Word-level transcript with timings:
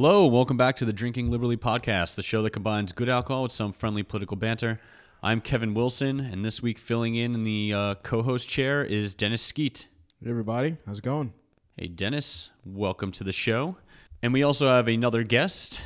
Hello, 0.00 0.28
welcome 0.28 0.56
back 0.56 0.76
to 0.76 0.84
the 0.84 0.92
Drinking 0.92 1.28
Liberally 1.28 1.56
podcast, 1.56 2.14
the 2.14 2.22
show 2.22 2.40
that 2.42 2.50
combines 2.50 2.92
good 2.92 3.08
alcohol 3.08 3.42
with 3.42 3.50
some 3.50 3.72
friendly 3.72 4.04
political 4.04 4.36
banter. 4.36 4.78
I'm 5.24 5.40
Kevin 5.40 5.74
Wilson, 5.74 6.20
and 6.20 6.44
this 6.44 6.62
week 6.62 6.78
filling 6.78 7.16
in 7.16 7.34
in 7.34 7.42
the 7.42 7.74
uh, 7.74 7.94
co-host 7.96 8.48
chair 8.48 8.84
is 8.84 9.16
Dennis 9.16 9.42
Skeet. 9.42 9.88
Hey 10.22 10.30
everybody, 10.30 10.76
how's 10.86 10.98
it 10.98 11.04
going? 11.04 11.32
Hey, 11.76 11.88
Dennis, 11.88 12.50
welcome 12.64 13.10
to 13.10 13.24
the 13.24 13.32
show. 13.32 13.76
And 14.22 14.32
we 14.32 14.44
also 14.44 14.68
have 14.68 14.86
another 14.86 15.24
guest, 15.24 15.82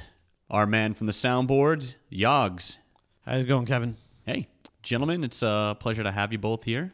our 0.50 0.66
man 0.66 0.92
from 0.92 1.06
the 1.06 1.14
soundboards, 1.14 1.94
Yags. 2.12 2.76
How's 3.24 3.40
it 3.40 3.48
going, 3.48 3.64
Kevin? 3.64 3.96
Hey, 4.26 4.46
gentlemen, 4.82 5.24
it's 5.24 5.42
a 5.42 5.74
pleasure 5.80 6.02
to 6.02 6.10
have 6.10 6.32
you 6.32 6.38
both 6.38 6.64
here, 6.64 6.92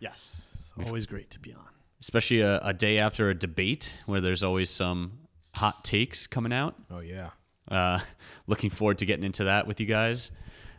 Yes. 0.00 0.72
Always 0.84 1.06
great 1.06 1.30
to 1.30 1.38
be 1.38 1.54
on. 1.54 1.68
especially 2.00 2.40
a, 2.40 2.58
a 2.58 2.74
day 2.74 2.98
after 2.98 3.30
a 3.30 3.34
debate 3.36 3.94
where 4.06 4.20
there's 4.20 4.42
always 4.42 4.68
some 4.68 5.12
hot 5.56 5.84
takes 5.84 6.26
coming 6.26 6.52
out. 6.52 6.76
Oh 6.90 7.00
yeah. 7.00 7.30
Uh, 7.68 7.98
looking 8.46 8.70
forward 8.70 8.98
to 8.98 9.06
getting 9.06 9.24
into 9.24 9.44
that 9.44 9.66
with 9.66 9.80
you 9.80 9.86
guys. 9.86 10.30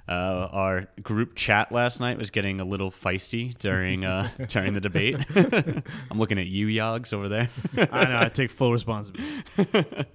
Uh, 0.07 0.47
our 0.53 0.87
group 1.03 1.35
chat 1.35 1.69
last 1.69 1.99
night 1.99 2.17
was 2.17 2.29
getting 2.29 2.61
a 2.61 2.65
little 2.65 2.89
feisty 2.89 3.57
during 3.57 4.05
uh, 4.05 4.29
during 4.47 4.73
the 4.73 4.79
debate. 4.79 5.17
I'm 5.35 6.17
looking 6.17 6.39
at 6.39 6.47
you, 6.47 6.67
Yags, 6.67 7.11
over 7.11 7.27
there. 7.27 7.49
I 7.75 8.05
know. 8.05 8.19
I 8.19 8.29
take 8.29 8.51
full 8.51 8.71
responsibility. 8.71 10.05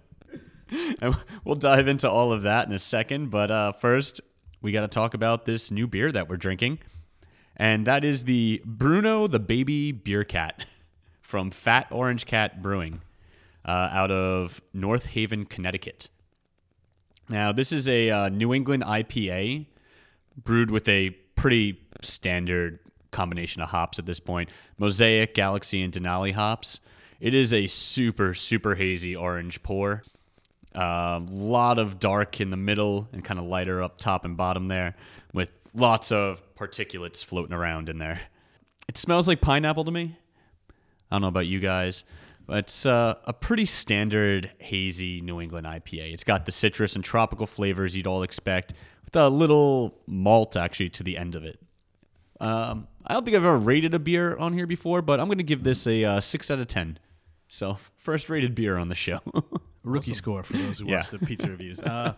And 1.02 1.14
we'll 1.44 1.56
dive 1.56 1.86
into 1.86 2.08
all 2.08 2.32
of 2.32 2.42
that 2.42 2.66
in 2.66 2.72
a 2.72 2.78
second. 2.78 3.30
But 3.30 3.50
uh, 3.50 3.72
first, 3.72 4.22
we 4.62 4.72
got 4.72 4.80
to 4.80 4.88
talk 4.88 5.12
about 5.12 5.44
this 5.44 5.70
new 5.70 5.86
beer 5.86 6.10
that 6.10 6.30
we're 6.30 6.38
drinking. 6.38 6.78
And 7.54 7.86
that 7.86 8.04
is 8.06 8.24
the 8.24 8.62
Bruno 8.64 9.26
the 9.26 9.38
Baby 9.38 9.92
Beer 9.92 10.24
Cat 10.24 10.64
from 11.20 11.50
Fat 11.50 11.88
Orange 11.90 12.24
Cat 12.24 12.62
Brewing 12.62 13.02
uh, 13.64 13.88
out 13.92 14.10
of 14.10 14.60
North 14.72 15.06
Haven, 15.06 15.44
Connecticut. 15.44 16.08
Now, 17.28 17.52
this 17.52 17.72
is 17.72 17.88
a 17.88 18.10
uh, 18.10 18.28
New 18.28 18.52
England 18.52 18.82
IPA 18.82 19.66
brewed 20.36 20.70
with 20.70 20.88
a 20.88 21.10
pretty 21.36 21.80
standard 22.00 22.78
combination 23.10 23.62
of 23.62 23.68
hops 23.68 23.98
at 23.98 24.06
this 24.06 24.20
point 24.20 24.50
Mosaic, 24.78 25.34
Galaxy, 25.34 25.82
and 25.82 25.92
Denali 25.92 26.32
hops. 26.32 26.80
It 27.20 27.34
is 27.34 27.54
a 27.54 27.68
super, 27.68 28.34
super 28.34 28.74
hazy 28.74 29.14
orange 29.14 29.62
pour. 29.62 30.02
A 30.74 30.82
um, 30.82 31.26
lot 31.26 31.78
of 31.78 31.98
dark 31.98 32.40
in 32.40 32.50
the 32.50 32.56
middle 32.56 33.08
and 33.12 33.22
kind 33.22 33.38
of 33.38 33.46
lighter 33.46 33.82
up 33.82 33.98
top 33.98 34.24
and 34.24 34.36
bottom 34.36 34.68
there, 34.68 34.96
with 35.32 35.52
lots 35.74 36.10
of 36.10 36.42
particulates 36.54 37.24
floating 37.24 37.52
around 37.52 37.88
in 37.88 37.98
there. 37.98 38.20
It 38.88 38.96
smells 38.96 39.28
like 39.28 39.40
pineapple 39.40 39.84
to 39.84 39.90
me. 39.90 40.16
I 41.10 41.14
don't 41.14 41.22
know 41.22 41.28
about 41.28 41.46
you 41.46 41.60
guys, 41.60 42.04
it's 42.48 42.86
uh, 42.86 43.14
a 43.24 43.32
pretty 43.32 43.64
standard 43.64 44.50
hazy 44.58 45.20
New 45.20 45.40
England 45.40 45.66
IPA. 45.66 46.12
It's 46.12 46.24
got 46.24 46.44
the 46.46 46.52
citrus 46.52 46.96
and 46.96 47.04
tropical 47.04 47.46
flavors 47.46 47.96
you'd 47.96 48.06
all 48.06 48.22
expect, 48.22 48.74
with 49.04 49.16
a 49.16 49.28
little 49.28 49.98
malt 50.06 50.56
actually 50.56 50.88
to 50.90 51.02
the 51.02 51.16
end 51.16 51.34
of 51.36 51.44
it. 51.44 51.58
Um, 52.40 52.88
I 53.06 53.14
don't 53.14 53.24
think 53.24 53.36
I've 53.36 53.44
ever 53.44 53.56
rated 53.56 53.94
a 53.94 53.98
beer 53.98 54.36
on 54.36 54.52
here 54.52 54.66
before, 54.66 55.02
but 55.02 55.20
I'm 55.20 55.26
going 55.26 55.38
to 55.38 55.44
give 55.44 55.62
this 55.62 55.86
a 55.86 56.04
uh, 56.04 56.20
six 56.20 56.50
out 56.50 56.58
of 56.58 56.66
ten. 56.66 56.98
So 57.48 57.76
first 57.96 58.28
rated 58.30 58.54
beer 58.54 58.76
on 58.76 58.88
the 58.88 58.94
show. 58.94 59.20
Rookie 59.84 60.14
score 60.14 60.42
for 60.42 60.54
those 60.54 60.78
who 60.78 60.86
Yeah. 60.88 60.96
watch 60.96 61.10
the 61.10 61.18
pizza 61.18 61.46
reviews. 61.50 61.82
Uh, 61.82 62.14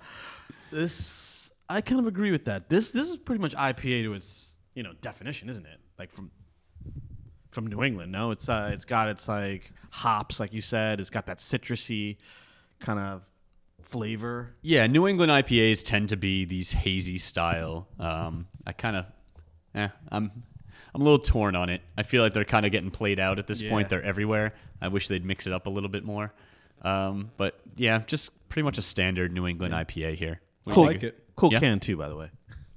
this, 0.70 1.50
I 1.68 1.80
kind 1.80 2.00
of 2.00 2.06
agree 2.06 2.30
with 2.30 2.44
that. 2.46 2.68
This, 2.68 2.90
this 2.90 3.08
is 3.08 3.16
pretty 3.16 3.40
much 3.40 3.54
IPA 3.54 4.02
to 4.04 4.14
its, 4.14 4.58
you 4.74 4.82
know, 4.82 4.92
definition, 5.00 5.48
isn't 5.48 5.64
it? 5.66 5.78
Like 5.98 6.10
from, 6.10 6.30
from 7.54 7.66
New 7.68 7.82
England. 7.82 8.12
No, 8.12 8.30
it's, 8.32 8.48
uh, 8.48 8.70
it's 8.72 8.84
got 8.84 9.08
its 9.08 9.28
like 9.28 9.72
hops, 9.90 10.40
like 10.40 10.52
you 10.52 10.60
said. 10.60 11.00
It's 11.00 11.10
got 11.10 11.26
that 11.26 11.38
citrusy 11.38 12.16
kind 12.80 12.98
of 12.98 13.22
flavor. 13.82 14.54
Yeah, 14.62 14.86
New 14.86 15.06
England 15.06 15.30
IPAs 15.32 15.84
tend 15.84 16.08
to 16.10 16.16
be 16.16 16.44
these 16.44 16.72
hazy 16.72 17.18
style. 17.18 17.88
Um, 17.98 18.46
I 18.66 18.72
kind 18.72 18.96
of, 18.96 19.06
eh, 19.74 19.88
I'm, 20.10 20.30
I'm 20.94 21.00
a 21.00 21.04
little 21.04 21.18
torn 21.18 21.54
on 21.56 21.68
it. 21.70 21.80
I 21.96 22.02
feel 22.02 22.22
like 22.22 22.32
they're 22.34 22.44
kind 22.44 22.66
of 22.66 22.72
getting 22.72 22.90
played 22.90 23.18
out 23.20 23.38
at 23.38 23.46
this 23.46 23.62
point. 23.62 23.88
They're 23.88 24.02
everywhere. 24.02 24.52
I 24.80 24.88
wish 24.88 25.08
they'd 25.08 25.24
mix 25.24 25.46
it 25.46 25.52
up 25.52 25.66
a 25.66 25.70
little 25.70 25.88
bit 25.88 26.04
more. 26.04 26.32
Um, 26.82 27.30
but 27.36 27.58
yeah, 27.76 28.00
just 28.06 28.30
pretty 28.48 28.64
much 28.64 28.78
a 28.78 28.82
standard 28.82 29.32
New 29.32 29.46
England 29.46 29.72
IPA 29.74 30.16
here. 30.16 30.40
I 30.66 30.72
Cool. 30.72 30.84
like 30.84 31.02
it. 31.02 31.18
Cool 31.36 31.52
Yeah. 31.52 31.60
can 31.60 31.80
too, 31.80 31.96
by 31.96 32.08
the 32.08 32.16
way. 32.16 32.30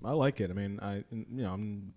I 0.04 0.12
like 0.12 0.40
it. 0.40 0.50
I 0.50 0.54
mean, 0.54 0.80
I 0.82 1.04
you 1.12 1.26
know 1.30 1.52
I'm 1.54 1.94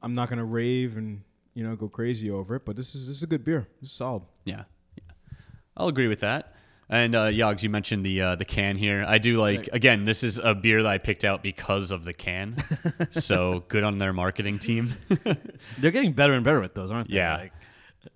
I'm 0.00 0.14
not 0.14 0.28
gonna 0.30 0.44
rave 0.44 0.96
and 0.96 1.22
you 1.54 1.64
know 1.64 1.76
go 1.76 1.88
crazy 1.88 2.30
over 2.30 2.56
it, 2.56 2.64
but 2.64 2.76
this 2.76 2.94
is 2.94 3.06
this 3.06 3.16
is 3.16 3.22
a 3.22 3.26
good 3.26 3.44
beer. 3.44 3.68
This 3.80 3.90
is 3.90 3.96
solid. 3.96 4.22
Yeah, 4.44 4.64
yeah. 4.96 5.14
I'll 5.76 5.88
agree 5.88 6.08
with 6.08 6.20
that. 6.20 6.54
And 6.88 7.14
uh, 7.14 7.26
Yags, 7.26 7.62
you 7.62 7.70
mentioned 7.70 8.04
the 8.04 8.20
uh, 8.20 8.36
the 8.36 8.44
can 8.44 8.76
here. 8.76 9.04
I 9.06 9.18
do 9.18 9.38
like 9.38 9.68
again. 9.72 10.04
This 10.04 10.22
is 10.22 10.38
a 10.38 10.54
beer 10.54 10.82
that 10.82 10.88
I 10.88 10.98
picked 10.98 11.24
out 11.24 11.42
because 11.42 11.90
of 11.90 12.04
the 12.04 12.12
can. 12.12 12.56
so 13.10 13.64
good 13.68 13.84
on 13.84 13.98
their 13.98 14.12
marketing 14.12 14.58
team. 14.58 14.94
They're 15.78 15.90
getting 15.90 16.12
better 16.12 16.34
and 16.34 16.44
better 16.44 16.60
with 16.60 16.74
those, 16.74 16.90
aren't 16.90 17.08
they? 17.08 17.16
Yeah. 17.16 17.36
Like, 17.36 17.52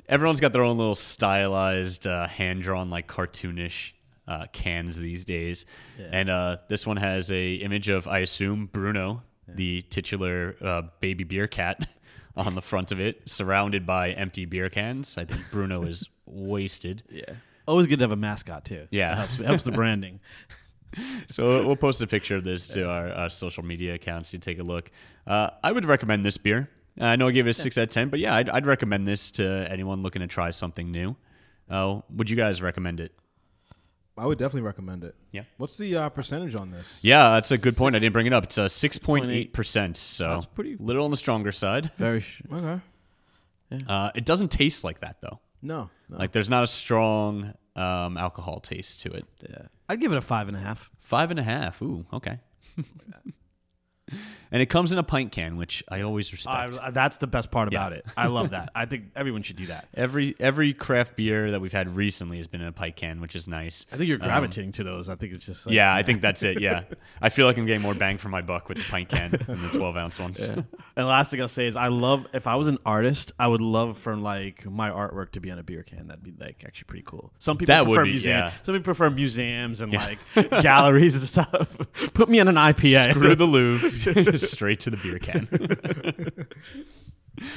Everyone's 0.08 0.40
got 0.40 0.52
their 0.52 0.62
own 0.62 0.78
little 0.78 0.94
stylized, 0.94 2.06
uh, 2.06 2.26
hand 2.26 2.62
drawn, 2.62 2.90
like 2.90 3.06
cartoonish 3.08 3.92
uh, 4.28 4.46
cans 4.52 4.96
these 4.96 5.24
days. 5.24 5.66
And 5.98 6.28
uh, 6.28 6.58
this 6.68 6.86
one 6.86 6.96
has 6.96 7.30
a 7.32 7.54
image 7.54 7.88
of, 7.88 8.08
I 8.08 8.18
assume, 8.20 8.66
Bruno, 8.66 9.22
the 9.48 9.82
titular 9.82 10.56
uh, 10.60 10.82
baby 11.00 11.24
beer 11.24 11.46
cat, 11.46 11.88
on 12.36 12.54
the 12.54 12.62
front 12.62 12.92
of 12.92 13.00
it, 13.00 13.22
surrounded 13.28 13.86
by 13.86 14.10
empty 14.10 14.44
beer 14.44 14.68
cans. 14.68 15.16
I 15.16 15.24
think 15.24 15.42
Bruno 15.50 15.82
is 15.84 16.08
wasted. 16.26 17.02
yeah. 17.10 17.34
Always 17.66 17.86
good 17.88 17.98
to 17.98 18.04
have 18.04 18.12
a 18.12 18.16
mascot 18.16 18.64
too. 18.64 18.86
Yeah. 18.90 19.12
It 19.12 19.16
helps, 19.16 19.38
it 19.40 19.46
helps 19.46 19.64
the 19.64 19.72
branding. 19.72 20.20
So 21.28 21.66
we'll 21.66 21.76
post 21.76 22.00
a 22.00 22.06
picture 22.06 22.36
of 22.36 22.44
this 22.44 22.68
to 22.68 22.88
our 22.88 23.08
uh, 23.08 23.28
social 23.28 23.62
media 23.64 23.94
accounts. 23.94 24.32
You 24.32 24.38
take 24.38 24.58
a 24.58 24.62
look. 24.62 24.90
Uh, 25.26 25.50
I 25.62 25.72
would 25.72 25.84
recommend 25.84 26.24
this 26.24 26.38
beer. 26.38 26.70
I 26.98 27.16
know 27.16 27.28
I 27.28 27.32
gave 27.32 27.46
it 27.46 27.50
a 27.50 27.52
six 27.52 27.76
out 27.76 27.82
of 27.82 27.88
ten, 27.90 28.08
but 28.08 28.18
yeah, 28.20 28.34
I'd, 28.34 28.48
I'd 28.48 28.64
recommend 28.66 29.06
this 29.06 29.30
to 29.32 29.66
anyone 29.70 30.02
looking 30.02 30.20
to 30.20 30.26
try 30.26 30.50
something 30.50 30.90
new. 30.90 31.14
Uh, 31.68 32.00
would 32.14 32.30
you 32.30 32.36
guys 32.36 32.62
recommend 32.62 33.00
it? 33.00 33.12
I 34.18 34.26
would 34.26 34.38
definitely 34.38 34.62
recommend 34.62 35.04
it. 35.04 35.14
Yeah. 35.32 35.42
What's 35.58 35.76
the 35.76 35.94
uh, 35.96 36.08
percentage 36.08 36.54
on 36.54 36.70
this? 36.70 37.00
Yeah, 37.02 37.30
that's 37.30 37.50
a 37.50 37.58
good 37.58 37.76
point. 37.76 37.94
I 37.96 37.98
didn't 37.98 38.14
bring 38.14 38.26
it 38.26 38.32
up. 38.32 38.44
It's 38.44 38.56
a 38.58 38.68
six 38.68 38.96
point 38.98 39.30
eight 39.30 39.52
percent, 39.52 39.96
so 39.96 40.28
That's 40.28 40.46
pretty- 40.46 40.76
little 40.78 41.04
on 41.04 41.10
the 41.10 41.16
stronger 41.16 41.52
side. 41.52 41.90
Very. 41.98 42.20
Sh- 42.20 42.42
Okay. 42.52 42.80
Uh, 43.88 44.10
it 44.14 44.24
doesn't 44.24 44.50
taste 44.52 44.84
like 44.84 45.00
that 45.00 45.16
though. 45.20 45.40
No. 45.60 45.90
no. 46.08 46.18
Like 46.18 46.30
there's 46.30 46.48
not 46.48 46.62
a 46.62 46.68
strong 46.68 47.52
um, 47.74 48.16
alcohol 48.16 48.60
taste 48.60 49.02
to 49.02 49.10
it. 49.10 49.24
yeah. 49.48 49.62
I'd 49.88 50.00
give 50.00 50.12
it 50.12 50.16
a 50.18 50.20
five 50.20 50.46
and 50.48 50.56
a 50.56 50.60
half. 50.60 50.88
Five 51.00 51.30
and 51.32 51.40
a 51.40 51.42
half. 51.42 51.82
Ooh, 51.82 52.06
okay. 52.12 52.38
and 54.52 54.62
it 54.62 54.66
comes 54.66 54.92
in 54.92 54.98
a 54.98 55.02
pint 55.02 55.32
can, 55.32 55.56
which 55.56 55.82
I 55.90 56.02
always 56.02 56.32
respect. 56.32 56.78
I, 56.82 56.90
that's 56.90 57.16
the 57.18 57.26
best 57.26 57.50
part 57.50 57.68
about 57.68 57.92
Yeah. 57.92 57.98
it. 57.98 58.06
I 58.16 58.26
love 58.28 58.50
that. 58.50 58.70
I 58.74 58.84
think 58.86 59.04
everyone 59.16 59.42
should 59.42 59.56
do 59.56 59.66
that. 59.66 59.88
Every 59.94 60.34
every 60.40 60.72
craft 60.72 61.16
beer 61.16 61.50
that 61.52 61.60
we've 61.60 61.72
had 61.72 61.96
recently 61.96 62.36
has 62.38 62.46
been 62.46 62.60
in 62.60 62.66
a 62.68 62.72
pint 62.72 62.96
can, 62.96 63.20
which 63.20 63.34
is 63.36 63.48
nice. 63.48 63.86
I 63.92 63.96
think 63.96 64.08
you're 64.08 64.20
um, 64.22 64.26
gravitating 64.28 64.72
to 64.72 64.84
those. 64.84 65.08
I 65.08 65.14
think 65.16 65.32
it's 65.32 65.46
just 65.46 65.66
like, 65.66 65.74
yeah, 65.74 65.94
I 65.94 66.02
think 66.06 66.20
that's 66.20 66.42
it. 66.42 66.60
Yeah, 66.60 66.82
I 67.20 67.28
feel 67.28 67.46
like 67.46 67.56
I'm 67.58 67.66
getting 67.66 67.82
more 67.82 67.94
bang 67.94 68.18
for 68.18 68.28
my 68.28 68.42
buck 68.42 68.68
with 68.68 68.78
the 68.78 68.84
pint 68.84 69.08
can 69.08 69.30
than 69.46 69.62
the 69.62 69.68
12 69.70 69.96
ounce 69.96 70.18
ones. 70.18 70.48
And 70.48 71.06
last 71.06 71.30
thing 71.30 71.40
I'll 71.40 71.48
say 71.48 71.66
is 71.66 71.76
I 71.76 71.88
love 71.88 72.26
if 72.32 72.46
I 72.46 72.54
was 72.56 72.68
an 72.68 72.78
artist, 72.86 73.32
I 73.38 73.46
would 73.48 73.60
love 73.60 73.98
for 73.98 74.14
like 74.16 74.64
my 74.66 74.90
artwork 74.90 75.32
to 75.32 75.40
be 75.40 75.50
on 75.50 75.58
a 75.58 75.62
beer 75.62 75.82
can. 75.82 76.06
That'd 76.08 76.22
be 76.22 76.32
like 76.38 76.62
actually 76.66 76.86
pretty 76.86 77.04
cool. 77.06 77.32
Some 77.38 77.56
people 77.56 77.74
That 77.74 77.84
prefer 77.84 78.04
be- 78.04 78.10
museum- 78.10 78.38
yeah. 78.38 78.52
Some 78.62 78.74
people 78.74 78.84
prefer 78.84 79.10
museums 79.10 79.80
and 79.80 79.92
like 79.92 80.18
galleries 80.62 81.14
and 81.14 81.24
stuff. 81.24 81.76
Put 82.14 82.28
me 82.28 82.40
on 82.40 82.48
an 82.48 82.54
IPA. 82.56 83.10
Screw 83.10 83.34
the 83.34 83.44
Louvre, 83.44 84.35
straight 84.42 84.80
to 84.80 84.90
the 84.90 84.96
beer 84.96 85.18
can. 85.18 85.48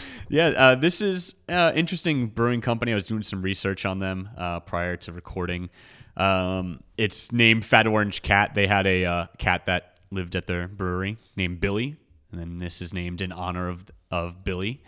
yeah, 0.29 0.47
uh, 0.47 0.75
this 0.75 1.01
is 1.01 1.35
uh, 1.47 1.72
interesting 1.75 2.28
brewing 2.28 2.62
company. 2.62 2.91
I 2.91 2.95
was 2.95 3.07
doing 3.07 3.23
some 3.23 3.41
research 3.41 3.85
on 3.85 4.00
them 4.00 4.29
uh, 4.38 4.59
prior 4.62 4.96
to 4.97 5.11
recording. 5.11 5.70
Um, 6.17 6.81
it's 6.97 7.31
named 7.31 7.66
Fat 7.66 7.87
Orange 7.87 8.22
Cat. 8.22 8.53
They 8.53 8.67
had 8.67 8.85
a 8.85 9.05
uh, 9.05 9.26
cat 9.37 9.66
that 9.67 9.97
lived 10.11 10.35
at 10.35 10.47
their 10.47 10.67
brewery 10.67 11.17
named 11.35 11.61
Billy, 11.61 11.96
and 12.31 12.40
then 12.40 12.58
this 12.58 12.81
is 12.81 12.93
named 12.93 13.22
in 13.22 13.31
honor 13.31 13.70
of 13.70 13.85
of 14.11 14.43
Billy. 14.43 14.81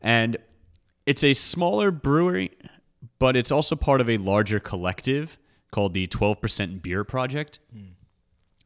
And 0.00 0.36
it's 1.06 1.24
a 1.24 1.32
smaller 1.32 1.90
brewery, 1.90 2.52
but 3.18 3.36
it's 3.36 3.50
also 3.50 3.76
part 3.76 4.00
of 4.00 4.08
a 4.08 4.16
larger 4.16 4.60
collective 4.60 5.38
called 5.70 5.94
the 5.94 6.06
12% 6.08 6.82
Beer 6.82 7.04
Project. 7.04 7.58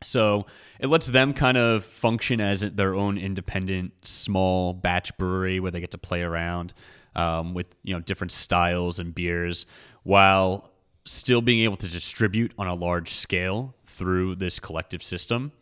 So 0.04 0.46
it 0.78 0.88
lets 0.88 1.06
them 1.08 1.34
kind 1.34 1.56
of 1.56 1.84
function 1.84 2.40
as 2.40 2.60
their 2.60 2.94
own 2.94 3.18
independent 3.18 3.92
small 4.06 4.72
batch 4.72 5.16
brewery 5.16 5.60
where 5.60 5.70
they 5.70 5.80
get 5.80 5.90
to 5.92 5.98
play 5.98 6.22
around 6.22 6.74
um, 7.16 7.54
with 7.54 7.66
you 7.82 7.94
know 7.94 8.00
different 8.00 8.32
styles 8.32 8.98
and 8.98 9.14
beers 9.14 9.66
while 10.02 10.70
still 11.04 11.40
being 11.40 11.60
able 11.60 11.76
to 11.76 11.88
distribute 11.88 12.52
on 12.58 12.66
a 12.66 12.74
large 12.74 13.10
scale 13.10 13.74
through 13.86 14.34
this 14.36 14.58
collective 14.58 15.02
system. 15.02 15.52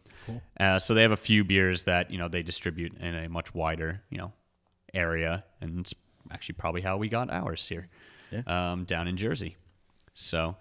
Uh, 0.59 0.79
so 0.79 0.95
they 0.95 1.03
have 1.03 1.11
a 1.11 1.17
few 1.17 1.45
beers 1.45 1.85
that 1.85 2.11
you 2.11 2.19
know 2.19 2.29
they 2.29 2.43
distribute 2.43 2.97
in 2.99 3.15
a 3.15 3.29
much 3.29 3.55
wider 3.55 4.03
you 4.11 4.19
know 4.19 4.33
area, 4.95 5.45
and 5.61 5.81
it's 5.81 5.95
actually 6.31 6.55
probably 6.55 6.81
how 6.81 6.97
we 6.97 7.09
got 7.09 7.31
ours 7.31 7.67
here 7.69 7.88
um, 8.47 8.85
down 8.85 9.09
in 9.09 9.17
Jersey. 9.17 9.56
So 10.15 10.56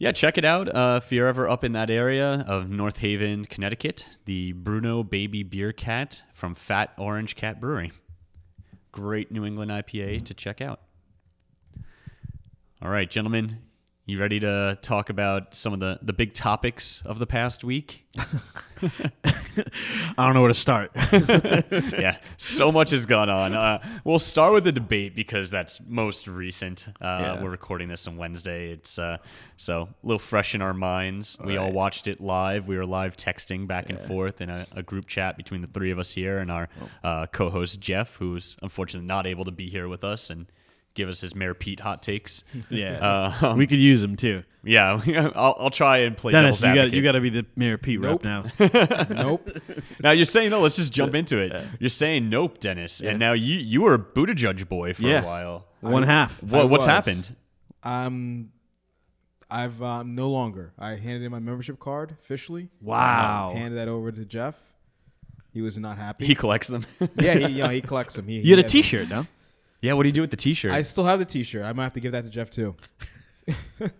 Yeah, 0.00 0.12
check 0.12 0.38
it 0.38 0.44
out 0.44 0.72
uh, 0.72 1.00
if 1.02 1.10
you're 1.10 1.26
ever 1.26 1.48
up 1.48 1.64
in 1.64 1.72
that 1.72 1.90
area 1.90 2.44
of 2.46 2.70
North 2.70 2.98
Haven, 2.98 3.44
Connecticut. 3.46 4.06
The 4.26 4.52
Bruno 4.52 5.02
Baby 5.02 5.42
Beer 5.42 5.72
Cat 5.72 6.22
from 6.32 6.54
Fat 6.54 6.92
Orange 6.96 7.34
Cat 7.34 7.60
Brewery. 7.60 7.90
Great 8.92 9.32
New 9.32 9.44
England 9.44 9.72
IPA 9.72 10.24
to 10.26 10.34
check 10.34 10.60
out. 10.60 10.82
All 12.80 12.90
right, 12.90 13.10
gentlemen, 13.10 13.58
you 14.08 14.18
ready 14.18 14.40
to 14.40 14.78
talk 14.80 15.10
about 15.10 15.54
some 15.54 15.74
of 15.74 15.80
the, 15.80 15.98
the 16.00 16.14
big 16.14 16.32
topics 16.32 17.02
of 17.04 17.18
the 17.18 17.26
past 17.26 17.62
week? 17.62 18.06
I 18.16 19.12
don't 20.16 20.32
know 20.34 20.40
where 20.40 20.48
to 20.48 20.54
start. 20.54 20.90
yeah, 21.92 22.16
so 22.38 22.72
much 22.72 22.90
has 22.92 23.04
gone 23.04 23.28
on. 23.28 23.54
Uh, 23.54 23.86
we'll 24.04 24.18
start 24.18 24.54
with 24.54 24.64
the 24.64 24.72
debate 24.72 25.14
because 25.14 25.50
that's 25.50 25.80
most 25.86 26.26
recent. 26.26 26.88
Uh, 27.00 27.18
Yeah. 27.36 27.42
We're 27.42 27.50
recording 27.50 27.88
this 27.88 28.06
on 28.08 28.16
Wednesday. 28.16 28.72
It's 28.72 28.98
uh, 28.98 29.18
so 29.58 29.82
a 30.02 30.06
little 30.06 30.18
fresh 30.18 30.54
in 30.54 30.62
our 30.62 30.74
minds. 30.74 31.36
We 31.44 31.58
all 31.58 31.70
watched 31.70 32.08
it 32.08 32.20
live. 32.20 32.66
We 32.66 32.76
were 32.78 32.86
live 32.86 33.14
texting 33.16 33.66
back 33.66 33.90
and 33.90 34.00
forth 34.00 34.40
in 34.40 34.48
a, 34.48 34.66
a 34.74 34.82
group 34.82 35.06
chat 35.06 35.36
between 35.36 35.60
the 35.60 35.68
three 35.68 35.90
of 35.90 35.98
us 35.98 36.12
here 36.12 36.38
and 36.38 36.50
our 36.50 36.68
Oh. 37.04 37.08
uh, 37.08 37.26
co-host 37.26 37.78
Jeff, 37.80 38.16
who's 38.16 38.56
unfortunately 38.62 39.06
not 39.06 39.26
able 39.26 39.44
to 39.44 39.50
be 39.50 39.68
here 39.68 39.88
with 39.88 40.02
us 40.04 40.30
and 40.30 40.46
give 40.98 41.08
us 41.08 41.20
his 41.22 41.34
Mayor 41.34 41.54
Pete 41.54 41.80
hot 41.80 42.02
takes. 42.02 42.44
yeah, 42.70 43.30
Uh, 43.42 43.54
we 43.56 43.66
could 43.66 43.78
use 43.78 44.04
him 44.04 44.16
too. 44.16 44.42
yeah, 44.62 45.00
I'll, 45.34 45.56
I'll 45.58 45.70
try 45.70 45.98
and 45.98 46.14
play 46.16 46.32
Dennis, 46.32 46.60
you 46.62 46.74
got 46.74 46.92
you 46.92 47.02
got 47.02 47.12
to 47.12 47.20
be 47.20 47.30
the 47.30 47.46
Mayor 47.56 47.78
Pete 47.78 48.00
Nope. 48.00 48.24
rep 48.24 48.44
now. 48.60 49.06
nope. 49.10 49.48
Now 50.02 50.10
you're 50.10 50.24
saying 50.26 50.50
no. 50.50 50.60
Let's 50.60 50.76
just 50.76 50.92
jump 50.92 51.14
into 51.14 51.38
it. 51.38 51.52
You're 51.78 51.88
saying 51.88 52.28
nope, 52.28 52.58
Dennis, 52.58 53.00
and 53.00 53.18
now 53.18 53.32
you 53.32 53.56
you 53.58 53.80
were 53.82 53.94
a 53.94 53.98
Buttigieg 53.98 54.68
boy 54.68 54.92
for 54.92 55.02
Yeah. 55.02 55.22
a 55.22 55.26
while. 55.26 55.66
One 55.80 56.02
half. 56.02 56.42
What 56.42 56.60
I 56.60 56.64
what's 56.64 56.82
was. 56.82 56.86
happened? 56.86 57.36
Um, 57.84 58.50
I've 59.50 59.80
um, 59.82 60.12
no 60.14 60.28
longer. 60.28 60.72
I 60.78 60.90
handed 60.96 61.22
in 61.22 61.30
my 61.30 61.38
membership 61.38 61.78
card 61.80 62.10
officially. 62.20 62.68
Wow. 62.82 63.50
Um, 63.50 63.56
handed 63.56 63.76
that 63.78 63.88
over 63.88 64.12
to 64.12 64.24
Jeff. 64.24 64.56
He 65.54 65.62
was 65.62 65.78
not 65.78 65.96
happy. 65.96 66.26
He 66.26 66.34
collects 66.34 66.66
them. 66.68 66.84
yeah, 67.16 67.34
he, 67.34 67.46
you 67.54 67.62
know, 67.62 67.68
he 67.70 67.80
collects 67.80 68.14
them. 68.14 68.26
He, 68.28 68.40
You 68.40 68.56
had 68.56 68.58
he 68.58 68.60
a 68.60 68.62
has 68.64 68.72
them. 68.72 68.82
T-shirt, 68.82 69.08
no? 69.08 69.26
Yeah. 69.80 69.92
What 69.92 70.02
do 70.04 70.08
you 70.08 70.12
do 70.12 70.20
with 70.20 70.30
the 70.30 70.36
T-shirt? 70.36 70.72
I 70.72 70.82
still 70.82 71.04
have 71.04 71.18
the 71.18 71.24
T-shirt. 71.24 71.64
I 71.64 71.72
might 71.72 71.84
have 71.84 71.92
to 71.94 72.00
give 72.00 72.12
that 72.12 72.24
to 72.24 72.30
Jeff 72.30 72.50
too. 72.50 72.76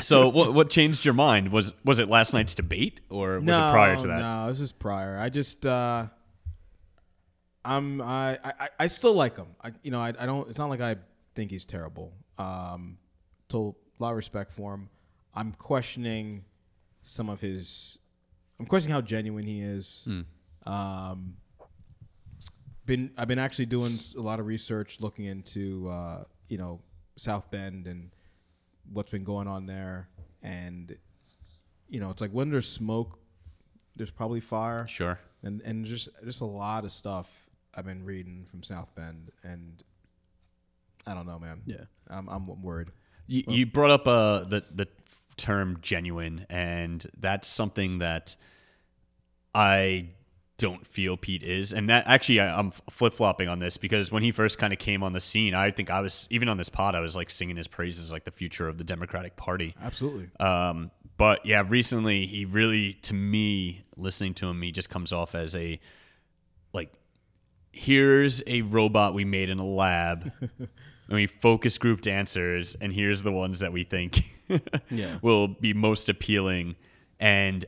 so 0.00 0.28
what 0.28 0.54
what 0.54 0.70
changed 0.70 1.04
your 1.04 1.14
mind? 1.14 1.52
Was 1.52 1.72
was 1.84 1.98
it 1.98 2.08
last 2.08 2.32
night's 2.32 2.54
debate 2.54 3.00
or 3.08 3.40
was 3.40 3.48
it 3.48 3.70
prior 3.70 3.96
to 3.96 4.06
that? 4.08 4.18
No, 4.18 4.48
this 4.48 4.60
is 4.60 4.72
prior. 4.72 5.18
I 5.18 5.28
just 5.28 5.64
uh 5.66 6.06
I'm 7.64 8.00
I 8.00 8.38
I, 8.44 8.68
I 8.80 8.86
still 8.88 9.14
like 9.14 9.36
him. 9.36 9.48
I 9.62 9.72
you 9.82 9.90
know, 9.90 10.00
I, 10.00 10.12
I 10.18 10.26
don't 10.26 10.48
it's 10.48 10.58
not 10.58 10.70
like 10.70 10.80
I 10.80 10.96
think 11.34 11.50
he's 11.50 11.64
terrible. 11.64 12.12
Um 12.38 12.98
to 13.48 13.74
a 13.98 14.02
lot 14.02 14.10
of 14.10 14.16
respect 14.16 14.52
for 14.52 14.74
him. 14.74 14.88
I'm 15.34 15.52
questioning 15.52 16.44
some 17.02 17.28
of 17.28 17.40
his 17.40 17.98
I'm 18.58 18.66
questioning 18.66 18.94
how 18.94 19.00
genuine 19.00 19.46
he 19.46 19.60
is. 19.60 20.08
Um 20.66 21.36
been 22.86 23.10
I've 23.16 23.28
been 23.28 23.38
actually 23.38 23.66
doing 23.66 23.98
a 24.16 24.20
lot 24.20 24.40
of 24.40 24.46
research 24.46 24.98
looking 25.00 25.26
into 25.26 25.88
uh, 25.88 26.24
you 26.48 26.58
know, 26.58 26.80
South 27.16 27.50
Bend 27.50 27.86
and 27.86 28.10
what's 28.92 29.10
been 29.10 29.24
going 29.24 29.46
on 29.48 29.66
there 29.66 30.08
and 30.42 30.96
you 31.88 32.00
know, 32.00 32.10
it's 32.10 32.20
like 32.22 32.30
when 32.30 32.50
there's 32.50 32.68
smoke, 32.68 33.18
there's 33.96 34.10
probably 34.10 34.40
fire, 34.40 34.86
Sure. 34.86 35.18
and 35.42 35.60
and 35.62 35.84
just 35.84 36.08
just 36.24 36.40
a 36.40 36.46
lot 36.46 36.84
of 36.84 36.90
stuff 36.92 37.28
I've 37.74 37.84
been 37.84 38.04
reading 38.04 38.46
from 38.50 38.62
South 38.62 38.88
Bend, 38.94 39.30
and 39.44 39.82
I 41.06 41.12
don't 41.14 41.26
know, 41.26 41.38
man. 41.38 41.60
Yeah. 41.66 41.84
I'm 42.08 42.28
I'm 42.28 42.62
worried. 42.62 42.88
You, 43.26 43.44
you 43.46 43.66
brought 43.66 43.90
up 43.90 44.08
uh, 44.08 44.44
the 44.44 44.64
the 44.74 44.88
term 45.36 45.78
genuine, 45.82 46.46
and 46.48 47.04
that's 47.18 47.46
something 47.46 47.98
that 47.98 48.36
I 49.54 50.08
don't 50.58 50.86
feel 50.86 51.16
Pete 51.16 51.42
is. 51.42 51.72
And 51.72 51.88
that 51.88 52.06
actually, 52.06 52.40
I, 52.40 52.56
I'm 52.58 52.70
flip 52.90 53.14
flopping 53.14 53.48
on 53.48 53.58
this 53.58 53.76
because 53.76 54.12
when 54.12 54.22
he 54.22 54.30
first 54.32 54.58
kind 54.58 54.72
of 54.72 54.78
came 54.78 55.02
on 55.02 55.12
the 55.12 55.20
scene, 55.20 55.54
I 55.54 55.70
think 55.70 55.90
I 55.90 56.00
was 56.00 56.28
even 56.30 56.48
on 56.48 56.56
this 56.56 56.68
pod, 56.68 56.94
I 56.94 57.00
was 57.00 57.16
like 57.16 57.30
singing 57.30 57.56
his 57.56 57.66
praises, 57.68 58.12
like 58.12 58.24
the 58.24 58.30
future 58.30 58.68
of 58.68 58.78
the 58.78 58.84
Democratic 58.84 59.34
Party. 59.36 59.74
Absolutely. 59.82 60.28
Um, 60.38 60.90
but 61.16 61.44
yeah, 61.46 61.62
recently 61.68 62.26
he 62.26 62.44
really, 62.44 62.94
to 63.02 63.14
me, 63.14 63.82
listening 63.96 64.34
to 64.34 64.48
him, 64.48 64.62
he 64.62 64.70
just 64.72 64.88
comes 64.90 65.12
off 65.12 65.34
as 65.34 65.56
a 65.56 65.80
like, 66.72 66.92
here's 67.72 68.42
a 68.46 68.62
robot 68.62 69.14
we 69.14 69.24
made 69.24 69.50
in 69.50 69.58
a 69.58 69.66
lab, 69.66 70.30
and 70.40 70.68
we 71.08 71.26
focus 71.26 71.78
grouped 71.78 72.06
answers, 72.06 72.76
and 72.80 72.92
here's 72.92 73.22
the 73.22 73.32
ones 73.32 73.60
that 73.60 73.72
we 73.72 73.82
think 73.84 74.24
Yeah. 74.90 75.18
will 75.22 75.48
be 75.48 75.74
most 75.74 76.08
appealing. 76.08 76.76
And 77.18 77.64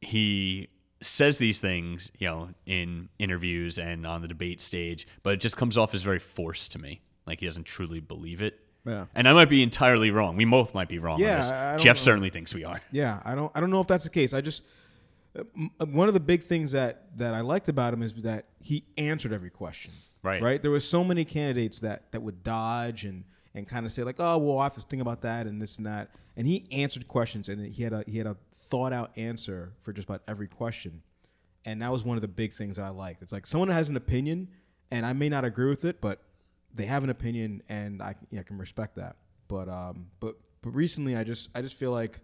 he 0.00 0.68
says 1.00 1.38
these 1.38 1.60
things, 1.60 2.10
you 2.18 2.28
know, 2.28 2.50
in 2.66 3.08
interviews 3.18 3.78
and 3.78 4.06
on 4.06 4.20
the 4.22 4.28
debate 4.28 4.60
stage, 4.60 5.06
but 5.22 5.32
it 5.34 5.40
just 5.40 5.56
comes 5.56 5.78
off 5.78 5.94
as 5.94 6.02
very 6.02 6.18
forced 6.18 6.72
to 6.72 6.78
me. 6.78 7.00
Like 7.26 7.40
he 7.40 7.46
doesn't 7.46 7.64
truly 7.64 8.00
believe 8.00 8.42
it. 8.42 8.60
Yeah. 8.86 9.06
And 9.14 9.28
I 9.28 9.32
might 9.32 9.48
be 9.50 9.62
entirely 9.62 10.10
wrong. 10.10 10.36
We 10.36 10.44
both 10.44 10.74
might 10.74 10.88
be 10.88 10.98
wrong 10.98 11.20
Yeah, 11.20 11.32
on 11.32 11.36
this. 11.38 11.50
I- 11.52 11.74
I 11.74 11.76
Jeff 11.76 11.96
know. 11.96 12.00
certainly 12.00 12.30
thinks 12.30 12.54
we 12.54 12.64
are. 12.64 12.80
Yeah, 12.92 13.20
I 13.24 13.34
don't 13.34 13.52
I 13.54 13.60
don't 13.60 13.70
know 13.70 13.80
if 13.80 13.86
that's 13.86 14.04
the 14.04 14.10
case. 14.10 14.32
I 14.34 14.40
just 14.40 14.64
uh, 15.38 15.44
one 15.86 16.08
of 16.08 16.14
the 16.14 16.20
big 16.20 16.42
things 16.42 16.72
that 16.72 17.16
that 17.18 17.34
I 17.34 17.40
liked 17.42 17.68
about 17.68 17.92
him 17.94 18.02
is 18.02 18.12
that 18.22 18.46
he 18.60 18.84
answered 18.98 19.32
every 19.32 19.50
question. 19.50 19.92
Right. 20.22 20.42
Right. 20.42 20.60
There 20.60 20.70
were 20.70 20.80
so 20.80 21.04
many 21.04 21.24
candidates 21.24 21.80
that 21.80 22.10
that 22.12 22.20
would 22.22 22.42
dodge 22.42 23.04
and 23.04 23.24
and 23.54 23.66
kind 23.68 23.84
of 23.86 23.92
say 23.92 24.02
like, 24.02 24.16
oh 24.18 24.38
well, 24.38 24.58
I 24.58 24.64
have 24.64 24.74
to 24.74 24.80
think 24.80 25.02
about 25.02 25.22
that 25.22 25.46
and 25.46 25.60
this 25.60 25.78
and 25.78 25.86
that. 25.86 26.10
And 26.36 26.46
he 26.46 26.64
answered 26.72 27.06
questions 27.06 27.48
and 27.48 27.64
he 27.72 27.82
had 27.82 27.92
a 27.92 28.02
he 28.06 28.16
had 28.18 28.26
a 28.26 28.36
thought 28.70 28.92
out 28.92 29.10
answer 29.16 29.74
for 29.80 29.92
just 29.92 30.08
about 30.08 30.22
every 30.26 30.48
question. 30.48 31.02
And 31.64 31.82
that 31.82 31.92
was 31.92 32.04
one 32.04 32.16
of 32.16 32.22
the 32.22 32.28
big 32.28 32.54
things 32.54 32.76
that 32.76 32.84
I 32.84 32.90
liked. 32.90 33.22
It's 33.22 33.32
like 33.32 33.46
someone 33.46 33.68
has 33.68 33.90
an 33.90 33.96
opinion, 33.96 34.48
and 34.90 35.04
I 35.04 35.12
may 35.12 35.28
not 35.28 35.44
agree 35.44 35.68
with 35.68 35.84
it, 35.84 36.00
but 36.00 36.22
they 36.74 36.86
have 36.86 37.04
an 37.04 37.10
opinion, 37.10 37.62
and 37.68 38.00
I, 38.00 38.14
you 38.30 38.36
know, 38.36 38.40
I 38.40 38.44
can 38.44 38.56
respect 38.56 38.96
that. 38.96 39.16
But 39.48 39.68
um, 39.68 40.06
but 40.20 40.36
but 40.62 40.70
recently, 40.70 41.16
I 41.16 41.24
just 41.24 41.50
I 41.54 41.60
just 41.60 41.74
feel 41.74 41.90
like, 41.90 42.20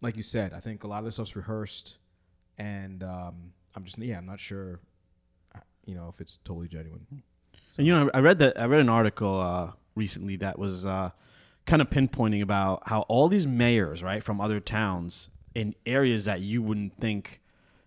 like 0.00 0.16
you 0.16 0.22
said, 0.22 0.52
I 0.54 0.60
think 0.60 0.82
a 0.82 0.88
lot 0.88 0.98
of 1.00 1.04
this 1.04 1.14
stuff's 1.14 1.36
rehearsed, 1.36 1.98
and 2.58 3.04
um, 3.04 3.52
I'm 3.76 3.84
just 3.84 3.98
yeah, 3.98 4.18
I'm 4.18 4.26
not 4.26 4.40
sure, 4.40 4.80
uh, 5.54 5.60
you 5.84 5.94
know, 5.94 6.08
if 6.12 6.20
it's 6.20 6.38
totally 6.44 6.68
genuine. 6.68 7.06
And 7.76 7.86
you 7.86 7.94
know, 7.94 8.10
I 8.12 8.20
read 8.20 8.38
that 8.40 8.58
I 8.58 8.64
read 8.64 8.80
an 8.80 8.88
article 8.88 9.38
uh, 9.40 9.72
recently 9.94 10.36
that 10.36 10.58
was 10.58 10.84
uh, 10.84 11.10
kind 11.66 11.80
of 11.80 11.90
pinpointing 11.90 12.42
about 12.42 12.88
how 12.88 13.02
all 13.02 13.28
these 13.28 13.46
mayors, 13.46 14.02
right, 14.02 14.22
from 14.22 14.40
other 14.40 14.58
towns 14.58 15.28
in 15.54 15.74
areas 15.86 16.24
that 16.24 16.40
you 16.40 16.62
wouldn't 16.62 16.98
think, 17.00 17.40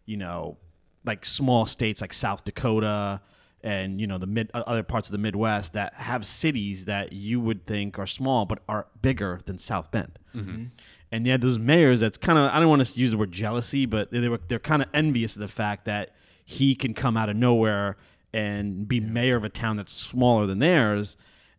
you 0.05 0.17
know, 0.17 0.57
like 1.05 1.25
small 1.25 1.65
states 1.65 2.01
like 2.01 2.13
South 2.13 2.43
Dakota 2.43 3.21
and 3.65 3.99
you 3.99 4.05
know 4.05 4.19
the 4.19 4.27
mid 4.27 4.51
other 4.53 4.83
parts 4.83 5.07
of 5.07 5.11
the 5.11 5.17
Midwest 5.17 5.73
that 5.73 5.93
have 5.95 6.25
cities 6.25 6.85
that 6.85 7.13
you 7.13 7.39
would 7.39 7.65
think 7.65 7.97
are 7.97 8.05
small 8.05 8.45
but 8.45 8.59
are 8.69 8.87
bigger 9.01 9.41
than 9.45 9.57
South 9.57 9.91
Bend. 9.91 10.19
Mm-hmm. 10.35 10.65
And 11.11 11.27
yeah, 11.27 11.37
those 11.37 11.57
mayors 11.57 11.99
that's 11.99 12.17
kind 12.17 12.37
of 12.37 12.51
I 12.51 12.59
don't 12.59 12.69
want 12.69 12.85
to 12.85 12.99
use 12.99 13.11
the 13.11 13.17
word 13.17 13.31
jealousy, 13.31 13.85
but 13.85 14.11
they, 14.11 14.19
they 14.19 14.29
were 14.29 14.39
they're 14.47 14.59
kind 14.59 14.81
of 14.81 14.89
envious 14.93 15.35
of 15.35 15.39
the 15.39 15.47
fact 15.47 15.85
that 15.85 16.11
he 16.45 16.75
can 16.75 16.93
come 16.93 17.17
out 17.17 17.27
of 17.27 17.35
nowhere 17.35 17.97
and 18.31 18.87
be 18.87 18.99
mayor 18.99 19.35
of 19.35 19.43
a 19.43 19.49
town 19.49 19.77
that's 19.77 19.93
smaller 19.93 20.45
than 20.45 20.59
theirs. 20.59 21.17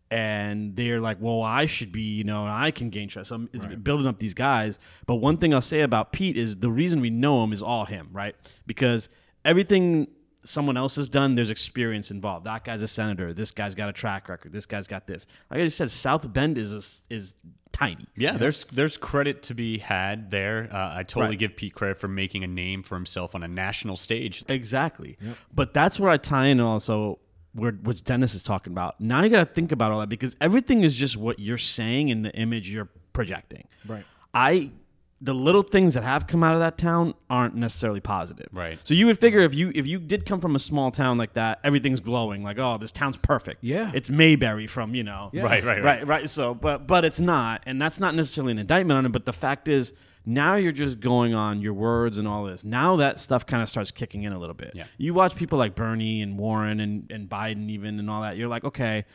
And 0.09 0.75
they're 0.75 1.01
like, 1.01 1.17
well, 1.19 1.41
I 1.41 1.65
should 1.65 1.91
be, 1.91 2.01
you 2.01 2.23
know, 2.23 2.43
and 2.43 2.51
I 2.53 2.71
can 2.71 2.89
gain 2.89 3.09
trust. 3.09 3.29
So 3.29 3.35
I'm 3.35 3.49
it's 3.51 3.65
building 3.65 4.07
up 4.07 4.19
these 4.19 4.33
guys. 4.33 4.79
But 5.05 5.15
one 5.15 5.37
thing 5.37 5.53
I'll 5.53 5.61
say 5.61 5.81
about 5.81 6.13
Pete 6.13 6.37
is 6.37 6.57
the 6.57 6.71
reason 6.71 7.01
we 7.01 7.09
know 7.09 7.43
him 7.43 7.51
is 7.51 7.61
all 7.61 7.85
him, 7.85 8.09
right? 8.13 8.35
Because 8.65 9.09
everything 9.43 10.07
someone 10.45 10.77
else 10.77 10.95
has 10.95 11.09
done, 11.09 11.35
there's 11.35 11.49
experience 11.49 12.09
involved. 12.09 12.45
That 12.45 12.63
guy's 12.63 12.81
a 12.81 12.87
senator. 12.87 13.33
This 13.33 13.51
guy's 13.51 13.75
got 13.75 13.89
a 13.89 13.93
track 13.93 14.29
record. 14.29 14.53
This 14.53 14.65
guy's 14.65 14.87
got 14.87 15.07
this. 15.07 15.27
Like 15.51 15.59
I 15.59 15.65
just 15.65 15.75
said, 15.77 15.91
South 15.91 16.31
Bend 16.31 16.57
is 16.57 16.73
a, 17.09 17.13
is 17.13 17.35
tiny. 17.73 18.07
Yeah, 18.15 18.37
there's 18.37 18.63
there's 18.65 18.95
credit 18.95 19.43
to 19.43 19.53
be 19.53 19.77
had 19.79 20.31
there. 20.31 20.69
Uh, 20.71 20.95
I 20.99 21.03
totally 21.03 21.31
Right. 21.31 21.39
give 21.39 21.55
Pete 21.57 21.73
credit 21.73 21.97
for 21.97 22.07
making 22.07 22.45
a 22.45 22.47
name 22.47 22.81
for 22.81 22.95
himself 22.95 23.35
on 23.35 23.43
a 23.43 23.47
national 23.47 23.97
stage. 23.97 24.43
Exactly. 24.47 25.17
But 25.53 25.73
that's 25.73 25.99
where 25.99 26.09
I 26.09 26.15
tie 26.17 26.45
in 26.45 26.61
also 26.61 27.19
where 27.57 27.71
what 27.71 28.03
Dennis 28.03 28.33
is 28.35 28.43
talking 28.43 28.71
about. 28.71 29.01
Now 29.01 29.23
you 29.23 29.29
got 29.29 29.47
to 29.47 29.53
think 29.53 29.71
about 29.71 29.91
all 29.91 29.99
that 29.99 30.09
because 30.09 30.37
everything 30.39 30.83
is 30.83 30.95
just 30.95 31.17
what 31.17 31.39
you're 31.39 31.57
saying 31.57 32.09
in 32.09 32.21
the 32.21 32.33
image 32.35 32.69
you're 32.69 32.89
projecting. 33.13 33.67
Right. 33.85 34.05
I 34.33 34.71
the 35.19 35.33
little 35.33 35.63
things 35.63 35.95
that 35.95 36.03
have 36.03 36.27
come 36.27 36.43
out 36.43 36.53
of 36.53 36.59
that 36.59 36.77
town 36.77 37.15
aren't 37.27 37.55
necessarily 37.55 37.99
positive. 37.99 38.47
Right. 38.51 38.77
So 38.83 38.93
you 38.93 39.07
would 39.07 39.19
figure 39.19 39.39
if 39.39 39.55
you 39.55 39.71
if 39.73 39.87
you 39.87 39.99
did 39.99 40.25
come 40.25 40.39
from 40.39 40.55
a 40.55 40.59
small 40.59 40.91
town 40.91 41.17
like 41.17 41.33
that, 41.33 41.59
everything's 41.63 41.99
glowing. 41.99 42.43
Like, 42.43 42.59
oh, 42.59 42.77
this 42.77 42.91
town's 42.91 43.17
perfect. 43.17 43.63
Yeah. 43.63 43.91
It's 43.95 44.09
Mayberry 44.11 44.67
from, 44.67 44.93
you 44.93 45.03
know. 45.03 45.31
Yeah. 45.33 45.43
Right, 45.43 45.63
right, 45.63 45.83
right. 45.83 45.99
Right, 45.99 46.07
right. 46.07 46.29
So, 46.29 46.53
but 46.53 46.85
but 46.85 47.03
it's 47.03 47.19
not, 47.19 47.63
and 47.65 47.81
that's 47.81 47.99
not 47.99 48.13
necessarily 48.13 48.51
an 48.51 48.59
indictment 48.59 48.97
on 48.99 49.05
it. 49.07 49.11
But 49.11 49.25
the 49.25 49.33
fact 49.33 49.67
is, 49.67 49.93
now 50.27 50.55
you're 50.55 50.73
just 50.73 50.99
going 50.99 51.33
on 51.33 51.61
your 51.61 51.73
words 51.73 52.17
and 52.17 52.27
all 52.27 52.43
this. 52.43 52.65
Now 52.65 52.97
that 52.97 53.17
stuff 53.17 53.45
kind 53.45 53.63
of 53.63 53.69
starts 53.69 53.91
kicking 53.91 54.23
in 54.23 54.33
a 54.33 54.37
little 54.37 54.53
bit. 54.53 54.71
Yeah. 54.75 54.83
You 54.97 55.13
watch 55.13 55.37
people 55.37 55.57
like 55.57 55.73
Bernie 55.73 56.21
and 56.21 56.37
Warren 56.37 56.81
and 56.81 57.09
and 57.09 57.29
Biden 57.29 57.69
even 57.69 57.97
and 57.97 58.09
all 58.09 58.21
that. 58.21 58.35
You're 58.35 58.49
like, 58.49 58.65
okay, 58.65 59.05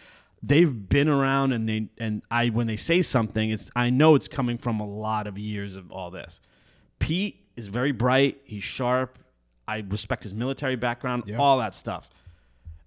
they've 0.42 0.88
been 0.88 1.08
around 1.08 1.52
and 1.52 1.68
they 1.68 1.88
and 1.98 2.22
I 2.30 2.48
when 2.48 2.66
they 2.66 2.76
say 2.76 3.02
something, 3.02 3.50
it's 3.50 3.70
I 3.76 3.90
know 3.90 4.14
it's 4.14 4.26
coming 4.26 4.56
from 4.56 4.80
a 4.80 4.86
lot 4.86 5.26
of 5.26 5.36
years 5.36 5.76
of 5.76 5.92
all 5.92 6.10
this. 6.10 6.40
Pete 6.98 7.44
is 7.56 7.66
very 7.66 7.92
bright. 7.92 8.40
He's 8.44 8.64
sharp. 8.64 9.18
I 9.68 9.84
respect 9.86 10.22
his 10.22 10.32
military 10.32 10.76
background. 10.76 11.24
Yeah. 11.26 11.36
All 11.36 11.58
that 11.58 11.74
stuff. 11.74 12.08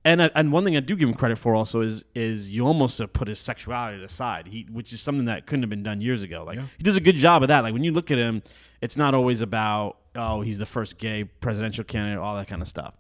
And 0.06 0.22
I- 0.22 0.32
and 0.36 0.52
one 0.52 0.64
thing 0.64 0.78
I 0.78 0.80
do 0.82 0.96
give 0.96 1.10
him 1.10 1.16
credit 1.16 1.38
for 1.38 1.56
also 1.56 1.82
is 1.82 2.06
is 2.16 2.56
you 2.56 2.66
almost 2.66 3.00
have 3.00 3.12
put 3.12 3.28
his 3.28 3.40
sexuality 3.40 4.02
aside. 4.04 4.48
He 4.48 4.68
which 4.72 4.94
is 4.94 5.02
something 5.02 5.26
that 5.26 5.48
couldn't 5.48 5.64
have 5.64 5.70
been 5.70 5.84
done 5.84 6.00
years 6.00 6.22
ago. 6.24 6.44
Like 6.46 6.58
Yeah. 6.58 6.66
he 6.78 6.84
does 6.84 6.96
a 6.96 7.02
good 7.02 7.16
job 7.16 7.42
of 7.42 7.48
that. 7.50 7.62
Like 7.62 7.74
when 7.74 7.84
you 7.84 7.92
look 7.92 8.12
at 8.12 8.18
him, 8.20 8.44
it's 8.82 8.96
not 8.96 9.14
always 9.16 9.42
about 9.42 9.98
oh 10.16 10.42
he's 10.42 10.60
the 10.60 10.66
first 10.66 10.98
gay 11.00 11.24
presidential 11.26 11.84
candidate, 11.84 12.20
all 12.20 12.36
that 12.36 12.48
kind 12.48 12.62
of 12.62 12.68
stuff. 12.68 12.94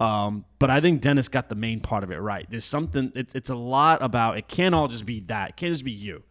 Um, 0.00 0.44
but 0.58 0.70
I 0.70 0.80
think 0.80 1.00
Dennis 1.02 1.28
got 1.28 1.48
the 1.48 1.54
main 1.54 1.80
part 1.80 2.04
of 2.04 2.10
it 2.10 2.16
right. 2.18 2.46
There's 2.50 2.64
something. 2.66 3.12
It, 3.14 3.34
it's 3.34 3.48
a 3.50 3.54
lot 3.54 4.02
about. 4.02 4.36
It 4.36 4.46
can't 4.48 4.74
all 4.74 4.88
just 4.88 5.06
be 5.06 5.20
that. 5.20 5.50
It 5.50 5.56
can't 5.56 5.72
just 5.72 5.84
be 5.86 5.92
you. 5.92 6.22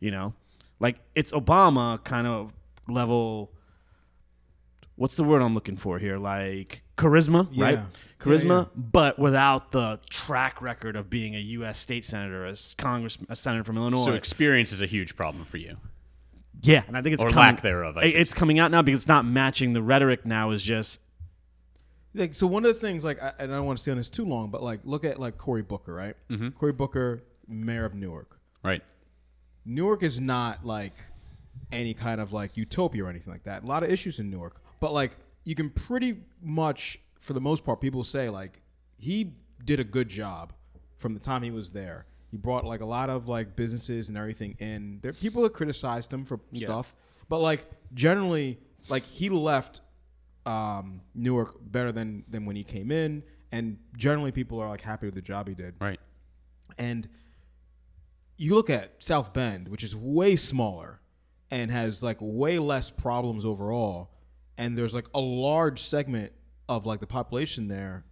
You 0.00 0.10
know, 0.10 0.34
like 0.80 0.98
it's 1.14 1.30
Obama 1.32 2.02
kind 2.04 2.26
of 2.26 2.52
level. 2.88 3.52
What's 4.96 5.16
the 5.16 5.24
word 5.24 5.42
I'm 5.42 5.54
looking 5.54 5.76
for 5.76 5.98
here? 5.98 6.18
Like 6.18 6.81
charisma, 6.96 7.48
Yeah. 7.52 7.64
right? 7.64 7.78
Charisma, 8.20 8.64
yeah. 8.66 8.68
but 8.76 9.18
without 9.18 9.72
the 9.72 9.98
track 10.08 10.62
record 10.62 10.94
of 10.94 11.10
being 11.10 11.34
a 11.34 11.40
U.S. 11.40 11.78
state 11.78 12.04
senator, 12.04 12.46
a 12.46 12.52
s- 12.52 12.74
Congress, 12.78 13.18
a 13.28 13.34
senator 13.34 13.64
from 13.64 13.76
Illinois. 13.76 14.04
So 14.04 14.12
experience 14.12 14.70
is 14.70 14.80
a 14.80 14.86
huge 14.86 15.16
problem 15.16 15.44
for 15.44 15.56
you. 15.56 15.76
Yeah, 16.62 16.84
and 16.86 16.96
I 16.96 17.02
think 17.02 17.14
it's 17.14 17.22
Or 17.24 17.30
coming, 17.30 17.54
lack 17.54 17.62
thereof, 17.62 17.96
I 17.96 18.02
it- 18.02 18.10
should 18.12 18.20
It's 18.20 18.34
coming 18.34 18.58
out 18.60 18.70
now 18.70 18.80
because 18.82 19.00
it's 19.00 19.08
not 19.08 19.24
matching 19.24 19.72
the 19.72 19.82
rhetoric. 19.82 20.24
Now 20.24 20.50
is 20.52 20.62
just 20.62 21.00
like 22.14 22.34
so 22.34 22.46
one 22.46 22.64
of 22.64 22.72
the 22.72 22.78
things 22.78 23.02
like 23.04 23.20
I, 23.22 23.32
and 23.38 23.52
I 23.52 23.56
don't 23.56 23.66
want 23.66 23.78
to 23.78 23.82
stay 23.82 23.90
on 23.90 23.96
this 23.96 24.10
too 24.10 24.24
long, 24.24 24.50
but 24.50 24.62
like 24.62 24.80
look 24.84 25.04
at 25.04 25.18
like 25.18 25.38
Cory 25.38 25.62
Booker, 25.62 25.92
right? 25.92 26.14
Mm-hmm. 26.30 26.50
Cory 26.50 26.72
Booker, 26.72 27.22
mayor 27.48 27.84
of 27.86 27.94
Newark. 27.94 28.38
Right. 28.62 28.82
Newark 29.64 30.02
is 30.04 30.20
not 30.20 30.64
like 30.64 30.92
any 31.72 31.94
kind 31.94 32.20
of 32.20 32.32
like 32.32 32.56
utopia 32.56 33.04
or 33.04 33.08
anything 33.08 33.32
like 33.32 33.44
that. 33.44 33.64
A 33.64 33.66
lot 33.66 33.82
of 33.82 33.90
issues 33.90 34.20
in 34.20 34.30
Newark, 34.30 34.60
but 34.78 34.92
like 34.92 35.16
you 35.44 35.54
can 35.54 35.70
pretty 35.70 36.18
much, 36.40 37.00
for 37.20 37.32
the 37.32 37.40
most 37.40 37.64
part, 37.64 37.80
people 37.80 38.04
say 38.04 38.28
like 38.28 38.60
he 38.96 39.32
did 39.64 39.80
a 39.80 39.84
good 39.84 40.08
job 40.08 40.52
from 40.96 41.14
the 41.14 41.20
time 41.20 41.42
he 41.42 41.50
was 41.50 41.72
there. 41.72 42.06
He 42.30 42.36
brought 42.36 42.64
like 42.64 42.80
a 42.80 42.86
lot 42.86 43.10
of 43.10 43.28
like 43.28 43.56
businesses 43.56 44.08
and 44.08 44.16
everything 44.16 44.56
in. 44.58 45.00
There 45.02 45.12
people 45.12 45.42
have 45.42 45.52
criticized 45.52 46.12
him 46.12 46.24
for 46.24 46.40
stuff, 46.54 46.94
but 47.28 47.40
like 47.40 47.66
generally, 47.92 48.58
like 48.88 49.04
he 49.04 49.28
left 49.28 49.82
um, 50.46 51.02
Newark 51.14 51.56
better 51.60 51.92
than 51.92 52.24
than 52.28 52.46
when 52.46 52.56
he 52.56 52.64
came 52.64 52.90
in, 52.90 53.22
and 53.50 53.78
generally 53.96 54.32
people 54.32 54.60
are 54.60 54.68
like 54.68 54.80
happy 54.80 55.06
with 55.06 55.14
the 55.14 55.20
job 55.22 55.46
he 55.48 55.54
did. 55.54 55.74
Right. 55.80 56.00
And 56.78 57.06
you 58.38 58.54
look 58.54 58.70
at 58.70 58.94
South 58.98 59.34
Bend, 59.34 59.68
which 59.68 59.84
is 59.84 59.94
way 59.94 60.36
smaller 60.36 61.00
and 61.50 61.70
has 61.70 62.02
like 62.02 62.16
way 62.20 62.58
less 62.58 62.90
problems 62.90 63.44
overall, 63.44 64.10
and 64.58 64.76
there's 64.76 64.94
like 64.94 65.06
a 65.14 65.20
large 65.20 65.80
segment 65.80 66.32
of 66.68 66.86
like 66.86 67.00
the 67.00 67.06
population 67.06 67.68
there, 67.68 68.04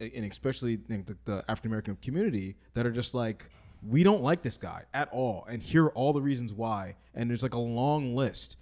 and 0.00 0.24
especially 0.30 0.76
the, 0.76 1.16
the 1.24 1.44
African 1.48 1.70
American 1.70 1.96
community 2.02 2.56
that 2.74 2.86
are 2.86 2.90
just 2.90 3.14
like, 3.14 3.50
we 3.86 4.02
don't 4.02 4.22
like 4.22 4.42
this 4.42 4.58
guy 4.58 4.84
at 4.92 5.08
all, 5.12 5.46
and 5.48 5.62
here 5.62 5.86
are 5.86 5.92
all 5.92 6.12
the 6.12 6.22
reasons 6.22 6.52
why, 6.52 6.96
and 7.14 7.30
there's 7.30 7.42
like 7.42 7.54
a 7.54 7.58
long 7.58 8.14
list, 8.14 8.56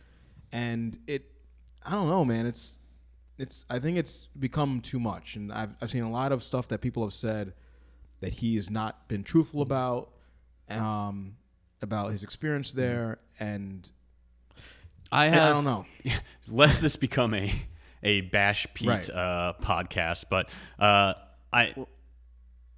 and 0.52 0.98
it, 1.06 1.24
I 1.84 1.92
don't 1.92 2.08
know, 2.08 2.24
man, 2.24 2.46
it's, 2.46 2.78
it's, 3.38 3.64
I 3.70 3.78
think 3.78 3.98
it's 3.98 4.28
become 4.38 4.80
too 4.80 5.00
much, 5.00 5.36
and 5.36 5.52
I've 5.52 5.74
I've 5.80 5.90
seen 5.90 6.02
a 6.02 6.10
lot 6.10 6.32
of 6.32 6.42
stuff 6.42 6.68
that 6.68 6.80
people 6.80 7.04
have 7.04 7.12
said 7.12 7.52
that 8.20 8.32
he 8.32 8.56
has 8.56 8.70
not 8.70 9.08
been 9.08 9.22
truthful 9.22 9.62
about 9.62 10.10
um, 10.68 11.36
about 11.80 12.10
his 12.10 12.22
experience 12.24 12.72
there, 12.72 13.18
and 13.38 13.90
I 15.10 15.26
I 15.26 15.30
don't 15.50 15.64
know. 15.64 15.86
Lest 16.48 16.80
this 16.82 16.96
become 16.96 17.34
a 17.34 17.52
a 18.02 18.22
bash 18.22 18.66
Pete 18.74 18.88
Right. 18.88 19.10
uh, 19.10 19.54
podcast, 19.60 20.26
but 20.30 20.48
uh, 20.78 21.14
I 21.52 21.74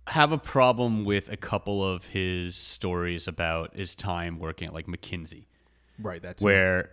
have 0.07 0.33
a 0.33 0.39
problem 0.39 1.05
with 1.05 1.31
a 1.31 1.37
couple 1.37 1.85
of 1.85 2.07
his 2.07 2.57
stories 2.57 3.29
about 3.29 3.77
his 3.77 3.95
time 3.95 4.39
working 4.39 4.67
at 4.69 4.75
like 4.75 4.87
McKinsey, 4.87 5.45
right, 5.99 6.23
that's 6.23 6.43
where 6.43 6.91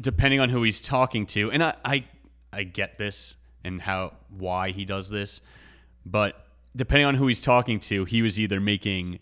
depending 0.00 0.40
on 0.40 0.48
who 0.50 0.62
he's 0.62 0.80
talking 0.80 1.26
to, 1.26 1.50
and 1.50 1.62
I, 1.64 1.74
I 1.84 2.04
I 2.52 2.64
get 2.64 2.98
this 2.98 3.36
and 3.64 3.80
how 3.80 4.14
why 4.28 4.70
he 4.70 4.84
does 4.84 5.08
this, 5.10 5.40
but 6.04 6.46
depending 6.76 7.06
on 7.06 7.14
who 7.14 7.26
he's 7.26 7.40
talking 7.40 7.80
to, 7.80 8.04
he 8.04 8.22
was 8.22 8.38
either 8.38 8.60
making 8.60 9.18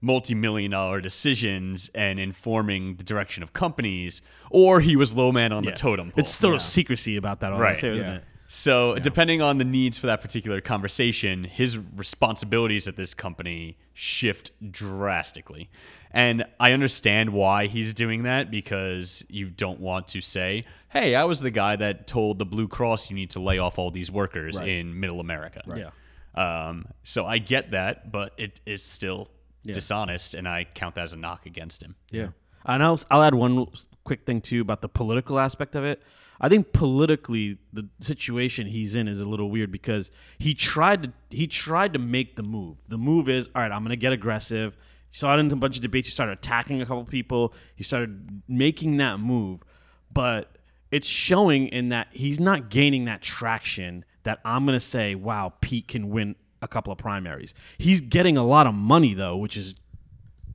multi-million 0.00 0.70
dollar 0.70 1.00
decisions 1.00 1.90
and 1.94 2.20
informing 2.20 2.96
the 2.96 3.04
direction 3.04 3.42
of 3.42 3.52
companies, 3.52 4.22
or 4.50 4.80
he 4.80 4.96
was 4.96 5.14
low 5.14 5.32
man 5.32 5.52
on 5.52 5.64
the 5.64 5.72
totem 5.72 6.10
pole. 6.10 6.20
It's 6.20 6.32
still 6.32 6.54
a 6.54 6.60
secrecy 6.60 7.16
about 7.16 7.40
that, 7.40 7.52
all 7.52 7.58
Right, 7.58 7.70
right? 7.70 7.78
Too, 7.78 7.94
isn't 7.94 8.08
yeah. 8.08 8.16
it? 8.16 8.24
So, 8.50 8.94
depending 8.94 9.42
on 9.42 9.58
the 9.58 9.64
needs 9.64 9.98
for 9.98 10.06
that 10.06 10.22
particular 10.22 10.62
conversation, 10.62 11.44
his 11.44 11.76
responsibilities 11.96 12.88
at 12.88 12.96
this 12.96 13.12
company 13.12 13.76
shift 13.92 14.52
drastically. 14.70 15.68
And 16.10 16.46
I 16.58 16.72
understand 16.72 17.34
why 17.34 17.66
he's 17.66 17.92
doing 17.92 18.22
that 18.22 18.50
because 18.50 19.22
you 19.28 19.50
don't 19.50 19.80
want 19.80 20.08
to 20.08 20.22
say, 20.22 20.64
hey, 20.88 21.14
I 21.14 21.24
was 21.24 21.40
the 21.40 21.50
guy 21.50 21.76
that 21.76 22.06
told 22.06 22.38
the 22.38 22.46
Blue 22.46 22.68
Cross 22.68 23.10
you 23.10 23.16
need 23.16 23.28
to 23.30 23.40
lay 23.40 23.58
off 23.58 23.78
all 23.78 23.90
these 23.90 24.10
workers 24.10 24.58
in 24.60 24.98
middle 24.98 25.20
America. 25.20 25.62
Yeah. 25.66 25.90
Um, 26.34 26.86
so 27.02 27.26
I 27.26 27.38
get 27.38 27.72
that, 27.72 28.10
but 28.10 28.32
it 28.38 28.62
is 28.64 28.82
still 28.82 29.28
dishonest, 29.64 30.34
and 30.34 30.48
I 30.48 30.64
count 30.64 30.94
that 30.94 31.02
as 31.02 31.12
a 31.12 31.16
knock 31.16 31.46
against 31.46 31.82
him. 31.82 31.96
yeah, 32.10 32.28
And 32.64 32.82
I'll, 32.82 33.00
I'll 33.10 33.22
add 33.22 33.34
one 33.34 33.66
quick 34.04 34.24
thing 34.24 34.40
too 34.40 34.60
about 34.60 34.82
the 34.82 34.88
political 34.88 35.38
aspect 35.38 35.76
of 35.76 35.84
it. 35.84 36.02
I 36.40 36.48
think 36.48 36.72
politically 36.72 37.58
the 37.72 37.88
situation 38.00 38.68
he's 38.68 38.94
in 38.94 39.08
is 39.08 39.20
a 39.20 39.26
little 39.26 39.50
weird 39.50 39.72
because 39.72 40.10
he 40.38 40.54
tried 40.54 41.02
to 41.02 41.12
he 41.30 41.46
tried 41.46 41.92
to 41.94 41.98
make 41.98 42.36
the 42.36 42.44
move. 42.44 42.78
The 42.86 42.98
move 42.98 43.28
is 43.28 43.50
all 43.54 43.62
right. 43.62 43.72
I'm 43.72 43.82
going 43.82 43.90
to 43.90 43.96
get 43.96 44.12
aggressive. 44.12 44.76
He 45.10 45.16
saw 45.16 45.34
it 45.34 45.40
in 45.40 45.50
a 45.50 45.56
bunch 45.56 45.76
of 45.76 45.82
debates. 45.82 46.06
He 46.06 46.12
started 46.12 46.32
attacking 46.38 46.80
a 46.80 46.86
couple 46.86 47.04
people. 47.04 47.54
He 47.74 47.82
started 47.82 48.42
making 48.46 48.98
that 48.98 49.18
move, 49.18 49.64
but 50.12 50.56
it's 50.90 51.08
showing 51.08 51.68
in 51.68 51.88
that 51.88 52.08
he's 52.12 52.38
not 52.38 52.70
gaining 52.70 53.06
that 53.06 53.20
traction 53.20 54.04
that 54.22 54.40
I'm 54.44 54.64
going 54.64 54.76
to 54.76 54.80
say, 54.80 55.14
wow, 55.14 55.54
Pete 55.60 55.88
can 55.88 56.10
win 56.10 56.36
a 56.62 56.68
couple 56.68 56.92
of 56.92 56.98
primaries. 56.98 57.54
He's 57.78 58.00
getting 58.00 58.36
a 58.36 58.44
lot 58.44 58.66
of 58.66 58.74
money 58.74 59.14
though, 59.14 59.36
which 59.36 59.56
is 59.56 59.74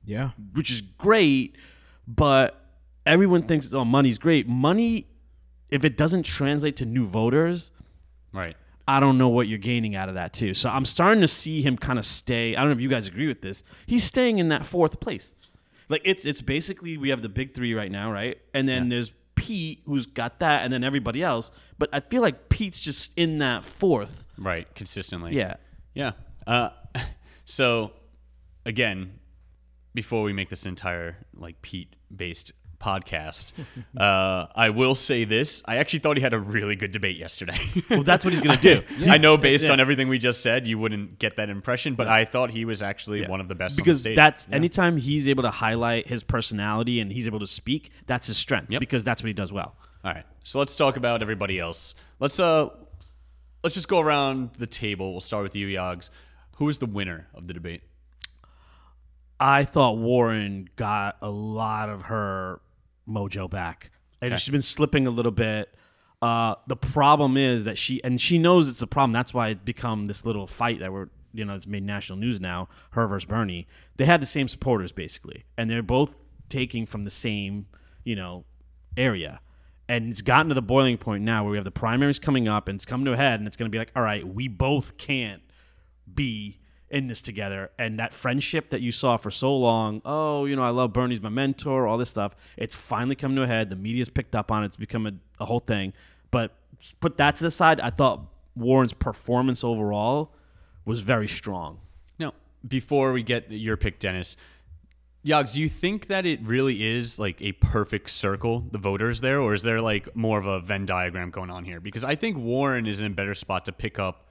yeah, 0.04 0.30
which 0.52 0.70
is 0.70 0.80
great, 0.82 1.56
but 2.06 2.60
everyone 3.06 3.42
thinks 3.44 3.72
oh 3.72 3.84
money's 3.84 4.18
great. 4.18 4.46
Money, 4.48 5.06
if 5.70 5.84
it 5.84 5.96
doesn't 5.96 6.24
translate 6.24 6.76
to 6.76 6.86
new 6.86 7.06
voters, 7.06 7.72
Right. 8.32 8.56
I 8.86 9.00
don't 9.00 9.16
know 9.16 9.28
what 9.28 9.48
you're 9.48 9.58
gaining 9.58 9.96
out 9.96 10.08
of 10.10 10.16
that 10.16 10.34
too. 10.34 10.52
So 10.52 10.68
I'm 10.68 10.84
starting 10.84 11.22
to 11.22 11.28
see 11.28 11.62
him 11.62 11.78
kind 11.78 11.98
of 11.98 12.04
stay. 12.04 12.54
I 12.54 12.60
don't 12.60 12.68
know 12.68 12.74
if 12.74 12.80
you 12.80 12.88
guys 12.90 13.08
agree 13.08 13.28
with 13.28 13.40
this. 13.40 13.62
He's 13.86 14.04
staying 14.04 14.38
in 14.38 14.48
that 14.50 14.66
fourth 14.66 15.00
place. 15.00 15.32
Like 15.88 16.02
it's 16.04 16.26
it's 16.26 16.42
basically 16.42 16.98
we 16.98 17.08
have 17.10 17.22
the 17.22 17.28
big 17.28 17.54
three 17.54 17.72
right 17.74 17.90
now, 17.90 18.12
right? 18.12 18.38
And 18.52 18.68
then 18.68 18.88
there's 18.88 19.12
Pete 19.36 19.80
who's 19.86 20.06
got 20.06 20.40
that, 20.40 20.62
and 20.62 20.72
then 20.72 20.84
everybody 20.84 21.22
else. 21.22 21.50
But 21.78 21.90
I 21.92 22.00
feel 22.00 22.22
like 22.22 22.48
Pete's 22.48 22.80
just 22.80 23.16
in 23.18 23.38
that 23.38 23.64
fourth. 23.64 24.26
Right. 24.38 24.72
Consistently. 24.74 25.34
Yeah. 25.34 25.54
Yeah. 25.94 26.12
Uh, 26.46 26.70
so, 27.44 27.92
again, 28.66 29.18
before 29.94 30.22
we 30.22 30.32
make 30.32 30.48
this 30.50 30.66
entire 30.66 31.16
like 31.34 31.60
Pete 31.62 31.94
based 32.14 32.52
podcast, 32.80 33.52
uh, 33.96 34.46
I 34.54 34.70
will 34.70 34.94
say 34.94 35.24
this: 35.24 35.62
I 35.66 35.76
actually 35.76 36.00
thought 36.00 36.16
he 36.16 36.22
had 36.22 36.34
a 36.34 36.38
really 36.38 36.76
good 36.76 36.90
debate 36.90 37.16
yesterday. 37.16 37.56
Well, 37.88 38.02
that's 38.02 38.24
what 38.24 38.34
he's 38.34 38.42
gonna 38.42 38.60
do. 38.60 38.82
I 39.08 39.16
know, 39.18 39.36
based 39.36 39.64
Yeah. 39.66 39.72
on 39.72 39.80
everything 39.80 40.08
we 40.08 40.18
just 40.18 40.42
said, 40.42 40.66
you 40.66 40.78
wouldn't 40.78 41.18
get 41.18 41.36
that 41.36 41.48
impression, 41.48 41.94
but 41.94 42.08
I 42.08 42.24
thought 42.24 42.50
he 42.50 42.64
was 42.64 42.82
actually 42.82 43.26
one 43.26 43.40
of 43.40 43.48
the 43.48 43.54
best 43.54 43.76
because 43.76 44.02
the 44.02 44.14
that's 44.14 44.48
anytime 44.52 44.96
he's 44.96 45.28
able 45.28 45.44
to 45.44 45.50
highlight 45.50 46.08
his 46.08 46.22
personality 46.22 47.00
and 47.00 47.10
he's 47.12 47.26
able 47.26 47.40
to 47.40 47.46
speak, 47.46 47.90
that's 48.06 48.26
his 48.26 48.36
strength. 48.36 48.70
Yep. 48.72 48.80
Because 48.80 49.04
that's 49.04 49.22
what 49.22 49.28
he 49.28 49.32
does 49.34 49.52
well. 49.52 49.76
All 50.04 50.12
right. 50.12 50.24
So 50.42 50.58
let's 50.58 50.74
talk 50.74 50.98
about 50.98 51.22
everybody 51.22 51.58
else. 51.58 51.94
Let's 52.20 52.38
uh 52.38 52.68
let's 53.64 53.74
just 53.74 53.88
go 53.88 53.98
around 53.98 54.50
the 54.58 54.66
table. 54.66 55.10
We'll 55.10 55.20
start 55.20 55.42
with 55.42 55.56
you, 55.56 55.66
Yags. 55.66 56.10
Who 56.56 56.68
is 56.68 56.78
the 56.78 56.86
winner 56.86 57.26
of 57.34 57.48
the 57.48 57.54
debate? 57.54 57.82
I 59.40 59.64
thought 59.64 59.96
Warren 59.96 60.68
got 60.76 61.16
a 61.20 61.30
lot 61.30 61.88
of 61.88 62.02
her 62.02 62.60
mojo 63.08 63.50
back. 63.50 63.90
And 64.22 64.38
she's 64.38 64.52
been 64.52 64.62
slipping 64.62 65.06
a 65.06 65.10
little 65.10 65.32
bit. 65.32 65.74
Uh, 66.22 66.54
the 66.66 66.76
problem 66.76 67.36
is 67.36 67.64
that 67.64 67.76
she 67.76 68.02
and 68.04 68.20
she 68.20 68.38
knows 68.38 68.68
it's 68.68 68.80
a 68.80 68.86
problem. 68.86 69.12
That's 69.12 69.34
why 69.34 69.48
it 69.48 69.64
become 69.64 70.06
this 70.06 70.24
little 70.24 70.46
fight 70.46 70.80
that 70.80 70.92
we're 70.92 71.08
you 71.34 71.44
know 71.44 71.54
it's 71.54 71.66
made 71.66 71.82
national 71.82 72.18
news 72.18 72.40
now. 72.40 72.68
Her 72.92 73.06
versus 73.06 73.26
Bernie. 73.26 73.66
They 73.96 74.06
had 74.06 74.22
the 74.22 74.26
same 74.26 74.48
supporters 74.48 74.92
basically, 74.92 75.44
and 75.58 75.68
they're 75.68 75.82
both 75.82 76.14
taking 76.48 76.86
from 76.86 77.04
the 77.04 77.10
same 77.10 77.66
you 78.04 78.16
know 78.16 78.44
area. 78.96 79.40
And 79.88 80.10
it's 80.10 80.22
gotten 80.22 80.48
to 80.48 80.54
the 80.54 80.62
boiling 80.62 80.96
point 80.96 81.24
now 81.24 81.44
where 81.44 81.50
we 81.50 81.56
have 81.58 81.64
the 81.64 81.70
primaries 81.70 82.18
coming 82.18 82.48
up 82.48 82.68
and 82.68 82.76
it's 82.76 82.86
come 82.86 83.04
to 83.04 83.12
a 83.12 83.16
head, 83.16 83.40
and 83.40 83.46
it's 83.46 83.56
going 83.56 83.70
to 83.70 83.74
be 83.74 83.78
like, 83.78 83.92
all 83.94 84.02
right, 84.02 84.26
we 84.26 84.48
both 84.48 84.96
can't 84.96 85.42
be 86.12 86.58
in 86.90 87.08
this 87.08 87.22
together, 87.22 87.70
and 87.76 87.98
that 87.98 88.12
friendship 88.12 88.70
that 88.70 88.80
you 88.80 88.92
saw 88.92 89.16
for 89.16 89.30
so 89.30 89.54
long. 89.56 90.00
Oh, 90.04 90.44
you 90.44 90.54
know, 90.54 90.62
I 90.62 90.68
love 90.68 90.92
Bernie's 90.92 91.20
my 91.20 91.28
mentor, 91.28 91.88
all 91.88 91.98
this 91.98 92.10
stuff. 92.10 92.36
It's 92.56 92.76
finally 92.76 93.16
come 93.16 93.34
to 93.34 93.42
a 93.42 93.46
head. 93.48 93.68
The 93.68 93.76
media's 93.76 94.08
picked 94.08 94.36
up 94.36 94.52
on 94.52 94.62
it. 94.62 94.66
It's 94.66 94.76
become 94.76 95.06
a, 95.06 95.12
a 95.40 95.44
whole 95.44 95.58
thing. 95.58 95.92
But 96.30 96.52
put 97.00 97.16
that 97.16 97.36
to 97.36 97.42
the 97.42 97.50
side. 97.50 97.80
I 97.80 97.90
thought 97.90 98.26
Warren's 98.54 98.92
performance 98.92 99.64
overall 99.64 100.34
was 100.84 101.00
very 101.00 101.26
strong. 101.26 101.80
Now, 102.18 102.34
before 102.68 103.12
we 103.12 103.24
get 103.24 103.50
your 103.50 103.76
pick, 103.76 103.98
Dennis, 103.98 104.36
Yags, 105.24 105.54
do 105.54 105.62
you 105.62 105.70
think 105.70 106.08
that 106.08 106.26
it 106.26 106.40
really 106.42 106.84
is 106.84 107.18
like 107.18 107.40
a 107.40 107.52
perfect 107.52 108.10
circle, 108.10 108.66
the 108.70 108.78
voters 108.78 109.22
there, 109.22 109.40
or 109.40 109.54
is 109.54 109.62
there 109.62 109.80
like 109.80 110.14
more 110.14 110.38
of 110.38 110.44
a 110.44 110.60
Venn 110.60 110.84
diagram 110.84 111.30
going 111.30 111.48
on 111.48 111.64
here? 111.64 111.80
Because 111.80 112.04
I 112.04 112.14
think 112.14 112.36
Warren 112.36 112.86
is 112.86 113.00
in 113.00 113.06
a 113.06 113.14
better 113.14 113.34
spot 113.34 113.64
to 113.64 113.72
pick 113.72 113.98
up 113.98 114.28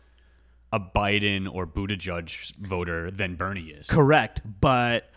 a 0.71 0.79
Biden 0.79 1.51
or 1.51 1.65
Buttigieg 1.65 2.55
voter 2.57 3.09
than 3.09 3.35
Bernie 3.35 3.69
is. 3.69 3.88
Correct, 3.88 4.41
but 4.62 5.09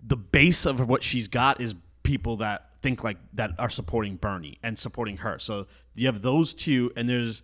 the 0.00 0.16
base 0.16 0.64
of 0.64 0.88
what 0.88 1.02
she's 1.02 1.26
got 1.26 1.60
is 1.60 1.74
people 2.04 2.36
that 2.36 2.70
think 2.80 3.02
like 3.02 3.18
that 3.32 3.50
are 3.58 3.70
supporting 3.70 4.14
Bernie 4.14 4.58
and 4.62 4.78
supporting 4.78 5.18
her. 5.18 5.40
So 5.40 5.66
you 5.96 6.06
have 6.06 6.22
those 6.22 6.54
two, 6.54 6.92
and 6.96 7.08
there's 7.08 7.42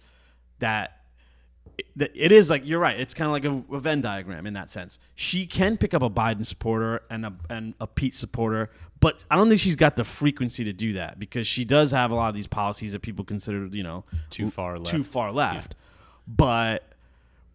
that. 0.61 1.01
It, 1.97 2.33
is 2.33 2.51
like 2.51 2.63
you're 2.65 2.79
right. 2.79 2.99
It's 2.99 3.15
kind 3.15 3.27
of 3.27 3.33
like 3.33 3.45
a, 3.45 3.75
a 3.75 3.81
Venn 3.81 4.01
diagram 4.01 4.47
in 4.47 4.55
that 4.55 4.71
sense. 4.71 4.99
She 5.15 5.47
can 5.47 5.77
pick 5.77 5.95
up 5.95 6.03
a 6.03 6.11
Biden 6.11 6.45
supporter 6.45 7.03
and 7.11 7.27
a 7.27 7.33
and 7.49 7.75
a 7.81 7.87
Pete 7.87 8.15
supporter, 8.15 8.71
but 9.01 9.25
I 9.31 9.37
don't 9.37 9.49
think 9.49 9.61
she's 9.61 9.77
got 9.77 9.97
the 9.97 10.05
frequency 10.05 10.65
to 10.65 10.73
do 10.73 10.95
that 10.95 11.19
because 11.19 11.47
she 11.47 11.65
does 11.65 11.91
have 11.93 12.11
a 12.11 12.15
lot 12.15 12.29
of 12.29 12.35
these 12.35 12.47
policies 12.47 12.93
that 12.93 13.03
people 13.03 13.25
consider, 13.25 13.67
you 13.67 13.83
know, 13.83 14.05
Too 14.31 14.51
far 14.51 14.79
left. 14.79 14.91
Too 14.91 15.05
far 15.05 15.33
left. 15.33 15.75
But 16.27 16.95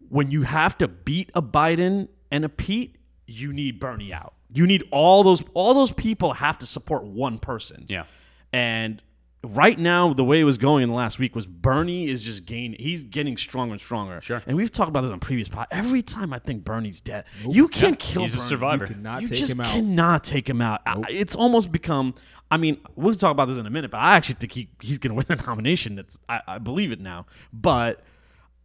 when 0.08 0.30
you 0.30 0.42
have 0.42 0.76
to 0.78 0.88
beat 0.88 1.30
a 1.34 1.42
Biden 1.42 2.08
and 2.30 2.44
a 2.44 2.48
Pete, 2.48 2.96
you 3.26 3.52
need 3.52 3.80
Bernie 3.80 4.12
out. 4.12 4.34
You 4.52 4.66
need 4.66 4.84
all 4.90 5.22
those 5.22 5.42
all 5.54 5.74
those 5.74 5.92
people 5.92 6.34
have 6.34 6.58
to 6.58 6.66
support 6.66 7.04
one 7.04 7.38
person. 7.38 7.84
Yeah. 7.88 8.04
And 8.52 9.00
right 9.42 9.78
now, 9.78 10.12
the 10.12 10.24
way 10.24 10.40
it 10.40 10.44
was 10.44 10.58
going 10.58 10.82
in 10.82 10.88
the 10.88 10.94
last 10.94 11.18
week 11.18 11.34
was 11.34 11.46
Bernie 11.46 12.08
is 12.08 12.22
just 12.22 12.44
gaining. 12.46 12.78
He's 12.78 13.02
getting 13.02 13.36
stronger 13.36 13.72
and 13.72 13.80
stronger. 13.80 14.20
Sure. 14.22 14.42
And 14.46 14.56
we've 14.56 14.70
talked 14.70 14.88
about 14.88 15.00
this 15.02 15.10
on 15.10 15.20
previous 15.20 15.48
pod. 15.48 15.66
Every 15.70 16.02
time 16.02 16.32
I 16.32 16.38
think 16.38 16.64
Bernie's 16.64 17.00
dead, 17.00 17.24
you 17.48 17.68
can't 17.68 17.98
kill. 17.98 18.22
Him. 18.22 18.28
He's 18.28 18.34
a 18.34 18.38
survivor. 18.44 18.84
You 18.86 18.94
cannot 18.94 19.22
You 19.22 19.28
take 19.28 19.38
just 19.38 19.52
him 19.52 19.60
out. 19.60 19.66
cannot 19.66 20.24
take 20.24 20.48
him 20.48 20.60
out. 20.60 20.80
I- 20.86 21.02
It's 21.08 21.34
almost 21.34 21.72
become. 21.72 22.14
I 22.50 22.56
mean, 22.56 22.78
we'll 22.96 23.14
talk 23.14 23.30
about 23.30 23.46
this 23.46 23.58
in 23.58 23.66
a 23.66 23.70
minute, 23.70 23.92
but 23.92 23.98
I 23.98 24.16
actually 24.16 24.34
think 24.34 24.52
he, 24.52 24.68
he's 24.80 24.98
going 24.98 25.10
to 25.10 25.14
win 25.14 25.24
the 25.28 25.42
nomination. 25.46 25.94
That's 25.94 26.18
I, 26.28 26.42
I 26.48 26.58
believe 26.58 26.90
it 26.92 27.00
now. 27.00 27.26
But 27.52 28.02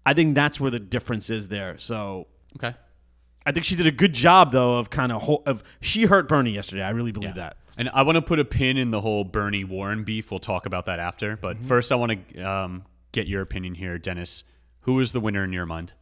I 0.05 0.13
think 0.13 0.33
that's 0.35 0.59
where 0.59 0.71
the 0.71 0.79
difference 0.79 1.29
is 1.29 1.47
there. 1.49 1.77
So 1.77 2.27
Okay. 2.57 2.73
I 3.45 3.51
think 3.51 3.63
she 3.63 3.75
did 3.75 3.85
a 3.85 3.91
good 3.91 4.13
job 4.13 4.51
though 4.51 4.75
of 4.79 4.89
kind 4.89 5.11
of 5.11 5.21
ho- 5.21 5.43
of 5.45 5.63
she 5.81 6.05
hurt 6.05 6.27
Bernie 6.27 6.51
yesterday. 6.51 6.81
I 6.81 6.89
really 6.89 7.11
believe 7.11 7.35
that. 7.35 7.57
And 7.77 7.89
I 7.93 8.03
want 8.03 8.15
to 8.15 8.21
put 8.21 8.39
a 8.39 8.45
pin 8.45 8.77
in 8.77 8.89
the 8.91 9.01
whole 9.01 9.23
Bernie 9.23 9.63
Warren 9.63 10.03
beef. 10.03 10.31
We'll 10.31 10.39
talk 10.39 10.65
about 10.65 10.85
that 10.85 10.99
after. 10.99 11.35
But 11.37 11.57
Mm-hmm. 11.57 11.67
first, 11.67 11.91
I 11.91 11.95
want 11.95 12.29
to 12.33 12.41
um, 12.41 12.85
get 13.11 13.27
your 13.27 13.41
opinion 13.41 13.75
here, 13.75 13.97
Dennis. 13.97 14.43
Who 14.81 14.99
is 14.99 15.11
the 15.11 15.19
winner 15.19 15.43
in 15.43 15.51
your 15.51 15.65
mind? 15.65 15.93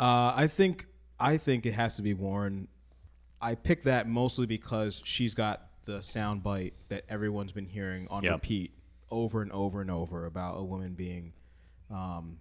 Uh, 0.00 0.32
I 0.34 0.46
think 0.48 0.86
I 1.20 1.36
think 1.36 1.66
it 1.66 1.72
has 1.72 1.96
to 1.96 2.02
be 2.02 2.14
Warren. 2.14 2.68
I 3.40 3.54
picked 3.56 3.84
that 3.84 4.08
mostly 4.08 4.46
because 4.46 5.02
she's 5.04 5.34
got 5.34 5.68
the 5.84 6.00
sound 6.00 6.42
bite 6.42 6.74
that 6.88 7.04
everyone's 7.08 7.52
been 7.52 7.66
hearing 7.66 8.06
on 8.08 8.22
Yep. 8.22 8.32
repeat 8.34 8.72
over 9.10 9.42
and 9.42 9.50
over 9.52 9.80
and 9.80 9.90
over 9.90 10.26
about 10.26 10.54
a 10.58 10.62
woman 10.64 10.94
being, 10.94 11.32
um, 11.90 12.38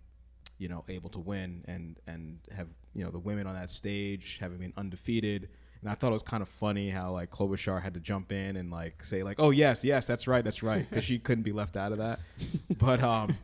you 0.59 0.69
know, 0.69 0.83
able 0.87 1.09
to 1.09 1.19
win 1.19 1.63
and 1.67 1.99
and 2.07 2.39
have 2.55 2.67
you 2.93 3.03
know 3.03 3.11
the 3.11 3.19
women 3.19 3.47
on 3.47 3.55
that 3.55 3.69
stage 3.69 4.37
having 4.39 4.59
been 4.59 4.73
undefeated. 4.77 5.49
And 5.81 5.89
I 5.89 5.95
thought 5.95 6.09
it 6.09 6.13
was 6.13 6.23
kind 6.23 6.41
of 6.43 6.49
funny 6.49 6.89
how 6.89 7.11
like 7.11 7.31
Klobuchar 7.31 7.81
had 7.81 7.95
to 7.95 7.99
jump 7.99 8.31
in 8.31 8.55
and 8.55 8.69
like 8.71 9.03
say 9.03 9.23
like, 9.23 9.37
"Oh 9.39 9.49
yes, 9.49 9.83
yes, 9.83 10.05
that's 10.05 10.27
right, 10.27 10.43
that's 10.43 10.61
right," 10.61 10.87
because 10.89 11.03
she 11.05 11.17
couldn't 11.17 11.43
be 11.43 11.51
left 11.51 11.75
out 11.77 11.91
of 11.91 11.97
that. 11.97 12.19
But 12.77 13.03
um, 13.03 13.35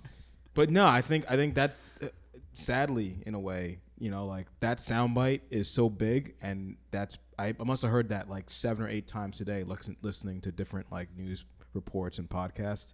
but 0.53 0.69
no, 0.69 0.85
I 0.85 1.01
think 1.01 1.25
I 1.29 1.35
think 1.35 1.55
that 1.55 1.75
uh, 2.01 2.07
sadly, 2.53 3.17
in 3.25 3.33
a 3.33 3.39
way, 3.39 3.79
you 3.99 4.09
know, 4.11 4.25
like 4.25 4.47
that 4.59 4.77
soundbite 4.77 5.41
is 5.49 5.69
so 5.69 5.89
big, 5.89 6.35
and 6.41 6.77
that's 6.91 7.17
I, 7.39 7.53
I 7.59 7.63
must 7.63 7.81
have 7.81 7.91
heard 7.91 8.09
that 8.09 8.29
like 8.29 8.49
seven 8.49 8.85
or 8.85 8.89
eight 8.89 9.07
times 9.07 9.37
today, 9.37 9.63
listen, 9.63 9.95
listening 10.01 10.41
to 10.41 10.51
different 10.51 10.91
like 10.91 11.09
news 11.17 11.43
reports 11.73 12.17
and 12.19 12.29
podcasts, 12.29 12.93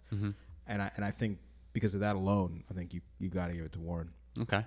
and 0.66 0.82
I 0.82 0.90
and 0.96 1.04
I 1.04 1.10
think 1.10 1.38
because 1.72 1.94
of 1.94 2.00
that 2.00 2.16
alone, 2.16 2.64
I 2.70 2.74
think 2.74 2.94
you 2.94 3.00
you 3.18 3.28
got 3.28 3.48
to 3.48 3.52
give 3.54 3.64
it 3.64 3.72
to 3.72 3.80
Warren. 3.80 4.10
Okay. 4.40 4.64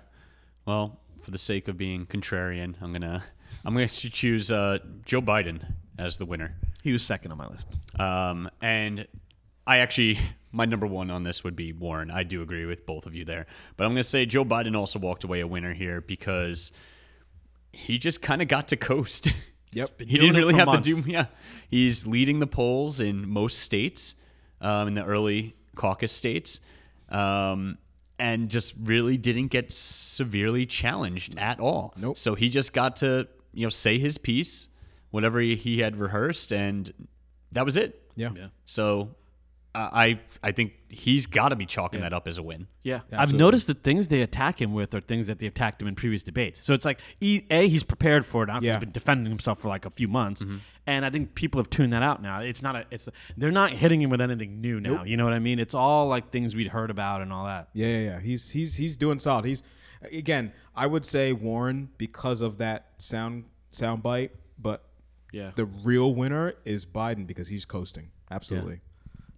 Well, 0.66 1.00
for 1.22 1.30
the 1.30 1.38
sake 1.38 1.66
of 1.68 1.76
being 1.76 2.06
contrarian, 2.06 2.74
I'm 2.80 2.92
gonna 2.92 3.24
I'm 3.64 3.74
gonna 3.74 3.88
choose 3.88 4.50
uh, 4.50 4.78
Joe 5.04 5.20
Biden 5.20 5.60
as 5.98 6.18
the 6.18 6.26
winner. 6.26 6.54
He 6.82 6.92
was 6.92 7.02
second 7.02 7.32
on 7.32 7.38
my 7.38 7.48
list. 7.48 7.68
Um, 7.98 8.50
and 8.62 9.06
I 9.66 9.78
actually 9.78 10.18
my 10.52 10.64
number 10.64 10.86
one 10.86 11.10
on 11.10 11.22
this 11.22 11.44
would 11.44 11.56
be 11.56 11.72
Warren. 11.72 12.10
I 12.10 12.22
do 12.22 12.42
agree 12.42 12.64
with 12.64 12.86
both 12.86 13.06
of 13.06 13.14
you 13.14 13.24
there, 13.24 13.46
but 13.76 13.84
I'm 13.84 13.90
gonna 13.90 14.02
say 14.02 14.26
Joe 14.26 14.44
Biden 14.44 14.76
also 14.76 14.98
walked 14.98 15.24
away 15.24 15.40
a 15.40 15.46
winner 15.46 15.74
here 15.74 16.00
because 16.00 16.72
he 17.72 17.98
just 17.98 18.22
kind 18.22 18.42
of 18.42 18.48
got 18.48 18.68
to 18.68 18.76
coast. 18.76 19.32
Yep. 19.72 20.00
He 20.00 20.16
didn't 20.18 20.36
really 20.36 20.54
have 20.54 20.66
months. 20.66 20.88
to 20.88 21.02
do. 21.02 21.10
Yeah, 21.10 21.26
he's 21.70 22.06
leading 22.06 22.38
the 22.38 22.46
polls 22.46 23.00
in 23.00 23.28
most 23.28 23.58
states, 23.58 24.14
um, 24.62 24.88
in 24.88 24.94
the 24.94 25.04
early 25.04 25.56
caucus 25.74 26.10
states, 26.10 26.60
um, 27.10 27.76
and 28.18 28.48
just 28.48 28.74
really 28.82 29.18
didn't 29.18 29.48
get 29.48 29.70
severely 29.70 30.64
challenged 30.64 31.38
at 31.38 31.60
all. 31.60 31.92
Nope. 31.98 32.16
So 32.16 32.34
he 32.34 32.48
just 32.48 32.72
got 32.72 32.96
to 32.96 33.28
you 33.52 33.64
know 33.64 33.70
say 33.70 33.98
his 33.98 34.18
piece, 34.18 34.68
whatever 35.10 35.40
he, 35.40 35.56
he 35.56 35.80
had 35.80 35.98
rehearsed, 35.98 36.52
and 36.52 36.92
that 37.52 37.64
was 37.64 37.76
it. 37.76 38.02
Yeah. 38.16 38.30
Yeah. 38.36 38.48
So 38.66 39.14
I 39.74 40.18
I 40.42 40.50
think 40.52 40.72
he's 40.88 41.26
got 41.26 41.50
to 41.50 41.56
be 41.56 41.66
chalking 41.66 42.00
that 42.00 42.12
up 42.12 42.26
as 42.26 42.38
a 42.38 42.42
win. 42.42 42.66
Yeah, 42.82 43.00
I've 43.12 43.32
noticed 43.34 43.66
that 43.68 43.84
things 43.84 44.08
they 44.08 44.22
attack 44.22 44.60
him 44.60 44.72
with 44.72 44.94
are 44.94 45.00
things 45.00 45.26
that 45.28 45.38
they 45.38 45.46
attacked 45.46 45.80
him 45.80 45.86
in 45.86 45.94
previous 45.94 46.24
debates. 46.24 46.64
So 46.64 46.72
it's 46.74 46.84
like 46.84 47.00
a 47.20 47.68
he's 47.68 47.84
prepared 47.84 48.26
for 48.26 48.42
it 48.42 48.46
now 48.46 48.54
'cause 48.54 48.64
Yeah. 48.64 48.72
he's 48.72 48.80
been 48.80 48.92
defending 48.92 49.28
himself 49.28 49.60
for 49.60 49.68
like 49.68 49.84
a 49.84 49.90
few 49.90 50.08
months, 50.08 50.42
mm-hmm. 50.42 50.56
and 50.86 51.04
I 51.04 51.10
think 51.10 51.34
people 51.34 51.60
have 51.60 51.70
tuned 51.70 51.92
that 51.92 52.02
out 52.02 52.22
now. 52.22 52.40
It's 52.40 52.62
not 52.62 52.74
a 52.76 52.86
it's 52.90 53.08
they're 53.36 53.52
not 53.52 53.70
hitting 53.70 54.02
him 54.02 54.10
with 54.10 54.20
anything 54.20 54.60
new 54.60 54.80
now. 54.80 55.04
You 55.04 55.16
know 55.16 55.24
what 55.24 55.34
I 55.34 55.38
mean? 55.38 55.58
It's 55.60 55.74
all 55.74 56.08
like 56.08 56.30
things 56.30 56.56
we'd 56.56 56.68
heard 56.68 56.90
about 56.90 57.20
and 57.22 57.32
all 57.32 57.44
that. 57.44 57.68
Yeah, 57.72 57.86
yeah, 57.86 57.98
yeah. 58.00 58.20
He's 58.20 58.50
he's 58.50 58.74
he's 58.76 58.96
doing 58.96 59.20
solid. 59.20 59.44
He's 59.44 59.62
again, 60.12 60.52
I 60.74 60.86
would 60.86 61.04
say 61.04 61.32
Warren 61.32 61.90
because 61.98 62.40
of 62.40 62.58
that 62.58 62.90
sound 62.98 63.44
sound 63.70 64.02
bite, 64.02 64.32
but 64.58 64.84
Yeah, 65.32 65.50
the 65.54 65.66
real 65.66 66.14
winner 66.14 66.54
is 66.64 66.86
Biden 66.86 67.26
because 67.26 67.48
he's 67.48 67.64
coasting. 67.64 68.08
Absolutely. 68.30 68.80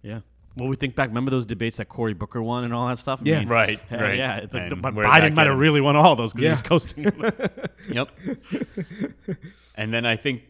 yeah. 0.01 0.21
Well, 0.57 0.67
we 0.67 0.75
think 0.75 0.95
back. 0.95 1.07
Remember 1.07 1.31
those 1.31 1.45
debates 1.45 1.77
that 1.77 1.85
Cory 1.87 2.13
Booker 2.13 2.41
won 2.43 2.65
and 2.65 2.73
all 2.73 2.87
that 2.89 2.97
stuff? 2.99 3.21
I 3.21 3.29
Yeah. 3.29 3.39
mean, 3.39 3.47
Right, 3.47 3.79
yeah, 3.89 4.01
right. 4.01 4.17
Yeah, 4.17 4.37
it's 4.37 4.53
like 4.53 4.63
And 4.63 4.71
the, 4.71 4.75
did 4.75 4.83
that 4.83 4.93
Biden 4.93 5.33
might 5.33 5.47
have 5.47 5.57
really 5.57 5.79
won 5.79 5.95
all 5.95 6.15
those 6.17 6.33
because 6.33 6.41
he 6.41 6.45
Yeah. 6.47 6.51
was 6.51 6.61
coasting. 6.61 7.05
Yep. 7.89 8.09
and 9.75 9.93
then 9.93 10.05
I 10.05 10.15
think 10.15 10.43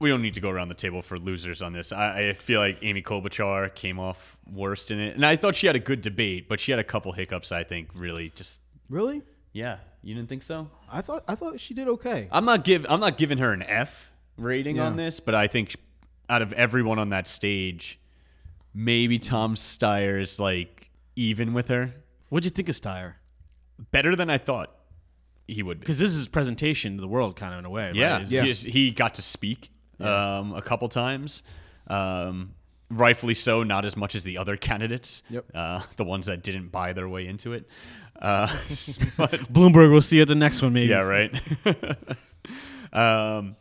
we 0.00 0.08
don't 0.10 0.22
need 0.22 0.34
to 0.34 0.40
go 0.40 0.50
around 0.50 0.68
the 0.68 0.74
table 0.74 1.02
for 1.02 1.18
losers 1.18 1.62
on 1.62 1.72
this. 1.72 1.92
I, 1.92 2.28
I 2.28 2.32
feel 2.34 2.60
like 2.60 2.78
Amy 2.82 3.02
Klobuchar 3.02 3.74
came 3.74 3.98
off 3.98 4.36
worst 4.50 4.90
in 4.90 4.98
it, 4.98 5.14
and 5.14 5.24
I 5.24 5.36
thought 5.36 5.54
she 5.54 5.66
had 5.66 5.76
a 5.76 5.80
good 5.80 6.00
debate, 6.00 6.48
but 6.48 6.58
she 6.60 6.72
had 6.72 6.78
a 6.78 6.84
couple 6.84 7.12
hiccups. 7.12 7.52
I 7.52 7.64
think 7.64 7.88
really 7.94 8.32
just 8.34 8.60
Really? 8.88 9.22
yeah. 9.52 9.78
You 10.02 10.14
didn't 10.14 10.28
think 10.28 10.42
so? 10.42 10.68
I 10.92 11.00
thought 11.00 11.24
I 11.26 11.34
thought 11.34 11.58
she 11.58 11.72
did 11.72 11.88
okay. 11.88 12.28
I'm 12.30 12.44
not 12.44 12.62
give 12.62 12.84
I'm 12.90 13.00
not 13.00 13.16
giving 13.16 13.38
her 13.38 13.52
an 13.54 13.62
F 13.62 14.12
rating 14.36 14.78
on 14.78 14.96
this, 14.96 15.18
but 15.18 15.34
I 15.34 15.46
think 15.46 15.76
out 16.28 16.42
of 16.42 16.52
everyone 16.52 16.98
on 16.98 17.08
that 17.10 17.26
stage, 17.26 17.98
maybe 18.74 19.18
Tom 19.18 19.54
Steyer 19.54 20.20
is 20.20 20.38
like 20.38 20.90
even 21.16 21.54
with 21.54 21.68
her, 21.68 21.94
What'd 22.28 22.44
you 22.44 22.50
think 22.50 22.68
of 22.68 22.74
Steyer? 22.76 23.14
better 23.92 24.14
than 24.14 24.28
I 24.28 24.36
thought 24.36 24.74
he 25.48 25.62
would 25.62 25.78
be. 25.80 25.84
Because 25.84 25.98
this 25.98 26.10
is 26.10 26.16
his 26.18 26.28
presentation 26.28 26.96
to 26.96 27.00
the 27.00 27.08
world, 27.08 27.34
kind 27.36 27.54
of 27.54 27.60
in 27.60 27.64
a 27.64 27.70
way. 27.70 27.86
right? 27.86 27.94
Yeah, 27.94 28.16
It's- 28.16 28.30
Yeah. 28.30 28.42
He, 28.42 28.46
just- 28.48 28.66
he 28.66 28.90
got 28.90 29.14
to 29.14 29.22
speak 29.22 29.70
um, 30.00 30.52
a 30.54 30.60
couple 30.62 30.88
times. 30.90 31.42
Um, 31.86 32.52
rightfully 32.90 33.34
so, 33.34 33.62
not 33.62 33.84
as 33.84 33.96
much 33.96 34.14
as 34.14 34.24
the 34.24 34.38
other 34.38 34.56
candidates, 34.56 35.22
Yep. 35.30 35.46
uh, 35.54 35.82
the 35.96 36.04
ones 36.04 36.26
that 36.26 36.42
didn't 36.42 36.68
buy 36.68 36.92
their 36.92 37.08
way 37.08 37.26
into 37.26 37.52
it. 37.54 37.68
Uh, 38.24 38.46
Bloomberg. 39.52 39.90
We'll 39.92 40.00
see 40.00 40.16
you 40.16 40.22
at 40.22 40.28
the 40.28 40.34
next 40.34 40.62
one, 40.62 40.72
maybe. 40.72 40.90
yeah, 40.90 41.00
right. 41.00 41.32
um, 42.92 43.56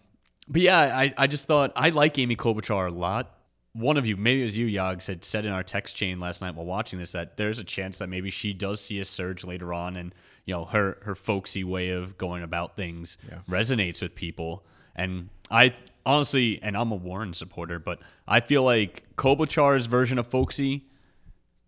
but 0.47 0.61
yeah, 0.61 0.79
I, 0.79 1.13
I 1.17 1.27
just 1.27 1.47
thought 1.47 1.71
I 1.75 1.89
like 1.89 2.17
Amy 2.19 2.35
Klobuchar 2.35 2.89
a 2.89 2.93
lot. 2.93 3.37
One 3.73 3.97
of 3.97 4.05
you, 4.05 4.15
maybe 4.17 4.41
it 4.41 4.43
was 4.43 4.57
you, 4.57 4.67
Yags, 4.67 5.07
had 5.07 5.23
said 5.25 5.45
in 5.47 5.51
our 5.51 5.63
text 5.63 5.95
chain 5.95 6.19
last 6.19 6.41
night 6.41 6.53
while 6.53 6.65
watching 6.65 6.99
this 6.99 7.13
that 7.13 7.37
there's 7.37 7.57
a 7.59 7.63
chance 7.63 7.97
that 7.99 8.07
maybe 8.07 8.29
she 8.29 8.53
does 8.53 8.79
see 8.79 8.99
a 8.99 9.05
surge 9.05 9.43
later 9.43 9.73
on, 9.73 9.95
and 9.95 10.13
you 10.45 10.53
know 10.53 10.65
her 10.65 10.97
her 11.01 11.15
folksy 11.15 11.63
way 11.63 11.89
of 11.89 12.17
going 12.17 12.43
about 12.43 12.75
things 12.75 13.17
Yeah. 13.27 13.39
resonates 13.49 14.01
with 14.01 14.13
people. 14.15 14.63
And 14.95 15.29
I 15.49 15.73
honestly, 16.05 16.59
and 16.61 16.77
I'm 16.77 16.91
a 16.91 16.95
Warren 16.95 17.33
supporter, 17.33 17.79
but 17.79 17.99
I 18.27 18.41
feel 18.41 18.63
like 18.63 19.03
Klobuchar's 19.17 19.87
version 19.87 20.19
of 20.19 20.27
folksy 20.27 20.85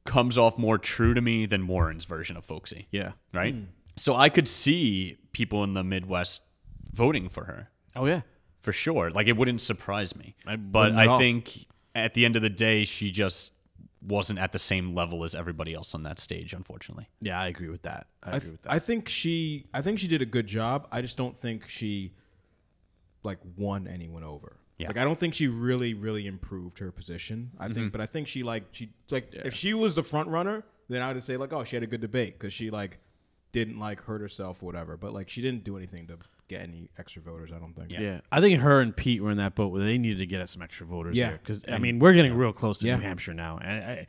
comes 0.06 0.38
off 0.38 0.58
more 0.58 0.78
true 0.78 1.14
to 1.14 1.22
me 1.22 1.46
than 1.46 1.68
Warren's 1.68 2.06
version 2.06 2.38
of 2.38 2.46
folksy 2.46 2.88
Yeah. 2.92 3.14
right? 3.34 3.54
Hmm. 3.54 3.64
So 3.98 4.16
I 4.16 4.30
could 4.30 4.48
see 4.48 5.18
people 5.32 5.64
in 5.64 5.74
the 5.74 5.84
Midwest 5.84 6.42
voting 6.94 7.30
for 7.30 7.46
her 7.46 7.70
Oh 7.96 8.06
yeah. 8.06 8.22
for 8.62 8.72
sure. 8.72 9.10
Like 9.10 9.28
it 9.28 9.36
wouldn't 9.38 9.62
surprise 9.62 10.16
me. 10.16 10.36
I 10.46 10.56
but 10.58 10.94
I 10.94 11.08
all. 11.08 11.18
think 11.18 11.66
at 11.96 12.14
the 12.14 12.26
end 12.26 12.36
of 12.36 12.42
the 12.42 12.50
day, 12.50 12.84
she 12.84 13.10
just 13.12 13.54
wasn't 14.02 14.38
at 14.38 14.52
the 14.52 14.60
same 14.60 14.94
level 14.94 15.24
as 15.24 15.34
everybody 15.34 15.74
else 15.74 15.96
on 15.96 16.04
that 16.04 16.20
stage, 16.20 16.54
unfortunately. 16.54 17.10
Yeah, 17.22 17.40
I 17.40 17.48
agree 17.48 17.70
with 17.70 17.82
that. 17.84 18.08
I, 18.22 18.32
I, 18.32 18.38
agree 18.38 18.52
with 18.52 18.62
that. 18.64 18.72
I 18.72 18.80
think 18.80 19.10
she 19.10 19.66
I 19.74 19.82
think 19.82 19.98
she 20.00 20.08
did 20.08 20.22
a 20.22 20.26
good 20.26 20.46
job. 20.46 20.88
I 20.92 21.02
just 21.02 21.18
don't 21.18 21.36
think 21.36 21.68
she 21.70 22.12
like 23.24 23.40
won 23.58 23.88
anyone 23.88 24.24
over. 24.24 24.58
Yeah. 24.78 24.88
Like 24.88 24.98
I 24.98 25.04
don't 25.04 25.18
think 25.18 25.34
she 25.34 25.48
really 25.48 25.94
really 25.94 26.28
improved 26.28 26.80
her 26.80 26.92
position. 26.92 27.52
I 27.60 27.66
think 27.68 27.78
mm-hmm. 27.78 27.88
but 27.90 28.02
I 28.02 28.06
think 28.06 28.28
she 28.28 28.44
like 28.44 28.66
she 28.72 28.92
like 29.10 29.30
if 29.34 29.54
she 29.54 29.74
was 29.74 29.96
the 29.96 30.04
front 30.04 30.30
runner, 30.30 30.64
then 30.90 31.02
I 31.02 31.14
would 31.14 31.24
say 31.24 31.38
like 31.38 31.54
oh, 31.54 31.64
she 31.64 31.76
had 31.76 31.84
a 31.84 31.88
good 31.88 32.02
debate 32.02 32.38
cuz 32.40 32.52
she 32.52 32.70
like 32.70 33.00
didn't 33.52 33.80
like 33.80 34.02
hurt 34.02 34.20
herself 34.20 34.62
or 34.62 34.66
whatever, 34.66 34.98
but 34.98 35.14
like 35.14 35.30
she 35.30 35.42
didn't 35.42 35.64
do 35.64 35.78
anything 35.78 36.08
to 36.08 36.18
get 36.48 36.62
any 36.62 36.90
extra 36.98 37.22
voters, 37.22 37.52
I 37.52 37.58
don't 37.58 37.74
think. 37.74 37.90
yeah. 37.90 38.20
I 38.32 38.42
think 38.42 38.60
her 38.60 38.82
and 38.82 38.96
Pete 38.96 39.22
were 39.22 39.32
in 39.32 39.38
that 39.38 39.56
boat 39.56 39.72
where 39.72 39.82
they 39.82 39.98
needed 39.98 40.20
to 40.20 40.26
get 40.28 40.42
us 40.42 40.52
some 40.52 40.62
extra 40.62 40.86
voters. 40.86 41.16
Yeah. 41.16 41.32
Yeah, 41.32 41.38
because 41.38 41.64
I 41.68 41.78
mean 41.78 42.00
we're 42.00 42.14
getting 42.14 42.34
real 42.34 42.54
close 42.54 42.80
to 42.80 42.88
Yeah. 42.88 42.98
New 42.98 43.04
Hampshire 43.04 43.34
now, 43.34 43.58
and 43.58 43.84
I, 43.84 44.08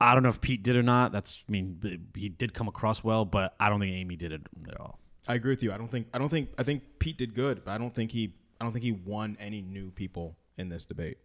I 0.00 0.14
don't 0.14 0.24
know 0.24 0.28
if 0.30 0.40
Pete 0.40 0.62
did 0.64 0.76
or 0.76 0.82
not. 0.82 1.12
That's 1.12 1.44
I 1.48 1.52
mean 1.52 2.08
he 2.14 2.28
did 2.28 2.54
come 2.54 2.66
across 2.66 3.04
well, 3.04 3.24
but 3.24 3.54
I 3.60 3.68
don't 3.68 3.78
think 3.78 3.92
Amy 3.92 4.16
did 4.16 4.32
it 4.32 4.42
at 4.68 4.80
all. 4.80 4.98
I 5.26 5.34
agree 5.34 5.52
with 5.52 5.62
you. 5.62 5.72
I 5.72 5.78
don't 5.78 5.90
think 5.90 6.08
I 6.12 6.18
don't 6.18 6.28
think 6.28 6.50
I 6.58 6.64
think 6.64 6.82
Pete 6.98 7.16
did 7.16 7.34
good, 7.34 7.64
but 7.64 7.70
I 7.70 7.78
don't 7.78 7.94
think 7.94 8.10
he 8.10 8.34
I 8.64 8.66
don't 8.66 8.72
think 8.72 8.84
he 8.84 8.92
won 8.92 9.36
any 9.38 9.60
new 9.60 9.90
people 9.90 10.38
in 10.56 10.70
this 10.70 10.86
debate. 10.86 11.18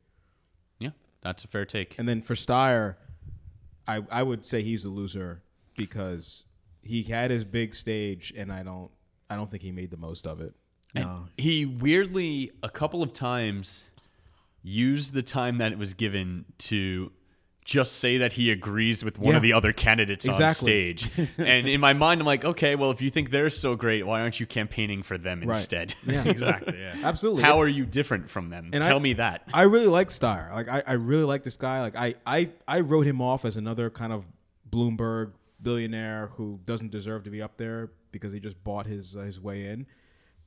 Yeah, 0.78 0.89
that's 1.21 1.45
a 1.45 1.47
fair 1.47 1.63
take. 1.63 1.97
And 1.97 2.06
then 2.06 2.21
for 2.21 2.36
Steyer, 2.36 2.95
I 3.88 4.04
I 4.12 4.23
would 4.23 4.45
say 4.45 4.62
he's 4.62 4.84
a 4.84 4.89
loser 4.89 5.41
because 5.78 6.43
he 6.82 7.04
had 7.04 7.32
his 7.32 7.45
big 7.45 7.75
stage, 7.75 8.34
and 8.36 8.52
I 8.52 8.63
don't 8.63 8.91
I 9.30 9.38
don't 9.38 9.49
think 9.49 9.63
he 9.63 9.71
made 9.71 9.89
the 9.89 9.95
most 9.95 10.28
of 10.28 10.41
it. 10.41 10.54
No. 10.93 11.28
He 11.38 11.65
weirdly, 11.65 12.52
a 12.62 12.69
couple 12.69 13.02
of 13.02 13.13
times, 13.13 13.86
used 14.62 15.13
the 15.13 15.23
time 15.23 15.60
that 15.60 15.71
it 15.71 15.78
was 15.78 15.93
given 15.93 16.43
to 16.58 17.10
just 17.69 17.97
say 17.97 18.17
that 18.17 18.34
he 18.34 18.49
agrees 18.49 19.05
with 19.05 19.19
one 19.19 19.34
Yeah. 19.34 19.36
of 19.38 19.43
the 19.43 19.53
other 19.53 19.71
candidates 19.71 20.27
on 20.27 20.49
stage. 20.55 21.08
and 21.38 21.67
in 21.69 21.79
my 21.79 21.93
mind, 21.93 22.19
I'm 22.19 22.25
like, 22.25 22.43
okay, 22.43 22.75
well, 22.75 22.89
if 22.89 22.99
you 23.03 23.12
think 23.12 23.29
they're 23.29 23.51
so 23.51 23.75
great, 23.75 24.08
why 24.08 24.21
aren't 24.21 24.39
you 24.39 24.47
campaigning 24.47 25.03
for 25.03 25.19
them 25.19 25.41
Right. 25.41 25.49
instead? 25.55 25.93
Yeah, 26.03 26.23
Exactly. 26.27 26.79
Yeah. 26.79 26.95
absolutely. 27.03 27.43
How 27.43 27.62
are 27.62 27.67
you 27.67 27.86
different 27.86 28.27
from 28.27 28.49
them? 28.49 28.71
And 28.73 28.84
Tell 28.84 28.95
I- 28.95 28.99
me 28.99 29.13
that. 29.13 29.43
I 29.53 29.62
really 29.63 29.86
like 29.86 30.10
Steyer. 30.10 30.51
Like 30.51 30.67
I, 30.67 30.82
I 30.88 30.93
really 30.93 31.25
like 31.25 31.43
this 31.43 31.58
guy. 31.58 31.82
Like 31.82 31.95
I, 31.95 32.15
I 32.25 32.49
I 32.67 32.79
wrote 32.79 33.05
him 33.05 33.21
off 33.21 33.45
as 33.45 33.55
another 33.55 33.91
kind 33.91 34.13
of 34.13 34.25
Bloomberg 34.67 35.34
billionaire 35.62 36.27
who 36.38 36.60
doesn't 36.65 36.89
deserve 36.89 37.23
to 37.25 37.29
be 37.29 37.39
up 37.41 37.58
there 37.58 37.91
because 38.12 38.34
he 38.34 38.39
just 38.39 38.63
bought 38.63 38.88
his 38.88 39.15
uh, 39.15 39.21
his 39.21 39.39
way 39.39 39.65
in. 39.67 39.86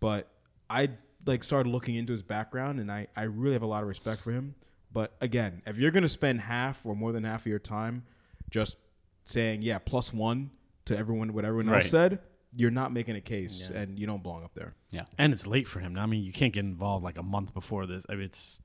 But 0.00 0.28
I 0.68 0.88
like 1.24 1.44
started 1.44 1.70
looking 1.70 1.94
into 1.94 2.12
his 2.12 2.24
background 2.24 2.80
and 2.80 2.90
I, 2.90 3.06
I 3.16 3.22
really 3.24 3.52
have 3.52 3.62
a 3.62 3.66
lot 3.66 3.82
of 3.84 3.88
respect 3.88 4.22
for 4.22 4.32
him. 4.32 4.56
But 4.92 5.14
again, 5.20 5.62
if 5.66 5.78
you're 5.78 5.90
gonna 5.90 6.08
spend 6.08 6.40
half 6.42 6.84
or 6.84 6.94
more 6.94 7.12
than 7.12 7.24
half 7.24 7.42
of 7.42 7.46
your 7.46 7.58
time 7.58 8.04
just 8.50 8.76
saying, 9.24 9.62
yeah, 9.62 9.78
plus 9.78 10.12
one 10.12 10.50
to 10.86 10.96
everyone 10.96 11.32
what 11.32 11.44
everyone 11.44 11.68
Right. 11.72 11.82
else 11.82 11.90
said, 11.90 12.18
you're 12.54 12.70
not 12.70 12.92
making 12.92 13.16
a 13.16 13.20
case 13.20 13.70
and 13.70 13.98
you 13.98 14.06
don't 14.06 14.22
belong 14.22 14.44
up 14.44 14.52
there. 14.54 14.74
yeah. 14.90 15.04
and 15.16 15.32
it's 15.32 15.46
late 15.46 15.66
for 15.66 15.80
him. 15.80 15.96
I 15.98 16.04
mean, 16.06 16.22
you 16.22 16.32
can't 16.32 16.52
get 16.52 16.64
involved 16.64 17.02
like 17.04 17.16
a 17.18 17.22
month 17.22 17.54
before 17.54 17.86
this. 17.86 18.04
I 18.10 18.14
mean, 18.14 18.24
it's 18.24 18.60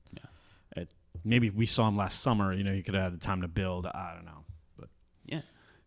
it, 0.76 0.90
maybe 1.24 1.48
we 1.48 1.64
saw 1.64 1.88
him 1.88 1.96
last 1.96 2.20
summer. 2.20 2.52
You 2.52 2.64
know, 2.64 2.72
he 2.72 2.82
could 2.82 2.94
have 2.94 3.12
had 3.12 3.22
time 3.22 3.40
to 3.42 3.48
build. 3.48 3.86
I 3.86 4.12
don't 4.14 4.26
know, 4.26 4.44
but 4.78 4.88
Yeah. 5.24 5.40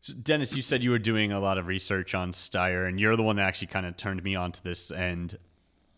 So 0.04 0.14
Dennis, 0.14 0.56
you 0.56 0.64
said 0.64 0.84
you 0.84 0.90
were 0.90 0.98
doing 0.98 1.32
a 1.32 1.40
lot 1.40 1.60
of 1.60 1.68
research 1.68 2.16
on 2.16 2.32
Steyer, 2.32 2.88
and 2.88 3.00
you're 3.00 3.16
the 3.16 3.22
one 3.22 3.36
that 3.36 3.44
actually 3.44 3.68
kind 3.68 3.86
of 3.86 3.98
turned 3.98 4.24
me 4.24 4.34
on 4.34 4.52
to 4.54 4.64
this. 4.64 4.90
And 4.90 5.38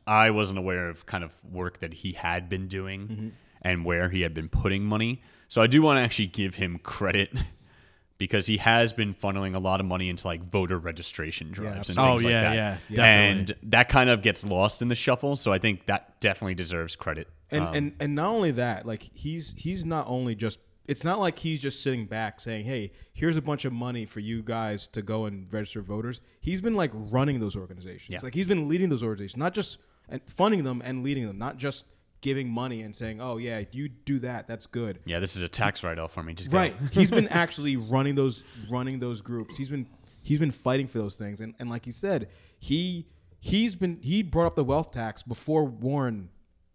I 0.06 0.32
wasn't 0.32 0.60
aware 0.60 0.90
of 0.90 1.06
kind 1.06 1.24
of 1.24 1.34
work 1.50 1.80
that 1.80 1.94
he 1.94 2.12
had 2.12 2.50
been 2.50 2.68
doing 2.68 3.08
Mm-hmm. 3.08 3.28
And 3.64 3.86
where 3.86 4.10
he 4.10 4.22
had 4.22 4.34
been 4.34 4.50
putting 4.50 4.84
money. 4.84 5.22
So 5.48 5.62
I 5.62 5.68
do 5.68 5.82
want 5.82 5.98
to 5.98 6.02
actually 6.02 6.28
give 6.28 6.56
him 6.56 6.80
credit 6.80 7.32
because 8.18 8.46
he 8.48 8.58
has 8.58 8.94
been 8.94 9.14
funneling 9.14 9.56
a 9.56 9.60
lot 9.60 9.80
of 9.80 9.86
money 9.86 10.10
into 10.10 10.26
like 10.28 10.44
voter 10.44 10.78
registration 10.78 11.52
drives 11.52 11.90
and 11.90 12.00
Oh, 12.00 12.18
things 12.18 12.26
yeah, 12.26 12.32
like 12.42 12.44
that. 12.50 12.56
yeah, 12.56 12.78
definitely. 12.96 13.54
and 13.62 13.72
that 13.72 13.90
kind 13.90 14.10
of 14.10 14.22
gets 14.22 14.46
lost 14.46 14.82
in 14.82 14.88
the 14.88 14.96
shuffle. 14.96 15.36
So 15.36 15.52
I 15.52 15.58
think 15.60 15.86
that 15.88 16.20
definitely 16.20 16.56
deserves 16.56 16.96
credit. 16.96 17.28
And 17.52 17.64
Um, 17.66 17.74
and 17.74 17.94
and 18.00 18.16
not 18.16 18.30
only 18.30 18.52
that, 18.52 18.86
like 18.86 19.10
he's 19.14 19.54
he's 19.58 19.86
not 19.86 20.08
only 20.08 20.36
just 20.36 20.60
it's 20.86 21.04
not 21.06 21.20
like 21.20 21.40
he's 21.40 21.62
just 21.62 21.82
sitting 21.84 22.06
back 22.06 22.40
saying, 22.42 22.66
"Hey, 22.66 22.92
here's 23.14 23.38
a 23.38 23.42
bunch 23.42 23.64
of 23.64 23.72
money 23.72 24.06
for 24.06 24.20
you 24.20 24.42
guys 24.42 24.88
to 24.88 25.02
go 25.02 25.26
and 25.26 25.52
register 25.54 25.82
voters." 25.82 26.20
He's 26.42 26.62
been 26.62 26.76
like 26.76 26.92
running 26.94 27.40
those 27.40 27.56
organizations. 27.56 28.10
Yeah. 28.10 28.20
Like 28.24 28.34
he's 28.34 28.48
been 28.48 28.68
leading 28.68 28.90
those 28.90 29.04
organizations, 29.04 29.38
not 29.38 29.54
just 29.54 29.78
and 30.10 30.20
funding 30.28 30.64
them 30.64 30.82
and 30.84 31.04
leading 31.04 31.26
them, 31.28 31.38
not 31.38 31.58
just 31.58 31.86
giving 32.24 32.50
money 32.50 32.82
and 32.82 32.96
saying, 32.96 33.22
"Oh 33.22 33.38
yeah, 33.38 33.64
you 33.72 33.90
do 33.90 34.18
that. 34.20 34.48
That's 34.48 34.66
good." 34.66 35.00
yeah, 35.06 35.20
this 35.20 35.36
is 35.36 35.44
a 35.44 35.48
tax 35.48 35.84
write 35.84 36.00
off 36.00 36.12
for 36.14 36.24
me. 36.24 36.34
Just. 36.34 36.52
Right. 36.52 36.74
he's 36.92 37.12
been 37.12 37.28
actually 37.44 37.78
running 37.78 38.16
those 38.16 38.44
running 38.72 38.98
those 38.98 39.22
groups. 39.22 39.56
He's 39.58 39.70
been 39.70 39.86
he's 40.24 40.40
been 40.40 40.50
fighting 40.52 40.88
for 40.88 40.98
those 40.98 41.16
things. 41.16 41.40
And 41.42 41.54
and 41.60 41.70
like 41.70 41.86
he 41.86 41.92
said, 41.92 42.30
he 42.58 43.06
he's 43.40 43.76
been 43.76 44.00
he 44.02 44.24
brought 44.24 44.48
up 44.48 44.56
the 44.56 44.64
wealth 44.64 44.92
tax 44.92 45.22
before 45.22 45.66
Warren 45.66 46.30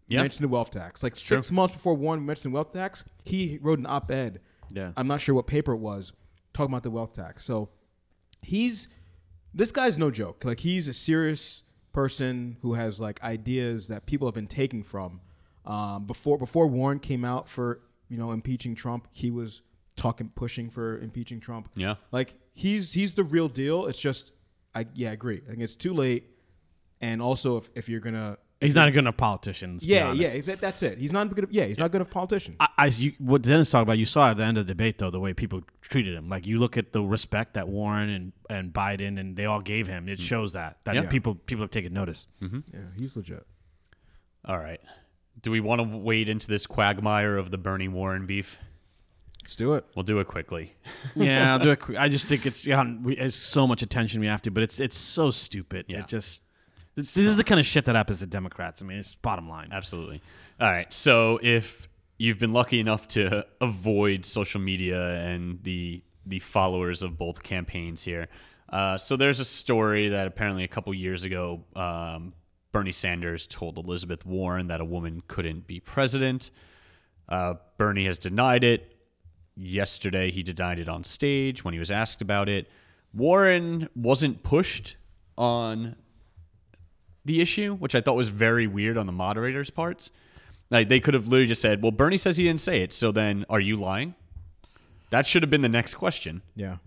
Yeah. 0.07 0.21
mentioned 0.21 0.45
the 0.45 0.49
wealth 0.53 0.71
tax. 0.71 1.03
Like 1.03 1.15
six 1.17 1.51
months 1.51 1.73
before 1.73 1.95
Warren 1.95 2.25
mentioned 2.25 2.53
wealth 2.53 2.71
tax, 2.71 3.03
he 3.25 3.59
wrote 3.61 3.79
an 3.79 3.85
op 3.87 4.09
ed. 4.11 4.39
Yeah. 4.71 4.91
I'm 4.95 5.07
not 5.07 5.19
sure 5.19 5.33
what 5.35 5.47
paper 5.47 5.73
it 5.73 5.77
was, 5.79 6.13
talking 6.53 6.71
about 6.71 6.83
the 6.83 6.91
wealth 6.91 7.13
tax. 7.13 7.43
So 7.43 7.69
he's 8.41 8.87
this 9.53 9.71
guy's 9.71 9.97
no 9.97 10.11
joke. 10.11 10.45
Like 10.45 10.59
he's 10.59 10.87
a 10.87 10.93
serious 10.93 11.63
person 11.91 12.57
who 12.61 12.75
has 12.75 12.99
like 12.99 13.21
ideas 13.23 13.87
that 13.87 14.05
people 14.05 14.27
have 14.27 14.35
been 14.35 14.45
taking 14.47 14.83
from. 14.83 15.21
Um, 15.69 16.05
before 16.05 16.37
before 16.37 16.67
Warren 16.67 16.99
came 16.99 17.23
out 17.23 17.47
for 17.47 17.81
you 18.09 18.17
know 18.17 18.31
impeaching 18.31 18.73
Trump, 18.75 19.07
he 19.11 19.29
was 19.29 19.61
talking 19.95 20.31
pushing 20.33 20.69
for 20.69 20.97
impeaching 20.99 21.39
Trump. 21.39 21.69
Yeah. 21.75 21.95
Like 22.11 22.33
he's 22.53 22.93
he's 22.93 23.13
the 23.15 23.23
real 23.23 23.47
deal. 23.47 23.85
It's 23.85 23.99
just 23.99 24.33
I 24.73 24.87
yeah 24.95 25.09
I 25.11 25.13
agree. 25.13 25.41
I 25.45 25.49
think 25.51 25.61
it's 25.61 25.75
too 25.75 25.93
late. 25.93 26.23
And 27.01 27.21
also 27.21 27.57
if, 27.57 27.69
if 27.75 27.87
you're 27.87 27.99
gonna 27.99 28.37
he's 28.59 28.73
not 28.75 28.87
a 28.87 28.91
good 28.91 28.99
enough 28.99 29.17
politician. 29.17 29.73
let's 29.73 29.85
yeah 29.85 30.07
honest. 30.07 30.47
yeah 30.47 30.55
that's 30.55 30.81
it. 30.81 30.97
He's 30.97 31.11
not 31.11 31.33
good. 31.35 31.47
Yeah 31.51 31.65
he's 31.65 31.77
not 31.77 31.91
good 31.91 32.01
of 32.01 32.09
politician. 32.09 32.55
I, 32.59 32.67
I 32.77 32.85
you, 32.87 33.13
what 33.19 33.43
Dennis 33.43 33.69
talked 33.69 33.83
about, 33.83 33.99
you 33.99 34.05
saw 34.07 34.31
at 34.31 34.37
the 34.37 34.43
end 34.43 34.57
of 34.57 34.65
the 34.65 34.73
debate 34.73 34.97
though 34.97 35.11
the 35.11 35.19
way 35.19 35.33
people 35.33 35.61
treated 35.81 36.15
him. 36.15 36.29
Like 36.29 36.47
you 36.47 36.57
look 36.59 36.77
at 36.77 36.93
the 36.93 37.01
respect 37.03 37.53
that 37.53 37.67
Warren 37.67 38.09
and, 38.09 38.33
and 38.49 38.73
Biden 38.73 39.19
and 39.19 39.35
they 39.35 39.45
all 39.45 39.61
gave 39.61 39.85
him. 39.87 40.09
It 40.09 40.19
shows 40.19 40.53
that 40.53 40.79
that 40.85 40.95
Yeah. 40.95 41.05
people 41.07 41.35
people 41.35 41.63
have 41.63 41.71
taken 41.71 41.93
notice. 41.93 42.27
yeah 42.41 42.81
he's 42.97 43.15
legit. 43.15 43.45
All 44.45 44.57
right. 44.57 44.81
Do 45.41 45.51
we 45.51 45.59
want 45.59 45.81
to 45.81 45.97
wade 45.97 46.29
into 46.29 46.47
this 46.47 46.67
quagmire 46.67 47.37
of 47.37 47.51
the 47.51 47.57
Bernie 47.57 47.87
Warren 47.87 48.25
beef? 48.25 48.59
Let's 49.41 49.55
do 49.55 49.73
it. 49.73 49.85
We'll 49.95 50.03
do 50.03 50.19
it 50.19 50.27
quickly. 50.27 50.73
yeah, 51.15 51.53
I'll 51.53 51.59
do 51.59 51.71
it. 51.71 51.79
quick. 51.79 51.97
I 51.97 52.09
just 52.09 52.27
think 52.27 52.45
it's 52.45 52.67
yeah, 52.67 52.83
we, 53.01 53.15
it's 53.15 53.35
so 53.35 53.65
much 53.65 53.81
attention 53.81 54.19
we 54.19 54.27
have 54.27 54.41
to, 54.43 54.51
but 54.51 54.63
it's 54.63 54.79
it's 54.79 54.97
so 54.97 55.31
stupid. 55.31 55.85
Yeah. 55.87 55.99
It 55.99 56.07
just 56.07 56.43
this, 56.95 57.13
this 57.13 57.25
is 57.25 57.37
the 57.37 57.43
kind 57.43 57.59
of 57.59 57.65
shit 57.65 57.85
that 57.85 57.95
happens 57.95 58.19
to 58.19 58.27
Democrats. 58.27 58.81
I 58.81 58.85
mean, 58.85 58.99
it's 58.99 59.13
bottom 59.13 59.47
line. 59.47 59.69
Absolutely. 59.71 60.21
All 60.59 60.69
right. 60.69 60.91
So 60.93 61.39
if 61.41 61.87
you've 62.17 62.39
been 62.39 62.51
lucky 62.51 62.79
enough 62.79 63.07
to 63.09 63.45
avoid 63.61 64.25
social 64.25 64.59
media 64.59 65.15
and 65.21 65.63
the 65.63 66.03
the 66.25 66.39
followers 66.39 67.01
of 67.01 67.17
both 67.17 67.41
campaigns 67.41 68.03
here, 68.03 68.27
uh, 68.71 68.97
so 68.97 69.15
there's 69.15 69.39
a 69.39 69.45
story 69.45 70.09
that 70.09 70.27
apparently 70.27 70.63
a 70.63 70.67
couple 70.67 70.93
years 70.93 71.23
ago, 71.23 71.63
um, 71.75 72.33
Bernie 72.71 72.91
Sanders 72.91 73.47
told 73.47 73.77
Elizabeth 73.77 74.25
Warren 74.25 74.67
that 74.67 74.79
a 74.81 74.85
woman 74.85 75.23
couldn't 75.27 75.65
be 75.67 75.79
president. 75.79 76.51
Uh, 77.27 77.55
Bernie 77.77 78.05
has 78.05 78.17
denied 78.17 78.63
it. 78.63 78.95
Yesterday, 79.55 80.31
he 80.31 80.43
denied 80.43 80.79
it 80.79 80.87
on 80.87 81.03
stage 81.03 81.63
when 81.65 81.73
he 81.73 81.79
was 81.79 81.91
asked 81.91 82.21
about 82.21 82.47
it. 82.47 82.69
Warren 83.13 83.89
wasn't 83.95 84.43
pushed 84.43 84.95
on 85.37 85.95
the 87.25 87.41
issue, 87.41 87.75
which 87.75 87.95
I 87.95 88.01
thought 88.01 88.15
was 88.15 88.29
very 88.29 88.67
weird 88.67 88.97
on 88.97 89.05
the 89.05 89.11
moderator's 89.11 89.69
parts. 89.69 90.11
Like 90.69 90.87
they 90.87 90.99
could 90.99 91.13
have 91.15 91.25
literally 91.27 91.47
just 91.47 91.61
said, 91.61 91.81
"Well, 91.81 91.91
Bernie 91.91 92.17
says 92.17 92.37
he 92.37 92.45
didn't 92.45 92.59
say 92.61 92.81
it, 92.83 92.93
so 92.93 93.11
then 93.11 93.45
are 93.49 93.59
you 93.59 93.75
lying?" 93.75 94.13
That 95.09 95.25
should 95.25 95.41
have 95.41 95.49
been 95.49 95.61
the 95.63 95.69
next 95.69 95.95
question. 95.95 96.41
Yeah. 96.55 96.77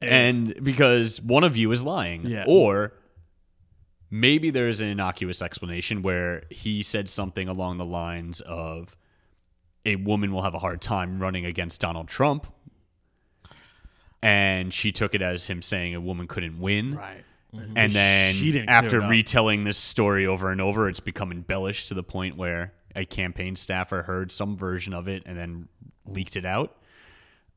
And 0.00 0.54
because 0.64 1.20
one 1.20 1.44
of 1.44 1.56
you 1.56 1.70
is 1.70 1.84
lying, 1.84 2.26
Yeah. 2.26 2.44
or 2.48 2.94
maybe 4.12 4.50
there's 4.50 4.82
an 4.82 4.88
innocuous 4.88 5.40
explanation 5.40 6.02
where 6.02 6.42
he 6.50 6.82
said 6.82 7.08
something 7.08 7.48
along 7.48 7.78
the 7.78 7.84
lines 7.84 8.42
of 8.42 8.94
a 9.86 9.96
woman 9.96 10.32
will 10.32 10.42
have 10.42 10.54
a 10.54 10.58
hard 10.58 10.82
time 10.82 11.18
running 11.18 11.46
against 11.46 11.80
Donald 11.80 12.06
Trump. 12.06 12.46
And 14.22 14.72
she 14.72 14.92
took 14.92 15.14
it 15.14 15.22
as 15.22 15.46
him 15.46 15.62
saying 15.62 15.94
a 15.96 16.00
woman 16.00 16.28
couldn't 16.28 16.60
win. 16.60 16.94
Right. 16.94 17.24
And 17.52 17.74
mm-hmm. 17.74 17.92
then 17.92 18.34
She 18.34 18.52
didn't 18.52 18.68
after 18.68 19.00
retelling 19.00 19.64
this 19.64 19.78
story 19.78 20.26
over 20.26 20.52
and 20.52 20.60
over, 20.60 20.88
it's 20.88 21.00
become 21.00 21.32
embellished 21.32 21.88
to 21.88 21.94
the 21.94 22.02
point 22.02 22.36
where 22.36 22.74
a 22.94 23.04
campaign 23.06 23.56
staffer 23.56 24.02
heard 24.02 24.30
some 24.30 24.56
version 24.56 24.92
of 24.94 25.08
it 25.08 25.22
and 25.24 25.36
then 25.36 25.68
leaked 26.06 26.36
it 26.36 26.44
out. 26.44 26.76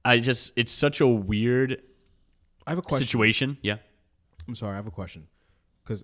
I 0.06 0.20
just, 0.20 0.54
it's 0.56 0.72
such 0.72 1.02
a 1.02 1.08
weird 1.08 1.82
I 2.66 2.72
have 2.72 2.80
a 2.80 2.82
question. 2.82 3.06
situation. 3.06 3.58
Yeah. 3.62 3.78
I'm 4.48 4.56
sorry, 4.56 4.74
I 4.74 4.76
have 4.78 4.88
a 4.88 4.92
question 4.92 5.28
because 5.84 6.04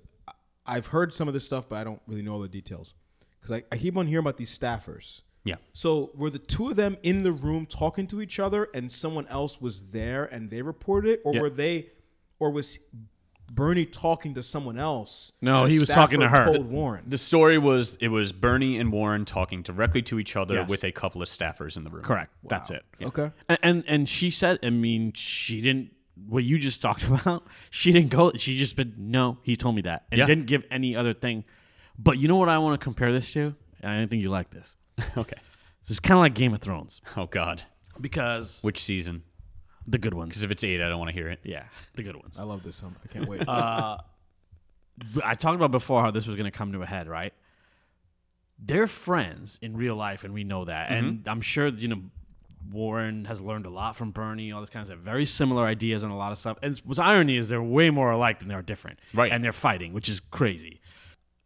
I've 0.66 0.88
heard 0.88 1.14
some 1.14 1.28
of 1.28 1.34
this 1.34 1.46
stuff, 1.46 1.68
but 1.70 1.76
I 1.78 1.84
don't 1.84 2.02
really 2.08 2.22
know 2.22 2.34
all 2.34 2.40
the 2.40 2.48
details. 2.48 2.94
Because 3.40 3.58
I, 3.58 3.64
I 3.72 3.78
keep 3.78 3.98
on 3.98 4.06
hearing 4.08 4.24
about 4.24 4.38
these 4.38 4.58
staffers. 4.58 5.22
Yeah. 5.44 5.56
So 5.74 6.12
were 6.14 6.30
the 6.30 6.38
two 6.40 6.70
of 6.70 6.76
them 6.76 6.98
in 7.02 7.24
the 7.24 7.32
room 7.32 7.66
talking 7.66 8.06
to 8.08 8.22
each 8.22 8.40
other, 8.40 8.70
and 8.76 8.92
someone 8.92 9.26
else 9.28 9.60
was 9.60 9.88
there 9.88 10.26
and 10.26 10.50
they 10.52 10.62
reported 10.62 11.10
it, 11.14 11.22
or 11.26 11.34
Yeah. 11.34 11.42
were 11.42 11.50
they, 11.50 11.88
or 12.38 12.52
was 12.52 12.78
Bernie 13.52 13.86
talking 13.88 14.36
to 14.36 14.44
someone 14.44 14.78
else? 14.78 15.32
No, 15.42 15.66
he 15.66 15.80
was 15.80 15.90
talking 15.90 16.20
to 16.20 16.30
her. 16.30 16.46
Told 16.46 16.70
Warren. 16.70 17.04
The 17.08 17.18
story 17.18 17.58
was 17.58 17.98
it 18.00 18.10
was 18.10 18.32
Bernie 18.32 18.78
and 18.78 18.92
Warren 18.92 19.26
talking 19.26 19.64
directly 19.64 20.04
to 20.04 20.20
each 20.20 20.36
other 20.36 20.56
Yes. 20.56 20.70
with 20.70 20.84
a 20.84 20.92
couple 20.92 21.22
of 21.24 21.28
staffers 21.28 21.76
in 21.76 21.84
the 21.84 21.90
room. 21.90 22.04
Correct. 22.04 22.32
That's 22.48 22.70
it. 22.70 22.84
Okay. 23.02 23.32
And, 23.50 23.58
and 23.64 23.84
and 23.88 24.10
she 24.10 24.30
said, 24.30 24.60
I 24.64 24.70
mean, 24.70 25.12
she 25.14 25.60
didn't. 25.60 25.92
What 26.28 26.44
you 26.44 26.58
just 26.60 26.82
talked 26.88 27.04
about, 27.04 27.46
she 27.70 27.92
didn't 27.92 28.10
go. 28.10 28.32
She 28.34 28.58
just 28.58 28.76
been 28.76 28.94
no. 28.98 29.38
He 29.44 29.56
told 29.56 29.76
me 29.76 29.82
that, 29.84 30.06
and 30.12 30.20
Yeah. 30.20 30.26
didn't 30.26 30.46
give 30.48 30.64
any 30.72 30.96
other 30.96 31.14
thing. 31.14 31.44
But 31.98 32.18
you 32.20 32.28
know 32.28 32.36
what 32.38 32.50
I 32.50 32.58
want 32.58 32.80
to 32.80 32.84
compare 32.84 33.12
this 33.12 33.32
to? 33.34 33.56
I 33.84 33.98
don't 33.98 34.08
think 34.10 34.22
you 34.24 34.30
like 34.30 34.50
this. 34.50 34.78
okay. 35.18 35.38
This 35.84 35.92
is 35.92 36.00
kind 36.00 36.18
of 36.18 36.22
like 36.22 36.34
Game 36.36 36.54
of 36.54 36.62
Thrones 36.62 37.02
Oh 37.18 37.26
God. 37.26 37.64
because 38.00 38.62
Which 38.62 38.82
season? 38.84 39.24
the 39.88 39.98
good 39.98 40.14
ones. 40.14 40.30
Because 40.30 40.44
if 40.44 40.52
it's 40.52 40.64
eight, 40.64 40.80
I 40.82 40.88
don't 40.90 41.00
want 41.00 41.10
to 41.10 41.14
hear 41.14 41.28
it. 41.30 41.40
Yeah, 41.44 41.64
the 41.96 42.04
good 42.04 42.16
ones. 42.16 42.40
I 42.40 42.44
love 42.44 42.64
this. 42.64 42.82
Um, 42.84 42.96
I 43.04 43.08
can't 43.08 43.28
wait. 43.28 43.44
I 43.48 43.98
talked 45.36 45.56
about 45.56 45.72
before 45.72 46.02
how 46.04 46.12
this 46.12 46.28
was 46.28 46.36
going 46.36 46.50
to 46.52 46.56
come 46.56 46.72
to 46.74 46.82
a 46.82 46.86
head, 46.86 47.08
right? 47.08 47.34
They're 48.60 48.86
friends 48.88 49.58
in 49.62 49.76
real 49.76 49.96
life, 49.96 50.24
and 50.24 50.34
we 50.34 50.44
know 50.44 50.66
that. 50.66 50.90
Mm-hmm. 50.90 51.08
And 51.08 51.28
I'm 51.28 51.42
sure 51.42 51.68
you 51.70 51.88
know 51.88 52.02
Warren 52.70 53.26
has 53.26 53.42
learned 53.42 53.66
a 53.66 53.70
lot 53.70 53.96
from 53.96 54.12
Bernie. 54.12 54.52
All 54.52 54.60
this 54.60 54.70
kind 54.70 54.82
of 54.82 54.88
stuff. 54.88 55.00
Very 55.00 55.26
similar 55.26 55.66
ideas 55.66 56.04
and 56.04 56.12
a 56.12 56.16
lot 56.16 56.32
of 56.32 56.38
stuff. 56.38 56.58
And 56.62 56.78
what's 56.86 57.00
irony 57.00 57.38
is 57.38 57.50
they're 57.50 57.62
way 57.62 57.90
more 57.90 58.12
alike 58.12 58.40
than 58.40 58.48
they 58.48 58.56
are 58.56 58.62
different. 58.62 59.00
Right. 59.14 59.32
And 59.32 59.44
they're 59.44 59.52
fighting, 59.52 59.94
which 59.94 60.08
is 60.08 60.20
crazy. 60.20 60.82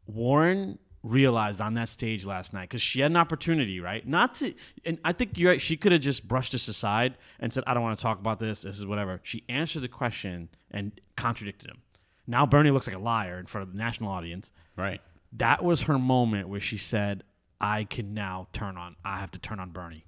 Warren 0.07 0.79
realized 1.01 1.61
on 1.61 1.73
that 1.73 1.87
stage 1.87 2.25
last 2.25 2.51
night 2.51 2.63
because 2.63 2.81
she 2.81 2.99
had 2.99 3.11
an 3.11 3.17
opportunity, 3.17 3.79
right? 3.79 4.07
Not 4.07 4.33
to, 4.35 4.53
and 4.85 4.97
I 5.05 5.13
think 5.13 5.37
you're 5.37 5.51
right. 5.51 5.61
She 5.61 5.77
could 5.77 5.91
have 5.91 6.01
just 6.01 6.27
brushed 6.27 6.51
this 6.51 6.67
aside 6.67 7.17
and 7.39 7.53
said, 7.53 7.63
"I 7.67 7.73
don't 7.75 7.83
want 7.83 7.97
to 7.97 8.01
talk 8.01 8.19
about 8.19 8.39
this. 8.39 8.63
This 8.63 8.79
is 8.79 8.85
whatever." 8.85 9.19
She 9.23 9.43
answered 9.47 9.81
the 9.81 9.87
question 9.87 10.49
and 10.71 10.99
contradicted 11.15 11.69
him. 11.69 11.83
Now 12.25 12.47
Bernie 12.47 12.71
looks 12.71 12.87
like 12.87 12.95
a 12.95 12.99
liar 12.99 13.37
in 13.39 13.45
front 13.45 13.67
of 13.67 13.73
the 13.73 13.77
national 13.77 14.09
audience. 14.09 14.51
Right. 14.75 14.99
That 15.33 15.63
was 15.63 15.83
her 15.83 15.99
moment 15.99 16.49
where 16.49 16.59
she 16.59 16.77
said, 16.77 17.23
"I 17.61 17.83
can 17.83 18.15
now 18.15 18.47
turn 18.51 18.75
on. 18.75 18.95
I 19.05 19.19
have 19.19 19.29
to 19.31 19.39
turn 19.39 19.59
on 19.59 19.69
Bernie." 19.69 20.05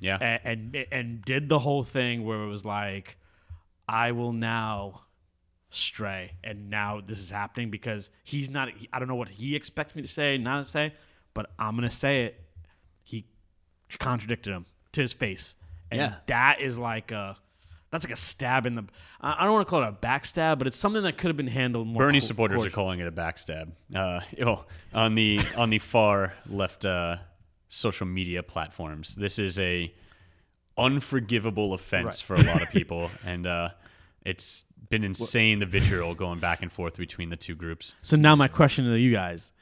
Yeah. 0.00 0.18
and, 0.20 0.74
and 0.74 0.86
and 0.92 1.22
did 1.24 1.48
the 1.48 1.58
whole 1.58 1.82
thing 1.82 2.24
where 2.24 2.42
it 2.42 2.48
was 2.48 2.64
like, 2.64 3.16
I 3.88 4.12
will 4.12 4.32
now 4.32 5.02
stray, 5.70 6.32
and 6.44 6.70
now 6.70 7.00
this 7.04 7.18
is 7.18 7.30
happening 7.30 7.70
because 7.70 8.10
he's 8.24 8.50
not. 8.50 8.68
I 8.92 8.98
don't 8.98 9.08
know 9.08 9.14
what 9.16 9.28
he 9.28 9.56
expects 9.56 9.94
me 9.94 10.02
to 10.02 10.08
say, 10.08 10.38
not 10.38 10.64
to 10.66 10.70
say, 10.70 10.94
but 11.34 11.50
I'm 11.58 11.74
gonna 11.74 11.90
say 11.90 12.24
it. 12.26 12.40
He 13.02 13.26
contradicted 13.98 14.52
him 14.52 14.66
to 14.92 15.00
his 15.00 15.12
face, 15.12 15.56
and 15.90 16.00
Yeah. 16.00 16.14
that 16.26 16.60
is 16.60 16.78
like 16.78 17.10
a. 17.10 17.36
That's 17.90 18.04
like 18.04 18.12
a 18.12 18.16
stab 18.16 18.66
in 18.66 18.74
the. 18.74 18.84
I 19.18 19.44
don't 19.44 19.54
want 19.54 19.66
to 19.66 19.70
call 19.70 19.82
it 19.82 19.88
a 19.88 19.92
backstab, 19.92 20.58
but 20.58 20.66
it's 20.66 20.76
something 20.76 21.02
that 21.04 21.16
could 21.16 21.28
have 21.28 21.38
been 21.38 21.46
handled 21.46 21.86
more. 21.88 22.02
Bernie 22.02 22.20
co- 22.20 22.26
supporters 22.26 22.62
are 22.66 22.68
calling 22.68 23.00
it 23.00 23.06
a 23.06 23.10
backstab. 23.10 23.72
Uh, 23.94 24.20
oh, 24.44 24.66
on 24.92 25.14
the 25.14 25.40
on 25.56 25.70
the 25.70 25.78
far 25.78 26.34
left 26.50 26.84
uh, 26.84 27.16
social 27.68 28.06
media 28.06 28.42
platforms, 28.42 29.14
this 29.14 29.38
is 29.38 29.58
a 29.58 29.92
unforgivable 30.76 31.74
offense 31.74 32.04
Right. 32.04 32.40
for 32.40 32.46
a 32.46 32.52
lot 32.52 32.62
of 32.62 32.70
people, 32.70 33.10
and 33.24 33.46
uh, 33.46 33.70
it's 34.24 34.64
been 34.90 35.04
insane 35.04 35.58
the 35.58 35.66
vitriol 35.66 36.14
going 36.14 36.38
back 36.40 36.62
and 36.62 36.72
forth 36.72 36.96
between 36.96 37.30
the 37.30 37.36
two 37.36 37.54
groups. 37.54 37.94
So 38.02 38.16
now 38.16 38.36
my 38.36 38.48
question 38.48 38.84
to 38.86 38.98
you 38.98 39.12
guys: 39.12 39.52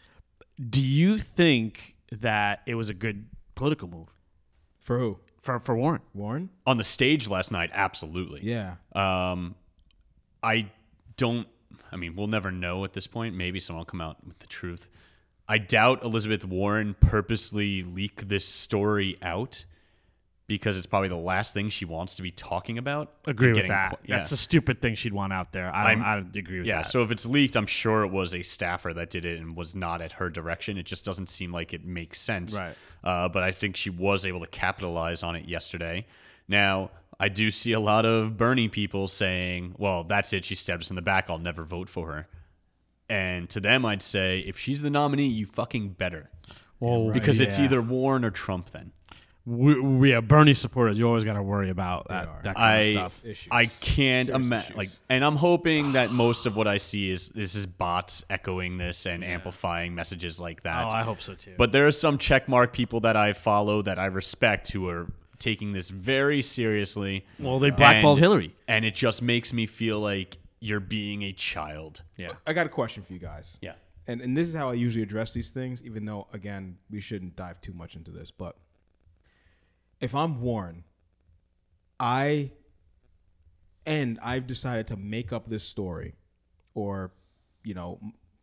Do 0.71 0.81
you 0.85 1.19
think 1.19 1.95
that 2.13 2.63
it 2.67 2.75
was 2.75 2.89
a 2.91 2.95
good 2.95 3.27
political 3.55 3.89
move 3.89 4.09
For 4.81 4.99
who? 4.99 5.19
for 5.41 5.59
for 5.61 5.77
Warren? 5.77 6.03
Warren? 6.15 6.51
On 6.67 6.77
the 6.77 6.85
stage 6.85 7.29
last 7.29 7.51
night, 7.51 7.71
absolutely. 7.73 8.41
Yeah. 8.43 8.75
Um, 8.95 9.55
I 10.43 10.71
don't. 11.17 11.49
I 11.93 11.97
mean, 11.97 12.15
we'll 12.17 12.27
never 12.27 12.51
know 12.51 12.85
at 12.85 12.93
this 12.93 13.07
point. 13.07 13.35
Maybe 13.35 13.59
someone 13.61 13.81
will 13.81 13.85
come 13.87 14.01
out 14.01 14.25
with 14.27 14.39
the 14.39 14.47
truth. 14.47 14.89
I 15.49 15.59
doubt 15.59 16.03
Elizabeth 16.03 16.45
Warren 16.45 16.97
purposely 17.01 17.83
leaked 17.83 18.29
this 18.29 18.45
story 18.45 19.17
out 19.23 19.65
because 20.49 20.77
it's 20.77 20.87
probably 20.87 21.09
the 21.09 21.17
last 21.17 21.55
thing 21.55 21.69
she 21.69 21.85
wants 21.85 22.15
to 22.17 22.23
be 22.23 22.31
talking 22.31 22.79
about. 22.79 23.13
Agree 23.27 23.53
with 23.53 23.69
that. 23.69 23.99
yeah. 24.05 24.17
That's 24.17 24.31
a 24.33 24.37
stupid 24.37 24.81
thing 24.81 24.95
she'd 24.95 25.13
want 25.13 25.33
out 25.33 25.53
there. 25.53 25.75
I 25.75 25.95
don't, 25.95 26.03
I 26.03 26.15
don't 26.17 26.37
agree 26.37 26.59
with 26.59 26.67
yeah. 26.67 26.77
that. 26.77 26.85
Yeah, 26.87 26.91
so 26.91 27.03
if 27.03 27.11
it's 27.11 27.27
leaked, 27.27 27.57
I'm 27.57 27.67
sure 27.67 28.05
it 28.05 28.13
was 28.13 28.35
a 28.35 28.43
staffer 28.43 28.95
that 28.95 29.11
did 29.11 29.25
it 29.25 29.41
and 29.41 29.57
was 29.57 29.75
not 29.75 30.01
at 30.01 30.13
her 30.13 30.31
direction. 30.31 30.79
It 30.79 30.87
just 30.87 31.05
doesn't 31.05 31.29
seem 31.29 31.53
like 31.53 31.75
it 31.75 31.85
makes 31.85 32.21
sense. 32.21 32.57
Right. 32.57 32.75
Uh, 33.03 33.29
but 33.29 33.43
I 33.43 33.53
think 33.53 33.77
she 33.77 33.91
was 33.91 34.25
able 34.25 34.41
to 34.41 34.47
capitalize 34.47 35.23
on 35.23 35.35
it 35.35 35.49
yesterday. 35.49 36.07
Now, 36.49 36.91
I 37.19 37.29
do 37.29 37.51
see 37.51 37.73
a 37.73 37.81
lot 37.81 38.05
of 38.05 38.37
Bernie 38.37 38.69
people 38.69 39.09
saying, 39.09 39.75
well, 39.79 40.05
that's 40.05 40.33
it. 40.33 40.45
She 40.45 40.55
stabbed 40.55 40.83
us 40.83 40.91
in 40.91 40.97
the 40.97 41.03
back. 41.03 41.29
I'll 41.29 41.39
never 41.39 41.65
vote 41.65 41.89
for 41.89 42.13
her. 42.13 42.29
And 43.09 43.49
to 43.51 43.61
them, 43.61 43.85
I'd 43.87 44.03
say, 44.03 44.41
if 44.41 44.59
she's 44.59 44.83
the 44.83 44.91
nominee, 44.91 45.27
you 45.29 45.47
fucking 45.47 45.91
better. 45.91 46.31
well, 46.81 47.11
Because 47.13 47.41
it's 47.41 47.59
yeah. 47.59 47.67
either 47.67 47.81
Warren 47.81 48.25
or 48.25 48.31
Trump 48.31 48.71
then. 48.71 48.93
we, 49.45 49.79
we 49.81 50.13
are 50.13 50.21
Bernie 50.21 50.55
supporters. 50.55 50.99
You 50.99 51.07
always 51.07 51.23
got 51.23 51.35
to 51.35 51.43
worry 51.43 51.71
about 51.71 52.09
that, 52.09 52.43
that 52.43 52.57
kind 52.57 52.67
I 52.67 52.77
of 52.79 52.95
stuff. 53.13 53.25
Issues. 53.25 53.49
I 53.53 53.67
can't 53.67 54.29
imagine 54.29 54.77
like, 54.77 54.89
and 55.09 55.25
I'm 55.25 55.37
hoping 55.37 55.93
that 55.93 56.11
most 56.11 56.47
of 56.47 56.57
what 56.57 56.67
I 56.67 56.79
see 56.79 57.09
is 57.11 57.29
this 57.29 57.55
is 57.55 57.65
bots 57.65 58.25
echoing 58.29 58.77
this 58.77 59.07
and 59.07 59.23
amplifying 59.25 59.95
messages 59.95 60.41
like 60.41 60.65
that. 60.65 60.87
Oh, 60.93 60.97
I 60.97 61.05
hope 61.05 61.21
so 61.21 61.35
too. 61.35 61.55
But 61.57 61.71
there 61.71 61.87
are 61.87 61.93
some 61.93 62.19
checkmark 62.19 62.73
people 62.73 62.99
that 63.01 63.17
I 63.17 63.35
follow 63.35 63.83
that 63.83 64.01
I 64.01 64.07
respect 64.07 64.73
who 64.73 64.89
are 64.89 65.07
taking 65.39 65.73
this 65.73 65.91
very 65.91 66.43
seriously. 66.43 67.25
well, 67.39 67.61
they 67.61 67.71
blackballed 67.71 68.19
And- 68.19 68.25
Hillary. 68.25 68.53
and 68.67 68.85
it 68.85 68.97
just 68.97 69.23
makes 69.23 69.53
me 69.53 69.67
feel 69.67 70.01
like 70.01 70.39
you're 70.67 70.81
being 70.81 71.23
a 71.23 71.33
child. 71.33 72.03
Yeah. 72.17 72.33
I 72.47 72.53
got 72.53 72.67
a 72.67 72.69
question 72.69 73.05
for 73.05 73.13
you 73.13 73.21
guys. 73.21 73.59
Yeah. 73.63 73.75
And 74.09 74.21
and 74.21 74.37
this 74.37 74.49
is 74.49 74.55
how 74.55 74.71
I 74.71 74.75
usually 74.75 75.03
address 75.03 75.33
these 75.33 75.51
things, 75.51 75.83
even 75.83 76.05
though 76.05 76.27
again 76.33 76.79
we 76.91 77.01
shouldn't 77.01 77.37
dive 77.37 77.61
too 77.61 77.73
much 77.73 77.95
into 77.97 78.11
this. 78.11 78.31
But 78.31 78.57
if 80.01 80.15
I'm 80.15 80.41
Warren, 80.41 80.85
I 82.01 82.51
and 83.85 84.19
I've 84.23 84.47
decided 84.47 84.89
to 84.89 84.97
make 84.97 85.33
up 85.33 85.49
this 85.49 85.65
story, 85.65 86.15
or 86.75 87.13
you 87.63 87.75
know, 87.75 88.01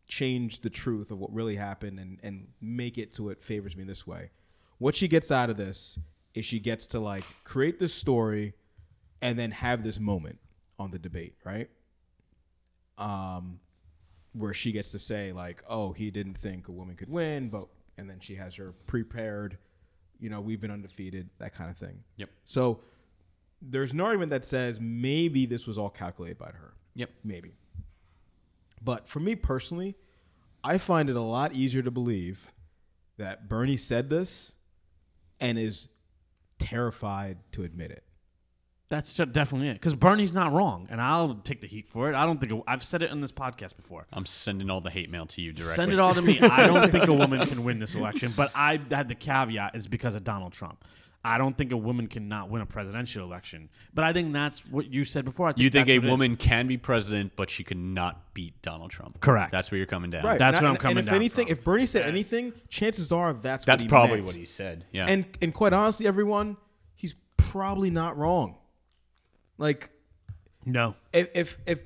change 0.08 0.62
the 0.62 0.70
truth 0.70 1.12
of 1.12 1.20
what 1.20 1.34
really 1.34 1.56
happened 1.56 2.00
and 2.00 2.20
and 2.24 2.48
make 2.62 2.98
it 2.98 3.14
so 3.14 3.30
it 3.30 3.42
favors 3.42 3.76
me 3.76 3.84
this 3.84 4.08
way. 4.08 4.32
What 4.80 4.96
she 4.96 5.08
gets 5.08 5.32
out 5.32 5.50
of 5.50 5.58
this 5.58 6.00
is 6.34 6.46
she 6.46 6.60
gets 6.60 6.88
to 6.88 7.00
like 7.00 7.26
create 7.44 7.80
this 7.80 7.94
story, 7.94 8.54
and 9.22 9.38
then 9.38 9.52
have 9.52 9.84
this 9.84 10.00
moment 10.00 10.40
on 10.80 10.92
the 10.92 11.00
debate, 11.00 11.36
right? 11.46 11.70
Um, 12.98 13.60
where 14.34 14.54
she 14.54 14.72
gets 14.72 14.92
to 14.92 15.00
say 15.00 15.32
like, 15.32 15.64
"Oh, 15.68 15.94
he 15.94 16.12
didn't 16.12 16.38
think 16.38 16.68
a 16.68 16.72
woman 16.72 16.96
could 16.96 17.10
win," 17.10 17.50
but 17.50 17.68
and 17.98 18.10
then 18.10 18.20
she 18.20 18.36
has 18.36 18.56
her 18.56 18.74
prepared, 18.88 19.58
you 20.20 20.30
know, 20.30 20.42
we've 20.42 20.60
been 20.62 20.72
undefeated, 20.72 21.30
that 21.38 21.54
kind 21.54 21.70
of 21.70 21.78
thing. 21.78 22.04
Yep. 22.18 22.30
So 22.46 22.80
there's 23.62 23.94
an 23.94 24.02
argument 24.02 24.32
that 24.32 24.46
says 24.46 24.80
maybe 24.80 25.46
this 25.46 25.68
was 25.68 25.78
all 25.78 25.90
calculated 25.90 26.38
by 26.38 26.52
her. 26.52 26.74
Yep. 26.96 27.10
Maybe. 27.24 27.54
But 28.82 29.08
for 29.08 29.20
me 29.20 29.36
personally, 29.36 29.96
I 30.64 30.78
find 30.78 31.10
it 31.10 31.16
a 31.16 31.22
lot 31.22 31.54
easier 31.54 31.82
to 31.82 31.92
believe 31.92 32.52
that 33.18 33.48
Bernie 33.48 33.78
said 33.78 34.10
this 34.10 34.54
and 35.40 35.58
is 35.58 35.90
terrified 36.60 37.38
to 37.54 37.64
admit 37.64 37.92
it. 37.92 38.04
That's 38.94 39.16
definitely 39.16 39.70
it. 39.70 39.74
Because 39.74 39.96
Bernie's 39.96 40.34
not 40.34 40.54
wrong, 40.54 40.88
and 40.92 41.02
I'll 41.02 41.36
take 41.44 41.62
the 41.62 41.68
heat 41.68 41.88
for 41.88 42.10
it. 42.12 42.16
I 42.16 42.26
don't 42.28 42.40
think 42.40 42.52
a, 42.52 42.62
I've 42.68 42.84
said 42.84 43.02
it 43.02 43.10
in 43.10 43.22
this 43.22 43.32
podcast 43.32 43.76
before. 43.76 44.06
I'm 44.14 44.26
sending 44.26 44.70
all 44.70 44.82
the 44.82 44.92
hate 44.92 45.10
mail 45.10 45.26
to 45.26 45.42
you 45.42 45.52
directly. 45.52 45.76
Send 45.76 45.92
it 45.94 46.00
all 46.00 46.14
to 46.14 46.22
me. 46.22 46.40
I 46.40 46.68
don't 46.72 46.92
think 46.92 47.08
a 47.08 47.14
woman 47.14 47.40
can 47.48 47.64
win 47.64 47.80
this 47.80 47.96
election, 47.96 48.32
but 48.38 48.52
I 48.54 48.80
had 48.92 49.10
the 49.10 49.16
caveat 49.16 49.76
is 49.76 49.88
because 49.88 50.14
of 50.14 50.24
Donald 50.24 50.54
Trump. 50.54 50.86
I 51.26 51.38
don't 51.38 51.58
think 51.58 51.72
a 51.72 51.78
woman 51.78 52.08
cannot 52.08 52.50
win 52.50 52.62
a 52.62 52.66
presidential 52.66 53.26
election, 53.26 53.70
but 53.96 54.04
I 54.04 54.14
think 54.14 54.32
that's 54.34 54.60
what 54.68 54.92
you 54.94 55.06
said 55.06 55.24
before. 55.26 55.48
I 55.48 55.54
You 55.56 55.70
think 55.70 55.88
a 55.88 55.98
what 55.98 56.04
it 56.04 56.06
is. 56.06 56.12
woman 56.12 56.36
can 56.36 56.68
be 56.68 56.78
president, 56.78 57.32
but 57.36 57.50
she 57.50 57.64
cannot 57.64 58.34
beat 58.36 58.62
Donald 58.62 58.92
Trump? 58.92 59.22
Correct. 59.22 59.52
That's 59.52 59.72
where 59.72 59.78
you're 59.78 59.88
coming 59.88 60.12
down. 60.12 60.24
Right. 60.24 60.38
That's 60.38 60.58
And 60.58 60.66
what 60.66 60.70
I- 60.72 60.74
I'm 60.74 60.78
coming 60.82 60.98
And 60.98 61.08
if 61.08 61.12
down 61.12 61.16
anything, 61.16 61.48
from. 61.48 61.54
if 61.54 61.64
Bernie 61.64 61.86
said 61.86 62.06
anything, 62.06 62.52
chances 62.70 63.12
are 63.14 63.32
that's 63.34 63.64
That's 63.66 63.82
what 63.82 63.82
he 63.82 63.88
probably 63.88 64.18
meant. 64.18 64.28
what 64.28 64.36
he 64.36 64.46
said. 64.46 64.86
Yeah. 64.92 65.06
And 65.08 65.26
and 65.42 65.52
quite 65.54 65.72
honestly, 65.74 66.06
everyone, 66.06 66.58
he's 66.94 67.16
probably 67.38 67.90
not 67.90 68.18
wrong. 68.18 68.58
Like 69.58 69.90
No. 70.66 70.96
if 71.12 71.30
if, 71.36 71.58
if 71.66 71.80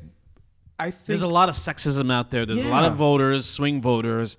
I 0.79 0.91
think 0.91 1.05
There's 1.07 1.21
a 1.23 1.27
lot 1.27 1.49
of 1.49 1.55
sexism 1.55 2.11
out 2.11 2.29
there. 2.31 2.45
There's 2.45 2.63
a 2.63 2.69
lot 2.69 2.85
of 2.85 2.95
voters, 2.95 3.49
swing 3.49 3.81
voters, 3.81 4.37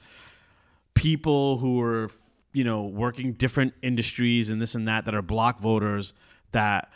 people 0.95 1.59
who 1.59 1.81
are, 1.81 2.09
you 2.53 2.65
know, 2.65 2.85
working 2.85 3.33
different 3.33 3.75
industries 3.83 4.51
and 4.51 4.61
this 4.63 4.75
and 4.75 4.87
that 4.89 5.05
that 5.07 5.15
are 5.15 5.23
block 5.23 5.61
voters 5.61 6.15
that 6.53 6.91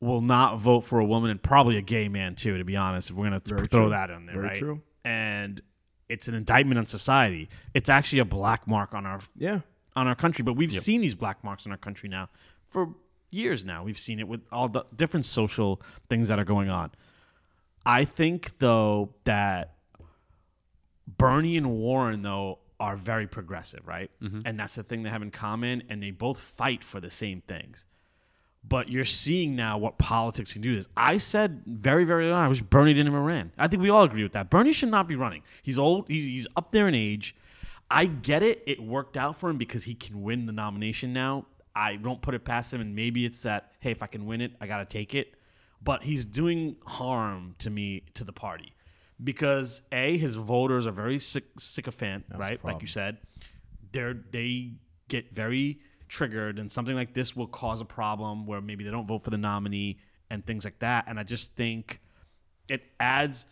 will 0.00 0.20
not 0.20 0.58
vote 0.58 0.80
for 0.82 1.00
a 1.00 1.04
woman 1.04 1.30
and 1.30 1.42
probably 1.42 1.76
a 1.76 1.82
gay 1.82 2.08
man 2.08 2.34
too. 2.34 2.56
To 2.58 2.64
be 2.64 2.76
honest, 2.76 3.10
if 3.10 3.16
we're 3.16 3.24
gonna 3.24 3.40
th- 3.40 3.68
throw 3.68 3.82
true. 3.84 3.90
that 3.90 4.10
in 4.10 4.26
there, 4.26 4.36
Very 4.36 4.48
right? 4.48 4.58
true. 4.58 4.82
And 5.04 5.60
it's 6.08 6.28
an 6.28 6.34
indictment 6.34 6.78
on 6.78 6.86
society. 6.86 7.48
It's 7.74 7.88
actually 7.88 8.20
a 8.20 8.24
black 8.24 8.66
mark 8.66 8.94
on 8.94 9.04
our 9.06 9.20
Yeah. 9.36 9.60
on 9.96 10.06
our 10.06 10.14
country. 10.14 10.42
But 10.44 10.54
we've 10.54 10.72
seen 10.72 11.00
these 11.00 11.14
black 11.16 11.42
marks 11.42 11.66
in 11.66 11.72
our 11.72 11.78
country 11.78 12.08
now 12.08 12.28
for 12.68 12.94
years 13.30 13.64
now. 13.64 13.84
We've 13.84 13.98
seen 13.98 14.20
it 14.20 14.28
with 14.28 14.40
all 14.50 14.68
the 14.68 14.84
different 14.94 15.26
social 15.26 15.82
things 16.08 16.28
that 16.28 16.38
are 16.38 16.44
going 16.44 16.70
on. 16.70 16.90
I 17.84 18.04
think 18.04 18.58
though 18.58 19.14
that 19.24 19.74
Bernie 21.06 21.56
and 21.56 21.70
Warren 21.70 22.22
though 22.22 22.58
are 22.80 22.96
very 22.96 23.26
progressive, 23.26 23.86
right? 23.86 24.10
Mm-hmm. 24.22 24.40
And 24.44 24.58
that's 24.58 24.76
the 24.76 24.82
thing 24.82 25.02
they 25.02 25.10
have 25.10 25.22
in 25.22 25.30
common, 25.30 25.82
and 25.88 26.02
they 26.02 26.10
both 26.10 26.38
fight 26.38 26.84
for 26.84 27.00
the 27.00 27.10
same 27.10 27.42
things. 27.42 27.86
But 28.66 28.88
you're 28.88 29.04
seeing 29.04 29.56
now 29.56 29.78
what 29.78 29.98
politics 29.98 30.52
can 30.52 30.62
do. 30.62 30.76
Is 30.76 30.88
I 30.96 31.18
said 31.18 31.62
very, 31.66 32.04
very 32.04 32.24
early 32.24 32.32
on, 32.32 32.44
I 32.44 32.48
wish 32.48 32.60
Bernie 32.60 32.92
didn't 32.92 33.12
even 33.12 33.24
ran. 33.24 33.52
I 33.58 33.68
think 33.68 33.82
we 33.82 33.90
all 33.90 34.04
agree 34.04 34.22
with 34.22 34.32
that. 34.32 34.50
Bernie 34.50 34.72
should 34.72 34.90
not 34.90 35.08
be 35.08 35.16
running. 35.16 35.42
He's 35.62 35.78
old. 35.78 36.08
He's, 36.08 36.26
he's 36.26 36.46
up 36.56 36.70
there 36.70 36.86
in 36.86 36.94
age. 36.94 37.34
I 37.90 38.06
get 38.06 38.42
it. 38.42 38.62
It 38.66 38.82
worked 38.82 39.16
out 39.16 39.36
for 39.36 39.48
him 39.48 39.56
because 39.56 39.84
he 39.84 39.94
can 39.94 40.22
win 40.22 40.46
the 40.46 40.52
nomination 40.52 41.12
now. 41.12 41.46
I 41.78 41.94
don't 41.94 42.20
put 42.20 42.34
it 42.34 42.44
past 42.44 42.74
him, 42.74 42.80
and 42.80 42.94
maybe 42.96 43.24
it's 43.24 43.42
that 43.42 43.72
hey, 43.80 43.92
if 43.92 44.02
I 44.02 44.06
can 44.08 44.26
win 44.26 44.40
it, 44.40 44.52
I 44.60 44.66
gotta 44.66 44.84
take 44.84 45.14
it. 45.14 45.34
But 45.80 46.02
he's 46.02 46.24
doing 46.24 46.76
harm 46.84 47.54
to 47.60 47.70
me 47.70 48.02
to 48.14 48.24
the 48.24 48.32
party 48.32 48.74
because 49.22 49.82
a 49.92 50.16
his 50.18 50.34
voters 50.34 50.88
are 50.88 50.92
very 50.92 51.20
sick, 51.20 51.44
sycophant, 51.58 52.24
right? 52.34 52.62
Like 52.64 52.82
you 52.82 52.88
said, 52.88 53.18
they're 53.92 54.14
they 54.14 54.72
get 55.06 55.32
very 55.32 55.80
triggered, 56.08 56.58
and 56.58 56.70
something 56.70 56.96
like 56.96 57.14
this 57.14 57.36
will 57.36 57.46
cause 57.46 57.80
a 57.80 57.84
problem 57.84 58.44
where 58.44 58.60
maybe 58.60 58.82
they 58.82 58.90
don't 58.90 59.06
vote 59.06 59.22
for 59.22 59.30
the 59.30 59.38
nominee 59.38 59.98
and 60.30 60.44
things 60.44 60.64
like 60.64 60.80
that. 60.80 61.04
And 61.06 61.18
I 61.18 61.22
just 61.22 61.54
think 61.54 62.00
it 62.68 62.82
adds 62.98 63.46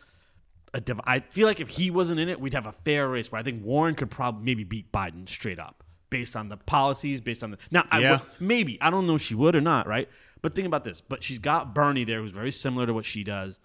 a 0.75 0.81
div- 0.81 1.01
I 1.05 1.21
feel 1.21 1.47
like 1.47 1.61
if 1.61 1.69
he 1.69 1.93
wasn't 1.93 2.19
in 2.19 2.29
it, 2.29 2.41
we'd 2.41 2.55
have 2.55 2.67
a 2.67 2.73
fair 2.73 3.09
race. 3.09 3.31
Where 3.31 3.39
I 3.39 3.45
think 3.45 3.65
Warren 3.65 3.95
could 3.95 4.11
probably 4.11 4.45
maybe 4.45 4.65
beat 4.65 4.91
Biden 4.91 5.29
straight 5.29 5.61
up 5.61 5.85
based 6.11 6.37
on 6.37 6.49
the 6.49 6.57
policies, 6.57 7.21
based 7.21 7.43
on 7.43 7.53
the 7.53 7.59
now. 7.71 7.85
Yeah. 7.99 8.21
maybe 8.41 8.79
I 8.81 8.91
don't 8.91 9.07
know 9.07 9.17
if 9.17 9.23
she 9.23 9.35
would 9.35 9.57
or 9.57 9.61
not, 9.61 9.87
right? 9.87 10.09
But 10.43 10.55
think 10.55 10.67
about 10.67 10.85
this. 10.85 11.01
But 11.01 11.25
she's 11.25 11.39
got 11.39 11.75
Bernie 11.75 12.05
there, 12.05 12.21
who's 12.21 12.33
very 12.33 12.53
similar 12.53 12.87
to 12.87 12.95
what 12.95 13.05
she 13.05 13.25
does. 13.25 13.59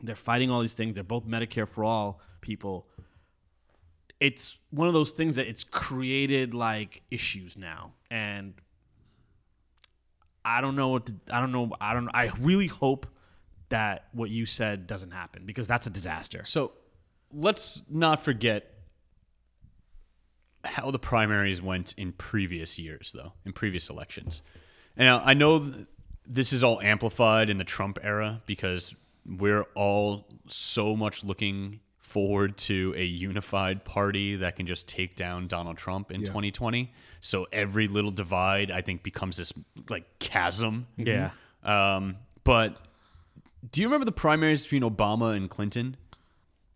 They're 0.00 0.14
fighting 0.14 0.50
all 0.50 0.60
these 0.60 0.72
things. 0.72 0.94
They're 0.94 1.04
both 1.04 1.26
Medicare 1.26 1.68
for 1.68 1.84
all 1.84 2.20
people. 2.40 2.86
It's 4.20 4.58
one 4.70 4.88
of 4.88 4.94
those 4.94 5.10
things 5.10 5.36
that 5.36 5.46
it's 5.46 5.64
created 5.64 6.54
like 6.54 7.02
issues 7.10 7.56
now, 7.56 7.94
and 8.10 8.54
I 10.44 10.60
don't 10.60 10.76
know 10.76 10.88
what 10.88 11.06
to, 11.06 11.14
I 11.32 11.40
don't 11.40 11.52
know. 11.52 11.70
I 11.80 11.94
don't. 11.94 12.08
I 12.14 12.30
really 12.40 12.68
hope 12.68 13.06
that 13.68 14.08
what 14.12 14.30
you 14.30 14.44
said 14.44 14.86
doesn't 14.86 15.12
happen 15.12 15.46
because 15.46 15.66
that's 15.66 15.86
a 15.86 15.90
disaster. 15.90 16.42
So 16.44 16.72
let's 17.32 17.82
not 17.88 18.20
forget 18.20 18.71
how 20.64 20.90
the 20.90 20.98
primaries 20.98 21.60
went 21.60 21.94
in 21.96 22.12
previous 22.12 22.78
years, 22.78 23.12
though, 23.12 23.32
in 23.44 23.52
previous 23.52 23.90
elections. 23.90 24.42
And 24.96 25.06
now 25.06 25.22
I 25.24 25.34
know 25.34 25.72
this 26.26 26.52
is 26.52 26.62
all 26.62 26.80
amplified 26.80 27.50
in 27.50 27.58
the 27.58 27.64
Trump 27.64 27.98
era 28.02 28.42
because 28.46 28.94
we're 29.26 29.66
all 29.74 30.26
so 30.48 30.96
much 30.96 31.24
looking 31.24 31.80
forward 32.00 32.58
to 32.58 32.92
a 32.96 33.04
unified 33.04 33.84
party 33.84 34.36
that 34.36 34.56
can 34.56 34.66
just 34.66 34.86
take 34.86 35.16
down 35.16 35.46
Donald 35.46 35.78
Trump 35.78 36.10
in 36.10 36.20
2020. 36.20 36.92
So 37.20 37.46
every 37.52 37.88
little 37.88 38.10
divide, 38.10 38.70
I 38.70 38.82
think, 38.82 39.02
becomes 39.02 39.38
this 39.38 39.52
like 39.88 40.04
chasm. 40.18 40.86
Yeah. 40.96 41.30
Um, 41.64 42.16
but 42.44 42.76
do 43.70 43.80
you 43.80 43.86
remember 43.86 44.04
the 44.04 44.12
primaries 44.12 44.64
between 44.64 44.82
Obama 44.82 45.34
and 45.36 45.48
Clinton? 45.48 45.96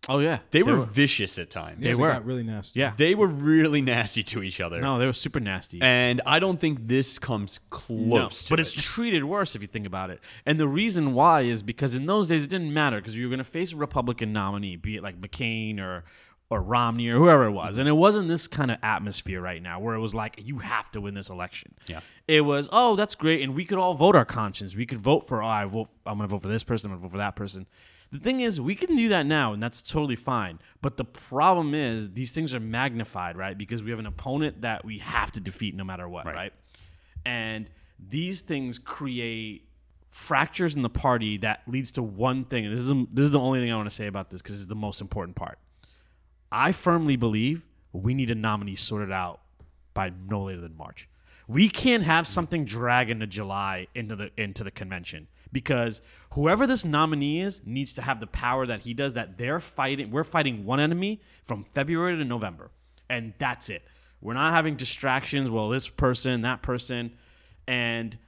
Oh 0.08 0.18
yeah. 0.18 0.38
They, 0.50 0.62
were, 0.62 0.76
vicious 0.76 1.38
at 1.38 1.50
times. 1.50 1.82
They, 1.82 1.94
were. 1.94 2.10
got 2.10 2.24
really 2.24 2.42
nasty. 2.42 2.80
Yeah. 2.80 2.92
They 2.96 3.14
were 3.14 3.26
really 3.26 3.82
nasty 3.82 4.22
to 4.24 4.42
each 4.42 4.60
other. 4.60 4.80
No, 4.80 4.98
they 4.98 5.06
were 5.06 5.12
super 5.12 5.40
nasty. 5.40 5.80
And 5.82 6.20
I 6.26 6.38
don't 6.38 6.60
think 6.60 6.86
this 6.86 7.18
comes 7.18 7.60
No, 7.60 7.76
close 7.76 8.44
to 8.44 8.50
but 8.50 8.60
it. 8.60 8.62
it's 8.62 8.72
treated 8.72 9.24
worse 9.24 9.54
if 9.54 9.62
you 9.62 9.68
think 9.68 9.86
about 9.86 10.10
it. 10.10 10.20
And 10.44 10.60
the 10.60 10.68
reason 10.68 11.12
why 11.12 11.42
is 11.42 11.62
because 11.62 11.94
in 11.94 12.06
those 12.06 12.28
days 12.28 12.44
it 12.44 12.50
didn't 12.50 12.72
matter 12.72 12.98
because 12.98 13.16
you 13.16 13.26
were 13.26 13.30
going 13.30 13.38
to 13.38 13.44
face 13.44 13.72
a 13.72 13.76
Republican 13.76 14.32
nominee, 14.32 14.76
be 14.76 14.96
it 14.96 15.02
like 15.02 15.20
McCain 15.20 15.80
or 15.80 16.04
or 16.48 16.62
Romney 16.62 17.08
or 17.08 17.16
whoever 17.18 17.46
it 17.46 17.50
was, 17.50 17.76
and 17.76 17.88
it 17.88 17.92
wasn't 17.92 18.28
this 18.28 18.46
kind 18.46 18.70
of 18.70 18.78
atmosphere 18.80 19.40
right 19.40 19.60
now 19.60 19.80
where 19.80 19.96
it 19.96 20.00
was 20.00 20.14
like 20.14 20.40
you 20.44 20.58
have 20.58 20.88
to 20.92 21.00
win 21.00 21.14
this 21.14 21.28
election. 21.28 21.74
Yeah. 21.88 22.00
it 22.28 22.42
was 22.42 22.68
oh 22.72 22.94
that's 22.94 23.16
great, 23.16 23.42
and 23.42 23.56
we 23.56 23.64
could 23.64 23.78
all 23.78 23.94
vote 23.94 24.14
our 24.14 24.24
conscience. 24.24 24.76
We 24.76 24.86
could 24.86 25.00
vote 25.00 25.26
for 25.26 25.42
oh, 25.42 25.46
I 25.46 25.64
vote 25.64 25.88
I'm 26.06 26.18
going 26.18 26.28
to 26.28 26.32
vote 26.32 26.42
for 26.42 26.48
this 26.48 26.62
person. 26.62 26.92
I'm 26.92 26.98
going 26.98 27.02
to 27.02 27.08
vote 27.08 27.12
for 27.12 27.18
that 27.18 27.34
person. 27.34 27.66
The 28.12 28.18
thing 28.18 28.40
is, 28.40 28.60
we 28.60 28.74
can 28.74 28.94
do 28.96 29.08
that 29.08 29.26
now, 29.26 29.52
and 29.52 29.62
that's 29.62 29.82
totally 29.82 30.16
fine. 30.16 30.58
But 30.80 30.96
the 30.96 31.04
problem 31.04 31.74
is, 31.74 32.12
these 32.12 32.30
things 32.30 32.54
are 32.54 32.60
magnified, 32.60 33.36
right? 33.36 33.58
Because 33.58 33.82
we 33.82 33.90
have 33.90 33.98
an 33.98 34.06
opponent 34.06 34.62
that 34.62 34.84
we 34.84 34.98
have 34.98 35.32
to 35.32 35.40
defeat 35.40 35.74
no 35.74 35.84
matter 35.84 36.08
what, 36.08 36.24
right? 36.26 36.52
And 37.24 37.68
these 37.98 38.40
things 38.42 38.78
create 38.78 39.68
fractures 40.10 40.74
in 40.74 40.82
the 40.82 40.88
party 40.88 41.36
that 41.38 41.62
leads 41.66 41.92
to 41.92 42.02
one 42.02 42.44
thing. 42.44 42.64
And 42.64 42.72
this 42.76 42.80
is 42.80 42.88
this 43.12 43.24
is 43.24 43.30
the 43.32 43.40
only 43.40 43.60
thing 43.60 43.72
I 43.72 43.76
want 43.76 43.90
to 43.90 43.94
say 43.94 44.06
about 44.06 44.30
this 44.30 44.40
because 44.40 44.54
it's 44.54 44.66
the 44.66 44.74
most 44.74 45.00
important 45.00 45.36
part. 45.36 45.58
I 46.50 46.72
firmly 46.72 47.16
believe 47.16 47.66
we 47.92 48.14
need 48.14 48.30
a 48.30 48.34
nominee 48.34 48.76
sorted 48.76 49.12
out 49.12 49.40
by 49.94 50.12
no 50.28 50.44
later 50.44 50.60
than 50.60 50.76
March. 50.76 51.08
We 51.48 51.68
can't 51.68 52.02
have 52.02 52.26
something 52.26 52.64
drag 52.64 53.10
into 53.10 53.26
July 53.26 53.86
into 53.94 54.16
the 54.16 54.30
into 54.36 54.64
the 54.64 54.70
convention 54.70 55.28
because 55.52 56.02
whoever 56.32 56.66
this 56.66 56.84
nominee 56.84 57.40
is 57.40 57.62
needs 57.64 57.92
to 57.94 58.02
have 58.02 58.20
the 58.20 58.26
power 58.26 58.66
that 58.66 58.80
he 58.80 58.94
does. 58.94 59.12
That 59.12 59.38
they're 59.38 59.60
fighting. 59.60 60.10
We're 60.10 60.24
fighting 60.24 60.64
one 60.64 60.80
enemy 60.80 61.20
from 61.44 61.64
February 61.64 62.16
to 62.16 62.24
November, 62.24 62.70
and 63.08 63.32
that's 63.38 63.70
it. 63.70 63.82
We're 64.20 64.34
not 64.34 64.52
having 64.52 64.76
distractions. 64.76 65.50
Well, 65.50 65.68
this 65.68 65.88
person, 65.88 66.42
that 66.42 66.62
person, 66.62 67.12
and 67.68 68.18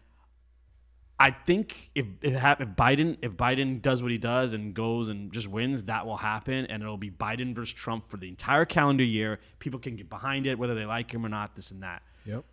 I 1.18 1.32
think 1.32 1.90
if 1.94 2.06
if, 2.22 2.34
if 2.34 2.68
Biden 2.68 3.18
if 3.22 3.32
Biden 3.32 3.82
does 3.82 4.02
what 4.02 4.12
he 4.12 4.18
does 4.18 4.54
and 4.54 4.72
goes 4.72 5.08
and 5.08 5.32
just 5.32 5.48
wins, 5.48 5.84
that 5.84 6.06
will 6.06 6.16
happen, 6.16 6.66
and 6.66 6.82
it'll 6.82 6.96
be 6.96 7.10
Biden 7.10 7.54
versus 7.54 7.74
Trump 7.74 8.06
for 8.06 8.16
the 8.16 8.28
entire 8.28 8.64
calendar 8.64 9.04
year. 9.04 9.40
People 9.58 9.80
can 9.80 9.96
get 9.96 10.08
behind 10.08 10.46
it, 10.46 10.58
whether 10.58 10.74
they 10.74 10.86
like 10.86 11.10
him 11.10 11.26
or 11.26 11.28
not. 11.28 11.56
This 11.56 11.72
and 11.72 11.82
that. 11.82 12.02
Yep. 12.24 12.44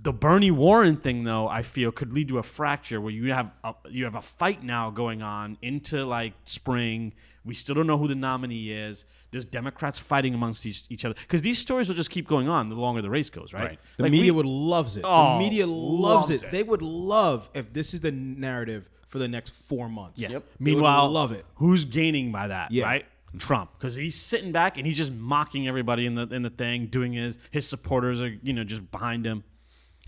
The 0.00 0.12
Bernie 0.12 0.50
Warren 0.50 0.96
thing, 0.96 1.24
though, 1.24 1.46
I 1.48 1.62
feel 1.62 1.92
could 1.92 2.12
lead 2.12 2.28
to 2.28 2.38
a 2.38 2.42
fracture 2.42 3.00
where 3.00 3.12
you 3.12 3.32
have 3.32 3.50
a, 3.62 3.74
you 3.88 4.04
have 4.04 4.14
a 4.16 4.22
fight 4.22 4.62
now 4.62 4.90
going 4.90 5.22
on 5.22 5.58
into 5.62 6.04
like 6.04 6.32
spring. 6.44 7.12
We 7.44 7.54
still 7.54 7.74
don't 7.74 7.86
know 7.86 7.98
who 7.98 8.08
the 8.08 8.14
nominee 8.14 8.70
is. 8.72 9.04
There's 9.30 9.44
Democrats 9.44 9.98
fighting 9.98 10.34
amongst 10.34 10.66
each, 10.66 10.84
each 10.90 11.04
other 11.04 11.14
because 11.14 11.42
these 11.42 11.58
stories 11.58 11.88
will 11.88 11.94
just 11.94 12.10
keep 12.10 12.26
going 12.28 12.48
on 12.48 12.68
the 12.68 12.74
longer 12.74 13.00
the 13.00 13.10
race 13.10 13.30
goes, 13.30 13.52
right? 13.52 13.64
Right. 13.64 13.78
The 13.96 14.04
Like, 14.04 14.12
media 14.12 14.32
we- 14.32 14.36
would 14.38 14.46
loves 14.46 14.96
it. 14.96 15.04
Oh, 15.06 15.34
the 15.34 15.38
media 15.44 15.66
loves, 15.66 16.28
loves 16.28 16.30
it. 16.42 16.46
it. 16.46 16.50
They 16.50 16.62
would 16.62 16.82
love 16.82 17.48
if 17.54 17.72
this 17.72 17.94
is 17.94 18.00
the 18.00 18.12
narrative 18.12 18.90
for 19.06 19.18
the 19.18 19.28
next 19.28 19.50
four 19.50 19.88
months. 19.88 20.20
Yeah. 20.20 20.28
Would 20.34 20.42
Meanwhile, 20.58 21.10
love 21.10 21.32
it. 21.32 21.44
Who's 21.56 21.84
gaining 21.84 22.32
by 22.32 22.48
that? 22.48 22.70
Yeah. 22.72 22.84
Right. 22.84 23.06
Trump, 23.38 23.70
because 23.78 23.94
he's 23.94 24.14
sitting 24.14 24.52
back 24.52 24.76
and 24.76 24.86
he's 24.86 24.96
just 24.98 25.12
mocking 25.12 25.66
everybody 25.66 26.04
in 26.04 26.16
the 26.16 26.22
in 26.28 26.42
the 26.42 26.50
thing, 26.50 26.86
doing 26.88 27.14
his 27.14 27.38
his 27.50 27.66
supporters 27.66 28.20
are 28.20 28.28
you 28.42 28.52
know 28.52 28.62
just 28.64 28.90
behind 28.90 29.24
him. 29.24 29.42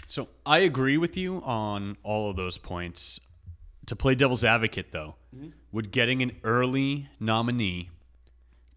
So 0.07 0.29
I 0.45 0.59
agree 0.59 0.97
with 0.97 1.17
you 1.17 1.43
on 1.45 1.97
all 2.03 2.31
of 2.31 2.37
those 2.37 2.59
points. 2.59 3.21
To 3.87 3.97
play 3.97 4.15
devil's 4.15 4.45
advocate, 4.45 4.93
though, 4.93 5.17
mm-hmm. 5.35 5.49
would 5.73 5.91
getting 5.91 6.23
an 6.23 6.33
early 6.43 7.09
nominee 7.21 7.91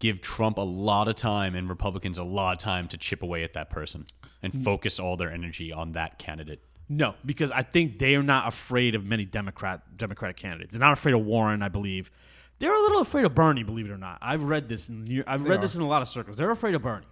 give 0.00 0.20
Trump 0.20 0.58
a 0.58 0.62
lot 0.62 1.08
of 1.08 1.16
time 1.16 1.54
and 1.54 1.68
Republicans 1.68 2.18
a 2.18 2.24
lot 2.24 2.52
of 2.54 2.58
time 2.58 2.88
to 2.88 2.96
chip 2.96 3.22
away 3.22 3.42
at 3.42 3.54
that 3.54 3.70
person 3.70 4.04
and 4.42 4.52
mm. 4.52 4.64
focus 4.64 5.00
all 5.00 5.16
their 5.16 5.30
energy 5.30 5.72
on 5.72 5.92
that 5.92 6.18
candidate? 6.18 6.62
No, 6.88 7.14
because 7.24 7.50
I 7.50 7.62
think 7.62 7.98
they 7.98 8.14
are 8.14 8.22
not 8.22 8.48
afraid 8.48 8.94
of 8.94 9.04
many 9.04 9.24
Democrat 9.24 9.96
Democratic 9.96 10.36
candidates. 10.36 10.72
They're 10.72 10.80
not 10.80 10.92
afraid 10.92 11.14
of 11.14 11.24
Warren, 11.24 11.62
I 11.62 11.68
believe. 11.68 12.10
They're 12.58 12.74
a 12.74 12.80
little 12.80 13.00
afraid 13.00 13.24
of 13.24 13.34
Bernie, 13.34 13.62
believe 13.62 13.86
it 13.86 13.92
or 13.92 13.98
not. 13.98 14.18
I've 14.20 14.42
read 14.42 14.68
this 14.68 14.88
in 14.88 15.24
I've 15.26 15.46
read 15.46 15.60
this 15.60 15.74
in 15.74 15.82
a 15.82 15.86
lot 15.86 16.02
of 16.02 16.08
circles. 16.08 16.36
They're 16.36 16.50
afraid 16.50 16.74
of 16.74 16.82
Bernie. 16.82 17.06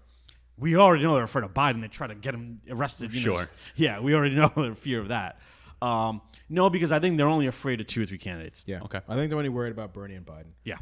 We 0.58 0.76
already 0.76 1.02
know 1.02 1.14
they're 1.14 1.24
afraid 1.24 1.44
of 1.44 1.52
Biden. 1.52 1.80
They 1.82 1.88
try 1.88 2.06
to 2.06 2.14
get 2.14 2.34
him 2.34 2.60
arrested. 2.70 3.12
You 3.12 3.26
know, 3.26 3.36
Sure. 3.36 3.44
yeah, 3.74 4.00
we 4.00 4.14
already 4.14 4.34
know 4.36 4.50
the 4.56 4.74
fear 4.74 5.00
of 5.00 5.08
that. 5.08 5.38
Um, 5.82 6.22
no, 6.48 6.70
because 6.70 6.92
I 6.92 6.98
think 6.98 7.16
they're 7.18 7.28
only 7.28 7.46
afraid 7.46 7.80
of 7.80 7.86
two 7.86 8.02
or 8.02 8.06
three 8.06 8.18
candidates. 8.18 8.64
Yeah. 8.66 8.80
Okay. 8.84 9.00
I 9.08 9.14
think 9.14 9.28
they're 9.30 9.38
only 9.38 9.50
worried 9.50 9.72
about 9.72 9.92
Bernie 9.92 10.14
and 10.14 10.24
Biden. 10.24 10.52
Yeah. 10.64 10.76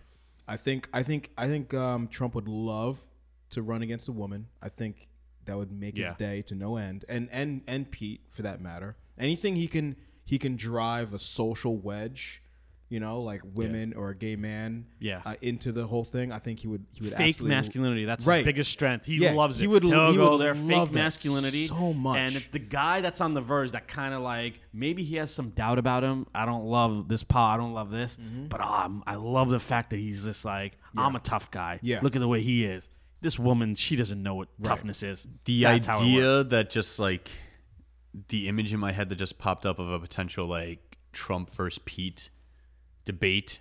I 0.46 0.56
think 0.56 0.88
I 0.92 1.02
think 1.02 1.30
I 1.38 1.48
think 1.48 1.72
um, 1.74 2.06
Trump 2.08 2.34
would 2.34 2.48
love 2.48 3.04
to 3.50 3.62
run 3.62 3.82
against 3.82 4.08
a 4.08 4.12
woman. 4.12 4.46
I 4.62 4.68
think 4.68 5.08
that 5.46 5.56
would 5.56 5.72
make 5.72 5.96
Yeah. 5.96 6.06
his 6.08 6.14
day 6.14 6.42
to 6.42 6.54
no 6.54 6.76
end, 6.76 7.04
and 7.08 7.28
and 7.32 7.62
and 7.66 7.90
Pete 7.90 8.20
for 8.30 8.42
that 8.42 8.60
matter. 8.60 8.96
Anything 9.18 9.56
he 9.56 9.66
can 9.66 9.96
he 10.24 10.38
can 10.38 10.56
drive 10.56 11.12
a 11.14 11.18
social 11.18 11.76
wedge 11.78 12.42
you 12.90 13.00
know, 13.00 13.22
like 13.22 13.40
women 13.54 13.92
or 13.94 14.10
a 14.10 14.14
gay 14.14 14.36
man, 14.36 14.86
Yeah. 15.00 15.22
uh, 15.24 15.34
into 15.40 15.72
the 15.72 15.86
whole 15.86 16.04
thing, 16.04 16.30
I 16.30 16.38
think 16.38 16.60
he 16.60 16.68
would 16.68 16.84
he 16.92 17.02
would 17.02 17.14
fake 17.14 17.40
masculinity. 17.42 18.04
That's 18.04 18.26
Right. 18.26 18.38
his 18.38 18.44
biggest 18.44 18.70
strength. 18.70 19.06
He 19.06 19.16
Yeah, 19.16 19.32
loves 19.32 19.58
it. 19.58 19.62
he 19.62 19.66
would- 19.66 19.82
He'll 19.82 20.10
he 20.12 20.16
go 20.16 20.32
would 20.32 20.40
there, 20.40 20.54
love 20.54 20.88
fake 20.88 20.92
that 20.92 20.94
masculinity 20.94 21.66
so 21.66 21.92
much. 21.94 22.18
And 22.18 22.36
it's 22.36 22.48
the 22.48 22.58
guy 22.58 23.00
that's 23.00 23.20
on 23.20 23.34
the 23.34 23.40
verge 23.40 23.72
that 23.72 23.88
kind 23.88 24.14
of 24.14 24.22
like 24.22 24.60
maybe 24.72 25.02
he 25.02 25.16
has 25.16 25.34
some 25.34 25.50
doubt 25.50 25.78
about 25.78 26.04
him. 26.04 26.26
I 26.34 26.44
don't 26.44 26.66
love 26.66 27.08
this 27.08 27.22
paw. 27.24 27.54
I 27.54 27.56
don't 27.56 27.72
love 27.72 27.90
this, 27.90 28.16
Mm-hmm. 28.16 28.46
but 28.48 28.60
um, 28.60 29.02
I 29.06 29.16
love 29.16 29.48
the 29.48 29.58
fact 29.60 29.90
that 29.90 29.98
he's 29.98 30.24
just 30.24 30.44
like 30.44 30.78
I'm 30.96 31.16
a 31.16 31.20
tough 31.20 31.50
guy. 31.50 31.80
Yeah. 31.82 32.00
look 32.02 32.14
at 32.14 32.20
the 32.20 32.28
way 32.28 32.42
he 32.42 32.64
is. 32.64 32.90
This 33.22 33.38
woman, 33.38 33.74
she 33.74 33.96
doesn't 33.96 34.22
know 34.22 34.34
what 34.34 34.48
toughness 34.62 35.02
is. 35.02 35.26
The 35.46 35.62
That's 35.62 35.88
idea 35.88 36.44
that 36.44 36.68
just 36.70 36.98
like 37.00 37.30
the 38.28 38.48
image 38.48 38.72
in 38.72 38.78
my 38.78 38.92
head 38.92 39.08
that 39.08 39.16
just 39.16 39.38
popped 39.38 39.66
up 39.66 39.78
of 39.78 39.90
a 39.90 39.98
potential 39.98 40.46
like 40.46 40.98
Trump 41.12 41.50
versus 41.50 41.80
Pete 41.84 42.28
debate, 43.04 43.60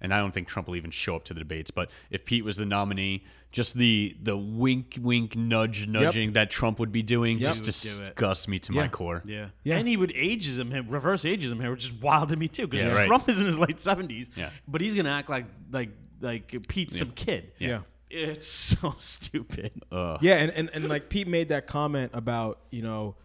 and 0.00 0.12
I 0.12 0.18
don't 0.18 0.32
think 0.32 0.48
Trump 0.48 0.68
will 0.68 0.76
even 0.76 0.90
show 0.90 1.16
up 1.16 1.24
to 1.24 1.34
the 1.34 1.40
debates. 1.40 1.70
But 1.70 1.90
if 2.10 2.24
Pete 2.24 2.44
was 2.44 2.56
the 2.56 2.66
nominee, 2.66 3.24
just 3.52 3.74
the 3.74 4.16
the 4.22 4.36
wink, 4.36 4.98
wink, 5.00 5.36
nudge, 5.36 5.86
nudging 5.86 6.32
that 6.32 6.50
Trump 6.50 6.78
would 6.80 6.90
be 6.92 7.02
doing 7.02 7.38
Yep. 7.38 7.54
just 7.54 7.64
He 7.84 7.88
would 7.90 7.96
do 7.98 8.02
it. 8.04 8.06
disgusts 8.16 8.48
me 8.48 8.58
to 8.60 8.72
my 8.72 8.82
Yeah. 8.82 8.88
core. 8.88 9.22
Yeah. 9.24 9.48
Yeah. 9.62 9.76
And 9.78 9.86
he 9.88 9.96
would 9.96 10.10
ageism 10.10 10.72
him, 10.72 10.88
reverse 10.88 11.24
ageism 11.24 11.60
here, 11.60 11.70
which 11.70 11.84
is 11.84 11.92
wild 11.92 12.30
to 12.30 12.36
me 12.36 12.48
too. 12.48 12.66
Because 12.66 12.86
Yeah, 12.86 12.94
right. 12.94 13.06
Trump 13.06 13.28
is 13.28 13.38
in 13.40 13.46
his 13.46 13.58
late 13.58 13.78
seventies. 13.80 14.28
Yeah. 14.36 14.50
But 14.66 14.80
he's 14.80 14.94
gonna 14.94 15.10
act 15.10 15.28
like 15.28 15.46
like 15.70 15.90
like 16.20 16.54
Pete's 16.68 16.98
some 16.98 17.12
kid. 17.12 17.52
Yeah. 17.58 17.80
It's 18.10 18.46
so 18.80 18.94
stupid. 18.98 19.72
Yeah, 19.92 20.16
and, 20.34 20.50
and, 20.52 20.70
and 20.72 20.88
like 20.88 21.08
Pete 21.08 21.26
made 21.26 21.48
that 21.48 21.66
comment 21.66 22.12
about, 22.14 22.60
you 22.70 22.82
know, 22.82 23.16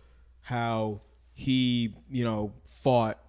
how 0.42 1.02
he, 1.34 1.94
you 2.12 2.24
know, 2.24 2.54
fought 2.66 3.20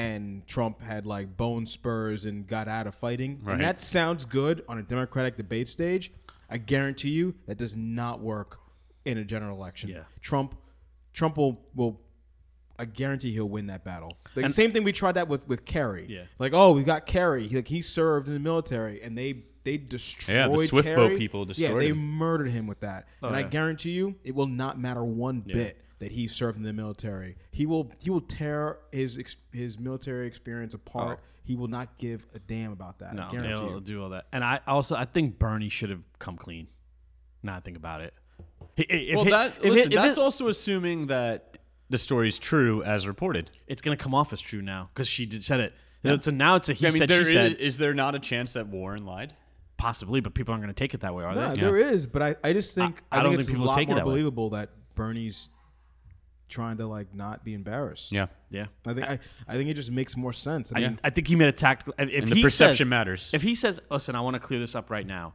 and 0.00 0.46
Trump 0.46 0.80
had 0.80 1.06
like 1.06 1.36
bone 1.36 1.66
spurs 1.66 2.24
and 2.24 2.46
got 2.46 2.68
out 2.68 2.86
of 2.86 2.94
fighting. 2.94 3.40
Right. 3.42 3.54
And 3.54 3.62
that 3.62 3.80
sounds 3.80 4.24
good 4.24 4.64
on 4.68 4.78
a 4.78 4.82
Democratic 4.82 5.36
debate 5.36 5.68
stage. 5.68 6.12
I 6.48 6.58
guarantee 6.58 7.10
you 7.10 7.34
that 7.46 7.58
does 7.58 7.76
not 7.76 8.20
work 8.20 8.58
in 9.04 9.18
a 9.18 9.24
general 9.24 9.56
election. 9.56 9.90
Yeah. 9.90 10.02
Trump 10.20 10.56
Trump 11.12 11.36
will 11.36 11.60
will 11.74 12.00
I 12.78 12.86
guarantee 12.86 13.32
he'll 13.32 13.48
win 13.48 13.66
that 13.66 13.84
battle. 13.84 14.16
The 14.34 14.48
same 14.48 14.72
thing 14.72 14.84
we 14.84 14.92
tried 14.92 15.12
that 15.12 15.28
with 15.28 15.46
with 15.46 15.64
Kerry. 15.64 16.06
Yeah. 16.08 16.22
Like, 16.38 16.52
oh, 16.54 16.72
we 16.72 16.82
got 16.82 17.04
Kerry. 17.06 17.46
He, 17.46 17.56
like 17.56 17.68
he 17.68 17.82
served 17.82 18.26
in 18.28 18.34
the 18.34 18.40
military 18.40 19.02
and 19.02 19.16
they 19.16 19.44
they 19.64 19.76
destroyed 19.76 20.34
Yeah, 20.34 20.48
the 20.48 20.66
Swift 20.66 20.88
boat 20.88 21.08
Kerry. 21.08 21.18
people 21.18 21.40
Yeah, 21.42 21.46
destroyed 21.68 21.82
they 21.82 21.88
him. 21.88 21.98
murdered 21.98 22.48
him 22.50 22.66
with 22.66 22.80
that. 22.80 23.06
Oh, 23.22 23.28
and 23.28 23.36
I 23.36 23.42
guarantee 23.42 23.90
you, 23.90 24.16
it 24.24 24.34
will 24.34 24.46
not 24.46 24.80
matter 24.80 25.04
one 25.04 25.40
bit 25.40 25.76
that 26.00 26.10
he 26.12 26.26
served 26.26 26.56
in 26.58 26.64
the 26.64 26.72
military. 26.72 27.36
He 27.52 27.64
will 27.66 27.90
he 28.02 28.10
will 28.10 28.20
tear 28.22 28.78
his 28.92 29.18
ex, 29.18 29.36
his 29.52 29.78
military 29.78 30.26
experience 30.26 30.74
apart. 30.74 31.20
Oh. 31.22 31.26
He 31.44 31.56
will 31.56 31.68
not 31.68 31.96
give 31.98 32.26
a 32.34 32.38
damn 32.38 32.72
about 32.72 32.98
that. 32.98 33.14
No, 33.14 33.24
I 33.24 33.28
guarantee 33.30 33.54
they'll 33.54 33.74
you. 33.74 33.80
do 33.80 34.02
all 34.02 34.08
that. 34.10 34.26
And 34.32 34.42
I 34.44 34.60
also 34.66 34.96
I 34.96 35.04
think 35.04 35.38
Bernie 35.38 35.68
should 35.68 35.90
have 35.90 36.02
come 36.18 36.36
clean. 36.36 36.66
Now 37.42 37.56
I 37.56 37.60
think 37.60 37.76
about 37.76 38.00
it. 38.02 38.12
If 38.76 39.14
Well, 39.16 39.26
it- 39.26 39.30
that 39.30 39.56
if 39.58 39.64
listen, 39.64 39.92
if 39.92 39.96
that's 39.98 40.18
it- 40.18 40.20
also 40.20 40.48
assuming 40.48 41.06
that 41.08 41.58
the 41.88 41.98
story's 41.98 42.38
true 42.38 42.82
as 42.84 43.06
reported. 43.06 43.50
it's 43.66 43.82
gonna 43.82 43.96
come 43.96 44.14
off 44.14 44.32
as 44.32 44.40
true 44.40 44.62
now 44.62 44.90
because 44.94 45.08
she 45.08 45.26
did 45.26 45.42
said 45.44 45.60
it. 45.60 45.74
So 46.22 46.30
now 46.30 46.54
it's 46.56 46.68
a 46.68 46.72
he 46.72 46.86
I 46.86 46.90
mean, 46.90 46.98
said 46.98 47.08
there 47.10 47.24
she 47.24 47.28
is, 47.30 47.32
said 47.32 47.52
is 47.60 47.78
there 47.78 47.92
not 47.94 48.14
a 48.14 48.18
chance 48.18 48.52
that 48.54 48.66
Warren 48.68 49.04
lied? 49.04 49.34
possibly, 49.76 50.20
but 50.20 50.34
people 50.34 50.52
aren't 50.52 50.62
gonna 50.62 50.74
take 50.74 50.92
it 50.92 51.00
that 51.00 51.14
way, 51.14 51.24
are 51.24 51.34
Nah, 51.34 51.54
they? 51.54 51.60
there 51.62 51.78
is, 51.78 52.06
but 52.06 52.20
I, 52.22 52.36
I 52.44 52.52
just 52.52 52.74
think 52.74 53.02
I- 53.10 53.16
I, 53.16 53.20
I 53.20 53.22
don't 53.22 53.32
think 53.32 53.38
think 53.38 53.48
it's 53.48 53.50
people 53.50 53.64
a 53.64 53.68
lot 53.68 53.76
take 53.76 53.88
it 53.88 53.92
more 53.92 53.96
that 54.00 54.06
way. 54.06 54.10
believable 54.12 54.50
that 54.50 54.68
Bernie's 54.94 55.48
trying 56.50 56.76
to 56.78 56.86
like 56.86 57.14
not 57.14 57.44
be 57.44 57.54
embarrassed. 57.54 58.12
Yeah, 58.12 58.26
Yeah. 58.50 58.66
I 58.86 58.94
think 58.94 59.06
I, 59.08 59.18
I 59.48 59.54
think 59.56 59.70
it 59.70 59.74
just 59.74 59.90
makes 59.90 60.16
more 60.16 60.32
sense. 60.32 60.72
I 60.74 60.78
I, 60.78 60.80
mean, 60.82 61.00
I 61.04 61.10
think 61.10 61.28
he 61.28 61.36
made 61.36 61.48
a 61.48 61.52
tactical. 61.52 61.94
If 61.98 62.10
if 62.10 62.22
and 62.24 62.32
the 62.32 62.36
he 62.36 62.42
perception 62.42 62.76
says, 62.86 62.86
matters. 62.86 63.30
If 63.32 63.42
he 63.42 63.54
says, 63.54 63.80
"Listen, 63.90 64.14
I 64.16 64.20
want 64.20 64.34
to 64.34 64.40
clear 64.40 64.60
this 64.60 64.74
up 64.74 64.90
right 64.90 65.06
now," 65.06 65.34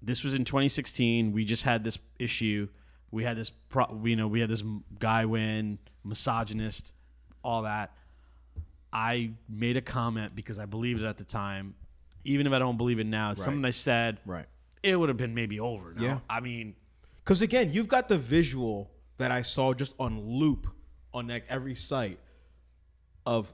this 0.00 0.22
was 0.24 0.34
in 0.34 0.44
2016. 0.44 1.32
We 1.32 1.44
just 1.44 1.64
had 1.64 1.82
this 1.84 1.98
issue. 2.18 2.68
We 3.10 3.24
had 3.24 3.36
this, 3.36 3.50
pro, 3.50 4.00
you 4.04 4.16
know, 4.16 4.26
we 4.26 4.40
had 4.40 4.48
this 4.48 4.62
guy 4.98 5.26
win, 5.26 5.78
misogynist, 6.02 6.94
all 7.44 7.62
that. 7.62 7.92
I 8.92 9.32
made 9.48 9.76
a 9.76 9.80
comment 9.82 10.34
because 10.34 10.58
I 10.58 10.64
believed 10.66 11.02
it 11.02 11.06
at 11.06 11.18
the 11.18 11.24
time. 11.24 11.74
Even 12.24 12.46
if 12.46 12.52
I 12.52 12.58
don't 12.58 12.76
believe 12.76 12.98
it 13.00 13.06
now, 13.06 13.32
it's 13.32 13.44
something 13.44 13.64
I 13.64 13.70
said. 13.70 14.20
right. 14.24 14.46
It 14.82 14.98
would 14.98 15.08
have 15.08 15.16
been 15.18 15.34
maybe 15.34 15.60
over. 15.60 15.92
Now. 15.94 16.02
Yeah. 16.02 16.18
I 16.28 16.40
mean, 16.40 16.74
Because 17.22 17.40
again, 17.42 17.72
you've 17.72 17.86
got 17.88 18.08
the 18.08 18.18
visual 18.18 18.90
that 19.22 19.30
I 19.30 19.42
saw 19.42 19.72
just 19.74 19.94
on 19.98 20.20
loop 20.20 20.66
on 21.14 21.26
like 21.28 21.44
every 21.48 21.74
site 21.74 22.18
of 23.26 23.52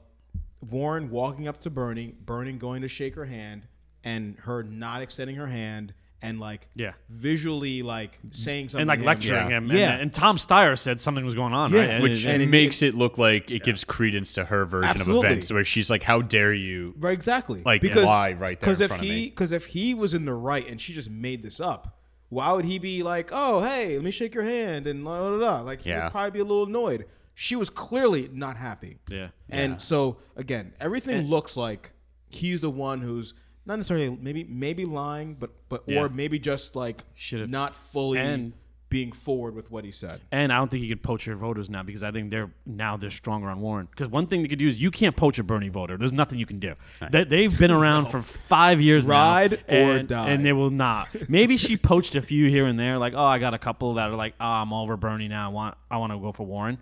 Warren 0.69 1.09
walking 1.09 1.47
up 1.47 1.59
to 1.61 1.69
Bernie, 1.69 2.13
Bernie 2.25 2.53
going 2.53 2.81
to 2.81 2.87
shake 2.87 3.15
her 3.15 3.25
hand, 3.25 3.63
and 4.03 4.37
her 4.39 4.63
not 4.63 5.01
extending 5.01 5.35
her 5.37 5.47
hand, 5.47 5.93
and 6.21 6.39
like 6.39 6.67
Yeah. 6.75 6.93
visually 7.09 7.81
like 7.81 8.17
saying 8.31 8.69
something 8.69 8.81
and 8.81 8.87
like 8.89 8.97
to 8.99 9.03
him. 9.03 9.07
lecturing 9.07 9.49
Yeah. 9.51 9.57
him. 9.57 9.67
Yeah. 9.67 9.91
And, 9.93 10.01
and 10.01 10.13
Tom 10.13 10.35
Steyer 10.37 10.77
said 10.77 10.99
something 10.99 11.23
was 11.23 11.33
going 11.35 11.53
on. 11.53 11.71
Yeah, 11.71 11.79
right? 11.79 11.89
And 11.91 12.03
which 12.03 12.25
it- 12.25 12.29
and 12.29 12.41
it- 12.43 12.49
makes 12.49 12.81
it 12.81 12.93
look 12.93 13.17
like 13.17 13.49
it 13.51 13.63
gives 13.63 13.83
credence 13.85 14.33
to 14.33 14.45
her 14.45 14.65
version 14.65 14.89
Absolutely. 14.89 15.19
of 15.19 15.31
events, 15.31 15.51
where 15.53 15.63
she's 15.63 15.89
like, 15.89 16.03
"How 16.03 16.21
dare 16.21 16.53
you?" 16.53 16.93
Right, 16.97 17.13
exactly. 17.13 17.61
Like, 17.63 17.81
because, 17.81 18.03
lie 18.05 18.33
right 18.33 18.59
there 18.59 18.67
Because 18.67 18.81
in 18.81 18.85
if 18.85 18.89
front 18.89 19.03
of 19.03 19.09
he, 19.09 19.15
me. 19.15 19.25
because 19.29 19.51
if 19.53 19.67
he 19.67 19.93
was 19.93 20.13
in 20.13 20.25
the 20.25 20.33
right 20.33 20.67
and 20.67 20.81
she 20.81 20.93
just 20.93 21.09
made 21.09 21.41
this 21.43 21.59
up, 21.61 21.98
why 22.29 22.51
would 22.53 22.65
he 22.65 22.79
be 22.79 23.03
like, 23.03 23.29
"Oh, 23.31 23.61
hey, 23.61 23.95
let 23.95 24.03
me 24.03 24.11
shake 24.11 24.33
your 24.33 24.43
hand," 24.43 24.87
and 24.87 25.03
blah 25.03 25.19
blah 25.19 25.37
blah? 25.37 25.59
Like, 25.61 25.81
he 25.81 25.89
Yeah. 25.89 26.05
would 26.05 26.11
probably 26.11 26.31
be 26.31 26.39
a 26.39 26.43
little 26.45 26.65
annoyed. 26.65 27.05
She 27.35 27.55
was 27.55 27.69
clearly 27.69 28.29
not 28.33 28.57
happy. 28.57 28.97
Yeah. 29.09 29.29
And 29.49 29.81
so 29.81 30.17
again, 30.35 30.73
everything 30.79 31.27
looks 31.27 31.55
like 31.55 31.91
he's 32.29 32.61
the 32.61 32.69
one 32.69 33.01
who's 33.01 33.33
not 33.65 33.75
necessarily 33.77 34.09
maybe 34.21 34.43
maybe 34.43 34.85
lying, 34.85 35.35
but 35.35 35.51
but 35.69 35.83
Yeah. 35.87 36.01
or 36.05 36.09
maybe 36.09 36.37
just 36.39 36.75
like 36.75 37.03
Should've- 37.15 37.49
not 37.49 37.75
fully 37.75 38.19
and- 38.19 38.53
being 38.89 39.11
forward 39.11 39.55
with 39.55 39.69
what 39.71 39.85
he 39.85 39.91
said. 39.91 40.21
And 40.31 40.51
I 40.51 40.57
don't 40.57 40.69
think 40.69 40.83
he 40.83 40.89
could 40.89 41.03
poach 41.03 41.27
your 41.27 41.35
voters 41.35 41.69
now 41.69 41.83
because 41.83 42.03
I 42.03 42.11
think 42.11 42.31
they're 42.31 42.49
now 42.65 42.97
they're 42.97 43.09
stronger 43.09 43.47
on 43.49 43.61
Warren. 43.61 43.87
Because 43.89 44.07
one 44.07 44.27
thing 44.27 44.41
they 44.41 44.47
could 44.47 44.59
do 44.59 44.67
is 44.67 44.81
you 44.81 44.91
can't 44.91 45.15
poach 45.15 45.37
a 45.39 45.43
Bernie 45.43 45.69
voter. 45.69 45.97
There's 45.97 46.13
nothing 46.13 46.39
you 46.39 46.45
can 46.45 46.59
do. 46.59 46.75
They, 47.11 47.23
they've 47.23 47.57
been 47.57 47.71
around 47.71 48.07
for 48.07 48.21
five 48.21 48.81
years 48.81 49.05
Ride 49.05 49.63
now, 49.67 49.75
or 49.75 49.97
and, 49.97 50.07
die. 50.07 50.29
and 50.31 50.45
they 50.45 50.53
will 50.53 50.71
not. 50.71 51.07
Maybe 51.29 51.57
she 51.57 51.77
poached 51.77 52.15
a 52.15 52.21
few 52.21 52.49
here 52.49 52.65
and 52.65 52.79
there. 52.79 52.97
Like, 52.97 53.13
oh, 53.15 53.25
I 53.25 53.37
got 53.39 53.53
a 53.53 53.59
couple 53.59 53.93
that 53.95 54.09
are 54.09 54.15
like, 54.15 54.33
oh, 54.39 54.45
I'm 54.45 54.73
over 54.73 54.97
Bernie 54.97 55.27
now. 55.27 55.49
I 55.49 55.53
want 55.53 55.77
I 55.91 55.97
want 55.97 56.11
to 56.13 56.19
go 56.19 56.31
for 56.31 56.45
Warren. 56.45 56.79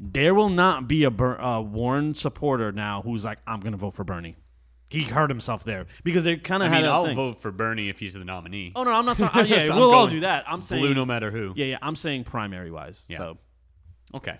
There 0.00 0.34
will 0.34 0.48
not 0.48 0.88
be 0.88 1.04
a 1.04 1.10
Ber- 1.10 1.40
uh, 1.40 1.60
Warren 1.60 2.14
supporter 2.14 2.70
now 2.72 3.02
who's 3.02 3.24
like, 3.24 3.38
I'm 3.46 3.60
going 3.60 3.72
to 3.72 3.78
vote 3.78 3.94
for 3.94 4.04
Bernie. 4.04 4.36
He 4.90 5.02
hurt 5.02 5.28
himself 5.28 5.64
there 5.64 5.86
because 6.02 6.24
they 6.24 6.36
kind 6.36 6.62
I 6.62 6.66
of 6.66 6.72
had 6.72 6.82
mean, 6.82 6.90
a 6.90 6.94
I'll 6.94 7.04
thing. 7.06 7.16
vote 7.16 7.40
for 7.42 7.50
Bernie 7.52 7.88
if 7.90 7.98
he's 7.98 8.14
the 8.14 8.24
nominee. 8.24 8.72
Oh 8.74 8.84
no, 8.84 8.92
I'm 8.92 9.04
not 9.04 9.18
talking. 9.18 9.46
Yeah, 9.48 9.64
So 9.66 9.76
we'll 9.76 9.92
all 9.94 10.06
do 10.06 10.20
that. 10.20 10.44
I'm 10.46 10.62
saying 10.62 10.82
Blue, 10.82 10.94
no 10.94 11.04
matter 11.04 11.30
who. 11.30 11.52
Yeah, 11.56 11.66
yeah. 11.66 11.78
I'm 11.82 11.94
saying 11.96 12.24
primary 12.24 12.70
wise. 12.70 13.04
Yeah. 13.08 13.18
So 13.18 13.38
Okay. 14.14 14.38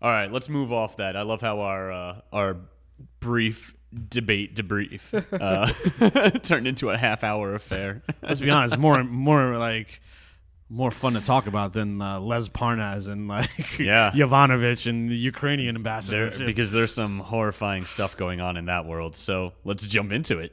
All 0.00 0.10
right, 0.10 0.30
let's 0.32 0.48
move 0.48 0.72
off 0.72 0.96
that. 0.98 1.16
I 1.16 1.22
love 1.22 1.40
how 1.40 1.60
our 1.60 1.92
uh, 1.92 2.20
our 2.32 2.56
brief 3.20 3.74
debate 4.08 4.54
debrief 4.56 5.12
uh, 5.32 6.30
turned 6.40 6.66
into 6.66 6.90
a 6.90 6.96
half 6.98 7.22
hour 7.24 7.54
affair. 7.54 8.02
let's 8.22 8.40
be 8.40 8.50
honest, 8.50 8.78
more 8.78 9.02
more 9.04 9.56
like 9.56 10.00
more 10.70 10.90
fun 10.90 11.12
to 11.12 11.20
talk 11.20 11.46
about 11.46 11.72
than 11.72 12.00
uh, 12.00 12.18
Lev 12.20 12.52
Parnas 12.52 13.06
and 13.08 13.28
like 13.28 13.50
Yeah. 13.78 14.10
Yovanovitch 14.12 14.86
and 14.88 15.08
the 15.10 15.16
Ukrainian 15.16 15.76
ambassador. 15.76 16.30
there, 16.30 16.46
because 16.46 16.72
there's 16.72 16.92
some 16.94 17.18
horrifying 17.20 17.86
stuff 17.86 18.16
going 18.16 18.40
on 18.40 18.56
in 18.56 18.66
that 18.66 18.86
world. 18.86 19.14
So 19.14 19.52
let's 19.64 19.86
jump 19.86 20.10
into 20.12 20.38
it. 20.38 20.52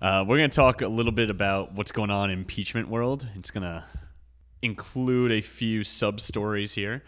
Uh, 0.00 0.24
we're 0.26 0.36
going 0.38 0.50
to 0.50 0.56
talk 0.56 0.82
a 0.82 0.88
little 0.88 1.12
bit 1.12 1.30
about 1.30 1.72
what's 1.72 1.92
going 1.92 2.10
on 2.10 2.30
in 2.30 2.38
impeachment 2.40 2.88
world. 2.88 3.26
It's 3.36 3.50
going 3.50 3.62
to 3.64 3.84
include 4.60 5.30
a 5.32 5.40
few 5.40 5.82
sub 5.82 6.20
stories 6.20 6.74
here. 6.74 7.02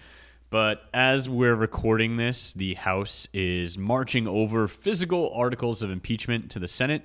But 0.49 0.83
as 0.95 1.29
we're 1.29 1.57
recording 1.57 2.17
this, 2.17 2.53
the 2.53 2.75
House 2.75 3.27
is 3.35 3.77
marching 3.77 4.29
over 4.29 4.69
physical 4.69 5.33
articles 5.35 5.83
of 5.83 5.91
impeachment 5.91 6.53
to 6.53 6.59
the 6.61 6.69
Senate. 6.69 7.03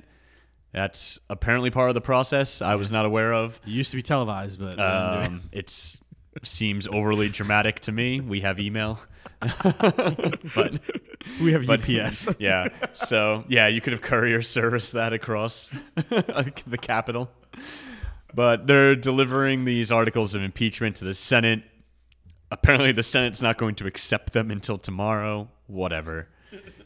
That's 0.73 1.19
apparently 1.29 1.69
part 1.69 1.89
of 1.89 1.95
the 1.95 2.01
process 2.01 2.61
I 2.61 2.75
was 2.75 2.91
not 2.91 3.05
aware 3.05 3.33
of. 3.33 3.59
it 3.65 3.69
used 3.69 3.91
to 3.91 3.97
be 3.97 4.03
televised, 4.03 4.59
but 4.59 4.77
they 4.77 4.83
it. 4.83 5.29
Um, 5.29 5.41
seems 6.43 6.87
overly 6.87 7.29
dramatic 7.29 7.81
to 7.81 7.91
me. 7.91 8.21
We 8.21 8.41
have 8.41 8.59
email, 8.59 8.99
but 9.39 10.79
we 11.41 11.51
have 11.51 11.67
but 11.67 11.81
UPS. 11.81 12.29
yeah. 12.39 12.69
So 12.93 13.43
yeah, 13.47 13.67
you 13.67 13.81
could 13.81 13.93
have 13.93 14.01
courier 14.01 14.41
service 14.41 14.91
that 14.91 15.13
across 15.13 15.69
the 15.95 16.79
capital. 16.81 17.29
But 18.33 18.65
they're 18.65 18.95
delivering 18.95 19.65
these 19.65 19.91
articles 19.91 20.35
of 20.35 20.41
impeachment 20.41 20.95
to 20.97 21.05
the 21.05 21.13
Senate. 21.13 21.63
Apparently, 22.49 22.93
the 22.93 23.03
Senate's 23.03 23.41
not 23.41 23.57
going 23.57 23.75
to 23.75 23.87
accept 23.87 24.31
them 24.31 24.51
until 24.51 24.77
tomorrow. 24.77 25.49
Whatever. 25.67 26.29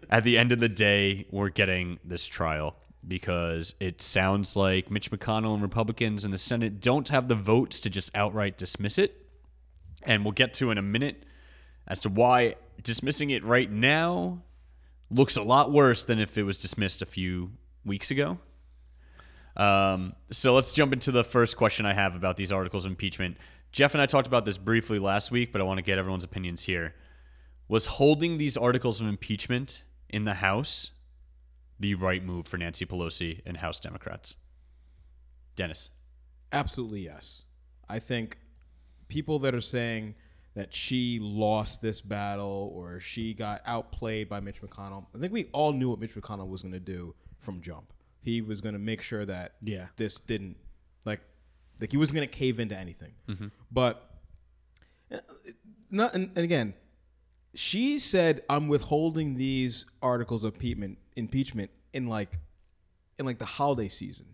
At 0.09 0.23
the 0.23 0.37
end 0.37 0.51
of 0.51 0.59
the 0.59 0.69
day, 0.69 1.27
we're 1.31 1.49
getting 1.49 1.99
this 2.03 2.25
trial 2.25 2.75
because 3.07 3.75
it 3.79 4.01
sounds 4.01 4.55
like 4.55 4.89
Mitch 4.89 5.11
McConnell 5.11 5.53
and 5.53 5.61
Republicans 5.61 6.25
in 6.25 6.31
the 6.31 6.37
Senate 6.37 6.81
don't 6.81 7.09
have 7.09 7.27
the 7.27 7.35
votes 7.35 7.79
to 7.81 7.89
just 7.89 8.15
outright 8.15 8.57
dismiss 8.57 8.97
it. 8.97 9.15
And 10.03 10.23
we'll 10.23 10.33
get 10.33 10.53
to 10.55 10.71
in 10.71 10.77
a 10.77 10.81
minute 10.81 11.23
as 11.87 11.99
to 12.01 12.09
why 12.09 12.55
dismissing 12.81 13.29
it 13.29 13.43
right 13.43 13.71
now 13.71 14.41
looks 15.09 15.37
a 15.37 15.41
lot 15.41 15.71
worse 15.71 16.05
than 16.05 16.19
if 16.19 16.37
it 16.37 16.43
was 16.43 16.59
dismissed 16.59 17.01
a 17.01 17.05
few 17.05 17.51
weeks 17.83 18.11
ago. 18.11 18.39
Um, 19.55 20.13
so 20.31 20.53
let's 20.53 20.73
jump 20.73 20.91
into 20.91 21.11
the 21.11 21.23
first 21.23 21.55
question 21.55 21.85
I 21.85 21.93
have 21.93 22.15
about 22.15 22.37
these 22.37 22.51
articles 22.51 22.85
of 22.85 22.91
impeachment. 22.91 23.37
Jeff 23.71 23.93
and 23.93 24.01
I 24.01 24.05
talked 24.05 24.27
about 24.27 24.45
this 24.45 24.57
briefly 24.57 24.99
last 24.99 25.31
week, 25.31 25.51
but 25.51 25.61
I 25.61 25.63
want 25.63 25.77
to 25.77 25.83
get 25.83 25.97
everyone's 25.97 26.23
opinions 26.23 26.63
here. 26.63 26.95
Was 27.67 27.85
holding 27.85 28.37
these 28.37 28.57
articles 28.57 29.01
of 29.01 29.07
impeachment 29.07 29.83
in 30.09 30.25
the 30.25 30.35
House 30.35 30.91
the 31.79 31.95
right 31.95 32.23
move 32.23 32.47
for 32.47 32.57
Nancy 32.57 32.85
Pelosi 32.85 33.41
and 33.45 33.57
House 33.57 33.79
Democrats? 33.79 34.35
Dennis. 35.55 35.89
Absolutely 36.51 37.01
yes. 37.01 37.43
I 37.89 37.99
think 37.99 38.37
people 39.07 39.39
that 39.39 39.53
are 39.55 39.61
saying 39.61 40.15
that 40.55 40.73
she 40.73 41.19
lost 41.21 41.81
this 41.81 41.99
battle 42.01 42.71
or 42.73 42.99
she 42.99 43.33
got 43.33 43.61
outplayed 43.65 44.29
by 44.29 44.39
Mitch 44.39 44.61
McConnell, 44.61 45.05
I 45.13 45.19
think 45.19 45.33
we 45.33 45.45
all 45.51 45.73
knew 45.73 45.89
what 45.89 45.99
Mitch 45.99 46.15
McConnell 46.15 46.47
was 46.47 46.61
going 46.61 46.73
to 46.73 46.79
do 46.79 47.13
from 47.39 47.61
jump. 47.61 47.91
He 48.21 48.41
was 48.41 48.61
going 48.61 48.73
to 48.73 48.79
make 48.79 49.01
sure 49.01 49.25
that 49.25 49.53
Yeah. 49.61 49.87
this 49.97 50.19
didn't 50.19 50.57
like 51.03 51.19
like 51.79 51.91
he 51.91 51.97
wasn't 51.97 52.15
going 52.15 52.27
to 52.27 52.33
cave 52.33 52.59
into 52.59 52.77
anything. 52.77 53.11
But 53.71 54.09
uh, 55.11 55.17
not 55.91 56.15
and, 56.15 56.29
and 56.35 56.43
again, 56.43 56.73
she 57.53 57.99
said 57.99 58.41
I'm 58.49 58.67
withholding 58.67 59.35
these 59.35 59.85
articles 60.01 60.43
of 60.43 60.53
impeachment 60.55 60.97
impeachment 61.15 61.71
in 61.93 62.07
like 62.07 62.39
in 63.17 63.25
like 63.25 63.39
the 63.39 63.45
holiday 63.45 63.87
season. 63.87 64.27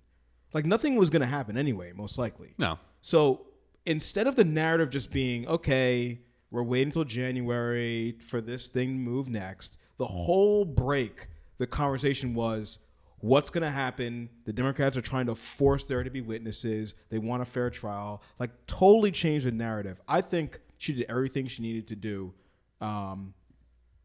Like 0.53 0.65
nothing 0.65 0.95
was 0.95 1.09
going 1.09 1.21
to 1.21 1.27
happen 1.27 1.57
anyway, 1.57 1.93
most 1.93 2.17
likely. 2.17 2.55
No. 2.57 2.79
So 3.01 3.45
instead 3.85 4.27
of 4.27 4.35
the 4.35 4.43
narrative 4.43 4.89
just 4.89 5.11
being, 5.11 5.47
okay, 5.47 6.19
we're 6.49 6.63
waiting 6.63 6.89
until 6.89 7.05
January 7.05 8.17
for 8.19 8.41
this 8.41 8.67
thing 8.67 8.89
to 8.89 8.95
move 8.95 9.29
next, 9.29 9.77
the 9.97 10.05
whole 10.05 10.65
break, 10.65 11.27
the 11.57 11.67
conversation 11.67 12.33
was, 12.33 12.79
what's 13.19 13.49
going 13.49 13.63
to 13.63 13.69
happen? 13.69 14.29
The 14.45 14.51
Democrats 14.51 14.97
are 14.97 15.01
trying 15.01 15.27
to 15.27 15.35
force 15.35 15.85
there 15.85 16.03
to 16.03 16.09
be 16.09 16.21
witnesses. 16.21 16.95
They 17.09 17.19
want 17.19 17.41
a 17.41 17.45
fair 17.45 17.69
trial. 17.69 18.21
Like, 18.39 18.49
totally 18.67 19.11
changed 19.11 19.45
the 19.45 19.51
narrative. 19.51 20.01
I 20.07 20.21
think 20.21 20.59
she 20.77 20.93
did 20.93 21.05
everything 21.07 21.47
she 21.47 21.61
needed 21.61 21.87
to 21.89 21.95
do. 21.95 22.33
Um, 22.81 23.33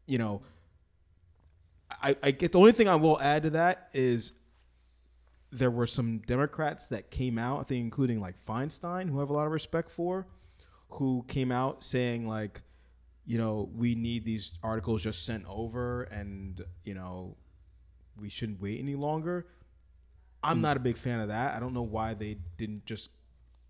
you 0.05 0.17
know, 0.17 0.43
I, 1.89 2.15
I 2.21 2.31
get 2.31 2.51
the 2.51 2.59
only 2.59 2.71
thing 2.71 2.87
I 2.87 2.95
will 2.95 3.19
add 3.19 3.43
to 3.43 3.49
that 3.51 3.89
is 3.93 4.33
there 5.51 5.71
were 5.71 5.87
some 5.87 6.19
Democrats 6.19 6.87
that 6.87 7.09
came 7.09 7.37
out, 7.37 7.61
I 7.61 7.63
think, 7.63 7.81
including 7.83 8.19
like 8.19 8.35
Feinstein, 8.45 9.09
who 9.09 9.17
I 9.17 9.21
have 9.21 9.29
a 9.29 9.33
lot 9.33 9.45
of 9.45 9.51
respect 9.51 9.89
for, 9.89 10.27
who 10.89 11.23
came 11.27 11.51
out 11.51 11.83
saying 11.83 12.27
like, 12.27 12.61
you 13.25 13.37
know, 13.37 13.69
we 13.75 13.95
need 13.95 14.25
these 14.25 14.51
articles 14.63 15.03
just 15.03 15.25
sent 15.25 15.45
over, 15.47 16.03
and 16.03 16.61
you 16.85 16.93
know, 16.93 17.35
we 18.19 18.29
shouldn't 18.29 18.61
wait 18.61 18.79
any 18.79 18.95
longer. 18.95 19.47
I'm 20.43 20.57
hmm. 20.57 20.61
not 20.61 20.77
a 20.77 20.79
big 20.79 20.97
fan 20.97 21.19
of 21.19 21.27
that. 21.29 21.55
I 21.55 21.59
don't 21.59 21.73
know 21.73 21.81
why 21.81 22.13
they 22.13 22.37
didn't 22.57 22.85
just 22.85 23.11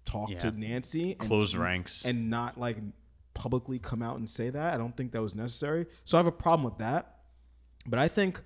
talk 0.06 0.30
Yeah. 0.30 0.40
to 0.40 0.52
Nancy 0.52 1.12
and, 1.12 1.20
Close 1.20 1.56
ranks. 1.56 2.06
and 2.06 2.30
not 2.30 2.60
like 2.60 2.78
publicly 3.34 3.80
come 3.80 4.02
out 4.02 4.18
and 4.18 4.30
say 4.30 4.50
that. 4.50 4.74
I 4.74 4.78
don't 4.78 4.96
think 4.96 5.12
that 5.12 5.22
was 5.22 5.36
necessary. 5.36 5.86
So 6.06 6.18
I 6.18 6.20
have 6.20 6.28
a 6.28 6.32
problem 6.32 6.64
with 6.64 6.78
that. 6.80 7.17
But 7.88 8.00
I 8.00 8.08
think 8.08 8.42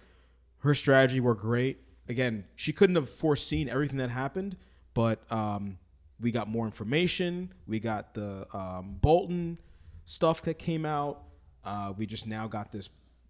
her 0.59 0.73
strategy 0.75 1.19
were 1.19 1.35
great. 1.35 1.79
Again, 2.07 2.45
she 2.55 2.71
couldn't 2.71 2.95
have 2.95 3.09
foreseen 3.09 3.67
everything 3.67 3.97
that 3.97 4.09
happened, 4.09 4.57
but 4.93 5.23
um, 5.31 5.77
we 6.19 6.31
got 6.31 6.47
more 6.47 6.65
information. 6.65 7.53
We 7.67 7.79
got 7.79 8.13
the 8.13 8.47
um, 8.55 8.97
Bolton 9.01 9.59
stuff 10.05 10.43
that 10.43 10.59
came 10.59 10.85
out. 10.85 11.23
Uh, 11.63 11.93
we 11.97 12.05
just 12.05 12.27
now 12.27 12.47
got 12.47 12.71
this 12.71 12.89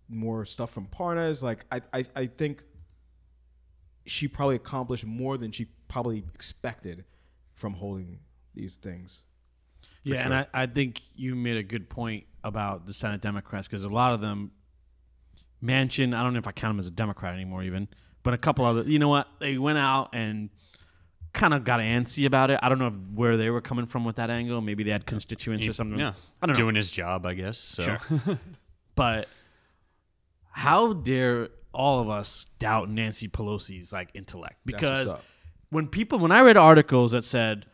more 0.10 0.46
stuff 0.46 0.72
from 0.72 0.88
Parnas. 0.88 1.42
Like 1.42 1.66
I, 1.72 1.82
I, 1.94 2.06
I 2.16 2.26
think 2.28 2.64
she 4.06 4.28
probably 4.28 4.56
accomplished 4.56 5.06
more 5.06 5.38
than 5.38 5.52
she 5.52 5.68
probably 5.88 6.24
expected 6.34 7.06
from 7.54 7.74
holding 7.74 8.20
these 8.54 8.78
things. 8.78 9.24
Yeah, 10.04 10.26
and 10.26 10.34
I, 10.34 10.48
I 10.54 10.66
think 10.66 11.02
you 11.16 11.36
made 11.36 11.58
a 11.58 11.64
good 11.64 11.90
point 11.90 12.26
about 12.44 12.86
the 12.86 12.94
Senate 12.94 13.22
Democrats 13.22 13.68
because 13.68 13.84
a 13.84 13.90
lot 13.90 14.14
of 14.14 14.22
them, 14.22 14.52
Manchin, 15.64 16.16
I 16.16 16.24
don't 16.24 16.34
know 16.34 16.40
if 16.40 16.48
I 16.48 16.52
count 16.52 16.74
him 16.74 16.80
as 16.80 16.88
a 16.88 16.92
Democrat 16.92 17.34
anymore, 17.34 17.64
even, 17.64 17.88
but 18.24 18.34
a 18.34 18.38
couple 18.38 18.66
other, 18.66 18.84
you 18.84 19.00
know 19.00 19.10
what? 19.10 19.28
They 19.40 19.58
went 19.58 19.78
out 19.78 20.10
and 20.14 20.50
kind 21.34 21.54
of 21.54 21.64
got 21.64 21.80
antsy 21.80 22.26
about 22.26 22.52
it. 22.52 22.60
I 22.62 22.70
don't 22.70 22.80
know 22.80 22.90
where 23.14 23.38
they 23.38 23.50
were 23.50 23.62
coming 23.62 23.86
from 23.86 24.04
with 24.04 24.18
that 24.18 24.30
angle. 24.30 24.60
Maybe 24.62 24.84
they 24.84 24.92
had 24.92 25.06
constituents 25.06 25.66
or 25.66 25.74
something. 25.74 26.00
Yeah. 26.00 26.14
I 26.42 26.46
don't 26.46 26.58
know. 26.58 26.64
Doing 26.64 26.76
his 26.76 26.90
job, 26.92 27.26
I 27.26 27.34
guess. 27.34 27.58
So. 27.58 27.84
Sure. 27.84 28.40
But 28.94 29.30
how 30.52 30.94
dare 30.94 31.50
all 31.74 32.02
of 32.02 32.10
us 32.10 32.48
doubt 32.60 32.90
Nancy 32.90 33.28
Pelosi's 33.28 33.94
like 33.94 34.10
intellect? 34.14 34.58
Because 34.66 35.16
when 35.70 35.88
people, 35.88 36.20
when 36.20 36.32
I 36.32 36.42
read 36.42 36.58
articles 36.58 37.14
that 37.14 37.24
said 37.24 37.66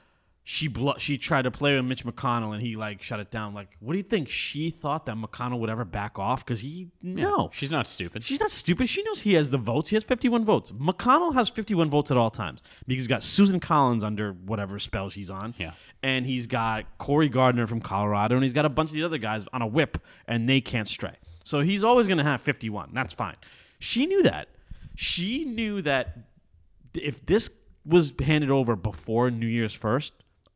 she 0.50 0.70
blo- 0.70 0.96
she 0.98 1.18
tried 1.18 1.42
to 1.42 1.52
play 1.52 1.76
with 1.76 1.84
Mitch 1.84 2.06
McConnell 2.06 2.54
and 2.54 2.62
he 2.64 2.78
like 2.78 3.04
shut 3.04 3.20
it 3.20 3.30
down, 3.30 3.54
like, 3.54 3.68
what 3.82 3.92
do 3.92 3.98
you 3.98 4.04
think 4.04 4.30
she 4.30 4.70
thought 4.70 5.06
that 5.08 5.18
McConnell 5.18 5.60
would 5.60 5.70
ever 5.70 5.84
back 5.84 6.18
off? 6.18 6.46
Because 6.46 6.62
he 6.62 6.88
no, 7.02 7.50
She's 7.52 7.70
not 7.70 7.86
stupid. 7.86 8.24
She's 8.24 8.40
not 8.40 8.50
stupid. 8.50 8.88
She 8.88 9.04
knows 9.04 9.20
he 9.20 9.34
has 9.34 9.50
the 9.50 9.58
votes. 9.58 9.90
He 9.90 9.98
has 9.98 10.06
51 10.06 10.46
votes. 10.46 10.72
McConnell 10.72 11.34
has 11.34 11.50
51 11.50 11.90
votes 11.90 12.12
at 12.12 12.18
all 12.18 12.30
times 12.30 12.64
because 12.88 13.02
he's 13.02 13.10
got 13.10 13.24
Susan 13.24 13.60
Collins 13.60 14.06
under 14.06 14.32
whatever 14.32 14.80
spell 14.80 15.10
she's 15.10 15.30
on. 15.30 15.54
Yeah. 15.58 15.74
And 16.02 16.26
he's 16.26 16.48
got 16.48 16.98
Cory 16.98 17.28
Gardner 17.28 17.68
from 17.68 17.82
Colorado, 17.82 18.36
and 18.36 18.44
he's 18.46 18.54
got 18.54 18.64
a 18.64 18.70
bunch 18.70 18.92
of 18.92 18.96
the 18.96 19.04
other 19.04 19.18
guys 19.18 19.44
on 19.52 19.62
a 19.62 19.68
whip, 19.68 19.98
and 20.30 20.48
they 20.48 20.62
can't 20.62 20.88
stray. 20.88 21.16
So 21.44 21.60
he's 21.60 21.84
always 21.84 22.08
going 22.08 22.20
to 22.20 22.24
have 22.24 22.40
51. 22.40 22.92
That's 22.94 23.12
fine. 23.12 23.36
She 23.80 24.06
knew 24.06 24.24
that. 24.24 24.48
She 24.96 25.44
knew 25.44 25.82
that 25.82 26.20
if 26.94 27.26
this 27.26 27.50
was 27.86 28.14
handed 28.24 28.50
over 28.50 28.78
before 28.78 29.30
New 29.30 29.48
Year's 29.48 29.78
1st, 29.78 30.12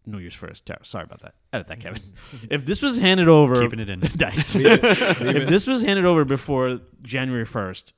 New 0.06 0.18
Year's 0.18 0.36
1st, 0.36 0.66
ter- 0.66 0.78
sorry 0.84 1.04
about 1.04 1.22
that. 1.22 1.36
Edit 1.54 1.68
that, 1.68 1.80
Kevin. 1.80 2.02
if 2.50 2.66
this 2.66 2.82
was 2.82 2.98
handed 2.98 3.28
over. 3.28 3.62
Keeping 3.62 3.80
it 3.80 3.90
in. 3.90 4.00
nice. 4.20 4.56
if 4.60 5.48
this 5.48 5.68
was 5.68 5.84
handed 5.84 6.06
over 6.06 6.26
before 6.26 6.82
January 7.02 7.46
1st, 7.46 7.94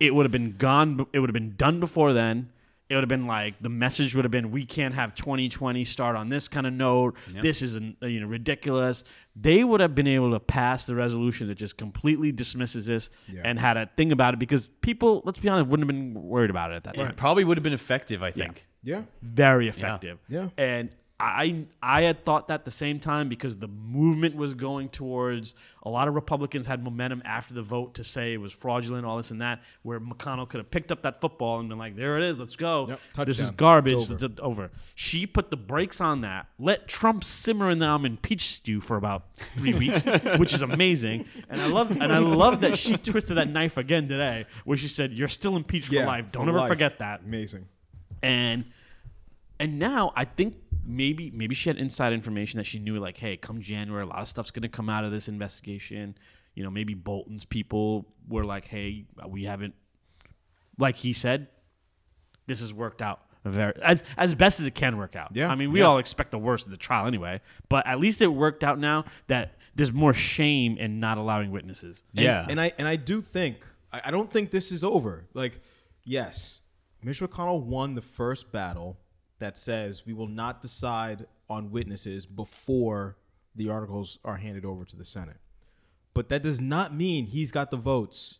it 0.00 0.14
would 0.14 0.24
have 0.24 0.32
been 0.32 0.56
gone. 0.56 1.06
It 1.12 1.20
would 1.20 1.28
have 1.30 1.34
been 1.34 1.54
done 1.56 1.80
before 1.80 2.12
then. 2.12 2.50
It 2.88 2.94
would 2.96 3.04
have 3.04 3.08
been 3.08 3.26
like 3.26 3.54
the 3.62 3.70
message 3.70 4.14
would 4.14 4.26
have 4.26 4.32
been, 4.32 4.50
"We 4.50 4.66
can't 4.66 4.94
have 4.94 5.14
2020 5.14 5.82
start 5.84 6.14
on 6.14 6.28
this 6.28 6.46
kind 6.48 6.66
of 6.66 6.74
note. 6.74 7.16
This 7.28 7.62
is 7.62 7.80
you 8.02 8.20
know 8.20 8.26
ridiculous." 8.26 9.04
They 9.34 9.64
would 9.64 9.80
have 9.80 9.94
been 9.94 10.08
able 10.08 10.32
to 10.32 10.40
pass 10.40 10.84
the 10.84 10.94
resolution 10.94 11.46
that 11.46 11.54
just 11.54 11.78
completely 11.78 12.32
dismisses 12.32 12.86
this 12.86 13.08
and 13.42 13.58
had 13.58 13.78
a 13.78 13.88
thing 13.96 14.12
about 14.12 14.34
it 14.34 14.40
because 14.40 14.66
people, 14.66 15.22
let's 15.24 15.38
be 15.38 15.48
honest, 15.48 15.70
wouldn't 15.70 15.88
have 15.88 15.96
been 15.96 16.22
worried 16.22 16.50
about 16.50 16.72
it 16.72 16.74
at 16.74 16.84
that 16.84 16.96
time. 16.98 17.08
It 17.08 17.16
probably 17.16 17.44
would 17.44 17.56
have 17.56 17.64
been 17.64 17.72
effective, 17.72 18.22
I 18.22 18.30
think. 18.30 18.66
Yeah. 18.82 19.02
Very 19.22 19.68
effective. 19.68 20.18
Yeah. 20.28 20.48
And 20.58 20.90
I 21.24 21.66
I 21.80 22.02
had 22.02 22.24
thought 22.24 22.48
that 22.48 22.64
the 22.64 22.72
same 22.72 22.98
time 22.98 23.28
because 23.28 23.56
the 23.56 23.68
movement 23.68 24.34
was 24.34 24.54
going 24.54 24.88
towards 24.88 25.54
a 25.84 25.88
lot 25.88 26.08
of 26.08 26.14
Republicans 26.16 26.66
had 26.66 26.82
momentum 26.82 27.22
after 27.24 27.54
the 27.54 27.62
vote 27.62 27.94
to 27.94 28.04
say 28.04 28.32
it 28.32 28.38
was 28.38 28.52
fraudulent, 28.52 29.06
all 29.06 29.16
this 29.18 29.30
and 29.30 29.40
that, 29.40 29.62
where 29.82 30.00
McConnell 30.00 30.48
could 30.48 30.58
have 30.58 30.70
picked 30.70 30.90
up 30.90 31.02
that 31.02 31.20
football 31.20 31.60
and 31.60 31.68
been 31.68 31.78
like, 31.78 31.94
"There 31.94 32.18
it 32.18 32.24
is, 32.24 32.38
let's 32.40 32.56
go. 32.56 32.88
Yep, 33.14 33.26
This 33.26 33.38
is 33.38 33.52
garbage." 33.52 33.94
Over. 34.10 34.16
th- 34.16 34.40
over. 34.40 34.70
She 34.96 35.24
put 35.24 35.50
the 35.50 35.56
brakes 35.56 36.00
on 36.00 36.22
that. 36.22 36.48
Let 36.58 36.88
Trump 36.88 37.22
simmer 37.22 37.70
in 37.70 37.78
the 37.78 37.86
um, 37.86 37.92
almond 37.92 38.22
peach 38.22 38.42
stew 38.42 38.80
for 38.80 38.96
about 38.96 39.36
three 39.36 39.74
weeks, 39.74 40.04
which 40.38 40.52
is 40.52 40.62
amazing. 40.62 41.26
And 41.48 41.60
I 41.60 41.68
love 41.68 41.92
and 41.92 42.12
I 42.12 42.18
love 42.18 42.62
that 42.62 42.76
she 42.78 42.96
twisted 42.96 43.36
that 43.36 43.48
knife 43.48 43.76
again 43.76 44.08
today, 44.08 44.46
where 44.64 44.76
she 44.76 44.88
said, 44.88 45.12
"You're 45.12 45.28
still 45.28 45.54
impeached 45.54 45.86
for 45.86 46.04
life. 46.04 46.32
Don't 46.32 46.46
for 46.46 46.50
ever 46.50 46.58
life. 46.58 46.68
forget 46.68 46.98
that." 46.98 47.20
Amazing. 47.24 47.68
and 48.24 48.64
and 49.60 49.78
now 49.78 50.12
I 50.16 50.24
think 50.24 50.56
maybe 50.84 51.30
maybe 51.30 51.54
she 51.54 51.68
had 51.68 51.78
inside 51.78 52.12
information 52.12 52.58
that 52.58 52.64
she 52.64 52.78
knew 52.78 52.98
like, 52.98 53.18
hey, 53.18 53.36
come 53.36 53.60
January, 53.60 54.02
a 54.02 54.06
lot 54.06 54.20
of 54.20 54.28
stuff's 54.28 54.50
gonna 54.50 54.68
come 54.68 54.88
out 54.88 55.04
of 55.04 55.10
this 55.10 55.28
investigation. 55.28 56.16
You 56.54 56.62
know, 56.62 56.70
maybe 56.70 56.94
Bolton's 56.94 57.44
people 57.44 58.06
were 58.28 58.44
like, 58.44 58.66
hey, 58.66 59.06
we 59.26 59.44
haven't, 59.44 59.74
like 60.78 60.96
he 60.96 61.12
said, 61.12 61.48
this 62.46 62.60
has 62.60 62.74
worked 62.74 63.00
out 63.00 63.20
very 63.44 63.72
as 63.82 64.04
as 64.16 64.34
best 64.34 64.60
as 64.60 64.66
it 64.66 64.74
can 64.74 64.96
work 64.98 65.16
out. 65.16 65.34
Yeah, 65.34 65.48
I 65.48 65.54
mean, 65.54 65.72
we 65.72 65.80
yeah. 65.80 65.86
all 65.86 65.98
expect 65.98 66.30
the 66.30 66.38
worst 66.38 66.66
of 66.66 66.70
the 66.70 66.76
trial 66.76 67.06
anyway, 67.06 67.40
but 67.68 67.86
at 67.86 67.98
least 67.98 68.20
it 68.22 68.28
worked 68.28 68.62
out 68.62 68.78
now 68.78 69.04
that 69.28 69.56
there's 69.74 69.92
more 69.92 70.12
shame 70.12 70.76
in 70.76 71.00
not 71.00 71.18
allowing 71.18 71.50
witnesses. 71.50 72.02
And- 72.14 72.24
Yeah. 72.24 72.46
and 72.48 72.60
I 72.60 72.72
and 72.78 72.86
I 72.86 72.96
do 72.96 73.20
think 73.20 73.56
I, 73.92 74.02
I 74.06 74.10
don't 74.10 74.30
think 74.30 74.50
this 74.50 74.70
is 74.70 74.84
over. 74.84 75.26
Like, 75.34 75.60
yes, 76.04 76.60
Mitch 77.02 77.20
McConnell 77.20 77.62
won 77.62 77.94
the 77.94 78.00
first 78.02 78.52
battle 78.52 78.98
that 79.42 79.58
says 79.58 80.04
we 80.06 80.12
will 80.12 80.28
not 80.28 80.62
decide 80.62 81.26
on 81.48 81.70
witnesses 81.70 82.26
before 82.26 83.16
the 83.54 83.68
articles 83.68 84.18
are 84.24 84.36
handed 84.36 84.64
over 84.64 84.84
to 84.84 84.96
the 84.96 85.04
Senate. 85.04 85.36
But 86.14 86.28
that 86.30 86.42
does 86.42 86.60
not 86.60 86.94
mean 86.94 87.26
he's 87.26 87.50
got 87.50 87.70
the 87.70 87.76
votes. 87.76 88.38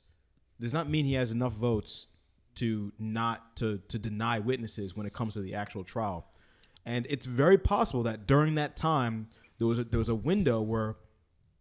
Does 0.61 0.73
not 0.73 0.89
mean 0.89 1.05
he 1.05 1.15
has 1.15 1.31
enough 1.31 1.53
votes 1.53 2.07
to 2.55 2.93
not 2.99 3.57
to 3.57 3.81
to 3.89 3.99
deny 3.99 4.39
witnesses 4.39 4.97
when 4.97 5.07
it 5.07 5.13
comes 5.13 5.35
to 5.35 5.41
the 5.41 5.55
actual 5.55 5.85
trial. 5.85 6.27
And 6.85 7.07
it's 7.09 7.27
very 7.27 7.59
possible 7.59 8.03
that 8.05 8.27
during 8.27 8.57
that 8.57 8.77
time 8.77 9.29
there 9.59 9.69
was 9.69 9.79
a, 9.79 9.85
there 9.85 9.99
was 9.99 10.09
a 10.09 10.15
window 10.15 10.61
where 10.61 10.97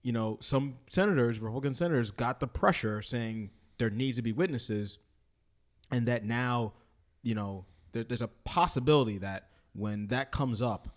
you 0.03 0.11
know, 0.11 0.37
some 0.41 0.77
senators, 0.87 1.39
Republican 1.39 1.73
senators, 1.73 2.11
got 2.11 2.39
the 2.39 2.47
pressure 2.47 3.01
saying, 3.01 3.51
there 3.77 3.89
needs 3.89 4.17
to 4.17 4.21
be 4.21 4.31
witnesses, 4.31 4.97
and 5.91 6.07
that 6.07 6.25
now, 6.25 6.73
you 7.23 7.35
know, 7.35 7.65
there, 7.93 8.03
there's 8.03 8.21
a 8.21 8.29
possibility 8.45 9.17
that 9.19 9.47
when 9.73 10.07
that 10.07 10.31
comes 10.31 10.61
up, 10.61 10.89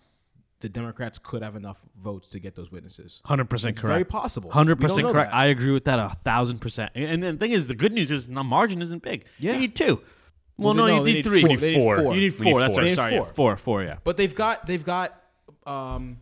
the 0.61 0.69
Democrats 0.69 1.19
could 1.21 1.43
have 1.43 1.55
enough 1.55 1.81
votes 2.01 2.27
to 2.29 2.39
get 2.39 2.55
those 2.55 2.71
witnesses. 2.71 3.21
Hundred 3.25 3.49
percent 3.49 3.75
correct. 3.77 3.91
very 3.93 4.05
possible. 4.05 4.49
Hundred 4.51 4.79
percent 4.79 5.07
correct. 5.07 5.31
that. 5.31 5.35
I 5.35 5.47
agree 5.47 5.71
with 5.71 5.85
that 5.85 5.99
a 5.99 6.09
thousand 6.23 6.59
percent. 6.59 6.91
And, 6.95 7.23
and 7.23 7.37
the 7.37 7.43
thing 7.45 7.51
is, 7.51 7.67
the 7.67 7.75
good 7.75 7.91
news 7.93 8.09
is 8.11 8.27
the 8.27 8.43
margin 8.43 8.81
isn't 8.81 9.03
big. 9.03 9.25
Yeah. 9.37 9.53
You 9.53 9.59
need 9.59 9.75
two. 9.75 10.01
Well, 10.57 10.73
Well, 10.73 10.73
no, 10.73 10.85
they- 10.85 10.91
you 10.91 10.97
no, 10.97 11.03
they 11.03 11.11
need 11.11 11.15
need 11.17 11.25
three. 11.25 11.41
four. 11.41 11.49
You 11.49 11.57
need 11.57 11.61
need 11.61 11.75
four. 11.79 11.97
four. 11.97 12.15
You 12.15 12.21
need 12.21 12.29
four. 12.35 12.59
That's 12.59 12.73
four. 12.73 12.81
right. 12.83 12.89
They 12.89 12.95
Sorry, 12.95 13.13
yeah. 13.13 13.19
four. 13.19 13.33
four. 13.33 13.57
Four. 13.57 13.83
Yeah. 13.83 13.97
But 14.03 14.17
they've 14.17 14.33
got 14.33 14.65
they've 14.65 14.83
got 14.85 15.21
um 15.67 16.17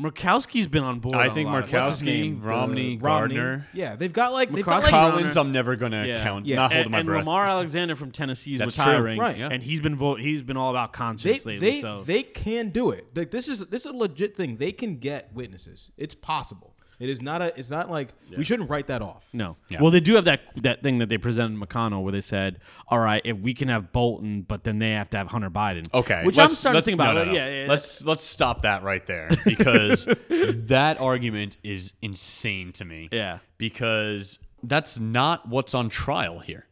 Murkowski's 0.00 0.66
been 0.66 0.82
on 0.82 0.98
board. 1.00 1.14
I 1.16 1.28
think 1.28 1.48
a 1.48 1.52
lot 1.52 1.64
Murkowski- 1.64 1.72
what's 1.84 2.00
his 2.00 2.02
name? 2.02 2.40
Romney, 2.42 2.96
The- 2.96 3.02
Gardner. 3.02 3.68
Yeah, 3.72 3.94
they've 3.94 4.12
got 4.12 4.32
like 4.32 4.50
they've 4.50 4.64
got 4.64 4.82
McCarthy. 4.82 4.96
like 4.96 5.12
Collins, 5.12 5.36
I'm 5.36 5.52
never 5.52 5.76
gonna 5.76 6.06
Yeah. 6.06 6.22
count. 6.22 6.46
Yeah. 6.46 6.56
Not 6.56 6.72
holding 6.72 6.84
and, 6.86 6.90
my 6.92 6.98
and 7.00 7.06
breath. 7.06 7.18
Lamar 7.20 7.44
Alexander 7.46 7.94
from 7.94 8.10
Tennessee 8.10 8.54
is 8.54 8.58
That's 8.58 8.76
retiring, 8.78 9.18
true. 9.18 9.24
Right. 9.26 9.36
Yeah. 9.38 9.48
And 9.52 9.62
he's 9.62 9.80
been 9.80 9.94
vote. 9.96 10.18
He's 10.20 10.42
been 10.42 10.56
all 10.56 10.70
about 10.70 10.92
they 10.92 10.96
conscience 10.96 11.46
lately. 11.46 11.58
they 11.58 11.80
so 11.80 12.02
they 12.04 12.22
can 12.22 12.70
do 12.70 12.90
it. 12.90 13.06
Like 13.14 13.30
this 13.30 13.48
is 13.48 13.60
this 13.66 13.84
is 13.84 13.92
a 13.92 13.96
legit 13.96 14.34
thing. 14.36 14.56
They 14.56 14.72
can 14.72 14.96
get 14.96 15.32
witnesses. 15.34 15.92
It's 15.96 16.14
possible. 16.14 16.71
It 17.02 17.08
is 17.10 17.20
not 17.20 17.42
a. 17.42 17.58
It's 17.58 17.68
not 17.68 17.90
like 17.90 18.10
we 18.36 18.44
shouldn't 18.44 18.70
write 18.70 18.86
that 18.86 19.02
off. 19.02 19.26
No. 19.32 19.56
Yeah. 19.68 19.82
Well, 19.82 19.90
they 19.90 19.98
do 19.98 20.14
have 20.14 20.26
that 20.26 20.42
that 20.58 20.84
thing 20.84 20.98
that 20.98 21.08
they 21.08 21.18
presented 21.18 21.58
McConnell 21.58 22.04
where 22.04 22.12
they 22.12 22.20
said, 22.20 22.60
"All 22.86 23.00
right, 23.00 23.20
if 23.24 23.36
we 23.36 23.54
can 23.54 23.66
have 23.70 23.90
Bolton, 23.90 24.42
but 24.42 24.62
then 24.62 24.78
they 24.78 24.92
have 24.92 25.10
to 25.10 25.16
have 25.16 25.26
Hunter 25.26 25.50
Biden." 25.50 25.92
Okay, 25.92 26.22
Which 26.24 26.38
I'm 26.38 26.50
starting 26.50 26.80
to 26.80 26.84
think 26.84 26.94
about. 26.94 27.14
no, 27.14 27.18
Like, 27.22 27.26
no, 27.26 27.32
no. 27.32 27.38
Yeah, 27.40 27.62
yeah. 27.62 27.68
let's 27.68 28.04
let's 28.04 28.22
stop 28.22 28.62
that 28.62 28.84
right 28.84 29.04
there 29.04 29.30
because 29.44 30.04
that 30.28 31.00
argument 31.00 31.56
is 31.64 31.92
insane 32.02 32.70
to 32.74 32.84
me. 32.84 33.08
Yeah. 33.10 33.40
because 33.58 34.38
that's 34.62 35.00
not 35.00 35.48
what's 35.48 35.74
on 35.74 35.88
trial 35.88 36.38
here. 36.38 36.68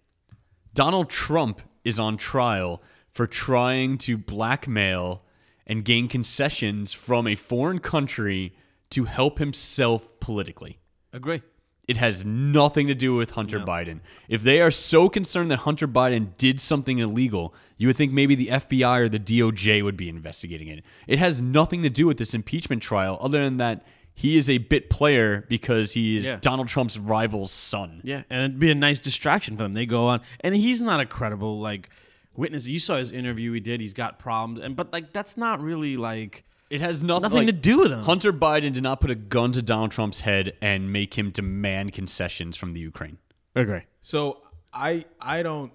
Donald 0.75 1.11
Trump 1.11 1.61
is 1.83 1.99
on 1.99 2.17
trial 2.17 2.81
for 3.13 3.27
trying 3.27 3.99
to 3.99 4.17
blackmail 4.17 5.25
and 5.67 5.85
gain 5.85 6.07
concessions 6.07 6.93
from 6.93 7.27
a 7.27 7.35
foreign 7.35 7.81
country 7.81 8.55
to 8.91 9.05
help 9.05 9.39
himself 9.39 10.19
politically. 10.21 10.79
agree. 11.13 11.43
It 11.89 11.97
has 11.97 12.25
nothing 12.25 12.87
to 12.87 12.95
do 12.95 13.17
with 13.17 13.33
Hunter 13.33 13.59
Biden. 13.59 13.99
If 14.29 14.43
they 14.43 14.61
are 14.61 14.71
so 14.71 15.09
concerned 15.09 15.51
that 15.51 15.57
Hunter 15.59 15.89
Biden 15.89 16.37
did 16.39 16.61
something 16.61 16.99
illegal, 16.99 17.53
you 17.79 17.89
would 17.89 17.97
think 17.97 18.13
maybe 18.13 18.37
the 18.37 18.47
FBI 18.47 19.01
or 19.01 19.09
the 19.09 19.19
DOJ 19.19 19.83
would 19.83 19.97
be 19.97 20.09
investigating 20.09 20.69
it. 20.69 20.85
It 21.09 21.19
has 21.19 21.43
nothing 21.43 21.83
to 21.83 21.91
do 21.91 22.07
with 22.07 22.17
this 22.17 22.33
impeachment 22.33 22.81
trial, 22.81 23.19
other 23.21 23.43
than 23.43 23.57
that 23.57 23.85
he 24.15 24.37
is 24.37 24.49
a 24.49 24.59
bit 24.59 24.89
player 24.89 25.45
because 25.49 25.93
he 25.93 26.17
is 26.17 26.27
Yeah. 26.27 26.39
Donald 26.41 26.69
Trump's 26.69 26.97
rival's 26.97 27.51
son. 27.51 28.03
Yeah, 28.05 28.23
and 28.31 28.45
it'd 28.45 28.61
be 28.61 28.71
a 28.71 28.75
nice 28.77 29.01
distraction 29.01 29.57
for 29.57 29.65
them. 29.65 29.73
They 29.73 29.87
go 29.87 30.07
on, 30.07 30.21
and 30.43 30.55
he's 30.55 30.81
not 30.81 31.01
a 31.01 31.07
credible 31.07 31.59
like 31.59 31.89
witness. 32.37 32.69
You 32.69 32.79
saw 32.79 32.99
his 32.99 33.11
interview 33.11 33.51
he 33.51 33.59
did. 33.61 33.81
He's 33.81 33.95
got 33.95 34.21
problems, 34.21 34.61
and 34.61 34.77
but 34.77 34.93
like 34.93 35.13
that's 35.13 35.37
not 35.37 35.61
really 35.61 35.97
like 35.97 36.45
It 36.71 36.81
has 36.81 37.03
nothing, 37.03 37.23
Nothing 37.23 37.39
like, 37.39 37.47
to 37.49 37.53
do 37.53 37.81
with 37.81 37.91
him. 37.91 38.01
Hunter 38.01 38.33
Biden 38.33 38.73
did 38.73 38.83
not 38.85 39.01
put 39.01 39.11
a 39.11 39.17
gun 39.17 39.51
to 39.53 39.63
Donald 39.63 39.91
Trump's 39.91 40.21
head 40.21 40.57
and 40.63 40.93
make 40.93 41.19
him 41.19 41.31
demand 41.31 41.93
concessions 41.93 42.57
from 42.57 42.73
the 42.73 42.81
Ukraine. 42.81 43.19
Okay. 43.57 43.85
So 44.01 44.41
I 44.73 45.05
I 45.21 45.43
don't 45.43 45.73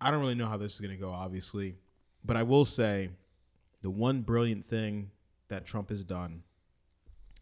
I 0.00 0.10
don't 0.10 0.20
really 0.20 0.34
know 0.34 0.46
how 0.46 0.56
this 0.56 0.74
is 0.74 0.80
going 0.80 0.94
to 0.94 1.00
go, 1.00 1.10
obviously, 1.10 1.76
but 2.24 2.36
I 2.36 2.42
will 2.42 2.64
say 2.64 3.10
the 3.82 3.90
one 3.90 4.22
brilliant 4.22 4.64
thing 4.64 5.10
that 5.48 5.66
Trump 5.66 5.90
has 5.90 6.02
done 6.02 6.42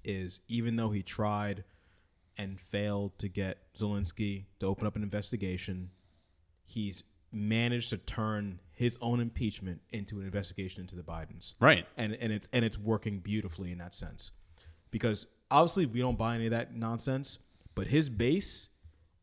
is 0.05 0.41
even 0.49 0.75
though 0.75 0.91
he 0.91 1.03
tried 1.03 1.63
and 2.37 2.61
failed 2.61 3.17
to 3.21 3.29
get 3.29 3.59
Zelensky 3.79 4.47
to 4.59 4.67
open 4.67 4.87
up 4.89 4.97
an 4.97 5.05
investigation, 5.05 5.91
he's 6.65 7.05
managed 7.31 7.91
to 7.91 7.97
turn 7.97 8.59
his 8.83 8.99
own 9.01 9.21
impeachment 9.21 9.81
into 9.91 10.19
an 10.19 10.25
investigation 10.25 10.81
into 10.81 10.97
the 10.97 11.03
Bidens. 11.03 11.55
Right. 11.61 11.87
and 11.97 12.15
and 12.15 12.33
it's 12.33 12.49
and 12.53 12.65
it's 12.65 12.77
working 12.77 13.21
beautifully 13.21 13.71
in 13.71 13.79
that 13.79 13.95
sense. 13.95 14.33
Because 14.91 15.27
obviously 15.53 15.87
we 15.87 16.01
don't 16.01 16.19
buy 16.19 16.35
any 16.35 16.47
of 16.47 16.51
that 16.51 16.75
nonsense 16.75 17.39
but 17.75 17.87
his 17.87 18.11
base 18.11 18.69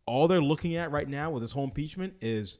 all 0.05 0.27
they're 0.27 0.41
looking 0.41 0.75
at 0.75 0.91
right 0.91 1.09
now 1.09 1.29
with 1.29 1.41
this 1.43 1.51
whole 1.51 1.65
impeachment 1.65 2.13
is 2.21 2.57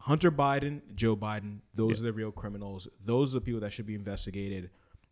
hunter 0.00 0.30
biden 0.30 0.82
joe 0.94 1.16
biden. 1.16 1.60
Those 1.74 2.00
are 2.00 2.04
the 2.04 2.12
real 2.12 2.32
criminals. 2.32 2.86
Those 3.02 3.34
are 3.34 3.38
the 3.38 3.44
people 3.44 3.60
that 3.60 3.72
should 3.72 3.86
be 3.86 3.94
investigated. 3.94 4.70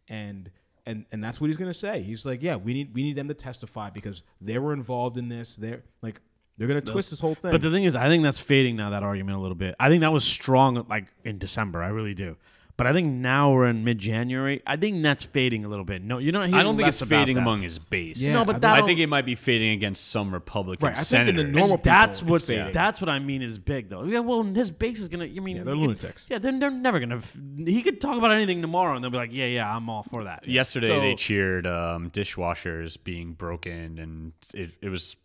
And 0.09 0.51
and 0.85 1.07
and 1.11 1.25
that's 1.25 1.41
what 1.41 1.49
he's 1.49 1.57
going 1.57 1.73
to 1.73 1.79
say. 1.79 2.03
He's 2.03 2.27
like 2.27 2.43
yeah 2.43 2.57
we 2.57 2.75
need 2.75 2.95
we 2.95 3.03
need 3.03 3.17
them 3.17 3.29
to 3.29 3.35
testify 3.35 3.89
because 3.89 4.25
they 4.43 4.59
were 4.59 4.75
involved 4.75 5.17
in 5.17 5.31
this. 5.31 5.57
They're 5.57 5.85
like 6.03 6.21
they're 6.59 6.69
going 6.69 6.81
to 6.83 6.93
twist 6.93 7.11
this 7.11 7.21
whole 7.21 7.35
thing 7.35 7.51
But 7.51 7.61
the 7.63 7.71
thing 7.71 7.85
is, 7.85 7.95
I 7.97 8.09
think 8.09 8.23
that's 8.23 8.39
fading 8.39 8.77
now. 8.77 8.91
That 8.91 9.03
argument 9.03 9.37
a 9.37 9.41
little 9.41 9.57
bit. 9.57 9.75
I 9.79 9.89
think 9.89 10.01
that 10.01 10.13
was 10.13 10.25
strong, 10.25 10.87
like 10.89 11.07
in 11.25 11.39
December. 11.39 11.83
I 11.83 11.89
really 11.89 12.15
do. 12.15 12.37
But 12.79 12.87
I 12.87 12.93
think 12.93 13.11
now 13.11 13.53
we're 13.55 13.69
in 13.69 13.85
mid-January. 13.85 14.61
I 14.67 14.77
think 14.77 15.03
that's 15.03 15.25
fading 15.25 15.65
a 15.65 15.69
little 15.69 15.87
bit. 15.87 16.03
No, 16.03 16.19
you're 16.19 16.35
not. 16.35 16.53
I 16.53 16.63
don't 16.63 16.77
think 16.77 16.85
less 16.85 17.01
it's 17.01 17.11
about 17.11 17.21
fading 17.23 17.37
that. 17.37 17.41
among 17.41 17.63
his 17.63 17.79
base. 17.79 18.21
Yeah, 18.21 18.35
No, 18.35 18.45
but 18.45 18.57
I 18.57 18.59
that 18.59 18.83
I 18.83 18.87
think 18.87 19.01
it 19.01 19.07
might 19.07 19.25
be 19.25 19.35
fading 19.35 19.71
against 19.71 20.09
some 20.09 20.31
Republican 20.31 20.87
Right, 20.87 20.99
I 20.99 21.03
think 21.03 21.29
in 21.31 21.37
the 21.37 21.43
senators. 21.43 21.57
normal- 21.57 21.79
that's 21.83 22.21
people, 22.21 22.33
what's 22.33 22.43
it's 22.51 22.59
fading. 22.59 22.73
that's 22.75 23.01
what 23.01 23.09
I 23.09 23.19
mean 23.19 23.41
is 23.41 23.59
big 23.59 23.89
though. 23.89 24.05
Yeah, 24.05 24.19
well, 24.21 24.43
his 24.43 24.71
base 24.71 25.01
is 25.01 25.09
gonna. 25.09 25.25
I 25.25 25.29
mean, 25.41 25.57
Yeah, 25.57 25.63
they're 25.63 25.75
you 25.75 25.81
could- 25.81 25.87
lunatics. 26.03 26.27
Yeah, 26.31 26.37
they're, 26.39 26.59
they're 26.59 26.71
never 26.71 27.01
gonna. 27.01 27.17
f- 27.17 27.35
He 27.65 27.81
could 27.81 27.99
talk 27.99 28.19
about 28.19 28.33
anything 28.33 28.61
tomorrow, 28.61 28.95
and 28.95 29.03
they'll 29.03 29.11
be 29.11 29.17
like, 29.17 29.33
"Yeah, 29.33 29.47
yeah, 29.47 29.75
I'm 29.75 29.89
all 29.89 30.03
for 30.03 30.25
that." 30.25 30.47
Yesterday 30.47 30.89
So- 30.89 31.01
they 31.01 31.15
cheered 31.15 31.67
um, 31.67 32.11
dishwashers 32.11 33.03
being 33.03 33.33
broken, 33.33 33.99
and 33.99 34.33
it, 34.53 34.73
it 34.83 34.91
was 34.91 35.17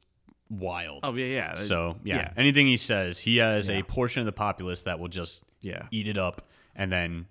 wild. 0.52 1.00
Oh 1.04 1.16
yeah, 1.16 1.26
yeah. 1.26 1.56
So 1.56 1.98
yeah, 2.04 2.16
yeah. 2.18 2.34
anything 2.38 2.68
he 2.68 2.78
says, 2.78 3.20
he 3.20 3.38
has 3.38 3.70
Yeah. 3.70 3.78
a 3.80 3.84
portion 3.84 4.20
of 4.20 4.26
the 4.26 4.32
populace 4.34 4.84
that 4.84 5.00
will 5.00 5.08
just 5.08 5.44
Yeah. 5.62 5.88
eat 5.92 6.08
it 6.08 6.18
up 6.18 6.42
and 6.76 6.92
then 6.92 7.26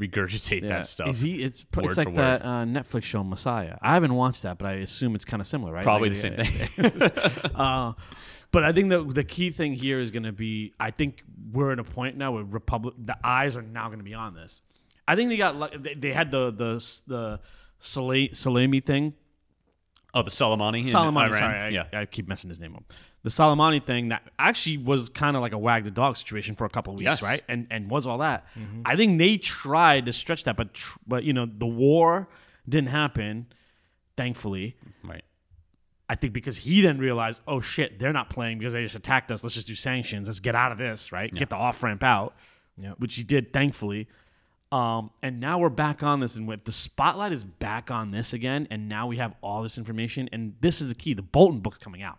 regurgitate 0.00 0.62
Yeah. 0.62 0.68
that 0.68 0.86
stuff. 0.86 1.08
Is 1.08 1.20
he? 1.20 1.42
It's 1.42 1.64
it's 1.78 1.96
like 1.96 2.14
that 2.16 2.42
uh, 2.42 2.64
Netflix 2.64 3.04
show 3.04 3.22
Messiah. 3.22 3.76
I 3.82 3.94
haven't 3.94 4.14
watched 4.14 4.42
that, 4.42 4.58
but 4.58 4.66
I 4.66 4.72
assume 4.74 5.14
it's 5.14 5.24
kind 5.24 5.40
of 5.40 5.46
similar, 5.46 5.72
right? 5.72 5.84
Probably 5.84 6.08
Like, 6.08 6.14
the 6.16 6.20
same 6.20 6.34
yeah, 6.38 6.88
thing. 7.10 7.50
uh, 7.54 7.92
but 8.50 8.64
I 8.64 8.72
think 8.72 8.88
the 8.90 9.04
the 9.04 9.24
key 9.24 9.50
thing 9.50 9.74
here 9.74 9.98
is 9.98 10.10
going 10.10 10.22
to 10.24 10.32
be. 10.32 10.72
I 10.80 10.90
think 10.90 11.22
we're 11.52 11.72
at 11.72 11.78
a 11.78 11.84
point 11.84 12.16
now 12.16 12.32
where 12.32 12.44
Republic. 12.44 12.94
The 13.04 13.16
eyes 13.22 13.56
are 13.56 13.62
now 13.62 13.86
going 13.88 13.98
to 13.98 14.04
be 14.04 14.14
on 14.14 14.34
this. 14.34 14.62
I 15.06 15.16
think 15.16 15.28
they 15.30 15.36
got. 15.36 15.82
They, 15.82 15.94
they 15.94 16.12
had 16.12 16.30
the 16.30 16.50
the 16.50 17.00
the 17.06 17.40
Sala- 17.78 18.32
Salami 18.32 18.80
thing. 18.80 19.14
Oh, 20.14 20.22
the 20.22 20.30
Soleimani. 20.30 20.78
in 20.78 20.84
Soleimani. 20.84 21.28
Iran? 21.28 21.32
Sorry, 21.38 21.58
I, 21.58 21.68
yeah. 21.68 21.86
I 21.92 22.06
keep 22.06 22.28
messing 22.28 22.48
his 22.48 22.60
name 22.60 22.74
up. 22.76 22.84
The 23.22 23.30
Soleimani 23.30 23.84
thing 23.84 24.08
that 24.10 24.22
actually 24.38 24.78
was 24.78 25.08
kind 25.08 25.34
of 25.36 25.42
like 25.42 25.52
a 25.52 25.58
wag 25.58 25.84
the 25.84 25.90
dog 25.90 26.16
situation 26.16 26.54
for 26.54 26.64
a 26.64 26.68
couple 26.70 26.92
of 26.92 26.98
weeks, 26.98 27.06
Yes. 27.06 27.22
right? 27.22 27.42
And 27.48 27.66
and 27.70 27.90
was 27.90 28.06
all 28.06 28.18
that. 28.18 28.46
Mm-hmm. 28.58 28.82
I 28.84 28.96
think 28.96 29.18
they 29.18 29.36
tried 29.38 30.06
to 30.06 30.12
stretch 30.12 30.44
that, 30.44 30.56
but 30.56 30.74
tr- 30.74 30.98
but 31.06 31.24
you 31.24 31.32
know 31.32 31.46
the 31.46 31.66
war 31.66 32.28
didn't 32.68 32.90
happen, 32.90 33.46
thankfully. 34.16 34.76
Right. 35.02 35.24
I 36.08 36.16
think 36.16 36.32
because 36.34 36.58
he 36.58 36.82
then 36.82 36.98
realized, 36.98 37.40
oh 37.48 37.60
shit, 37.60 37.98
they're 37.98 38.12
not 38.12 38.28
playing 38.28 38.58
because 38.58 38.74
they 38.74 38.82
just 38.82 38.94
attacked 38.94 39.32
us. 39.32 39.42
Let's 39.42 39.54
just 39.54 39.66
do 39.66 39.74
sanctions. 39.74 40.28
Let's 40.28 40.40
get 40.40 40.54
out 40.54 40.70
of 40.70 40.78
this, 40.78 41.12
right? 41.12 41.32
Get 41.32 41.48
the 41.50 41.56
off 41.56 41.82
ramp 41.82 42.02
out, 42.02 42.34
Yep. 42.76 42.96
which 42.98 43.16
he 43.16 43.22
did, 43.22 43.52
thankfully. 43.54 44.06
Um, 44.74 45.10
and 45.22 45.38
now 45.38 45.58
we're 45.58 45.68
back 45.68 46.02
on 46.02 46.18
this, 46.18 46.34
and 46.34 46.48
with 46.48 46.64
the 46.64 46.72
spotlight 46.72 47.30
is 47.30 47.44
back 47.44 47.92
on 47.92 48.10
this 48.10 48.32
again, 48.32 48.66
and 48.72 48.88
now 48.88 49.06
we 49.06 49.18
have 49.18 49.36
all 49.40 49.62
this 49.62 49.78
information, 49.78 50.28
and 50.32 50.56
this 50.60 50.80
is 50.80 50.88
the 50.88 50.96
key: 50.96 51.14
the 51.14 51.22
Bolton 51.22 51.60
book's 51.60 51.78
coming 51.78 52.02
out. 52.02 52.18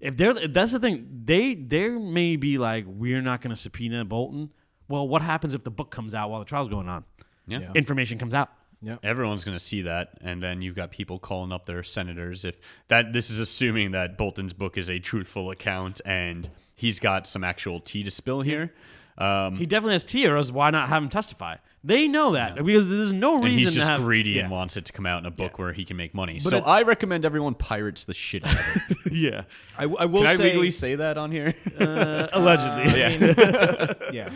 If 0.00 0.16
they're 0.16 0.30
if 0.30 0.54
that's 0.54 0.72
the 0.72 0.78
thing, 0.80 1.06
they 1.26 1.54
they 1.54 1.90
may 1.90 2.36
be 2.36 2.56
like, 2.56 2.86
we're 2.88 3.20
not 3.20 3.42
going 3.42 3.54
to 3.54 3.60
subpoena 3.60 4.02
Bolton. 4.06 4.50
Well, 4.88 5.06
what 5.06 5.20
happens 5.20 5.52
if 5.52 5.62
the 5.62 5.70
book 5.70 5.90
comes 5.90 6.14
out 6.14 6.30
while 6.30 6.38
the 6.40 6.46
trial's 6.46 6.70
going 6.70 6.88
on? 6.88 7.04
Yeah. 7.46 7.58
Yeah. 7.58 7.72
Information 7.74 8.18
comes 8.18 8.34
out. 8.34 8.48
Yeah, 8.80 8.96
everyone's 9.02 9.44
going 9.44 9.56
to 9.56 9.62
see 9.62 9.82
that, 9.82 10.14
and 10.22 10.42
then 10.42 10.62
you've 10.62 10.74
got 10.74 10.90
people 10.90 11.18
calling 11.18 11.52
up 11.52 11.66
their 11.66 11.82
senators. 11.82 12.46
If 12.46 12.58
that, 12.88 13.12
this 13.12 13.28
is 13.28 13.38
assuming 13.38 13.90
that 13.90 14.16
Bolton's 14.16 14.54
book 14.54 14.78
is 14.78 14.88
a 14.88 14.98
truthful 14.98 15.50
account, 15.50 16.00
and 16.06 16.48
he's 16.74 16.98
got 16.98 17.26
some 17.26 17.44
actual 17.44 17.78
tea 17.78 18.02
to 18.04 18.10
spill 18.10 18.40
here. 18.40 18.72
Um, 19.18 19.56
He 19.56 19.66
definitely 19.66 19.94
has 19.94 20.04
tears. 20.04 20.50
Why 20.50 20.70
not 20.70 20.88
have 20.88 21.02
him 21.02 21.08
testify? 21.08 21.56
They 21.84 22.06
know 22.06 22.32
that 22.32 22.54
because 22.64 22.88
there's 22.88 23.12
no 23.12 23.34
and 23.34 23.44
reason 23.44 23.58
he's 23.58 23.68
to 23.70 23.74
just 23.74 23.88
have 23.88 24.00
greedy 24.02 24.30
yeah. 24.30 24.42
and 24.42 24.50
wants 24.52 24.76
it 24.76 24.84
to 24.84 24.92
come 24.92 25.04
out 25.04 25.18
in 25.18 25.26
a 25.26 25.32
book 25.32 25.58
where 25.58 25.72
he 25.72 25.84
can 25.84 25.96
make 25.96 26.14
money. 26.14 26.38
so 26.38 26.58
it- 26.58 26.64
I 26.66 26.82
recommend 26.82 27.24
everyone 27.24 27.54
pirates 27.54 28.04
the 28.04 28.14
shit 28.14 28.46
out 28.46 28.54
of 28.56 28.82
it. 28.90 29.12
yeah, 29.12 29.42
I, 29.76 29.84
I 29.84 30.06
will 30.06 30.20
Can 30.20 30.28
I 30.28 30.36
say 30.36 30.44
legally 30.44 30.70
say 30.70 30.94
that 30.94 31.18
on 31.18 31.32
here? 31.32 31.54
uh, 31.80 32.28
allegedly. 32.32 33.00
yeah. 33.00 33.92
yeah 34.12 34.30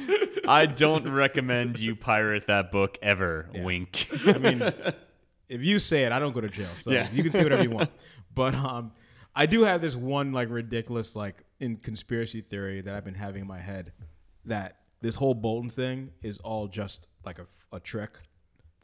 I 0.48 0.66
don't 0.66 1.08
recommend 1.08 1.78
you 1.78 1.94
pirate 1.94 2.48
that 2.48 2.72
book 2.72 2.98
ever. 3.00 3.48
Wink. 3.54 4.08
I 4.26 4.38
mean, 4.38 4.62
if 5.48 5.62
you 5.62 5.78
say 5.78 6.02
it, 6.02 6.10
I 6.12 6.18
don't 6.18 6.32
go 6.32 6.40
to 6.40 6.48
jail. 6.48 6.68
So 6.82 6.90
Yeah. 6.90 7.08
you 7.12 7.22
can 7.22 7.32
say 7.32 7.44
whatever 7.44 7.62
you 7.62 7.70
want. 7.70 7.90
But 8.34 8.54
um, 8.54 8.92
I 9.34 9.46
do 9.46 9.62
have 9.62 9.80
this 9.80 9.94
one 9.94 10.32
like 10.32 10.50
ridiculous 10.50 11.14
like 11.14 11.44
in 11.60 11.76
conspiracy 11.76 12.40
theory 12.40 12.80
that 12.80 12.94
I've 12.94 13.04
been 13.04 13.14
having 13.14 13.42
in 13.42 13.48
my 13.48 13.60
head 13.60 13.92
that 14.46 14.76
this 15.00 15.16
whole 15.16 15.34
Bolton 15.34 15.70
thing 15.70 16.10
is 16.22 16.38
all 16.38 16.68
just 16.68 17.08
like 17.24 17.38
a, 17.38 17.46
a 17.72 17.80
trick, 17.80 18.10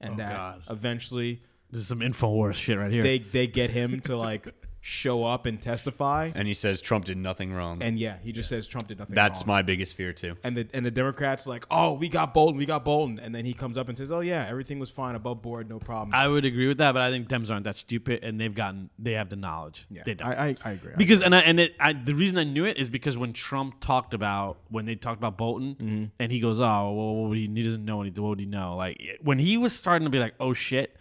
and 0.00 0.14
Oh, 0.14 0.16
that 0.18 0.36
God. 0.36 0.62
eventually 0.70 1.42
This 1.70 1.82
is 1.82 1.88
some 1.88 2.00
Infowars 2.00 2.54
shit 2.54 2.76
right 2.78 2.90
here. 2.92 3.02
they 3.02 3.18
they 3.18 3.46
get 3.46 3.70
him 3.70 4.00
to 4.02 4.16
like 4.16 4.54
show 4.84 5.24
up 5.24 5.46
and 5.46 5.62
testify. 5.62 6.32
And 6.34 6.48
he 6.48 6.54
says 6.54 6.80
Trump 6.80 7.04
did 7.04 7.16
nothing 7.16 7.52
wrong. 7.52 7.80
And 7.84 8.00
yeah, 8.00 8.16
he 8.20 8.32
just 8.32 8.48
says 8.48 8.66
Trump 8.66 8.88
did 8.88 8.98
nothing 8.98 9.14
That's 9.14 9.42
wrong. 9.42 9.54
my 9.54 9.62
biggest 9.62 9.94
fear 9.94 10.12
too. 10.12 10.36
and 10.42 10.56
the 10.56 10.66
and 10.74 10.84
the 10.84 10.90
Democrats 10.90 11.46
like, 11.46 11.64
oh, 11.70 11.92
we 11.92 12.08
got 12.08 12.34
Bolton, 12.34 12.56
we 12.58 12.66
got 12.66 12.84
Bolton, 12.84 13.20
and 13.20 13.32
then 13.32 13.44
he 13.44 13.54
comes 13.54 13.78
up 13.78 13.88
and 13.88 13.96
says, 13.96 14.10
oh 14.10 14.18
yeah, 14.20 14.44
everything 14.48 14.80
was 14.80 14.90
fine, 14.90 15.14
above 15.14 15.40
board, 15.40 15.68
no 15.68 15.78
problem. 15.78 16.10
I 16.12 16.26
would 16.26 16.44
agree 16.44 16.66
with 16.66 16.78
that, 16.78 16.92
but 16.92 17.02
I 17.02 17.10
think 17.12 17.28
Dems 17.28 17.48
aren't 17.48 17.62
that 17.64 17.76
stupid, 17.76 18.24
and 18.24 18.40
they've 18.40 18.52
gotten 18.54 18.90
they 18.98 19.12
have 19.12 19.30
the 19.30 19.36
knowledge. 19.36 19.86
yeah, 19.88 20.02
they 20.04 20.14
don't. 20.14 20.26
I, 20.28 20.48
I, 20.48 20.56
I 20.64 20.70
agree. 20.72 20.94
because 20.98 21.22
and 21.22 21.32
I, 21.34 21.40
and 21.42 21.60
it 21.60 21.74
I, 21.78 21.92
the 21.92 22.14
reason 22.16 22.36
I 22.36 22.44
knew 22.44 22.64
it 22.64 22.76
is 22.76 22.88
because 22.90 23.16
when 23.16 23.32
Trump 23.32 23.78
talked 23.78 24.14
about 24.14 24.58
when 24.68 24.84
they 24.84 24.96
talked 24.96 25.18
about 25.20 25.38
Bolton 25.38 25.76
Mm-hmm. 25.80 26.04
and 26.18 26.32
he 26.32 26.40
goes 26.40 26.60
oh 26.60 26.64
well 26.92 27.14
what 27.14 27.28
would 27.28 27.38
he, 27.38 27.46
he 27.46 27.62
doesn't 27.62 27.84
know 27.84 28.00
anything 28.02 28.20
what 28.22 28.30
would 28.30 28.40
he 28.40 28.46
know 28.46 28.74
like 28.76 29.00
when 29.22 29.38
he 29.38 29.56
was 29.56 29.72
starting 29.72 30.04
to 30.06 30.10
be 30.10 30.18
like 30.18 30.34
oh 30.40 30.52
shit 30.52 30.96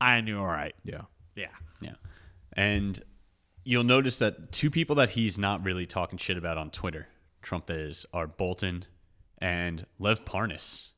I 0.00 0.20
knew 0.22 0.38
all 0.38 0.46
right 0.46 0.74
yeah, 0.84 1.02
yeah 1.36 1.42
Yeah. 1.44 1.48
And 2.54 3.00
you'll 3.64 3.84
notice 3.84 4.18
that 4.18 4.52
two 4.52 4.70
people 4.70 4.96
that 4.96 5.10
he's 5.10 5.38
not 5.38 5.64
really 5.64 5.86
talking 5.86 6.18
shit 6.18 6.36
about 6.36 6.58
on 6.58 6.70
Twitter, 6.70 7.08
Trump 7.40 7.66
that 7.66 7.78
is, 7.78 8.06
are 8.12 8.26
Bolton 8.26 8.84
and 9.38 9.86
Lev 9.98 10.24
Parnas. 10.24 10.88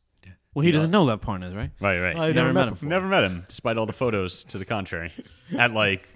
well 0.55 0.64
he 0.64 0.70
doesn't 0.70 0.90
know 0.90 1.05
Lev 1.05 1.20
Parnas 1.20 1.55
right 1.55 1.70
Right, 1.80 1.98
right. 2.00 2.16
I've 2.16 2.34
never 2.34 2.48
never, 2.48 2.52
met 2.52 2.55
met 2.55 2.68
him. 2.68 2.74
before. 2.74 2.88
Never 2.88 3.07
met 3.07 3.24
him, 3.24 3.44
despite 3.48 3.78
all 3.78 3.86
the 3.86 3.92
photos 3.92 4.44
to 4.44 4.59
the 4.59 4.64
contrary, 4.64 5.12
at 5.59 5.72
like 5.72 6.09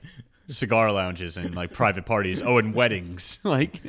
cigar 0.49 0.91
lounges 0.93 1.37
and 1.37 1.55
like 1.55 1.73
private 1.73 2.05
parties. 2.07 2.43
Oh, 2.43 2.59
and 2.59 2.75
weddings. 2.75 3.39
like, 3.45 3.81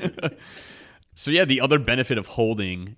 so 1.15 1.31
yeah, 1.31 1.45
the 1.45 1.61
other 1.61 1.79
benefit 1.79 2.17
of 2.17 2.27
holding 2.27 2.95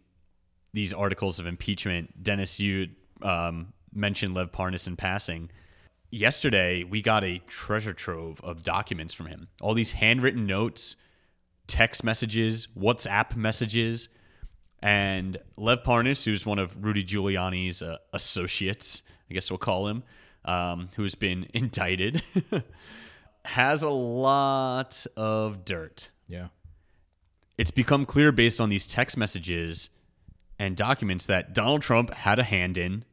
these 0.74 0.94
articles 0.94 1.40
of 1.40 1.48
impeachment, 1.48 2.24
Dennis, 2.24 2.60
you 2.60 2.90
um, 3.22 3.74
mentioned 3.94 4.34
Lev 4.34 4.52
Parnas 4.52 4.88
in 4.88 4.96
passing. 4.96 5.50
Yesterday, 6.12 6.84
we 6.84 7.02
got 7.02 7.24
a 7.24 7.40
treasure 7.48 7.94
trove 7.94 8.42
of 8.42 8.64
documents 8.64 9.14
from 9.14 9.28
him. 9.28 9.48
All 9.62 9.74
these 9.74 9.94
handwritten 9.94 10.46
notes, 10.46 10.98
text 11.68 12.04
messages, 12.04 12.68
WhatsApp 12.78 13.36
messages. 13.36 14.10
And 14.84 15.38
Lev 15.58 15.84
Parnas, 15.84 16.26
who's 16.26 16.46
one 16.46 16.60
of 16.60 16.84
Rudy 16.84 17.04
Giuliani's 17.04 17.82
uh, 17.82 17.98
associates, 18.14 19.04
I 19.30 19.34
guess 19.34 19.50
we'll 19.50 19.58
call 19.58 19.88
him, 19.88 20.04
um, 20.44 20.90
who's 20.98 21.16
been 21.16 21.48
indicted, 21.54 22.22
has 23.46 23.84
a 23.84 23.90
lot 23.90 25.06
of 25.16 25.64
dirt. 25.64 26.10
yeah, 26.28 26.48
It's 27.58 27.72
become 27.72 28.06
clear 28.06 28.32
based 28.32 28.60
on 28.60 28.70
these 28.70 28.86
text 28.86 29.16
messages 29.18 29.90
and 30.60 30.76
documents 30.76 31.26
that 31.28 31.54
Donald 31.54 31.82
Trump 31.84 32.14
had 32.14 32.38
a 32.38 32.44
hand 32.44 32.78
in 32.78 33.06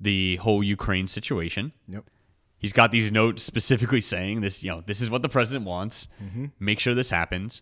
the 0.00 0.36
whole 0.36 0.62
Ukraine 0.62 1.06
situation. 1.06 1.72
yep, 1.88 2.04
He's 2.64 2.72
got 2.72 2.92
these 2.92 3.12
notes 3.12 3.42
specifically 3.42 4.00
saying 4.00 4.40
this, 4.40 4.62
you 4.62 4.70
know, 4.70 4.82
this 4.86 5.02
is 5.02 5.10
what 5.10 5.20
the 5.20 5.28
president 5.28 5.66
wants. 5.66 6.08
Mm-hmm. 6.24 6.46
Make 6.58 6.78
sure 6.78 6.94
this 6.94 7.10
happens. 7.10 7.60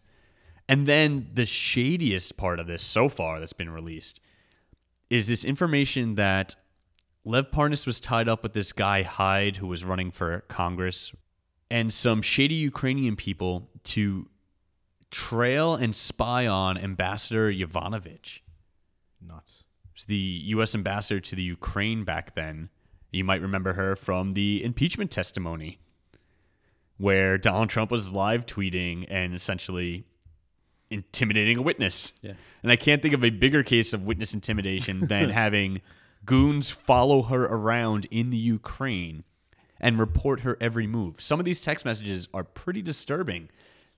And 0.68 0.86
then 0.86 1.28
the 1.34 1.44
shadiest 1.44 2.36
part 2.36 2.60
of 2.60 2.68
this 2.68 2.84
so 2.84 3.08
far 3.08 3.40
that's 3.40 3.52
been 3.52 3.70
released 3.70 4.20
is 5.10 5.26
this 5.26 5.44
information 5.44 6.14
that 6.14 6.54
Lev 7.24 7.50
Parnas 7.50 7.84
was 7.84 7.98
tied 7.98 8.28
up 8.28 8.44
with 8.44 8.52
this 8.52 8.72
guy 8.72 9.02
Hyde 9.02 9.56
who 9.56 9.66
was 9.66 9.82
running 9.82 10.12
for 10.12 10.44
Congress 10.46 11.12
and 11.68 11.92
some 11.92 12.22
shady 12.22 12.54
Ukrainian 12.54 13.16
people 13.16 13.70
to 13.82 14.28
trail 15.10 15.74
and 15.74 15.96
spy 15.96 16.46
on 16.46 16.78
Ambassador 16.78 17.50
Yovanovitch 17.52 18.38
nuts. 19.20 19.64
the 20.06 20.14
U.S. 20.14 20.76
ambassador 20.76 21.18
to 21.18 21.34
the 21.34 21.42
Ukraine 21.42 22.04
back 22.04 22.36
then. 22.36 22.70
You 23.12 23.24
might 23.24 23.42
remember 23.42 23.74
her 23.74 23.94
from 23.94 24.32
the 24.32 24.64
impeachment 24.64 25.10
testimony, 25.10 25.78
where 26.96 27.36
Donald 27.36 27.68
Trump 27.68 27.90
was 27.90 28.10
live 28.10 28.46
tweeting 28.46 29.06
and 29.08 29.34
essentially 29.34 30.04
intimidating 30.90 31.58
a 31.58 31.62
witness. 31.62 32.12
Yeah. 32.22 32.32
And 32.62 32.72
I 32.72 32.76
can't 32.76 33.02
think 33.02 33.14
of 33.14 33.22
a 33.22 33.30
bigger 33.30 33.62
case 33.62 33.92
of 33.92 34.02
witness 34.02 34.34
intimidation 34.34 35.00
than 35.08 35.28
having 35.30 35.82
goons 36.24 36.70
follow 36.70 37.22
her 37.22 37.44
around 37.44 38.06
in 38.10 38.30
the 38.30 38.36
Ukraine 38.36 39.24
and 39.78 39.98
report 39.98 40.40
her 40.40 40.56
every 40.60 40.86
move. 40.86 41.20
Some 41.20 41.38
of 41.38 41.44
these 41.44 41.60
text 41.60 41.84
messages 41.84 42.28
are 42.32 42.44
pretty 42.44 42.80
disturbing. 42.80 43.50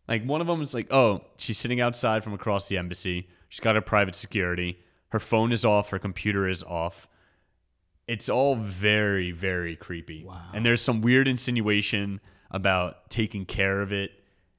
Like 0.08 0.24
one 0.24 0.40
of 0.40 0.46
them 0.46 0.60
is 0.60 0.74
like, 0.74 0.92
"Oh, 0.92 1.22
she's 1.36 1.58
sitting 1.58 1.80
outside 1.80 2.24
from 2.24 2.32
across 2.32 2.68
the 2.68 2.78
embassy. 2.78 3.28
She's 3.48 3.60
got 3.60 3.74
her 3.74 3.80
private 3.80 4.14
security. 4.14 4.78
Her 5.10 5.20
phone 5.20 5.52
is 5.52 5.64
off. 5.64 5.90
Her 5.90 5.98
computer 5.98 6.48
is 6.48 6.62
off." 6.64 7.06
It's 8.06 8.28
all 8.28 8.54
very, 8.56 9.30
very 9.32 9.76
creepy. 9.76 10.24
Wow. 10.24 10.40
And 10.52 10.64
there's 10.64 10.82
some 10.82 11.00
weird 11.00 11.26
insinuation 11.26 12.20
about 12.50 13.08
taking 13.10 13.46
care 13.46 13.80
of 13.80 13.92
it, 13.92 14.12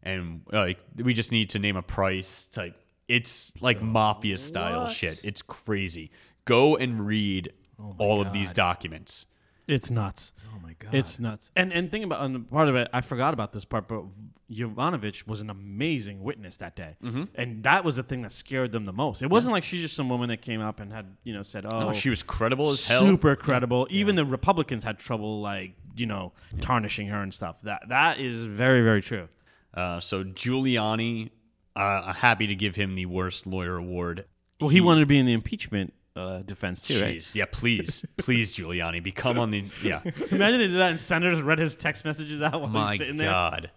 and 0.04 0.41
like 0.52 0.80
we 0.98 1.14
just 1.14 1.32
need 1.32 1.52
to 1.52 1.60
name 1.60 1.76
a 1.76 1.82
price. 1.82 2.46
It's 2.48 2.58
like 2.58 2.76
it's 3.08 3.54
like 3.62 3.82
mafia 3.82 4.38
style 4.38 4.84
what? 4.84 4.91
shit. 4.91 5.22
It's 5.24 5.41
crazy. 5.41 6.12
Go 6.46 6.76
and 6.76 7.06
read 7.06 7.54
all 7.98 8.22
of 8.22 8.34
these 8.34 8.54
documents. 8.54 9.26
It's 9.68 9.89
nuts 9.89 10.34
Oh 10.55 10.59
my 10.61 10.76
god, 10.80 10.93
it's 10.93 11.20
nuts 11.20 11.51
and 11.55 11.72
and 11.74 11.89
think 11.91 12.05
about 12.05 12.22
and 12.24 12.49
part 12.49 12.68
of 12.70 12.76
it 12.76 12.88
I 12.93 13.01
forgot 13.01 13.34
about 13.34 13.53
this 13.53 13.66
part 13.66 13.88
but 13.88 14.03
Yovanovitch 14.51 15.26
was 15.28 15.41
an 15.41 15.49
amazing 15.49 16.22
witness 16.22 16.57
that 16.57 16.76
day 16.76 16.95
Mm-hmm. 17.03 17.24
and 17.36 17.63
that 17.63 17.84
was 17.84 17.95
the 17.95 18.03
thing 18.03 18.22
that 18.22 18.32
scared 18.32 18.72
them 18.72 18.86
the 18.86 18.93
most 18.93 19.22
it 19.22 19.30
wasn't 19.30 19.53
like 19.53 19.63
she's 19.63 19.82
just 19.82 19.95
some 19.95 20.07
woman 20.09 20.30
that 20.30 20.41
came 20.41 20.61
up 20.61 20.80
and 20.80 20.91
had 20.93 21.07
you 21.24 21.34
know 21.34 21.43
said 21.43 21.66
oh 21.66 21.89
Oh, 21.89 21.93
she 21.93 22.09
was 22.09 22.22
credible 22.24 22.70
as 22.70 22.88
hell. 22.88 22.99
super 23.01 23.36
credible. 23.36 23.88
Even 23.89 24.16
the 24.16 24.26
Republicans 24.26 24.84
had 24.84 24.97
trouble, 24.99 25.41
like 25.41 25.74
you 25.97 26.05
know, 26.05 26.34
tarnishing 26.61 27.07
her 27.07 27.22
and 27.22 27.34
stuff. 27.34 27.61
That 27.61 27.88
that 27.89 28.20
is 28.20 28.43
very 28.43 28.82
very 28.82 29.01
true. 29.01 29.28
Uh, 29.74 29.99
so 29.99 30.24
Giuliani, 30.24 31.30
uh, 31.76 32.13
happy 32.13 32.47
to 32.47 32.55
give 32.55 32.76
him 32.76 32.95
the 32.95 33.05
worst 33.05 33.45
lawyer 33.47 33.78
award. 33.78 34.26
Well, 34.61 34.70
he 34.70 34.80
wanted 34.82 35.01
to 35.01 35.05
be 35.05 35.18
in 35.20 35.26
the 35.26 35.34
impeachment 35.34 35.93
uh, 36.16 36.39
defense 36.39 36.82
too, 36.82 37.01
right? 37.01 37.36
Yeah, 37.36 37.45
please, 37.51 38.05
please, 38.18 38.55
Giuliani, 38.55 39.03
become 39.03 39.38
on 39.38 39.51
the 39.51 39.66
yeah. 39.84 40.01
Imagine 40.32 40.59
they 40.59 40.68
did 40.68 40.78
that 40.78 40.89
and 40.91 40.99
senators 40.99 41.41
read 41.41 41.59
his 41.59 41.76
text 41.76 42.05
messages 42.05 42.41
out 42.41 42.53
while 42.61 42.70
My 42.70 42.91
he's 42.91 42.99
sitting 42.99 43.18
there. 43.18 43.30
God, 43.30 43.72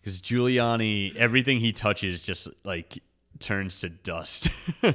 because 0.00 0.20
Giuliani, 0.20 1.14
everything 1.16 1.60
he 1.60 1.72
touches 1.72 2.20
just 2.22 2.48
like 2.64 3.02
turns 3.38 3.80
to 3.80 3.88
dust. 3.88 4.48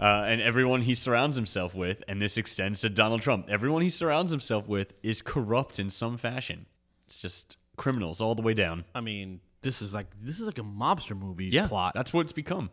Uh, 0.00 0.24
and 0.26 0.40
everyone 0.40 0.82
he 0.82 0.92
surrounds 0.92 1.36
himself 1.36 1.72
with, 1.72 2.02
and 2.08 2.20
this 2.20 2.36
extends 2.36 2.80
to 2.80 2.90
Donald 2.90 3.22
Trump, 3.22 3.48
everyone 3.48 3.80
he 3.80 3.88
surrounds 3.88 4.32
himself 4.32 4.66
with 4.68 4.92
is 5.04 5.22
corrupt 5.22 5.78
in 5.78 5.88
some 5.88 6.16
fashion. 6.16 6.66
It's 7.06 7.16
just 7.16 7.56
criminals 7.76 8.20
all 8.20 8.34
the 8.34 8.42
way 8.42 8.54
down. 8.54 8.84
I 8.92 9.00
mean, 9.00 9.40
this 9.62 9.80
is 9.80 9.94
like 9.94 10.08
this 10.20 10.40
is 10.40 10.46
like 10.46 10.58
a 10.58 10.62
mobster 10.64 11.16
movie 11.16 11.46
Yeah, 11.46 11.68
plot. 11.68 11.92
that's 11.94 12.12
what 12.12 12.22
it's 12.22 12.32
become. 12.32 12.70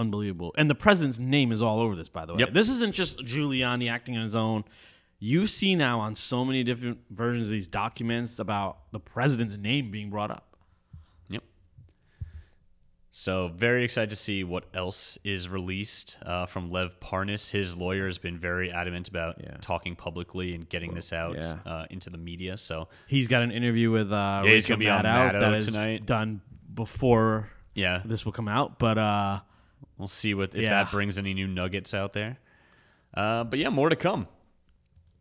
Unbelievable. 0.00 0.54
And 0.56 0.70
the 0.70 0.74
president's 0.74 1.18
name 1.18 1.52
is 1.52 1.60
all 1.60 1.80
over 1.80 1.94
this, 1.94 2.08
by 2.08 2.24
the 2.24 2.32
way. 2.32 2.40
Yep. 2.40 2.52
This 2.54 2.68
isn't 2.70 2.94
just 2.94 3.18
Giuliani 3.20 3.90
acting 3.90 4.16
on 4.16 4.24
his 4.24 4.34
own. 4.34 4.64
You 5.18 5.46
see 5.46 5.74
now 5.74 6.00
on 6.00 6.14
so 6.14 6.44
many 6.44 6.64
different 6.64 7.00
versions 7.10 7.44
of 7.44 7.50
these 7.50 7.66
documents 7.68 8.38
about 8.38 8.78
the 8.92 8.98
president's 9.00 9.58
name 9.58 9.90
being 9.90 10.08
brought 10.08 10.30
up. 10.30 10.56
Yep. 11.28 11.42
So 13.10 13.48
very 13.48 13.84
excited 13.84 14.08
to 14.10 14.16
see 14.16 14.44
what 14.44 14.64
else 14.72 15.18
is 15.24 15.48
released 15.48 16.16
uh, 16.24 16.46
from 16.46 16.70
Lev 16.70 16.98
Parnas. 17.00 17.50
His 17.50 17.76
lawyer 17.76 18.06
has 18.06 18.18
been 18.18 18.38
very 18.38 18.70
adamant 18.70 19.08
about 19.08 19.36
Yeah. 19.42 19.56
talking 19.60 19.96
publicly 19.96 20.54
and 20.54 20.66
getting 20.68 20.94
this 20.94 21.12
out 21.12 21.36
yeah. 21.36 21.58
uh, 21.70 21.86
into 21.90 22.08
the 22.08 22.18
media. 22.18 22.56
So 22.56 22.88
He's 23.06 23.28
got 23.28 23.42
an 23.42 23.50
interview 23.50 23.90
with 23.90 24.10
uh, 24.12 24.42
Yeah, 24.44 24.52
he's 24.52 24.64
gonna 24.64 24.78
be 24.78 24.88
on 24.88 25.04
Maddow 25.04 25.32
Maddow 25.32 25.40
that 25.40 25.54
is 25.54 25.66
tonight. 25.66 26.06
done 26.06 26.40
before 26.72 27.50
yeah, 27.74 28.02
this 28.04 28.24
will 28.24 28.32
come 28.32 28.48
out. 28.48 28.78
But 28.78 28.96
uh, 28.98 29.40
we'll 30.00 30.08
see 30.08 30.34
what 30.34 30.54
if 30.54 30.62
Yeah. 30.62 30.70
that 30.82 30.90
brings 30.90 31.18
any 31.18 31.34
new 31.34 31.46
nuggets 31.46 31.94
out 31.94 32.12
there. 32.12 32.38
Uh, 33.14 33.44
but 33.44 33.58
yeah, 33.58 33.68
more 33.68 33.88
to 33.88 33.96
come. 33.96 34.26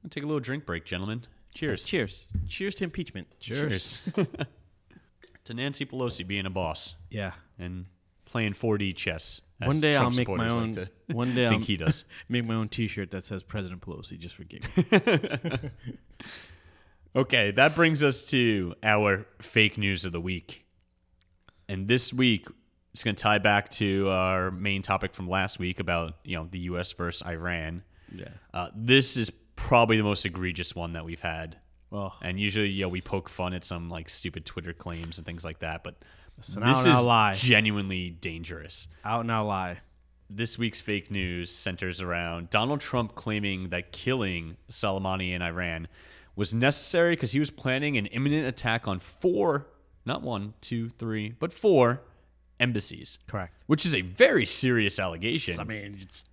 We'll 0.02 0.10
take 0.10 0.24
a 0.24 0.28
little 0.28 0.40
drink 0.40 0.66
break, 0.66 0.86
gentlemen. 0.86 1.24
Cheers. 1.54 1.86
cheers, 1.86 2.28
cheers 2.48 2.76
to 2.76 2.84
impeachment. 2.86 3.28
Cheers. 3.40 4.02
to 5.44 5.54
Nancy 5.54 5.86
Pelosi 5.86 6.26
being 6.26 6.46
a 6.46 6.50
boss 6.50 6.96
Yeah. 7.10 7.34
and 7.58 7.86
playing 8.26 8.54
4D 8.54 8.96
chess. 8.96 9.42
One 9.58 9.80
day 9.82 9.94
Trump 9.94 10.14
I'll 10.14 10.18
make 10.18 10.28
my 10.30 10.48
own. 10.50 10.72
like 10.72 10.88
one 11.08 11.34
day 11.36 11.46
I'll 11.46 11.52
think 11.52 11.66
he 11.66 11.76
does. 11.76 12.06
make 12.30 12.46
my 12.46 12.54
own 12.54 12.70
T-shirt 12.70 13.12
that 13.12 13.24
says 13.26 13.44
President 13.44 13.82
Pelosi 13.82 14.18
just 14.18 14.36
for 14.36 14.44
giggles. 14.46 14.72
Okay, 17.16 17.52
that 17.52 17.74
brings 17.76 18.04
us 18.04 18.28
to 18.28 18.76
our 18.84 19.26
fake 19.42 19.78
news 19.78 20.06
of 20.06 20.12
the 20.12 20.22
week. 20.22 20.66
And 21.68 21.88
this 21.88 22.14
week, 22.14 22.48
it's 23.00 23.06
going 23.06 23.16
to 23.16 23.24
tie 23.24 23.38
back 23.38 23.70
to 23.70 24.10
our 24.10 24.52
main 24.52 24.82
topic 24.82 25.14
from 25.14 25.30
last 25.30 25.58
week 25.58 25.80
about, 25.80 26.16
you 26.26 26.36
know, 26.36 26.50
the 26.52 26.60
US 26.60 26.92
versus 26.92 27.26
Iran. 27.26 27.82
yeah. 28.14 28.28
Uh, 28.54 28.68
this 28.76 29.16
is 29.16 29.32
probably 29.56 29.96
the 29.96 30.04
most 30.04 30.26
egregious 30.26 30.76
one 30.76 30.92
that 30.92 31.06
we've 31.06 31.22
had. 31.22 31.56
Well, 31.92 32.14
And 32.22 32.38
usually, 32.38 32.68
you 32.68 32.82
know, 32.82 32.90
we 32.90 33.00
poke 33.00 33.30
fun 33.30 33.54
at 33.54 33.64
some 33.64 33.90
like 33.90 34.10
stupid 34.10 34.46
Twitter 34.46 34.74
claims 34.74 35.18
and 35.18 35.26
things 35.26 35.46
like 35.46 35.60
that, 35.60 35.82
but 35.82 35.96
this 36.36 36.50
is 36.50 37.02
lie. 37.02 37.36
genuinely 37.36 38.10
dangerous. 38.10 38.90
out 39.06 39.22
and 39.22 39.32
out 39.32 39.48
lie. 39.48 39.78
This 40.30 40.60
week's 40.60 40.82
fake 40.82 41.10
news 41.10 41.50
centers 41.50 42.02
around 42.02 42.50
Donald 42.50 42.82
Trump 42.82 43.16
claiming 43.16 43.70
that 43.70 43.94
killing 43.94 44.58
Soleimani 44.70 45.32
in 45.32 45.42
Iran 45.42 45.88
was 46.36 46.54
necessary 46.54 47.14
because 47.14 47.32
he 47.32 47.40
was 47.40 47.50
planning 47.50 47.96
an 47.96 48.08
imminent 48.08 48.46
attack 48.46 48.90
on 48.90 49.00
four, 49.00 49.68
not 50.04 50.22
one, 50.22 50.54
two, 50.60 50.90
three, 50.90 51.30
but 51.40 51.54
four 51.54 52.02
embassies. 52.60 53.20
Correct. 53.28 53.64
Which 53.68 53.86
is 53.86 53.96
a 53.96 54.02
very 54.02 54.46
serious 54.46 55.00
allegation. 55.00 55.60
I 55.60 55.64
mean, 55.64 55.98
it's 56.02 56.26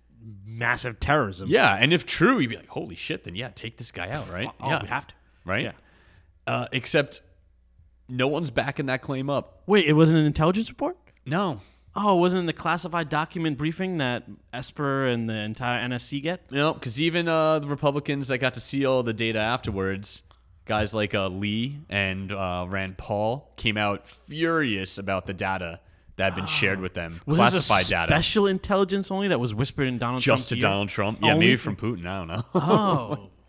massive 0.45 0.99
terrorism. 0.99 1.49
yeah, 1.49 1.77
and 1.79 1.93
if 1.93 2.05
true, 2.05 2.39
you'd 2.39 2.49
be 2.49 2.55
like, 2.57 2.67
holy 2.67 2.95
shit, 2.95 3.23
then 3.23 3.35
yeah, 3.35 3.49
take 3.49 3.77
this 3.77 3.91
guy 3.91 4.09
out, 4.09 4.29
right? 4.31 4.49
Oh, 4.59 4.69
yeah, 4.69 4.81
we 4.81 4.87
have 4.89 5.07
to. 5.07 5.13
right? 5.45 5.63
Yeah. 5.65 5.71
Uh, 6.45 6.67
except 6.71 7.21
no 8.09 8.27
one's 8.27 8.51
backing 8.51 8.87
that 8.87 9.01
claim 9.01 9.29
up. 9.29 9.63
Wait, 9.67 9.85
it 9.85 9.93
wasn't 9.93 10.19
an 10.19 10.25
intelligence 10.25 10.69
report? 10.69 10.97
No. 11.25 11.59
Oh, 11.95 12.17
it 12.17 12.19
wasn't 12.19 12.41
in 12.41 12.45
the 12.45 12.53
classified 12.53 13.09
document 13.09 13.57
briefing 13.57 13.97
that 13.97 14.23
Esper 14.53 15.07
and 15.07 15.27
the 15.29 15.33
entire 15.33 15.83
NSC 15.87 16.21
get? 16.21 16.51
No, 16.51 16.73
because 16.73 17.01
even 17.01 17.27
uh, 17.27 17.59
the 17.59 17.67
Republicans 17.67 18.27
that 18.27 18.37
got 18.37 18.53
to 18.53 18.59
see 18.59 18.85
all 18.85 19.01
the 19.01 19.13
data 19.13 19.39
afterwards, 19.39 20.21
guys 20.65 20.93
like 20.93 21.15
uh, 21.15 21.27
Lee 21.27 21.79
and 21.89 22.31
uh, 22.31 22.65
Rand 22.69 22.97
Paul 22.97 23.51
came 23.57 23.77
out 23.77 24.07
furious 24.07 24.97
about 24.99 25.25
the 25.25 25.33
data 25.33 25.79
that 26.17 26.23
had 26.25 26.35
been 26.35 26.45
shared 26.47 26.79
with 26.79 26.93
them, 26.93 27.21
Was 27.25 27.35
classified 27.37 27.79
this 27.79 27.87
a 27.87 27.91
data, 27.91 28.11
special 28.11 28.47
intelligence 28.47 29.09
only 29.11 29.29
that 29.29 29.39
was 29.39 29.55
whispered 29.55 29.87
in 29.87 29.97
Donald 29.97 30.21
Trump. 30.21 30.37
just 30.39 30.49
Trump's 30.49 30.61
to 30.61 30.67
ear? 30.67 30.71
Donald 30.71 30.89
Trump. 30.89 31.19
Yeah, 31.21 31.33
Only 31.33 31.45
maybe 31.45 31.57
from- 31.57 31.75
from 31.75 31.97
Putin. 31.97 32.05
I 32.07 32.17
don't 32.17 32.27
know. 32.27 32.43
Oh. 32.55 33.29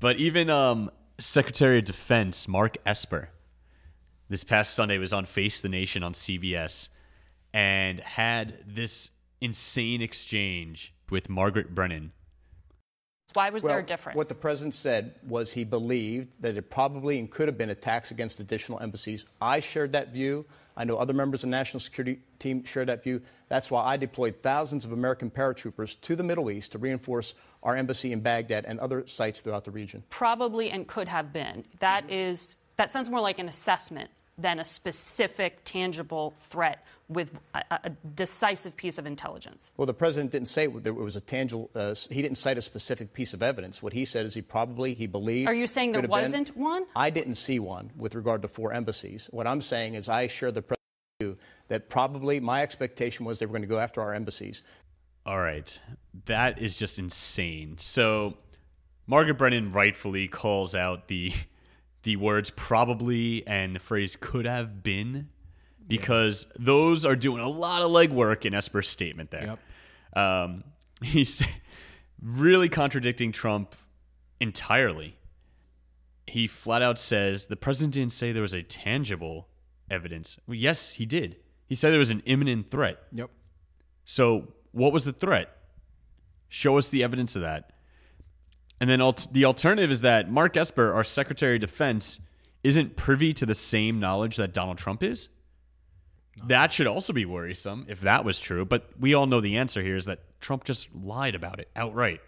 But 0.00 0.18
even 0.18 0.48
um, 0.48 0.90
Secretary 1.18 1.78
of 1.78 1.84
Defense 1.84 2.46
Mark 2.46 2.76
Esper, 2.86 3.30
this 4.28 4.44
past 4.44 4.74
Sunday 4.74 4.96
was 4.96 5.12
on 5.12 5.24
Face 5.24 5.60
the 5.60 5.68
Nation 5.68 6.04
on 6.04 6.12
CBS, 6.12 6.88
and 7.52 7.98
had 7.98 8.58
this 8.64 9.10
insane 9.40 10.00
exchange 10.00 10.94
with 11.10 11.28
Margaret 11.28 11.74
Brennan. 11.74 12.12
Why 13.32 13.50
was 13.50 13.64
Well, 13.64 13.72
there 13.72 13.80
a 13.82 13.86
difference? 13.86 14.16
What 14.16 14.28
the 14.28 14.36
president 14.36 14.74
said 14.74 15.16
was 15.26 15.52
he 15.52 15.64
believed 15.64 16.28
that 16.40 16.56
it 16.56 16.70
probably 16.70 17.18
and 17.18 17.28
could 17.28 17.48
have 17.48 17.58
been 17.58 17.70
attacks 17.70 18.12
against 18.12 18.38
additional 18.38 18.78
embassies. 18.80 19.26
I 19.40 19.58
shared 19.58 19.92
that 19.94 20.12
view. 20.14 20.46
I 20.78 20.84
know 20.84 20.96
other 20.96 21.12
members 21.12 21.42
of 21.42 21.50
the 21.50 21.56
national 21.56 21.80
security 21.80 22.20
team 22.38 22.64
share 22.64 22.84
that 22.84 23.02
view. 23.02 23.20
That's 23.48 23.68
why 23.68 23.84
I 23.84 23.96
deployed 23.96 24.36
thousands 24.42 24.84
of 24.84 24.92
American 24.92 25.28
paratroopers 25.28 26.00
to 26.02 26.14
the 26.14 26.22
Middle 26.22 26.52
East 26.52 26.72
to 26.72 26.78
reinforce 26.78 27.34
our 27.64 27.76
embassy 27.76 28.12
in 28.12 28.20
Baghdad 28.20 28.64
and 28.64 28.78
other 28.78 29.04
sites 29.08 29.40
throughout 29.40 29.64
the 29.64 29.72
region. 29.72 30.04
Probably 30.08 30.70
and 30.70 30.86
could 30.86 31.08
have 31.08 31.32
been. 31.32 31.64
That 31.80 32.04
mm-hmm. 32.04 32.12
is 32.12 32.56
that 32.76 32.92
sounds 32.92 33.10
more 33.10 33.20
like 33.20 33.40
an 33.40 33.48
assessment 33.48 34.10
than 34.38 34.60
a 34.60 34.64
specific, 34.64 35.64
tangible 35.64 36.32
threat 36.38 36.84
with 37.08 37.32
a, 37.54 37.62
a 37.70 37.90
decisive 38.14 38.76
piece 38.76 38.98
of 38.98 39.06
intelligence. 39.06 39.72
Well, 39.76 39.86
the 39.86 39.94
president 39.94 40.32
didn't 40.32 40.48
say 40.48 40.66
there 40.66 40.92
was 40.92 41.16
a 41.16 41.20
tangible. 41.20 41.70
Uh, 41.74 41.94
he 42.10 42.22
didn't 42.22 42.36
cite 42.36 42.58
a 42.58 42.62
specific 42.62 43.12
piece 43.12 43.34
of 43.34 43.42
evidence. 43.42 43.82
What 43.82 43.92
he 43.92 44.04
said 44.04 44.26
is 44.26 44.34
he 44.34 44.42
probably 44.42 44.94
he 44.94 45.06
believed. 45.06 45.48
Are 45.48 45.54
you 45.54 45.66
saying 45.66 45.92
there 45.92 46.02
could 46.02 46.10
have 46.10 46.32
been- 46.32 46.40
wasn't 46.40 46.56
one? 46.56 46.84
I 46.94 47.10
didn't 47.10 47.34
see 47.34 47.58
one 47.58 47.90
with 47.96 48.14
regard 48.14 48.42
to 48.42 48.48
four 48.48 48.72
embassies. 48.72 49.28
What 49.30 49.46
I'm 49.46 49.62
saying 49.62 49.94
is 49.94 50.08
I 50.08 50.26
share 50.26 50.52
the 50.52 50.62
president 50.62 51.38
that 51.68 51.88
probably 51.88 52.40
my 52.40 52.62
expectation 52.62 53.24
was 53.24 53.38
they 53.38 53.46
were 53.46 53.52
going 53.52 53.62
to 53.62 53.68
go 53.68 53.78
after 53.78 54.00
our 54.00 54.14
embassies. 54.14 54.62
All 55.26 55.40
right. 55.40 55.78
That 56.26 56.60
is 56.60 56.76
just 56.76 56.98
insane. 56.98 57.76
So 57.78 58.34
Margaret 59.06 59.34
Brennan 59.34 59.72
rightfully 59.72 60.28
calls 60.28 60.74
out 60.74 61.08
the 61.08 61.32
the 62.04 62.16
words 62.16 62.50
probably 62.50 63.46
and 63.46 63.74
the 63.74 63.80
phrase 63.80 64.16
could 64.18 64.46
have 64.46 64.82
been 64.82 65.28
because 65.88 66.46
those 66.58 67.04
are 67.04 67.16
doing 67.16 67.42
a 67.42 67.48
lot 67.48 67.82
of 67.82 67.90
legwork 67.90 68.44
in 68.44 68.54
Esper's 68.54 68.88
statement 68.88 69.30
there. 69.30 69.58
Um, 70.14 70.64
he's 71.02 71.44
really 72.22 72.68
contradicting 72.68 73.32
Trump 73.32 73.74
entirely. 74.40 75.16
He 76.26 76.46
flat 76.46 76.82
out 76.82 76.98
says 76.98 77.46
the 77.46 77.56
president 77.56 77.94
didn't 77.94 78.12
say 78.12 78.32
there 78.32 78.42
was 78.42 78.54
a 78.54 78.62
tangible 78.62 79.48
evidence. 79.90 80.36
Well, 80.46 80.56
yes, 80.56 80.92
he 80.92 81.06
did. 81.06 81.36
He 81.66 81.74
said 81.74 81.90
there 81.90 81.98
was 81.98 82.10
an 82.10 82.22
imminent 82.26 82.70
threat. 82.70 82.98
Yep. 83.12 83.30
So, 84.04 84.52
what 84.72 84.92
was 84.92 85.04
the 85.04 85.12
threat? 85.12 85.54
Show 86.48 86.78
us 86.78 86.88
the 86.88 87.02
evidence 87.02 87.36
of 87.36 87.42
that. 87.42 87.72
And 88.80 88.88
then 88.88 89.00
alt- 89.00 89.28
the 89.32 89.44
alternative 89.44 89.90
is 89.90 90.02
that 90.02 90.30
Mark 90.30 90.56
Esper, 90.56 90.92
our 90.92 91.04
Secretary 91.04 91.56
of 91.56 91.60
Defense, 91.60 92.20
isn't 92.62 92.96
privy 92.96 93.32
to 93.34 93.46
the 93.46 93.54
same 93.54 94.00
knowledge 94.00 94.36
that 94.36 94.52
Donald 94.52 94.78
Trump 94.78 95.02
is. 95.02 95.28
That 96.46 96.72
should 96.72 96.86
also 96.86 97.12
be 97.12 97.24
worrisome 97.24 97.86
if 97.88 98.00
that 98.02 98.24
was 98.24 98.40
true. 98.40 98.64
But 98.64 98.90
we 98.98 99.14
all 99.14 99.26
know 99.26 99.40
the 99.40 99.56
answer 99.56 99.82
here 99.82 99.96
is 99.96 100.06
that 100.06 100.40
Trump 100.40 100.64
just 100.64 100.94
lied 100.94 101.34
about 101.34 101.60
it 101.60 101.68
outright. 101.74 102.20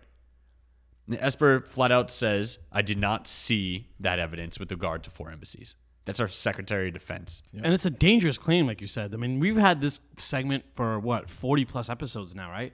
Esper 1.10 1.60
flat 1.66 1.90
out 1.90 2.10
says, 2.10 2.58
I 2.70 2.82
did 2.82 2.98
not 2.98 3.26
see 3.26 3.88
that 3.98 4.18
evidence 4.18 4.58
with 4.58 4.70
regard 4.70 5.02
to 5.04 5.10
four 5.10 5.30
embassies. 5.30 5.74
That's 6.04 6.20
our 6.20 6.28
Secretary 6.28 6.88
of 6.88 6.94
Defense. 6.94 7.42
And 7.62 7.74
it's 7.74 7.84
a 7.84 7.90
dangerous 7.90 8.38
claim, 8.38 8.66
like 8.66 8.80
you 8.80 8.86
said. 8.86 9.12
I 9.12 9.16
mean, 9.16 9.38
we've 9.40 9.56
had 9.56 9.80
this 9.80 10.00
segment 10.18 10.64
for 10.72 10.98
what, 10.98 11.28
40 11.28 11.64
plus 11.64 11.90
episodes 11.90 12.34
now, 12.34 12.50
right? 12.50 12.72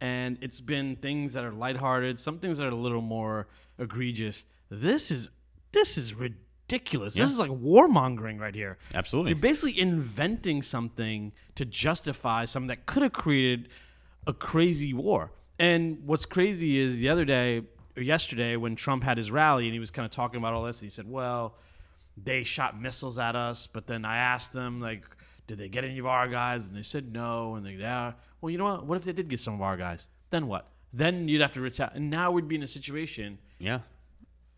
And 0.00 0.38
it's 0.42 0.60
been 0.60 0.96
things 0.96 1.32
that 1.32 1.44
are 1.44 1.52
lighthearted, 1.52 2.18
some 2.18 2.38
things 2.38 2.58
that 2.58 2.66
are 2.66 2.70
a 2.70 2.74
little 2.74 3.00
more 3.00 3.48
egregious. 3.78 4.44
This 4.70 5.10
is 5.10 5.30
this 5.72 5.98
is 5.98 6.14
ridiculous. 6.14 6.44
Yeah. 7.16 7.24
This 7.24 7.32
is 7.32 7.38
like 7.38 7.50
warmongering 7.50 8.38
right 8.38 8.54
here. 8.54 8.78
Absolutely. 8.94 9.32
You're 9.32 9.40
basically 9.40 9.78
inventing 9.80 10.62
something 10.62 11.32
to 11.54 11.64
justify 11.64 12.44
something 12.44 12.68
that 12.68 12.86
could 12.86 13.02
have 13.02 13.12
created 13.12 13.68
a 14.26 14.32
crazy 14.32 14.92
war. 14.92 15.32
And 15.58 16.02
what's 16.04 16.26
crazy 16.26 16.78
is 16.78 16.98
the 16.98 17.08
other 17.08 17.24
day 17.24 17.62
or 17.96 18.02
yesterday 18.02 18.56
when 18.56 18.76
Trump 18.76 19.02
had 19.02 19.16
his 19.16 19.30
rally 19.30 19.64
and 19.64 19.72
he 19.72 19.80
was 19.80 19.90
kind 19.90 20.04
of 20.06 20.12
talking 20.12 20.38
about 20.38 20.52
all 20.54 20.62
this, 20.64 20.80
he 20.80 20.88
said, 20.88 21.10
"Well, 21.10 21.56
they 22.16 22.44
shot 22.44 22.80
missiles 22.80 23.18
at 23.18 23.34
us, 23.34 23.66
but 23.66 23.86
then 23.86 24.04
I 24.04 24.18
asked 24.18 24.52
them 24.52 24.80
like, 24.80 25.04
did 25.46 25.58
they 25.58 25.68
get 25.68 25.82
any 25.84 25.98
of 25.98 26.06
our 26.06 26.28
guys? 26.28 26.66
And 26.68 26.76
they 26.76 26.82
said 26.82 27.12
no, 27.12 27.54
and 27.54 27.64
they 27.64 27.72
yeah. 27.72 28.12
Well, 28.40 28.50
you 28.50 28.58
know 28.58 28.64
what? 28.64 28.86
What 28.86 28.98
if 28.98 29.04
they 29.04 29.12
did 29.12 29.28
get 29.28 29.40
some 29.40 29.54
of 29.54 29.62
our 29.62 29.76
guys? 29.76 30.06
Then 30.30 30.46
what? 30.46 30.68
Then 30.92 31.26
you'd 31.28 31.40
have 31.40 31.52
to 31.54 31.60
retaliate. 31.60 31.96
And 31.96 32.10
now 32.10 32.30
we'd 32.30 32.48
be 32.48 32.54
in 32.54 32.62
a 32.62 32.66
situation 32.66 33.38
Yeah. 33.58 33.80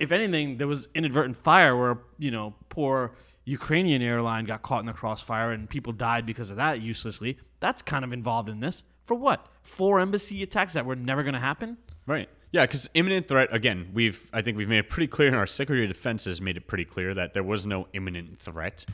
If 0.01 0.11
anything, 0.13 0.57
there 0.57 0.67
was 0.67 0.89
inadvertent 0.95 1.37
fire 1.37 1.77
where 1.77 1.99
you 2.19 2.31
know 2.31 2.55
poor 2.69 3.13
Ukrainian 3.45 4.03
airline 4.03 4.45
got 4.45 4.63
caught 4.63 4.81
in 4.81 4.87
the 4.87 4.93
crossfire 4.93 5.53
and 5.53 5.69
people 5.69 5.93
died 5.93 6.27
because 6.27 6.51
of 6.51 6.57
that 6.57 6.81
uselessly. 6.81 7.39
That's 7.61 7.83
kind 7.83 8.05
of 8.05 8.13
involved 8.13 8.49
in 8.49 8.61
this. 8.61 8.85
For 9.05 9.15
what? 9.15 9.47
Four 9.63 10.01
embassy 10.01 10.43
attacks 10.43 10.75
that 10.75 10.87
were 10.87 10.97
never 10.97 11.23
going 11.23 11.35
to 11.35 11.41
happen. 11.41 11.77
Right. 12.07 12.29
Yeah, 12.53 12.65
because 12.65 12.91
imminent 12.95 13.29
threat. 13.29 13.49
Again, 13.53 13.91
we've 13.93 14.29
I 14.33 14.43
think 14.43 14.57
we've 14.57 14.69
made 14.69 14.79
it 14.79 14.91
pretty 14.91 15.07
clear, 15.07 15.29
and 15.29 15.37
our 15.37 15.47
Secretary 15.47 15.85
of 15.85 15.93
Defense 15.93 16.25
has 16.25 16.41
made 16.41 16.57
it 16.57 16.67
pretty 16.67 16.85
clear 16.85 17.15
that 17.15 17.35
there 17.35 17.45
was 17.45 17.67
no 17.67 17.87
imminent 17.93 18.39
threat. 18.39 18.87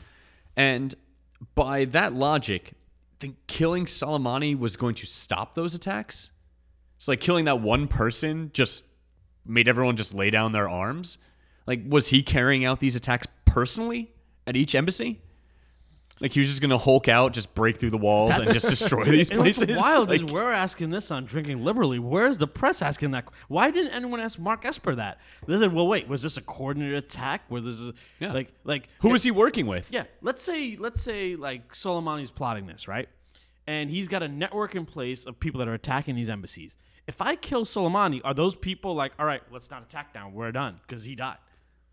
And 0.55 0.93
by 1.55 1.85
that 1.85 2.13
logic, 2.13 2.73
think 3.19 3.35
killing 3.47 3.85
Soleimani 3.85 4.57
was 4.57 4.75
going 4.75 4.95
to 4.95 5.05
stop 5.05 5.55
those 5.55 5.73
attacks. 5.73 6.31
It's 6.97 7.07
like 7.07 7.19
killing 7.19 7.45
that 7.45 7.61
one 7.61 7.87
person 7.87 8.51
just 8.53 8.83
made 9.47 9.67
everyone 9.67 9.95
just 9.97 10.13
lay 10.13 10.29
down 10.29 10.51
their 10.51 10.69
arms. 10.69 11.17
Like, 11.65 11.81
was 11.87 12.07
he 12.09 12.23
carrying 12.23 12.65
out 12.65 12.79
these 12.79 12.95
attacks 12.95 13.27
personally 13.45 14.11
at 14.45 14.55
each 14.55 14.75
embassy? 14.75 15.21
Like 16.19 16.33
he 16.33 16.39
was 16.39 16.49
just 16.49 16.61
gonna 16.63 16.79
Hulk 16.79 17.07
out, 17.07 17.31
just 17.33 17.53
break 17.53 17.77
through 17.77 17.91
the 17.91 17.97
walls, 17.99 18.35
and 18.39 18.51
just 18.51 18.67
destroy 18.69 19.03
these 19.05 19.29
what's 19.29 19.59
places. 19.59 19.77
wild 19.79 20.09
Like- 20.09 20.23
is 20.23 20.33
we're 20.33 20.51
asking 20.51 20.89
this 20.89 21.11
on 21.11 21.25
Drinking 21.25 21.63
Liberally. 21.63 21.99
Where's 21.99 22.39
the 22.39 22.47
press 22.47 22.81
asking 22.81 23.11
that? 23.11 23.25
Why 23.49 23.69
didn't 23.69 23.91
anyone 23.91 24.19
ask 24.19 24.39
Mark 24.39 24.65
Esper 24.65 24.95
that? 24.95 25.19
They 25.47 25.59
said, 25.59 25.71
"Well, 25.73 25.87
wait, 25.87 26.07
was 26.07 26.23
this 26.23 26.35
a 26.37 26.41
coordinated 26.41 26.97
attack? 26.97 27.43
Was 27.51 27.65
this 27.65 27.75
is 27.75 27.91
Yeah. 28.19 28.33
like 28.33 28.51
like 28.63 28.89
who 29.01 29.09
was 29.09 29.21
he 29.23 29.29
working 29.29 29.67
with? 29.67 29.91
Yeah, 29.91 30.05
let's 30.23 30.41
say 30.41 30.75
let's 30.79 31.01
say 31.03 31.35
like 31.35 31.73
Soleimani's 31.73 32.31
plotting 32.31 32.65
this, 32.65 32.87
right? 32.87 33.07
And 33.67 33.89
he's 33.89 34.07
got 34.07 34.23
a 34.23 34.27
network 34.27 34.75
in 34.75 34.85
place 34.85 35.25
of 35.25 35.39
people 35.39 35.59
that 35.59 35.67
are 35.67 35.73
attacking 35.73 36.15
these 36.15 36.29
embassies. 36.29 36.77
If 37.05 37.21
I 37.21 37.35
kill 37.35 37.65
Soleimani, 37.65 38.21
are 38.23 38.33
those 38.33 38.55
people 38.55 38.95
like, 38.95 39.11
all 39.19 39.25
right, 39.25 39.41
let's 39.51 39.69
not 39.69 39.83
attack 39.83 40.15
now, 40.15 40.29
we're 40.29 40.51
done 40.51 40.79
because 40.87 41.03
he 41.03 41.15
died? 41.15 41.37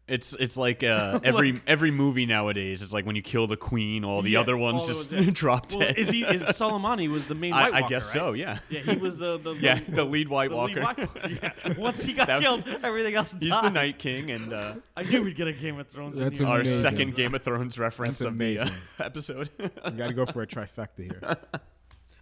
It's 0.07 0.35
it's 0.35 0.59
like 0.59 0.85
uh, 0.85 1.19
every 1.25 1.63
every 1.67 1.91
movie 1.91 2.27
nowadays. 2.27 2.83
It's 2.83 2.93
like 2.93 3.07
when 3.07 3.17
you 3.17 3.23
kill 3.23 3.47
the 3.47 3.57
queen, 3.57 4.05
all 4.05 4.21
the 4.21 4.33
Yeah, 4.33 4.41
other 4.41 4.55
ones 4.55 4.87
just 4.87 5.13
ones, 5.13 5.27
yeah. 5.29 5.33
drop 5.33 5.71
Well, 5.71 5.79
dead. 5.81 5.97
is 5.97 6.11
he? 6.11 6.25
Is 6.25 6.43
Soleimani 6.61 7.09
was 7.09 7.27
the 7.27 7.35
main 7.35 7.55
I- 7.55 7.63
White 7.71 7.73
I 7.75 7.81
Walker, 7.81 7.95
guess 7.95 8.15
right? 8.15 8.23
so, 8.23 8.33
yeah. 8.35 8.59
Yeah, 8.69 8.81
he 8.81 8.97
was 8.99 9.17
the, 9.17 9.39
the 9.39 9.55
Yeah, 9.55 9.81
the 9.89 10.05
lead 10.05 10.29
White 10.29 10.51
the 10.51 10.57
lead 10.57 10.77
Walker. 10.77 10.83
White 10.83 10.99
Walker, 10.99 11.29
yeah. 11.65 11.79
Once 11.79 12.05
he 12.05 12.13
got 12.13 12.27
That- 12.27 12.43
killed, 12.43 12.69
everything 12.83 13.15
else 13.15 13.35
He's 13.41 13.49
died. 13.51 13.65
the 13.65 13.71
Night 13.71 13.99
King, 13.99 14.31
and 14.31 14.53
uh, 14.53 14.75
I 14.95 15.05
knew 15.05 15.23
we'd 15.23 15.37
get 15.37 15.49
a 15.49 15.55
Game 15.55 15.79
of 15.81 15.87
Thrones. 15.89 16.19
in 16.19 16.25
That's 16.25 16.39
here. 16.39 16.49
our 16.49 16.65
second 16.65 17.15
Game 17.15 17.35
of 17.35 17.43
Thrones 17.43 17.79
reference 17.79 18.19
That's 18.19 18.29
of 18.29 18.37
the 18.39 18.59
uh, 18.59 18.63
amazing. 18.65 18.79
episode. 19.01 19.49
You 19.59 19.91
got 19.93 20.09
to 20.09 20.13
go 20.15 20.27
for 20.27 20.43
a 20.43 20.47
trifecta 20.47 20.99
here. 20.99 21.37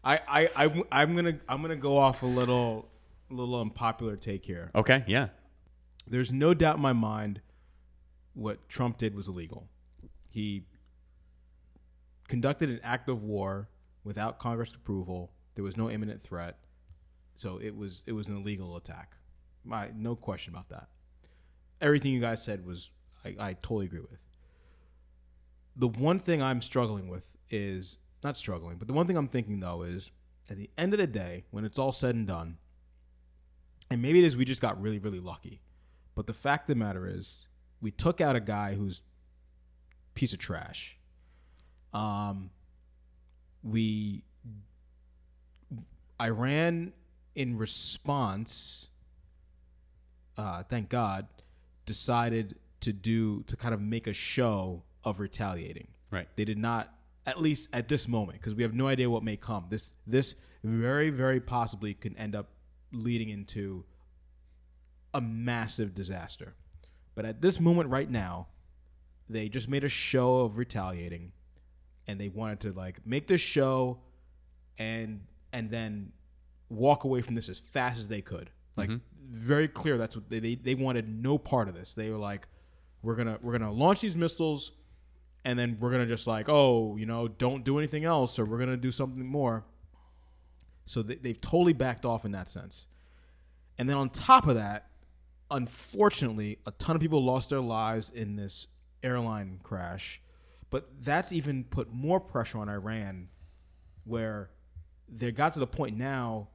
I, 0.05 0.21
I, 0.29 0.51
I, 0.67 0.83
I'm 1.03 1.17
gonna, 1.17 1.39
I'm 1.49 1.63
gonna 1.63 1.75
go 1.75 1.97
off 1.97 2.23
a 2.23 2.27
little, 2.27 2.89
little 3.29 3.61
unpopular 3.61 4.17
take 4.17 4.45
here. 4.47 4.71
okay, 4.75 5.03
yeah, 5.09 5.29
There's 6.07 6.33
no 6.33 6.55
doubt 6.55 6.77
in 6.77 6.83
my 6.83 6.93
mind 6.93 7.41
what 8.35 8.69
Trump 8.69 8.99
did 8.99 9.15
was 9.15 9.29
illegal. 9.29 9.69
He 10.31 10.65
conducted 12.29 12.71
an 12.71 12.81
act 12.83 13.09
of 13.09 13.23
war 13.23 13.69
without 14.05 14.39
Congress 14.39 14.73
approval. 14.75 15.33
There 15.55 15.65
was 15.65 15.77
no 15.77 15.91
imminent 15.91 16.23
threat, 16.23 16.59
so 17.37 17.59
it 17.59 17.77
was 17.77 18.03
it 18.07 18.13
was 18.13 18.29
an 18.29 18.37
illegal 18.37 18.77
attack. 18.77 19.17
My 19.65 19.91
no 19.95 20.17
question 20.17 20.55
about 20.55 20.69
that. 20.71 20.89
everything 21.81 22.13
you 22.13 22.21
guys 22.21 22.43
said 22.43 22.65
was 22.65 22.91
I, 23.25 23.37
I 23.39 23.53
totally 23.55 23.87
agree 23.87 24.01
with. 24.01 24.21
The 25.77 25.89
one 25.89 26.19
thing 26.19 26.43
I'm 26.43 26.63
struggling 26.63 27.09
with 27.09 27.37
is 27.51 27.99
not 28.25 28.37
struggling, 28.37 28.77
but 28.79 28.89
the 28.89 28.95
one 28.95 29.07
thing 29.07 29.17
I'm 29.17 29.29
thinking 29.29 29.61
though 29.61 29.83
is 29.83 30.11
at 30.51 30.57
the 30.57 30.71
end 30.77 30.93
of 30.93 30.99
the 30.99 31.07
day, 31.07 31.45
when 31.51 31.65
it's 31.65 31.79
all 31.79 31.93
said 31.93 32.15
and 32.15 32.27
done, 32.27 32.59
and 33.91 34.03
maybe 34.03 34.19
it 34.19 34.25
is 34.25 34.37
we 34.37 34.45
just 34.45 34.61
got 34.63 34.81
really, 34.81 34.99
really 34.99 35.21
lucky. 35.21 35.61
But 36.15 36.27
the 36.27 36.35
fact 36.35 36.65
of 36.69 36.77
the 36.77 36.85
matter 36.85 37.07
is, 37.07 37.47
we 37.83 37.91
took 37.91 38.21
out 38.21 38.37
a 38.37 38.41
guy 38.41 38.75
who's 38.75 39.03
piece 40.15 40.33
of 40.33 40.39
trash. 40.39 40.97
Um, 41.93 42.51
we 43.63 44.25
Iran 46.21 46.93
in 47.35 47.59
response, 47.59 48.89
uh, 50.37 50.63
thank 50.63 50.89
God, 50.89 51.27
decided 51.85 52.57
to 52.81 52.93
do 52.93 53.43
to 53.45 53.57
kind 53.57 53.75
of 53.75 53.81
make 53.81 54.07
a 54.07 54.13
show 54.13 54.83
of 55.05 55.21
retaliating. 55.21 55.89
Right. 56.11 56.29
They 56.37 56.45
did 56.45 56.59
not, 56.59 56.93
at 57.27 57.41
least 57.41 57.69
at 57.73 57.89
this 57.89 58.07
moment, 58.07 58.39
because 58.39 58.55
we 58.55 58.63
have 58.63 58.75
no 58.75 58.87
idea 58.87 59.11
what 59.11 59.25
may 59.25 59.37
come. 59.37 59.67
This 59.69 59.97
this 60.07 60.37
very 60.63 61.11
very 61.11 61.41
possibly 61.41 61.95
can 61.95 62.17
end 62.17 62.37
up 62.37 62.49
leading 62.93 63.31
into 63.31 63.85
a 65.13 65.21
massive 65.21 65.95
disaster. 65.95 66.55
But 67.15 67.25
at 67.25 67.41
this 67.41 67.61
moment 67.61 67.91
right 67.91 68.11
now, 68.11 68.49
they 69.29 69.49
just 69.49 69.69
made 69.69 69.85
a 69.85 69.89
show 69.89 70.41
of 70.41 70.59
retaliating 70.59 71.33
and 72.07 72.21
they 72.21 72.29
wanted 72.29 72.61
to 72.61 72.73
like 72.73 73.07
make 73.07 73.27
this 73.29 73.41
show 73.41 73.99
and 74.79 75.21
and 75.53 75.71
then 75.71 76.13
walk 76.69 77.05
away 77.05 77.23
from 77.23 77.35
this 77.35 77.49
as 77.49 77.59
fast 77.59 77.99
as 77.99 78.09
they 78.09 78.21
could. 78.21 78.51
Like 78.77 78.89
mm-hmm. 78.89 78.99
very 79.31 79.69
clear 79.69 79.99
that's 79.99 80.17
what 80.17 80.29
they, 80.29 80.39
they 80.39 80.55
they 80.55 80.75
wanted 80.75 81.09
no 81.09 81.39
part 81.39 81.69
of 81.69 81.75
this. 81.75 81.95
They 81.95 82.11
were 82.11 82.19
like 82.19 82.49
we're 83.03 83.17
going 83.17 83.29
to 83.29 83.39
we're 83.43 83.57
going 83.57 83.71
to 83.71 83.77
launch 83.77 84.01
these 84.01 84.17
missiles 84.17 84.73
and 85.45 85.59
then 85.59 85.77
we're 85.81 85.91
going 85.91 86.03
to 86.03 86.09
just 86.09 86.27
like, 86.27 86.49
"Oh, 86.49 86.97
you 86.97 87.05
know, 87.05 87.27
don't 87.27 87.65
do 87.65 87.79
anything 87.79 88.05
else 88.05 88.39
or 88.39 88.45
we're 88.45 88.59
going 88.59 88.71
to 88.71 88.77
do 88.77 88.93
something 88.93 89.27
more." 89.27 89.65
So 90.87 91.03
they, 91.03 91.17
they've 91.17 91.41
totally 91.41 91.73
backed 91.73 92.05
off 92.05 92.25
in 92.25 92.33
that 92.33 92.49
sense. 92.49 92.87
And 93.79 93.89
then 93.89 93.97
on 93.97 94.11
top 94.11 94.47
of 94.47 94.55
that, 94.55 94.89
unfortunately, 95.53 96.59
a 96.67 96.73
ton 96.73 96.97
of 96.97 97.01
people 97.03 97.23
lost 97.25 97.51
their 97.51 97.61
lives 97.61 98.11
in 98.11 98.35
this 98.37 98.67
airline 99.03 99.61
crash. 99.63 100.21
But 100.71 100.89
that's 101.03 101.33
even 101.33 101.65
put 101.65 101.93
more 101.93 102.19
pressure 102.19 102.59
on 102.59 102.69
Iran, 102.69 103.29
where 104.05 104.51
they 105.09 105.31
got 105.31 105.53
to 105.53 105.61
the 105.61 105.67
point 105.67 105.97
now, 105.97 106.49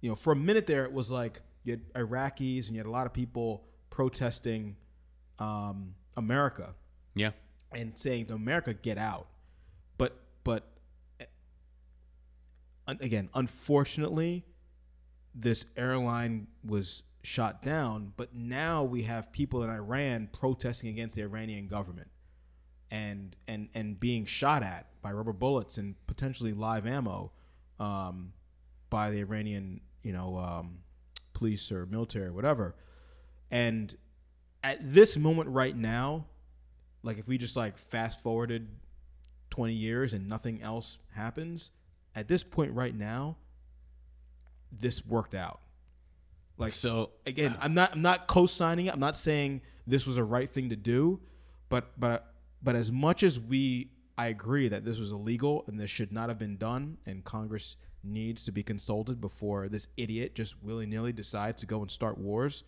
you 0.00 0.08
know, 0.08 0.14
for 0.14 0.32
a 0.32 0.36
minute 0.36 0.66
there, 0.66 0.84
it 0.84 0.92
was 0.92 1.10
like 1.10 1.40
you 1.62 1.72
had 1.72 1.92
Iraqis 1.94 2.66
and 2.66 2.74
you 2.74 2.78
had 2.78 2.86
a 2.86 2.90
lot 2.90 3.06
of 3.06 3.12
people 3.12 3.64
protesting 3.90 4.76
um, 5.38 5.94
America 6.16 6.74
Yeah. 7.14 7.30
and 7.72 7.96
saying 7.98 8.26
to 8.26 8.34
America, 8.34 8.72
get 8.74 8.98
out. 8.98 9.26
But, 9.98 10.16
but 10.42 10.64
again, 12.86 13.28
unfortunately, 13.34 14.44
this 15.34 15.66
airline 15.76 16.46
was 16.64 17.02
shot 17.24 17.62
down, 17.62 18.12
but 18.16 18.34
now 18.34 18.84
we 18.84 19.02
have 19.02 19.32
people 19.32 19.62
in 19.62 19.70
Iran 19.70 20.28
protesting 20.32 20.90
against 20.90 21.14
the 21.16 21.22
Iranian 21.22 21.68
government 21.68 22.08
and 22.90 23.34
and 23.48 23.68
and 23.74 23.98
being 23.98 24.26
shot 24.26 24.62
at 24.62 24.86
by 25.02 25.10
rubber 25.10 25.32
bullets 25.32 25.78
and 25.78 25.94
potentially 26.06 26.52
live 26.52 26.86
ammo 26.86 27.32
um, 27.80 28.32
by 28.90 29.10
the 29.10 29.20
Iranian, 29.20 29.80
you 30.02 30.12
know, 30.12 30.36
um, 30.36 30.78
police 31.32 31.72
or 31.72 31.86
military 31.86 32.26
or 32.26 32.32
whatever. 32.32 32.74
And 33.50 33.94
at 34.62 34.78
this 34.80 35.16
moment 35.16 35.48
right 35.50 35.76
now, 35.76 36.26
like 37.02 37.18
if 37.18 37.26
we 37.26 37.38
just 37.38 37.56
like 37.56 37.78
fast 37.78 38.22
forwarded 38.22 38.68
20 39.50 39.72
years 39.72 40.12
and 40.12 40.28
nothing 40.28 40.62
else 40.62 40.98
happens, 41.12 41.70
at 42.14 42.28
this 42.28 42.42
point 42.42 42.72
right 42.72 42.94
now, 42.94 43.36
this 44.70 45.04
worked 45.04 45.34
out. 45.34 45.60
Like 46.56 46.72
So 46.72 47.10
again, 47.26 47.56
I'm 47.60 47.74
not 47.74 47.92
I'm 47.92 48.02
not 48.02 48.26
co-signing 48.26 48.86
it. 48.86 48.94
I'm 48.94 49.00
not 49.00 49.16
saying 49.16 49.62
this 49.86 50.06
was 50.06 50.16
a 50.16 50.24
right 50.24 50.50
thing 50.50 50.70
to 50.70 50.76
do, 50.76 51.20
but 51.68 51.98
but 51.98 52.34
but 52.62 52.76
as 52.76 52.92
much 52.92 53.22
as 53.22 53.38
we 53.40 53.90
I 54.16 54.28
agree 54.28 54.68
that 54.68 54.84
this 54.84 54.98
was 54.98 55.10
illegal 55.10 55.64
and 55.66 55.78
this 55.78 55.90
should 55.90 56.12
not 56.12 56.28
have 56.28 56.38
been 56.38 56.56
done 56.56 56.98
and 57.04 57.24
Congress 57.24 57.76
needs 58.04 58.44
to 58.44 58.52
be 58.52 58.62
consulted 58.62 59.20
before 59.20 59.68
this 59.68 59.88
idiot 59.96 60.34
just 60.34 60.62
willy-nilly 60.62 61.12
decides 61.12 61.60
to 61.60 61.66
go 61.66 61.80
and 61.80 61.90
start 61.90 62.18
wars. 62.18 62.62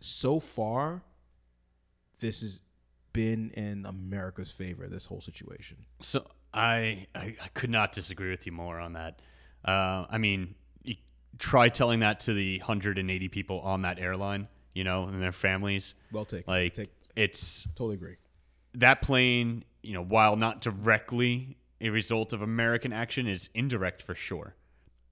So 0.00 0.40
far, 0.40 1.02
this 2.18 2.42
has 2.42 2.62
been 3.12 3.50
in 3.52 3.86
America's 3.86 4.50
favor 4.50 4.86
this 4.88 5.06
whole 5.06 5.22
situation. 5.22 5.86
So 6.02 6.26
I, 6.52 7.06
I 7.14 7.36
I 7.42 7.48
could 7.54 7.70
not 7.70 7.92
disagree 7.92 8.30
with 8.30 8.44
you 8.44 8.52
more 8.52 8.78
on 8.78 8.92
that. 8.92 9.22
Uh, 9.64 10.04
I 10.10 10.18
mean, 10.18 10.54
try 11.38 11.68
telling 11.68 12.00
that 12.00 12.20
to 12.20 12.34
the 12.34 12.58
180 12.58 13.28
people 13.28 13.60
on 13.60 13.82
that 13.82 13.98
airline, 13.98 14.48
you 14.74 14.84
know, 14.84 15.04
and 15.04 15.22
their 15.22 15.32
families. 15.32 15.94
Well 16.12 16.24
taken. 16.24 16.44
Like 16.46 16.74
Take- 16.74 16.92
it's 17.14 17.66
Totally 17.74 17.94
agree. 17.94 18.16
that 18.74 19.02
plane, 19.02 19.64
you 19.82 19.94
know, 19.94 20.04
while 20.04 20.36
not 20.36 20.60
directly 20.60 21.56
a 21.80 21.90
result 21.90 22.32
of 22.32 22.42
American 22.42 22.92
action, 22.92 23.26
is 23.26 23.50
indirect 23.54 24.02
for 24.02 24.14
sure. 24.14 24.54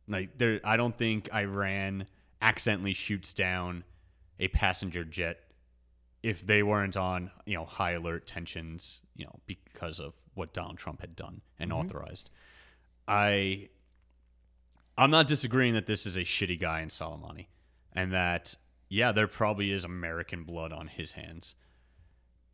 Like 0.09 0.37
there, 0.39 0.61
I 0.65 0.77
don't 0.77 0.97
think 0.97 1.33
Iran 1.35 2.07
accidentally 2.43 2.93
shoots 2.93 3.33
down 3.33 3.85
a 4.39 4.49
passenger 4.49 5.05
jet 5.05 5.41
if 6.23 6.47
they 6.47 6.63
weren't 6.63 6.97
on, 6.97 7.31
you 7.47 7.55
know, 7.55 7.65
high 7.65 7.93
alert 7.93 8.27
tensions, 8.27 9.01
you 9.15 9.25
know, 9.25 9.41
because 9.47 10.01
of 10.01 10.15
what 10.35 10.53
Donald 10.53 10.79
Trump 10.79 11.01
had 11.01 11.15
done 11.15 11.41
and 11.59 11.71
mm-hmm. 11.71 11.81
authorized. 11.81 12.31
I, 13.07 13.69
I'm 14.97 15.11
not 15.11 15.27
disagreeing 15.27 15.75
that 15.75 15.87
this 15.87 16.07
is 16.07 16.17
a 16.17 16.21
shitty 16.21 16.61
guy 16.61 16.81
in 16.81 16.89
Soleimani, 16.89 17.47
and 17.93 18.13
that 18.13 18.55
yeah, 18.89 19.13
there 19.13 19.27
probably 19.27 19.73
is 19.73 19.85
American 19.85 20.45
blood 20.45 20.73
on 20.73 20.87
his 20.87 21.13
hands 21.13 21.55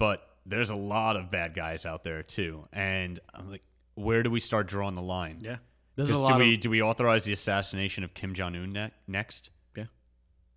but 0.00 0.22
there's 0.46 0.70
a 0.70 0.76
lot 0.76 1.14
of 1.14 1.30
bad 1.30 1.54
guys 1.54 1.84
out 1.86 2.02
there 2.02 2.22
too. 2.24 2.66
And 2.72 3.20
I'm 3.34 3.50
like, 3.50 3.62
where 3.94 4.22
do 4.24 4.30
we 4.30 4.40
start 4.40 4.66
drawing 4.66 4.94
the 4.96 5.02
line? 5.02 5.38
Yeah. 5.42 5.58
There's 5.94 6.10
a 6.10 6.18
lot 6.18 6.38
do 6.38 6.44
we 6.44 6.54
of 6.54 6.60
do 6.60 6.70
we 6.70 6.80
authorize 6.82 7.24
the 7.24 7.34
assassination 7.34 8.02
of 8.02 8.14
Kim 8.14 8.32
Jong 8.32 8.56
Un 8.56 8.72
ne- 8.72 8.90
next? 9.06 9.50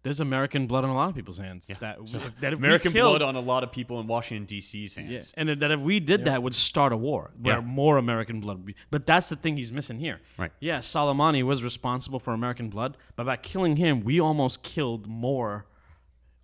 Yeah. 0.04 0.10
There's 0.10 0.20
American 0.20 0.68
blood 0.68 0.84
on 0.84 0.90
a 0.90 0.94
lot 0.96 1.10
of 1.10 1.16
people's 1.16 1.38
hands. 1.38 1.68
That, 1.80 1.98
So, 2.08 2.20
that 2.42 2.54
if 2.54 2.60
we 2.60 2.66
American 2.68 2.92
killed- 2.92 3.20
blood 3.20 3.28
on 3.30 3.36
a 3.36 3.40
lot 3.40 3.64
of 3.64 3.72
people 3.72 4.00
in 4.02 4.08
Washington 4.08 4.46
D.C.'s 4.46 4.98
Yeah, 4.98 5.04
hands. 5.04 5.34
and 5.38 5.48
that 5.50 5.72
if 5.72 5.80
we 5.80 6.00
did 6.00 6.26
that, 6.26 6.44
would 6.44 6.54
start 6.54 6.92
a 6.94 6.98
war 6.98 7.32
where 7.42 7.56
Yeah. 7.56 7.62
more 7.62 7.98
American 7.98 8.40
blood 8.42 8.58
would 8.58 8.66
be. 8.66 8.76
But 8.92 9.06
that's 9.08 9.30
the 9.30 9.36
thing 9.38 9.56
he's 9.58 9.72
missing 9.72 10.00
here. 10.00 10.20
Right. 10.38 10.52
Yeah, 10.60 10.80
Soleimani 10.80 11.44
was 11.44 11.64
responsible 11.64 12.20
for 12.20 12.34
American 12.34 12.70
blood, 12.70 12.98
but 13.16 13.26
by 13.26 13.38
killing 13.38 13.78
him, 13.78 14.02
we 14.02 14.20
almost 14.20 14.62
killed 14.64 15.08
more 15.08 15.66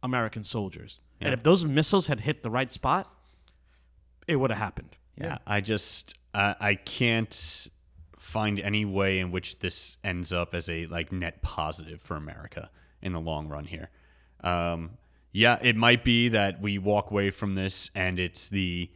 American 0.02 0.44
soldiers. 0.44 1.02
And 1.22 1.34
if 1.34 1.44
those 1.44 1.66
missiles 1.66 2.08
had 2.08 2.22
hit 2.22 2.44
the 2.44 2.50
right 2.50 2.72
spot, 2.72 3.08
it 4.28 4.38
would 4.38 4.52
have 4.52 4.60
happened. 4.60 4.96
Yeah, 5.18 5.40
I 5.46 5.60
just 5.60 6.14
I 6.34 6.56
I 6.62 6.76
can't 6.76 7.68
find 8.18 8.60
any 8.62 8.86
way 8.86 9.20
in 9.20 9.32
which 9.32 9.60
this 9.60 9.98
ends 10.04 10.32
up 10.32 10.54
as 10.56 10.70
a 10.70 10.86
like 10.88 11.12
net 11.12 11.42
positive 11.42 12.00
for 12.00 12.16
America 12.16 12.70
in 13.02 13.14
the 13.14 13.20
long 13.20 13.48
run 13.48 13.66
here. 13.66 13.90
Um, 14.44 14.92
yeah, 15.32 15.60
it 15.62 15.76
might 15.76 16.04
be 16.04 16.30
that 16.30 16.62
we 16.62 16.78
walk 16.78 17.12
away 17.12 17.32
from 17.32 17.56
this 17.56 17.92
and 17.96 18.20
it's 18.20 18.50
the 18.50 18.90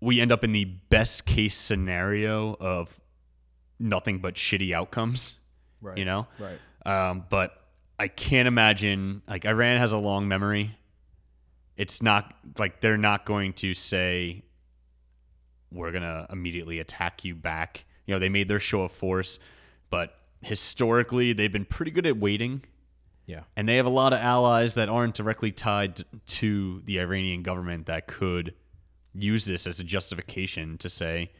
we 0.00 0.20
end 0.20 0.32
up 0.32 0.42
in 0.42 0.52
the 0.52 0.64
best 0.64 1.26
case 1.26 1.56
scenario 1.56 2.56
of 2.60 3.00
nothing 3.78 4.18
but 4.18 4.34
shitty 4.34 4.72
outcomes. 4.72 5.34
Right. 5.80 5.96
You 5.96 6.04
know? 6.04 6.26
Right. 6.38 6.58
Um, 6.84 7.24
but 7.28 7.56
I 7.98 8.08
can't 8.08 8.48
imagine 8.48 9.22
like 9.28 9.44
Iran 9.44 9.78
has 9.78 9.92
a 9.92 9.98
long 9.98 10.26
memory. 10.26 10.70
It's 11.76 12.02
not 12.02 12.34
like 12.58 12.80
they're 12.80 12.98
not 12.98 13.24
going 13.24 13.52
to 13.54 13.74
say 13.74 14.42
we're 15.70 15.92
gonna 15.92 16.26
immediately 16.30 16.80
attack 16.80 17.24
you 17.24 17.34
back. 17.34 17.84
You 18.06 18.14
know, 18.14 18.18
they 18.18 18.28
made 18.28 18.48
their 18.48 18.58
show 18.58 18.82
of 18.82 18.92
force, 18.92 19.38
but 19.88 20.14
historically 20.42 21.32
they've 21.32 21.52
been 21.52 21.64
pretty 21.64 21.90
good 21.90 22.06
at 22.06 22.16
waiting. 22.16 22.62
Yeah. 23.26 23.42
And 23.56 23.68
they 23.68 23.76
have 23.76 23.86
a 23.86 23.90
lot 23.90 24.12
of 24.12 24.18
allies 24.18 24.74
that 24.74 24.88
aren't 24.88 25.14
directly 25.14 25.52
tied 25.52 26.00
to 26.26 26.82
the 26.84 26.98
Iranian 27.00 27.42
government 27.42 27.86
that 27.86 28.06
could 28.08 28.54
use 29.14 29.44
this 29.44 29.66
as 29.66 29.78
a 29.78 29.84
justification 29.84 30.76
to 30.78 30.88
say, 30.88 31.30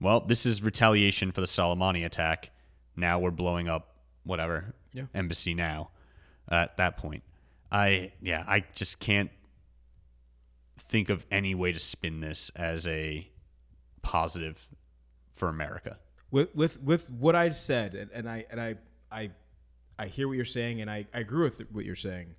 well, 0.00 0.20
this 0.20 0.44
is 0.46 0.62
retaliation 0.62 1.32
for 1.32 1.40
the 1.40 1.46
Soleimani 1.46 2.04
attack. 2.04 2.50
Now 2.94 3.18
we're 3.18 3.30
blowing 3.30 3.68
up 3.68 3.96
whatever 4.24 4.74
Yeah. 4.92 5.04
embassy 5.14 5.54
now 5.54 5.90
at 6.48 6.76
that 6.76 6.96
point. 6.98 7.22
I, 7.72 8.12
yeah, 8.20 8.44
I 8.46 8.64
just 8.74 8.98
can't 9.00 9.30
think 10.78 11.08
of 11.08 11.26
any 11.30 11.54
way 11.54 11.72
to 11.72 11.78
spin 11.78 12.20
this 12.20 12.50
as 12.54 12.86
a 12.86 13.28
positive 14.02 14.68
for 15.34 15.48
America. 15.48 15.98
With 16.30 16.54
with 16.54 16.82
with 16.82 17.10
what 17.10 17.34
I 17.34 17.48
said, 17.50 17.94
and, 17.94 18.10
and 18.12 18.28
I 18.28 18.44
and 18.50 18.60
I 18.60 18.76
I 19.10 19.30
I 19.98 20.06
hear 20.06 20.28
what 20.28 20.34
you're 20.36 20.44
saying, 20.44 20.80
and 20.80 20.90
I, 20.90 21.06
I 21.12 21.20
agree 21.20 21.42
with 21.44 21.60
what 21.72 21.84
you're 21.84 21.96
saying. 21.96 22.34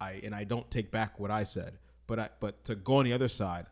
I 0.00 0.20
and 0.22 0.34
I 0.34 0.44
don't 0.44 0.70
take 0.70 0.90
back 0.90 1.18
what 1.18 1.30
I 1.30 1.44
said, 1.44 1.78
but 2.06 2.18
I 2.18 2.28
but 2.40 2.64
to 2.66 2.74
go 2.74 2.96
on 2.96 3.04
the 3.04 3.12
other 3.12 3.28
side, 3.28 3.66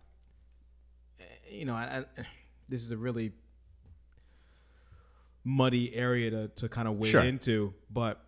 eh, 1.21 1.25
you 1.51 1.65
know, 1.65 1.75
I, 1.75 2.05
I, 2.19 2.25
this 2.69 2.83
is 2.83 2.93
a 2.93 2.97
really 2.97 3.33
muddy 5.45 5.95
area 5.95 6.31
to 6.31 6.49
to 6.49 6.69
kind 6.69 6.89
of 6.89 6.97
wade 6.99 7.11
Sure. 7.11 7.23
into, 7.23 7.75
but 7.91 8.25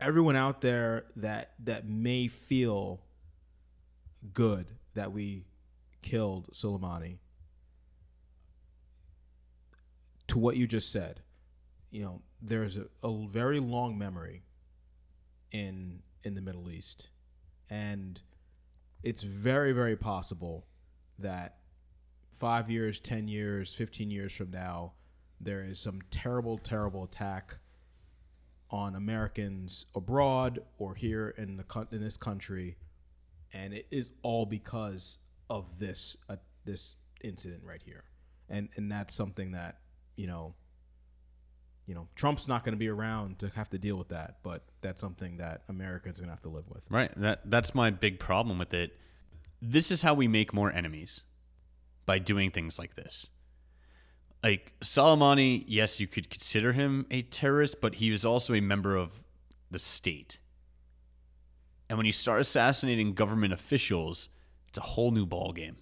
everyone 0.00 0.36
out 0.36 0.60
there 0.60 1.04
that 1.16 1.52
that 1.64 1.88
may 1.88 2.28
feel 2.28 3.00
good 4.32 4.66
that 4.94 5.12
we 5.12 5.44
killed 6.02 6.48
Soleimani 6.52 7.18
to 10.28 10.38
what 10.38 10.56
you 10.56 10.66
just 10.66 10.92
said 10.92 11.22
you 11.90 12.02
know 12.02 12.20
there's 12.40 12.76
a, 12.76 12.86
a 13.02 13.26
very 13.26 13.60
long 13.60 13.98
memory 13.98 14.42
in 15.50 16.00
in 16.24 16.34
the 16.34 16.42
Middle 16.42 16.70
East. 16.70 17.08
And 17.70 18.20
it's 19.02 19.22
very 19.22 19.72
very 19.72 19.96
possible 19.96 20.66
that 21.18 21.56
5 22.32 22.70
years 22.70 23.00
10 23.00 23.26
years 23.28 23.74
15 23.74 24.10
years 24.10 24.32
from 24.32 24.50
now 24.50 24.92
there 25.40 25.62
is 25.64 25.78
some 25.80 26.00
terrible 26.10 26.58
terrible 26.58 27.04
attack 27.04 27.56
on 28.70 28.94
Americans 28.94 29.86
abroad 29.94 30.60
or 30.78 30.94
here 30.94 31.34
in 31.38 31.56
the 31.56 31.86
in 31.90 32.02
this 32.02 32.16
country, 32.16 32.76
and 33.52 33.72
it 33.72 33.86
is 33.90 34.10
all 34.22 34.44
because 34.44 35.18
of 35.48 35.78
this 35.78 36.16
uh, 36.28 36.36
this 36.66 36.96
incident 37.22 37.62
right 37.64 37.82
here, 37.82 38.04
and 38.50 38.68
and 38.76 38.92
that's 38.92 39.14
something 39.14 39.52
that 39.52 39.78
you 40.18 40.26
know. 40.26 40.54
You 41.86 41.94
know, 41.94 42.06
Trump's 42.16 42.46
not 42.48 42.64
going 42.64 42.74
to 42.74 42.78
be 42.78 42.88
around 42.88 43.38
to 43.38 43.48
have 43.56 43.70
to 43.70 43.78
deal 43.78 43.96
with 43.96 44.10
that, 44.10 44.40
but 44.42 44.62
that's 44.82 45.00
something 45.00 45.38
that 45.38 45.62
Americans 45.70 46.18
are 46.18 46.20
going 46.20 46.28
to 46.28 46.34
have 46.34 46.42
to 46.42 46.50
live 46.50 46.68
with. 46.68 46.82
Right. 46.90 47.10
That 47.16 47.50
that's 47.50 47.74
my 47.74 47.88
big 47.88 48.18
problem 48.18 48.58
with 48.58 48.74
it. 48.74 48.98
This 49.62 49.90
is 49.90 50.02
how 50.02 50.12
we 50.12 50.28
make 50.28 50.52
more 50.52 50.70
enemies 50.70 51.22
by 52.04 52.18
doing 52.18 52.50
things 52.50 52.78
like 52.78 52.94
this. 52.94 53.30
Like 54.42 54.74
Soleimani, 54.80 55.64
yes, 55.66 55.98
you 55.98 56.06
could 56.06 56.30
consider 56.30 56.72
him 56.72 57.06
a 57.10 57.22
terrorist, 57.22 57.80
but 57.80 57.96
he 57.96 58.10
was 58.10 58.24
also 58.24 58.54
a 58.54 58.60
member 58.60 58.94
of 58.96 59.24
the 59.70 59.78
state. 59.78 60.40
And 61.88 61.98
when 61.98 62.06
you 62.06 62.12
start 62.12 62.40
assassinating 62.40 63.14
government 63.14 63.52
officials, 63.52 64.28
it's 64.68 64.78
a 64.78 64.82
whole 64.82 65.10
new 65.10 65.26
ballgame. 65.26 65.76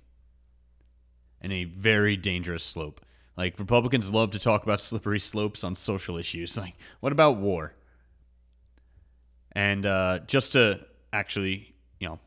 And 1.41 1.53
a 1.53 1.65
very 1.65 2.17
dangerous 2.17 2.65
slope. 2.65 3.05
Like 3.37 3.59
Republicans 3.59 4.11
love 4.11 4.31
to 4.31 4.39
talk 4.39 4.63
about 4.63 4.81
slippery 4.91 5.21
slopes 5.21 5.65
on 5.65 5.75
social 5.75 6.17
issues. 6.17 6.57
Like, 6.67 6.75
what 7.01 7.13
about 7.13 7.37
war? 7.37 7.75
And 9.53 9.87
uh, 9.87 10.21
just 10.27 10.53
to 10.53 10.81
actually, 11.13 11.75
you 12.01 12.09
know, 12.09 12.19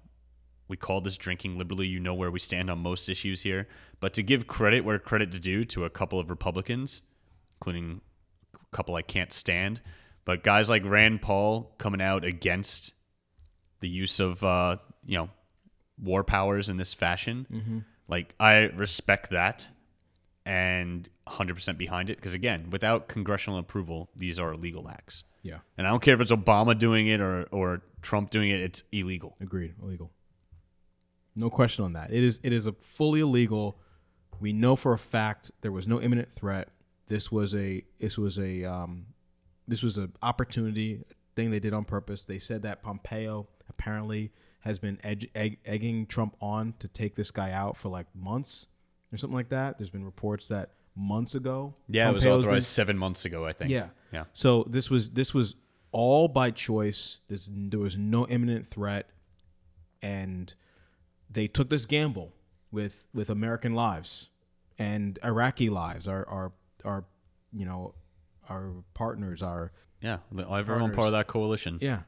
we 0.67 0.77
call 0.77 1.01
this 1.01 1.17
drinking 1.17 1.57
liberally. 1.57 1.87
You 1.87 1.99
know 1.99 2.13
where 2.13 2.31
we 2.31 2.39
stand 2.39 2.69
on 2.69 2.79
most 2.79 3.09
issues 3.09 3.41
here. 3.41 3.67
But 3.99 4.13
to 4.13 4.23
give 4.23 4.47
credit 4.47 4.85
where 4.85 4.99
credit's 4.99 5.39
due 5.39 5.63
to 5.65 5.85
a 5.85 5.89
couple 5.89 6.19
of 6.19 6.29
Republicans, 6.29 7.01
including 7.57 8.01
a 8.55 8.75
couple 8.75 8.95
I 8.95 9.01
can't 9.01 9.33
stand, 9.33 9.81
but 10.25 10.43
guys 10.43 10.69
like 10.69 10.85
Rand 10.85 11.21
Paul 11.21 11.73
coming 11.79 12.01
out 12.01 12.23
against 12.23 12.93
the 13.79 13.89
use 13.89 14.19
of, 14.19 14.43
uh, 14.43 14.77
you 15.05 15.17
know, 15.17 15.29
war 16.01 16.23
powers 16.23 16.69
in 16.69 16.77
this 16.77 16.93
fashion, 16.93 17.85
like 18.07 18.33
I 18.39 18.57
respect 18.75 19.31
that 19.31 19.69
and 20.45 21.09
100% 21.27 21.77
behind 21.77 22.09
it. 22.09 22.17
Because 22.17 22.33
again, 22.33 22.69
without 22.69 23.07
congressional 23.07 23.59
approval, 23.59 24.09
these 24.15 24.39
are 24.39 24.53
illegal 24.53 24.89
acts. 24.89 25.23
Yeah, 25.41 25.59
And 25.77 25.87
I 25.87 25.91
don't 25.91 26.01
care 26.01 26.13
if 26.15 26.19
it's 26.21 26.33
Obama 26.33 26.77
doing 26.77 27.07
it 27.07 27.21
or, 27.21 27.43
or 27.51 27.81
Trump 28.01 28.29
doing 28.29 28.49
it, 28.49 28.59
it's 28.59 28.83
illegal. 28.91 29.37
agreed. 29.39 29.73
Illegal. 29.81 30.11
No 31.35 31.49
question 31.49 31.85
on 31.85 31.93
that. 31.93 32.11
It 32.11 32.23
is 32.23 32.41
it 32.43 32.51
is 32.51 32.67
a 32.67 32.73
fully 32.73 33.21
illegal. 33.21 33.79
We 34.41 34.51
know 34.51 34.75
for 34.75 34.91
a 34.91 34.97
fact 34.97 35.51
there 35.61 35.71
was 35.71 35.87
no 35.87 36.01
imminent 36.01 36.29
threat. 36.29 36.69
This 37.07 37.31
was 37.31 37.55
a 37.55 37.83
this 37.99 38.17
was 38.17 38.37
a 38.37 38.65
um, 38.65 39.05
this 39.67 39.81
was 39.81 39.97
an 39.97 40.11
opportunity 40.21 41.03
thing 41.37 41.51
they 41.51 41.59
did 41.61 41.73
on 41.73 41.85
purpose. 41.85 42.23
They 42.23 42.39
said 42.39 42.63
that 42.63 42.83
Pompeo 42.83 43.47
apparently 43.69 44.31
has 44.61 44.79
been 44.79 44.97
edg- 44.97 45.29
egg- 45.33 45.59
egging 45.63 46.05
Trump 46.07 46.35
on 46.41 46.73
to 46.79 46.89
take 46.89 47.15
this 47.15 47.31
guy 47.31 47.51
out 47.51 47.77
for 47.77 47.87
like 47.87 48.07
months 48.13 48.67
or 49.11 49.17
something 49.17 49.35
like 49.35 49.49
that. 49.49 49.77
There's 49.77 49.89
been 49.89 50.05
reports 50.05 50.47
that 50.49 50.71
months 50.95 51.35
ago. 51.35 51.75
Yeah, 51.87 52.09
it 52.09 52.13
was 52.13 52.23
Pompeo's 52.23 52.37
been- 52.43 52.47
authorized 52.49 52.67
seven 52.67 52.97
months 52.97 53.25
ago, 53.25 53.45
I 53.45 53.53
think. 53.53 53.71
yeah. 53.71 53.87
Yeah. 54.11 54.23
So 54.33 54.65
this 54.69 54.89
was 54.89 55.11
this 55.11 55.33
was 55.33 55.55
all 55.91 56.27
by 56.27 56.51
choice. 56.51 57.19
There's, 57.27 57.49
there 57.51 57.79
was 57.79 57.97
no 57.97 58.27
imminent 58.27 58.65
threat, 58.65 59.09
and 60.01 60.53
they 61.29 61.47
took 61.47 61.69
this 61.69 61.85
gamble 61.85 62.33
with 62.71 63.05
with 63.13 63.29
American 63.29 63.73
lives 63.73 64.29
and 64.77 65.19
Iraqi 65.23 65.69
lives. 65.69 66.07
Our 66.07 66.27
our 66.27 66.51
our 66.85 67.05
you 67.53 67.65
know 67.65 67.93
our 68.49 68.71
partners 68.93 69.43
are 69.43 69.71
Yeah. 70.01 70.17
Everyone 70.31 70.91
part 70.91 71.07
of 71.07 71.11
that 71.13 71.27
coalition. 71.27 71.77
yeah. 71.81 72.01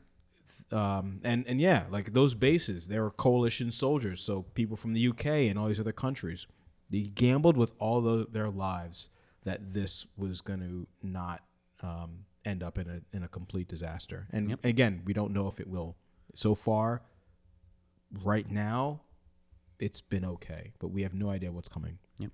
Um, 0.72 1.20
and 1.24 1.46
and 1.48 1.60
yeah, 1.60 1.84
like 1.92 2.14
those 2.14 2.34
bases, 2.34 2.88
they 2.88 3.00
were 3.00 3.12
coalition 3.12 3.72
soldiers. 3.72 4.22
So 4.22 4.44
people 4.54 4.78
from 4.78 4.94
the 4.94 5.08
UK 5.10 5.26
and 5.50 5.60
all 5.60 5.68
these 5.68 5.80
other 5.80 5.92
countries, 5.92 6.48
they 6.92 7.04
gambled 7.04 7.58
with 7.58 7.74
all 7.80 8.02
the, 8.02 8.28
their 8.30 8.50
lives 8.50 9.10
that 9.44 9.74
this 9.74 10.06
was 10.18 10.42
going 10.42 10.60
to 10.60 10.88
not 11.02 11.42
um, 11.82 12.26
end 12.46 12.62
up 12.62 12.78
in 12.78 12.88
a 12.90 13.16
in 13.16 13.24
a 13.24 13.28
complete 13.28 13.68
disaster. 13.68 14.28
And 14.32 14.58
again, 14.64 15.02
we 15.06 15.14
don't 15.14 15.32
know 15.32 15.48
if 15.48 15.60
it 15.60 15.68
will. 15.68 15.96
So 16.36 16.54
far, 16.54 17.02
right 18.24 18.50
now, 18.50 19.02
it's 19.80 20.02
been 20.02 20.26
okay, 20.26 20.74
but 20.80 20.90
we 20.90 21.04
have 21.04 21.14
no 21.14 21.30
idea 21.30 21.52
what's 21.52 21.70
coming. 21.70 21.98
Yep. 22.20 22.32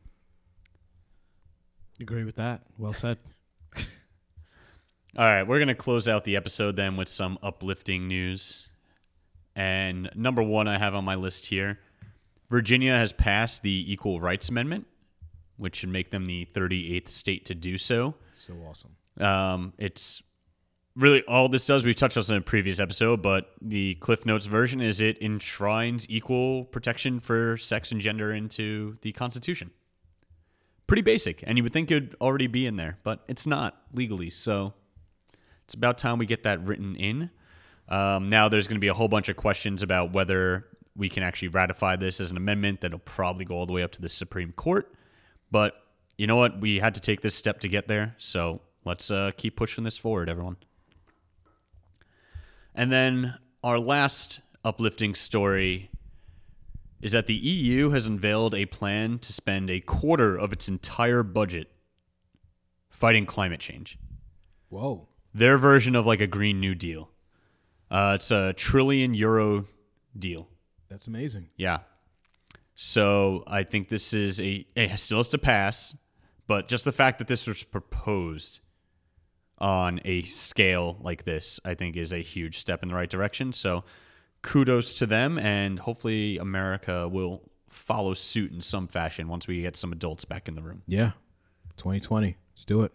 Agree 2.01 2.25
with 2.25 2.35
that. 2.35 2.63
Well 2.77 2.93
said. 2.93 3.17
All 3.75 5.25
right, 5.25 5.43
we're 5.43 5.57
going 5.57 5.67
to 5.69 5.75
close 5.75 6.07
out 6.07 6.25
the 6.25 6.35
episode 6.35 6.75
then 6.75 6.97
with 6.97 7.07
some 7.07 7.39
uplifting 7.41 8.07
news. 8.07 8.67
And 9.55 10.11
number 10.13 10.43
one, 10.43 10.67
I 10.67 10.77
have 10.77 10.93
on 10.93 11.05
my 11.05 11.15
list 11.15 11.47
here 11.47 11.79
Virginia 12.49 12.93
has 12.93 13.11
passed 13.11 13.61
the 13.63 13.91
Equal 13.91 14.19
Rights 14.19 14.49
Amendment, 14.49 14.87
which 15.57 15.77
should 15.77 15.89
make 15.89 16.11
them 16.11 16.25
the 16.25 16.47
38th 16.53 17.09
state 17.09 17.45
to 17.45 17.55
do 17.55 17.77
so. 17.77 18.15
So 18.45 18.53
awesome. 18.69 18.95
Um, 19.19 19.73
it's 19.77 20.21
really 20.95 21.23
all 21.23 21.49
this 21.49 21.65
does. 21.65 21.85
We've 21.85 21.95
touched 21.95 22.17
on 22.17 22.21
this 22.21 22.29
in 22.29 22.37
a 22.37 22.41
previous 22.41 22.79
episode, 22.79 23.21
but 23.21 23.51
the 23.61 23.95
Cliff 23.95 24.25
Notes 24.25 24.45
version 24.45 24.81
is 24.81 25.01
it 25.01 25.21
enshrines 25.21 26.09
equal 26.09 26.65
protection 26.65 27.19
for 27.19 27.57
sex 27.57 27.91
and 27.91 28.01
gender 28.01 28.31
into 28.33 28.97
the 29.01 29.11
Constitution. 29.11 29.71
Pretty 30.87 31.01
basic, 31.01 31.43
and 31.45 31.57
you 31.57 31.63
would 31.63 31.73
think 31.73 31.91
it 31.91 31.95
would 31.95 32.15
already 32.21 32.47
be 32.47 32.65
in 32.65 32.77
there, 32.77 32.97
but 33.03 33.23
it's 33.27 33.45
not 33.45 33.81
legally. 33.93 34.29
So 34.29 34.73
it's 35.65 35.73
about 35.73 35.97
time 35.97 36.17
we 36.17 36.25
get 36.25 36.43
that 36.43 36.65
written 36.65 36.95
in. 36.95 37.29
Um, 37.89 38.29
now 38.29 38.49
there's 38.49 38.67
going 38.67 38.77
to 38.77 38.81
be 38.81 38.87
a 38.87 38.93
whole 38.93 39.07
bunch 39.07 39.27
of 39.29 39.35
questions 39.35 39.83
about 39.83 40.13
whether 40.13 40.65
we 40.97 41.09
can 41.09 41.23
actually 41.23 41.49
ratify 41.49 41.95
this 41.95 42.19
as 42.19 42.31
an 42.31 42.37
amendment 42.37 42.81
that'll 42.81 42.99
probably 42.99 43.45
go 43.45 43.55
all 43.55 43.65
the 43.65 43.73
way 43.73 43.83
up 43.83 43.91
to 43.93 44.01
the 44.01 44.09
Supreme 44.09 44.51
Court. 44.51 44.91
But 45.51 45.75
you 46.17 46.27
know 46.27 46.35
what? 46.35 46.59
We 46.59 46.79
had 46.79 46.95
to 46.95 47.01
take 47.01 47.21
this 47.21 47.35
step 47.35 47.59
to 47.59 47.69
get 47.69 47.87
there, 47.87 48.15
so 48.17 48.61
let's 48.83 49.11
uh, 49.11 49.31
keep 49.37 49.55
pushing 49.55 49.83
this 49.83 49.97
forward, 49.97 50.27
everyone. 50.27 50.57
And 52.73 52.91
then 52.91 53.35
our 53.63 53.79
last 53.79 54.41
uplifting 54.65 55.13
story 55.13 55.91
is 57.01 57.11
that 57.11 57.27
the 57.27 57.35
EU 57.35 57.91
has 57.91 58.07
unveiled 58.07 58.55
a 58.55 58.65
plan 58.65 59.19
to 59.19 59.31
spend 59.31 59.69
a 59.69 59.79
quarter 59.79 60.35
of 60.35 60.51
its 60.51 60.67
entire 60.67 61.21
budget 61.21 61.71
fighting 62.89 63.27
climate 63.27 63.59
change 63.59 63.99
Whoa. 64.69 65.07
their 65.33 65.59
version 65.59 65.95
of 65.95 66.07
like 66.07 66.21
a 66.21 66.27
Green 66.27 66.59
New 66.59 66.73
Deal. 66.73 67.11
Uh, 67.89 68.13
it's 68.15 68.31
a 68.31 68.53
trillion 68.53 69.13
euro 69.13 69.65
deal. 70.17 70.49
That's 70.89 71.07
amazing. 71.07 71.49
Yeah. 71.57 71.79
So 72.75 73.43
I 73.47 73.63
think 73.63 73.89
this 73.89 74.13
is 74.13 74.39
a 74.39 74.65
it 74.75 74.99
still 74.99 75.17
has 75.17 75.27
to 75.29 75.37
pass, 75.37 75.95
but 76.47 76.67
just 76.67 76.85
the 76.85 76.91
fact 76.91 77.17
that 77.17 77.27
this 77.27 77.47
was 77.47 77.63
proposed 77.63 78.59
on 79.57 79.99
a 80.05 80.21
scale 80.21 80.97
like 81.01 81.23
this, 81.23 81.59
I 81.65 81.73
think, 81.73 81.97
is 81.97 82.13
a 82.13 82.19
huge 82.19 82.57
step 82.57 82.83
in 82.83 82.89
the 82.89 82.95
right 82.95 83.09
direction. 83.09 83.51
So 83.51 83.83
kudos 84.43 84.93
to 84.95 85.05
them, 85.05 85.37
and 85.39 85.79
hopefully 85.79 86.37
America 86.37 87.07
will 87.07 87.49
follow 87.69 88.13
suit 88.13 88.51
in 88.51 88.61
some 88.61 88.87
fashion 88.87 89.27
once 89.27 89.47
we 89.47 89.61
get 89.61 89.75
some 89.75 89.91
adults 89.91 90.25
back 90.25 90.47
in 90.47 90.55
the 90.55 90.61
room. 90.61 90.83
Yeah. 90.87 91.11
2020. 91.77 92.37
Let's 92.51 92.65
do 92.65 92.83
it. 92.83 92.91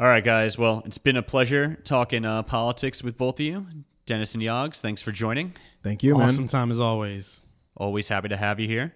All 0.00 0.06
right, 0.06 0.24
guys. 0.24 0.58
Well, 0.58 0.82
it's 0.84 0.98
been 0.98 1.16
a 1.16 1.22
pleasure 1.22 1.78
talking 1.84 2.24
uh, 2.24 2.42
politics 2.42 3.02
with 3.04 3.16
both 3.16 3.38
of 3.38 3.46
you. 3.46 3.66
Dennis 4.06 4.34
and 4.34 4.42
Yags, 4.42 4.80
thanks 4.80 5.02
for 5.02 5.12
joining. 5.12 5.52
Thank 5.82 6.02
you, 6.02 6.18
awesome 6.20 6.44
man. 6.44 6.48
time 6.48 6.70
as 6.70 6.80
always. 6.80 7.42
Always 7.76 8.08
happy 8.08 8.28
to 8.28 8.36
have 8.36 8.60
you 8.60 8.68
here. 8.68 8.94